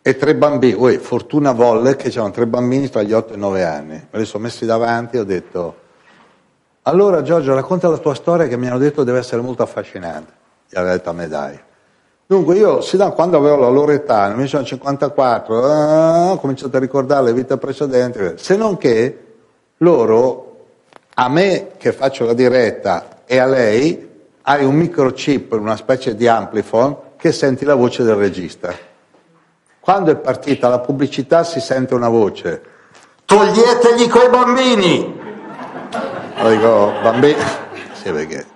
e 0.00 0.16
tre 0.16 0.34
bambini, 0.34 0.72
uè, 0.72 0.96
fortuna 0.96 1.52
volle 1.52 1.96
che 1.96 2.08
c'erano 2.08 2.30
tre 2.30 2.46
bambini 2.46 2.88
tra 2.88 3.02
gli 3.02 3.12
8 3.12 3.34
e 3.34 3.36
i 3.36 3.38
9 3.38 3.64
anni. 3.64 4.06
Me 4.10 4.18
li 4.18 4.24
sono 4.24 4.44
messi 4.44 4.64
davanti 4.64 5.16
e 5.16 5.20
ho 5.20 5.24
detto, 5.24 5.74
allora 6.84 7.20
Giorgio 7.20 7.52
racconta 7.52 7.90
la 7.90 7.98
tua 7.98 8.14
storia 8.14 8.46
che 8.46 8.56
mi 8.56 8.68
hanno 8.68 8.78
detto 8.78 9.04
deve 9.04 9.18
essere 9.18 9.42
molto 9.42 9.62
affascinante. 9.62 10.32
Gli 10.70 10.78
aveva 10.78 10.94
detto 10.94 11.10
a 11.10 11.12
me 11.12 11.28
dai. 11.28 11.60
Dunque 12.24 12.56
io, 12.56 12.80
sì, 12.80 12.96
da 12.96 13.10
quando 13.10 13.36
avevo 13.36 13.56
la 13.56 13.68
loro 13.68 13.92
età, 13.92 14.28
nel 14.28 14.36
1954, 14.36 15.64
ah, 15.64 16.30
ho 16.30 16.38
cominciato 16.38 16.78
a 16.78 16.80
ricordare 16.80 17.24
le 17.24 17.34
vite 17.34 17.58
precedenti, 17.58 18.38
se 18.42 18.56
non 18.56 18.78
che 18.78 19.24
loro, 19.76 20.49
a 21.22 21.28
me 21.28 21.72
che 21.76 21.92
faccio 21.92 22.24
la 22.24 22.32
diretta 22.32 23.24
e 23.26 23.36
a 23.36 23.44
lei, 23.44 24.08
hai 24.40 24.64
un 24.64 24.74
microchip, 24.74 25.52
una 25.52 25.76
specie 25.76 26.14
di 26.14 26.26
amplifon 26.26 26.96
che 27.18 27.30
senti 27.30 27.66
la 27.66 27.74
voce 27.74 28.02
del 28.04 28.14
regista. 28.14 28.72
Quando 29.80 30.12
è 30.12 30.16
partita 30.16 30.68
la 30.68 30.78
pubblicità 30.78 31.44
si 31.44 31.60
sente 31.60 31.92
una 31.92 32.08
voce, 32.08 32.62
toglietegli 33.26 34.08
quei 34.08 34.30
bambini! 34.30 35.20
Allora 36.36 36.54
dico, 36.54 36.92
bambini, 37.02 37.42
sì 37.92 38.10
perché 38.10 38.46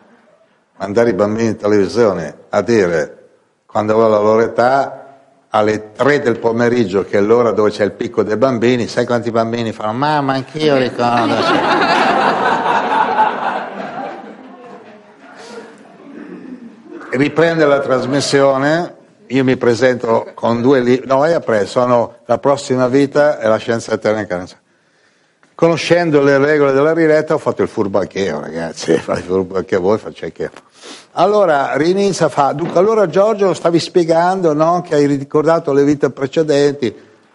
mandare 0.79 1.11
i 1.11 1.15
bambini 1.15 1.49
in 1.49 1.57
televisione 1.57 2.35
a 2.49 2.63
dire 2.63 3.27
quando 3.67 3.93
avevo 3.93 4.09
la 4.09 4.21
loro 4.21 4.41
età 4.41 5.19
alle 5.51 5.93
3 5.93 6.21
del 6.21 6.39
pomeriggio, 6.39 7.05
che 7.05 7.19
è 7.19 7.21
l'ora 7.21 7.51
dove 7.51 7.69
c'è 7.69 7.85
il 7.85 7.93
picco 7.93 8.23
dei 8.23 8.39
bambini, 8.39 8.89
sai 8.89 9.05
quanti 9.05 9.31
bambini 9.31 9.73
fanno? 9.73 9.93
Mamma, 9.93 10.33
anch'io 10.33 10.79
ricordo. 10.79 12.14
Riprende 17.17 17.65
la 17.65 17.79
trasmissione 17.79 19.03
io 19.29 19.43
mi 19.43 19.57
presento 19.57 20.33
con 20.35 20.61
due 20.61 20.81
libri, 20.81 21.07
no, 21.07 21.23
lei 21.23 21.33
ha 21.33 21.41
preso, 21.41 21.81
sono 21.81 22.17
La 22.27 22.39
prossima 22.39 22.89
vita 22.89 23.39
e 23.39 23.49
La 23.49 23.57
scienza 23.57 23.93
eterna 23.93 24.21
incarnazione. 24.21 24.63
Conoscendo 25.55 26.21
le 26.21 26.37
regole 26.39 26.73
della 26.73 26.93
riretta 26.93 27.35
ho 27.35 27.39
fatto 27.39 27.63
il 27.63 27.69
furbaccheo, 27.69 28.41
ragazzi, 28.41 28.93
fate 28.99 29.21
il 29.21 29.27
furbaccheo 29.27 29.81
voi, 29.81 29.99
faccio 29.99 30.25
anche 30.27 30.51
Allora 31.13 31.75
rinizia, 31.77 32.29
fa, 32.29 32.53
dunque 32.53 32.81
allora 32.81 33.07
Giorgio 33.07 33.55
stavi 33.55 33.79
spiegando 33.79 34.53
no, 34.53 34.83
che 34.83 34.97
hai 34.97 35.07
ricordato 35.07 35.73
le 35.73 35.85
vite 35.85 36.11
precedenti, 36.11 36.95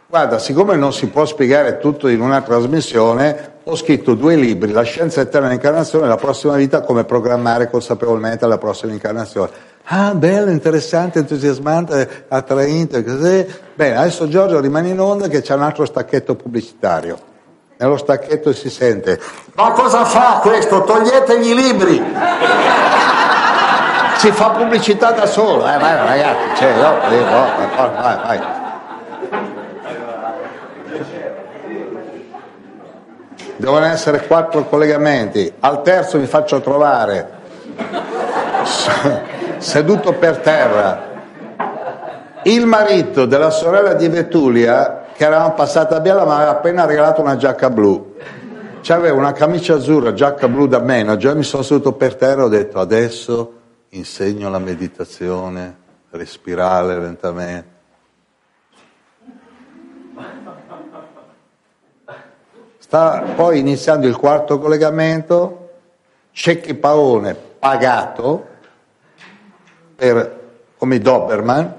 Guarda, 0.10 0.40
siccome 0.40 0.76
non 0.76 0.92
si 0.92 1.06
può 1.06 1.24
spiegare 1.24 1.78
tutto 1.78 2.08
in 2.08 2.20
una 2.20 2.42
trasmissione, 2.42 3.58
ho 3.64 3.76
scritto 3.76 4.16
due 4.16 4.36
libri, 4.36 4.72
La 4.72 4.82
scienza 4.82 5.22
eterna 5.22 5.46
dell'incarnazione 5.46 6.06
e 6.06 6.08
La 6.08 6.16
prossima 6.16 6.56
vita, 6.56 6.82
come 6.82 7.04
programmare 7.04 7.70
consapevolmente 7.70 8.48
la 8.48 8.58
prossima 8.58 8.92
incarnazione. 8.92 9.52
Ah, 9.92 10.14
bello, 10.14 10.52
interessante, 10.52 11.18
entusiasmante, 11.18 12.26
attraente, 12.28 13.04
così. 13.04 13.44
Bene, 13.74 13.98
adesso 13.98 14.28
Giorgio 14.28 14.60
rimane 14.60 14.90
in 14.90 15.00
onda 15.00 15.28
che 15.28 15.42
c'è 15.42 15.56
un 15.56 15.64
altro 15.64 15.84
stacchetto 15.86 16.36
pubblicitario. 16.36 17.18
Nello 17.78 17.98
stacchetto 17.98 18.54
si 18.54 18.70
sente, 18.70 19.20
ma 19.56 19.72
cosa 19.72 20.06
fa 20.06 20.42
questo? 20.44 20.84
Toglietegli 20.84 21.50
i 21.50 21.56
libri! 21.56 22.04
si 24.18 24.32
fa 24.32 24.50
pubblicità 24.50 25.12
da 25.12 25.26
solo, 25.26 25.62
eh, 25.62 25.78
vai 25.78 25.96
ragazzi, 25.96 26.56
cioè, 26.58 26.74
no, 26.76 27.00
vai, 27.00 27.90
vai, 27.96 28.18
vai. 28.18 28.40
Devono 33.56 33.86
essere 33.86 34.28
quattro 34.28 34.66
collegamenti, 34.66 35.52
al 35.62 35.82
terzo 35.82 36.18
vi 36.18 36.28
faccio 36.28 36.60
trovare 36.60 37.38
seduto 39.60 40.14
per 40.14 40.38
terra. 40.38 41.08
Il 42.44 42.66
marito 42.66 43.26
della 43.26 43.50
sorella 43.50 43.94
di 43.94 44.08
Vetulia 44.08 45.06
che 45.14 45.26
eravamo 45.26 45.54
passata 45.54 45.98
a 45.98 46.00
Biella 46.00 46.24
mi 46.24 46.32
aveva 46.32 46.52
appena 46.52 46.86
regalato 46.86 47.22
una 47.22 47.36
giacca 47.36 47.70
blu. 47.70 48.16
C'aveva 48.82 49.18
una 49.18 49.34
camicia 49.34 49.76
azzurra, 49.76 50.14
giacca 50.14 50.48
blu 50.48 50.66
da 50.66 50.80
meno 50.80 51.18
già 51.18 51.34
mi 51.34 51.44
sono 51.44 51.64
seduto 51.64 51.92
per 51.94 52.16
terra 52.16 52.42
e 52.42 52.46
ho 52.46 52.48
detto 52.48 52.80
adesso 52.80 53.54
insegno 53.90 54.50
la 54.50 54.60
meditazione 54.60 55.76
respirare 56.12 56.98
lentamente. 56.98 57.78
Sta 62.78 63.24
poi 63.36 63.60
iniziando 63.60 64.08
il 64.08 64.16
quarto 64.16 64.58
collegamento. 64.58 65.56
Cecchi 66.32 66.74
Paone 66.76 67.36
pagato 67.36 68.49
per, 70.00 70.40
come 70.78 70.98
Doberman, 71.00 71.76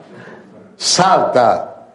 salta 0.75 1.89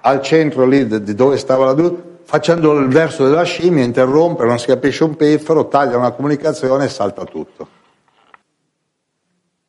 al 0.00 0.22
centro 0.22 0.64
lì 0.64 0.86
di 0.86 1.14
dove 1.14 1.36
stava 1.36 1.64
la 1.66 1.72
luce, 1.72 2.02
facendo 2.22 2.78
il 2.78 2.88
verso 2.88 3.24
della 3.24 3.42
scimmia, 3.42 3.84
interrompe, 3.84 4.44
non 4.44 4.58
si 4.58 4.66
capisce 4.66 5.02
un 5.02 5.16
piffero, 5.16 5.66
taglia 5.66 5.96
una 5.96 6.12
comunicazione 6.12 6.84
e 6.84 6.88
salta 6.88 7.24
tutto. 7.24 7.74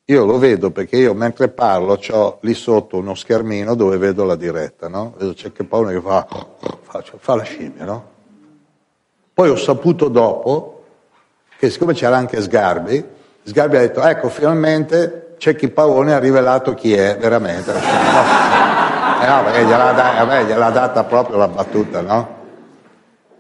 Io 0.05 0.25
lo 0.25 0.37
vedo 0.37 0.71
perché 0.71 0.95
io 0.95 1.13
mentre 1.13 1.49
parlo 1.49 1.99
ho 2.11 2.37
lì 2.41 2.53
sotto 2.53 2.97
uno 2.97 3.13
schermino 3.13 3.75
dove 3.75 3.97
vedo 3.97 4.23
la 4.23 4.35
diretta, 4.35 4.87
no? 4.87 5.13
Vedo 5.17 5.33
c'è 5.33 5.51
che 5.51 5.65
Paolo 5.65 5.89
che 5.89 5.99
fa, 5.99 6.25
fa, 6.83 7.03
fa 7.17 7.35
la 7.35 7.43
scimmia, 7.43 7.83
no? 7.83 8.09
Poi 9.33 9.49
ho 9.49 9.57
saputo 9.57 10.07
dopo 10.07 10.85
che 11.57 11.69
siccome 11.69 11.93
c'era 11.93 12.15
anche 12.15 12.41
Sgarbi, 12.41 13.03
Sgarbi 13.43 13.75
ha 13.75 13.79
detto 13.79 14.01
ecco 14.01 14.29
finalmente 14.29 15.26
c'è 15.37 15.55
chi 15.55 15.69
Paone 15.69 16.13
ha 16.13 16.19
rivelato 16.19 16.73
chi 16.73 16.93
è 16.93 17.17
veramente. 17.17 17.71
Eh 19.19 19.25
no 19.25 19.43
perché 19.43 19.65
gliel'ha, 19.65 19.91
da, 19.93 20.13
vabbè, 20.25 20.45
gliel'ha 20.45 20.69
data 20.69 21.03
proprio 21.03 21.37
la 21.37 21.47
battuta, 21.47 22.01
no? 22.01 22.35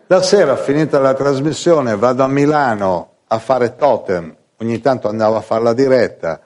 La 0.07 0.21
sera, 0.21 0.55
finita 0.55 0.99
la 0.99 1.13
trasmissione, 1.13 1.95
vado 1.95 2.23
a 2.23 2.27
Milano 2.27 3.09
a 3.27 3.39
fare 3.39 3.75
totem, 3.75 4.33
ogni 4.59 4.79
tanto 4.79 5.09
andavo 5.09 5.35
a 5.35 5.41
fare 5.41 5.63
la 5.63 5.73
diretta, 5.73 6.39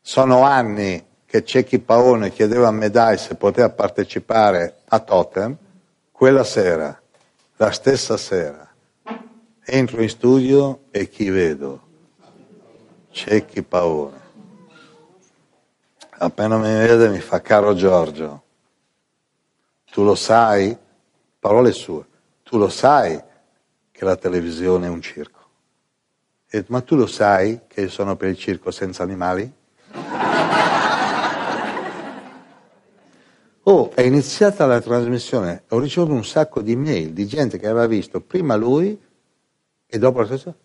sono 0.00 0.42
anni 0.42 1.04
che 1.24 1.44
Cecchi 1.44 1.78
Paone 1.78 2.30
chiedeva 2.30 2.68
a 2.68 2.72
Medai 2.72 3.16
se 3.16 3.36
poteva 3.36 3.70
partecipare 3.70 4.80
a 4.88 4.98
Totem, 4.98 5.56
quella 6.10 6.44
sera, 6.44 7.00
la 7.56 7.70
stessa 7.70 8.18
sera, 8.18 8.68
entro 9.64 10.02
in 10.02 10.08
studio 10.10 10.80
e 10.90 11.08
chi 11.08 11.30
vedo? 11.30 11.80
Cecchi 13.10 13.62
Paone 13.62 14.21
appena 16.24 16.56
mi 16.56 16.72
vede 16.72 17.08
mi 17.08 17.18
fa 17.18 17.40
caro 17.40 17.74
Giorgio, 17.74 18.42
tu 19.90 20.04
lo 20.04 20.14
sai, 20.14 20.76
parole 21.38 21.72
sue, 21.72 22.04
tu 22.44 22.58
lo 22.58 22.68
sai 22.68 23.20
che 23.90 24.04
la 24.04 24.16
televisione 24.16 24.86
è 24.86 24.90
un 24.90 25.02
circo. 25.02 25.40
E, 26.48 26.64
ma 26.68 26.80
tu 26.80 26.94
lo 26.94 27.06
sai 27.06 27.62
che 27.66 27.88
sono 27.88 28.14
per 28.14 28.28
il 28.28 28.36
circo 28.38 28.70
senza 28.70 29.02
animali? 29.02 29.52
Oh, 33.64 33.92
è 33.94 34.00
iniziata 34.00 34.66
la 34.66 34.80
trasmissione, 34.80 35.62
ho 35.68 35.78
ricevuto 35.78 36.12
un 36.12 36.24
sacco 36.24 36.62
di 36.62 36.74
mail 36.74 37.12
di 37.12 37.28
gente 37.28 37.60
che 37.60 37.68
aveva 37.68 37.86
visto 37.86 38.20
prima 38.20 38.56
lui 38.56 39.00
e 39.86 39.98
dopo 39.98 40.18
la 40.18 40.26
trasmissione. 40.26 40.56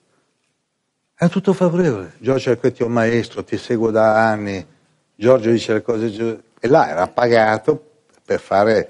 È 1.13 1.29
tutto 1.29 1.53
favorevole. 1.53 2.15
Giorgio 2.17 2.51
è 2.51 2.73
un 2.79 2.91
maestro, 2.91 3.43
ti 3.43 3.55
seguo 3.57 3.91
da 3.91 4.27
anni, 4.27 4.65
Giorgio 5.19 5.49
dice 5.49 5.73
le 5.73 5.81
cose 5.81 6.11
giuste, 6.11 6.43
e 6.59 6.67
là 6.67 6.89
era 6.89 7.07
pagato 7.07 7.81
per 8.23 8.39
fare, 8.39 8.87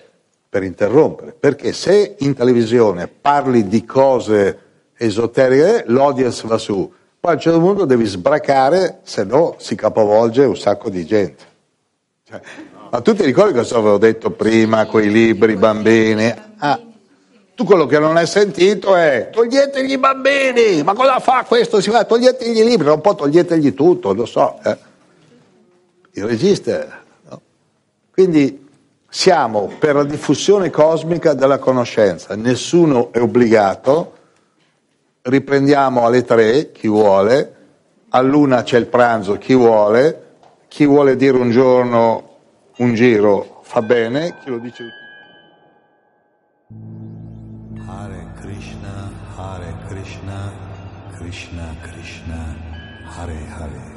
per 0.49 0.61
interrompere, 0.61 1.31
perché 1.31 1.71
se 1.71 2.15
in 2.19 2.33
televisione 2.33 3.07
parli 3.07 3.65
di 3.65 3.85
cose 3.85 4.59
esoteriche, 4.97 5.85
l'audience 5.87 6.45
va 6.45 6.57
su, 6.57 6.91
poi 7.17 7.31
a 7.31 7.35
un 7.35 7.39
certo 7.39 7.59
punto 7.61 7.85
devi 7.85 8.03
sbracare, 8.03 8.99
se 9.03 9.23
no 9.23 9.55
si 9.57 9.75
capovolge 9.75 10.43
un 10.43 10.57
sacco 10.57 10.89
di 10.89 11.05
gente. 11.05 11.45
Cioè, 12.25 12.41
ma 12.91 12.99
tu 12.99 13.15
ti 13.15 13.23
ricordi 13.23 13.53
cosa 13.53 13.77
avevo 13.77 13.97
detto 13.97 14.31
prima, 14.31 14.85
quei 14.85 15.09
libri, 15.09 15.55
bambini? 15.55 16.33
Ah, 16.57 16.77
tu 17.55 17.63
quello 17.63 17.85
che 17.85 17.99
non 17.99 18.17
hai 18.17 18.27
sentito 18.27 18.97
è 18.97 19.29
toglietegli 19.31 19.91
i 19.91 19.97
bambini, 19.97 20.83
ma 20.83 20.93
cosa 20.93 21.19
fa 21.19 21.45
questo? 21.47 21.79
Si 21.79 21.89
fa, 21.89 22.03
toglietegli 22.03 22.59
i 22.59 22.65
libri, 22.65 22.85
non 22.85 22.99
può 22.99 23.15
toglietegli 23.15 23.73
tutto, 23.73 24.11
lo 24.11 24.25
so. 24.25 24.59
Eh 24.61 24.86
il 26.17 26.25
regista. 26.25 27.01
No? 27.29 27.41
Quindi 28.11 28.65
siamo 29.09 29.71
per 29.79 29.95
la 29.95 30.03
diffusione 30.03 30.69
cosmica 30.69 31.33
della 31.33 31.59
conoscenza, 31.59 32.35
nessuno 32.35 33.11
è 33.11 33.21
obbligato, 33.21 34.13
riprendiamo 35.21 36.05
alle 36.05 36.23
tre, 36.23 36.71
chi 36.71 36.87
vuole, 36.87 37.55
all'una 38.09 38.63
c'è 38.63 38.77
il 38.77 38.87
pranzo, 38.87 39.37
chi 39.37 39.53
vuole, 39.53 40.23
chi 40.67 40.85
vuole 40.85 41.15
dire 41.15 41.37
un 41.37 41.51
giorno 41.51 42.35
un 42.77 42.93
giro 42.93 43.61
fa 43.63 43.81
bene, 43.81 44.37
chi 44.43 44.49
lo 44.49 44.57
dice... 44.59 44.83
Hare 47.87 48.27
Krishna, 48.41 49.11
Hare 49.35 49.73
Krishna, 49.87 50.51
Krishna 51.15 51.75
Krishna, 51.81 52.55
Hare 53.15 53.37
Hare. 53.57 53.96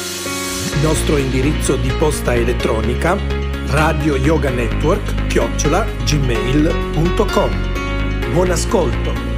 Nostro 0.83 1.17
indirizzo 1.17 1.77
di 1.77 1.91
posta 1.99 2.35
elettronica 2.35 3.43
radio 3.73 4.17
yoga 4.17 4.51
network 4.51 5.22
chiocciola 5.33 5.87
gmail.com 6.05 7.51
Buon 8.35 8.51
ascolto! 8.51 9.32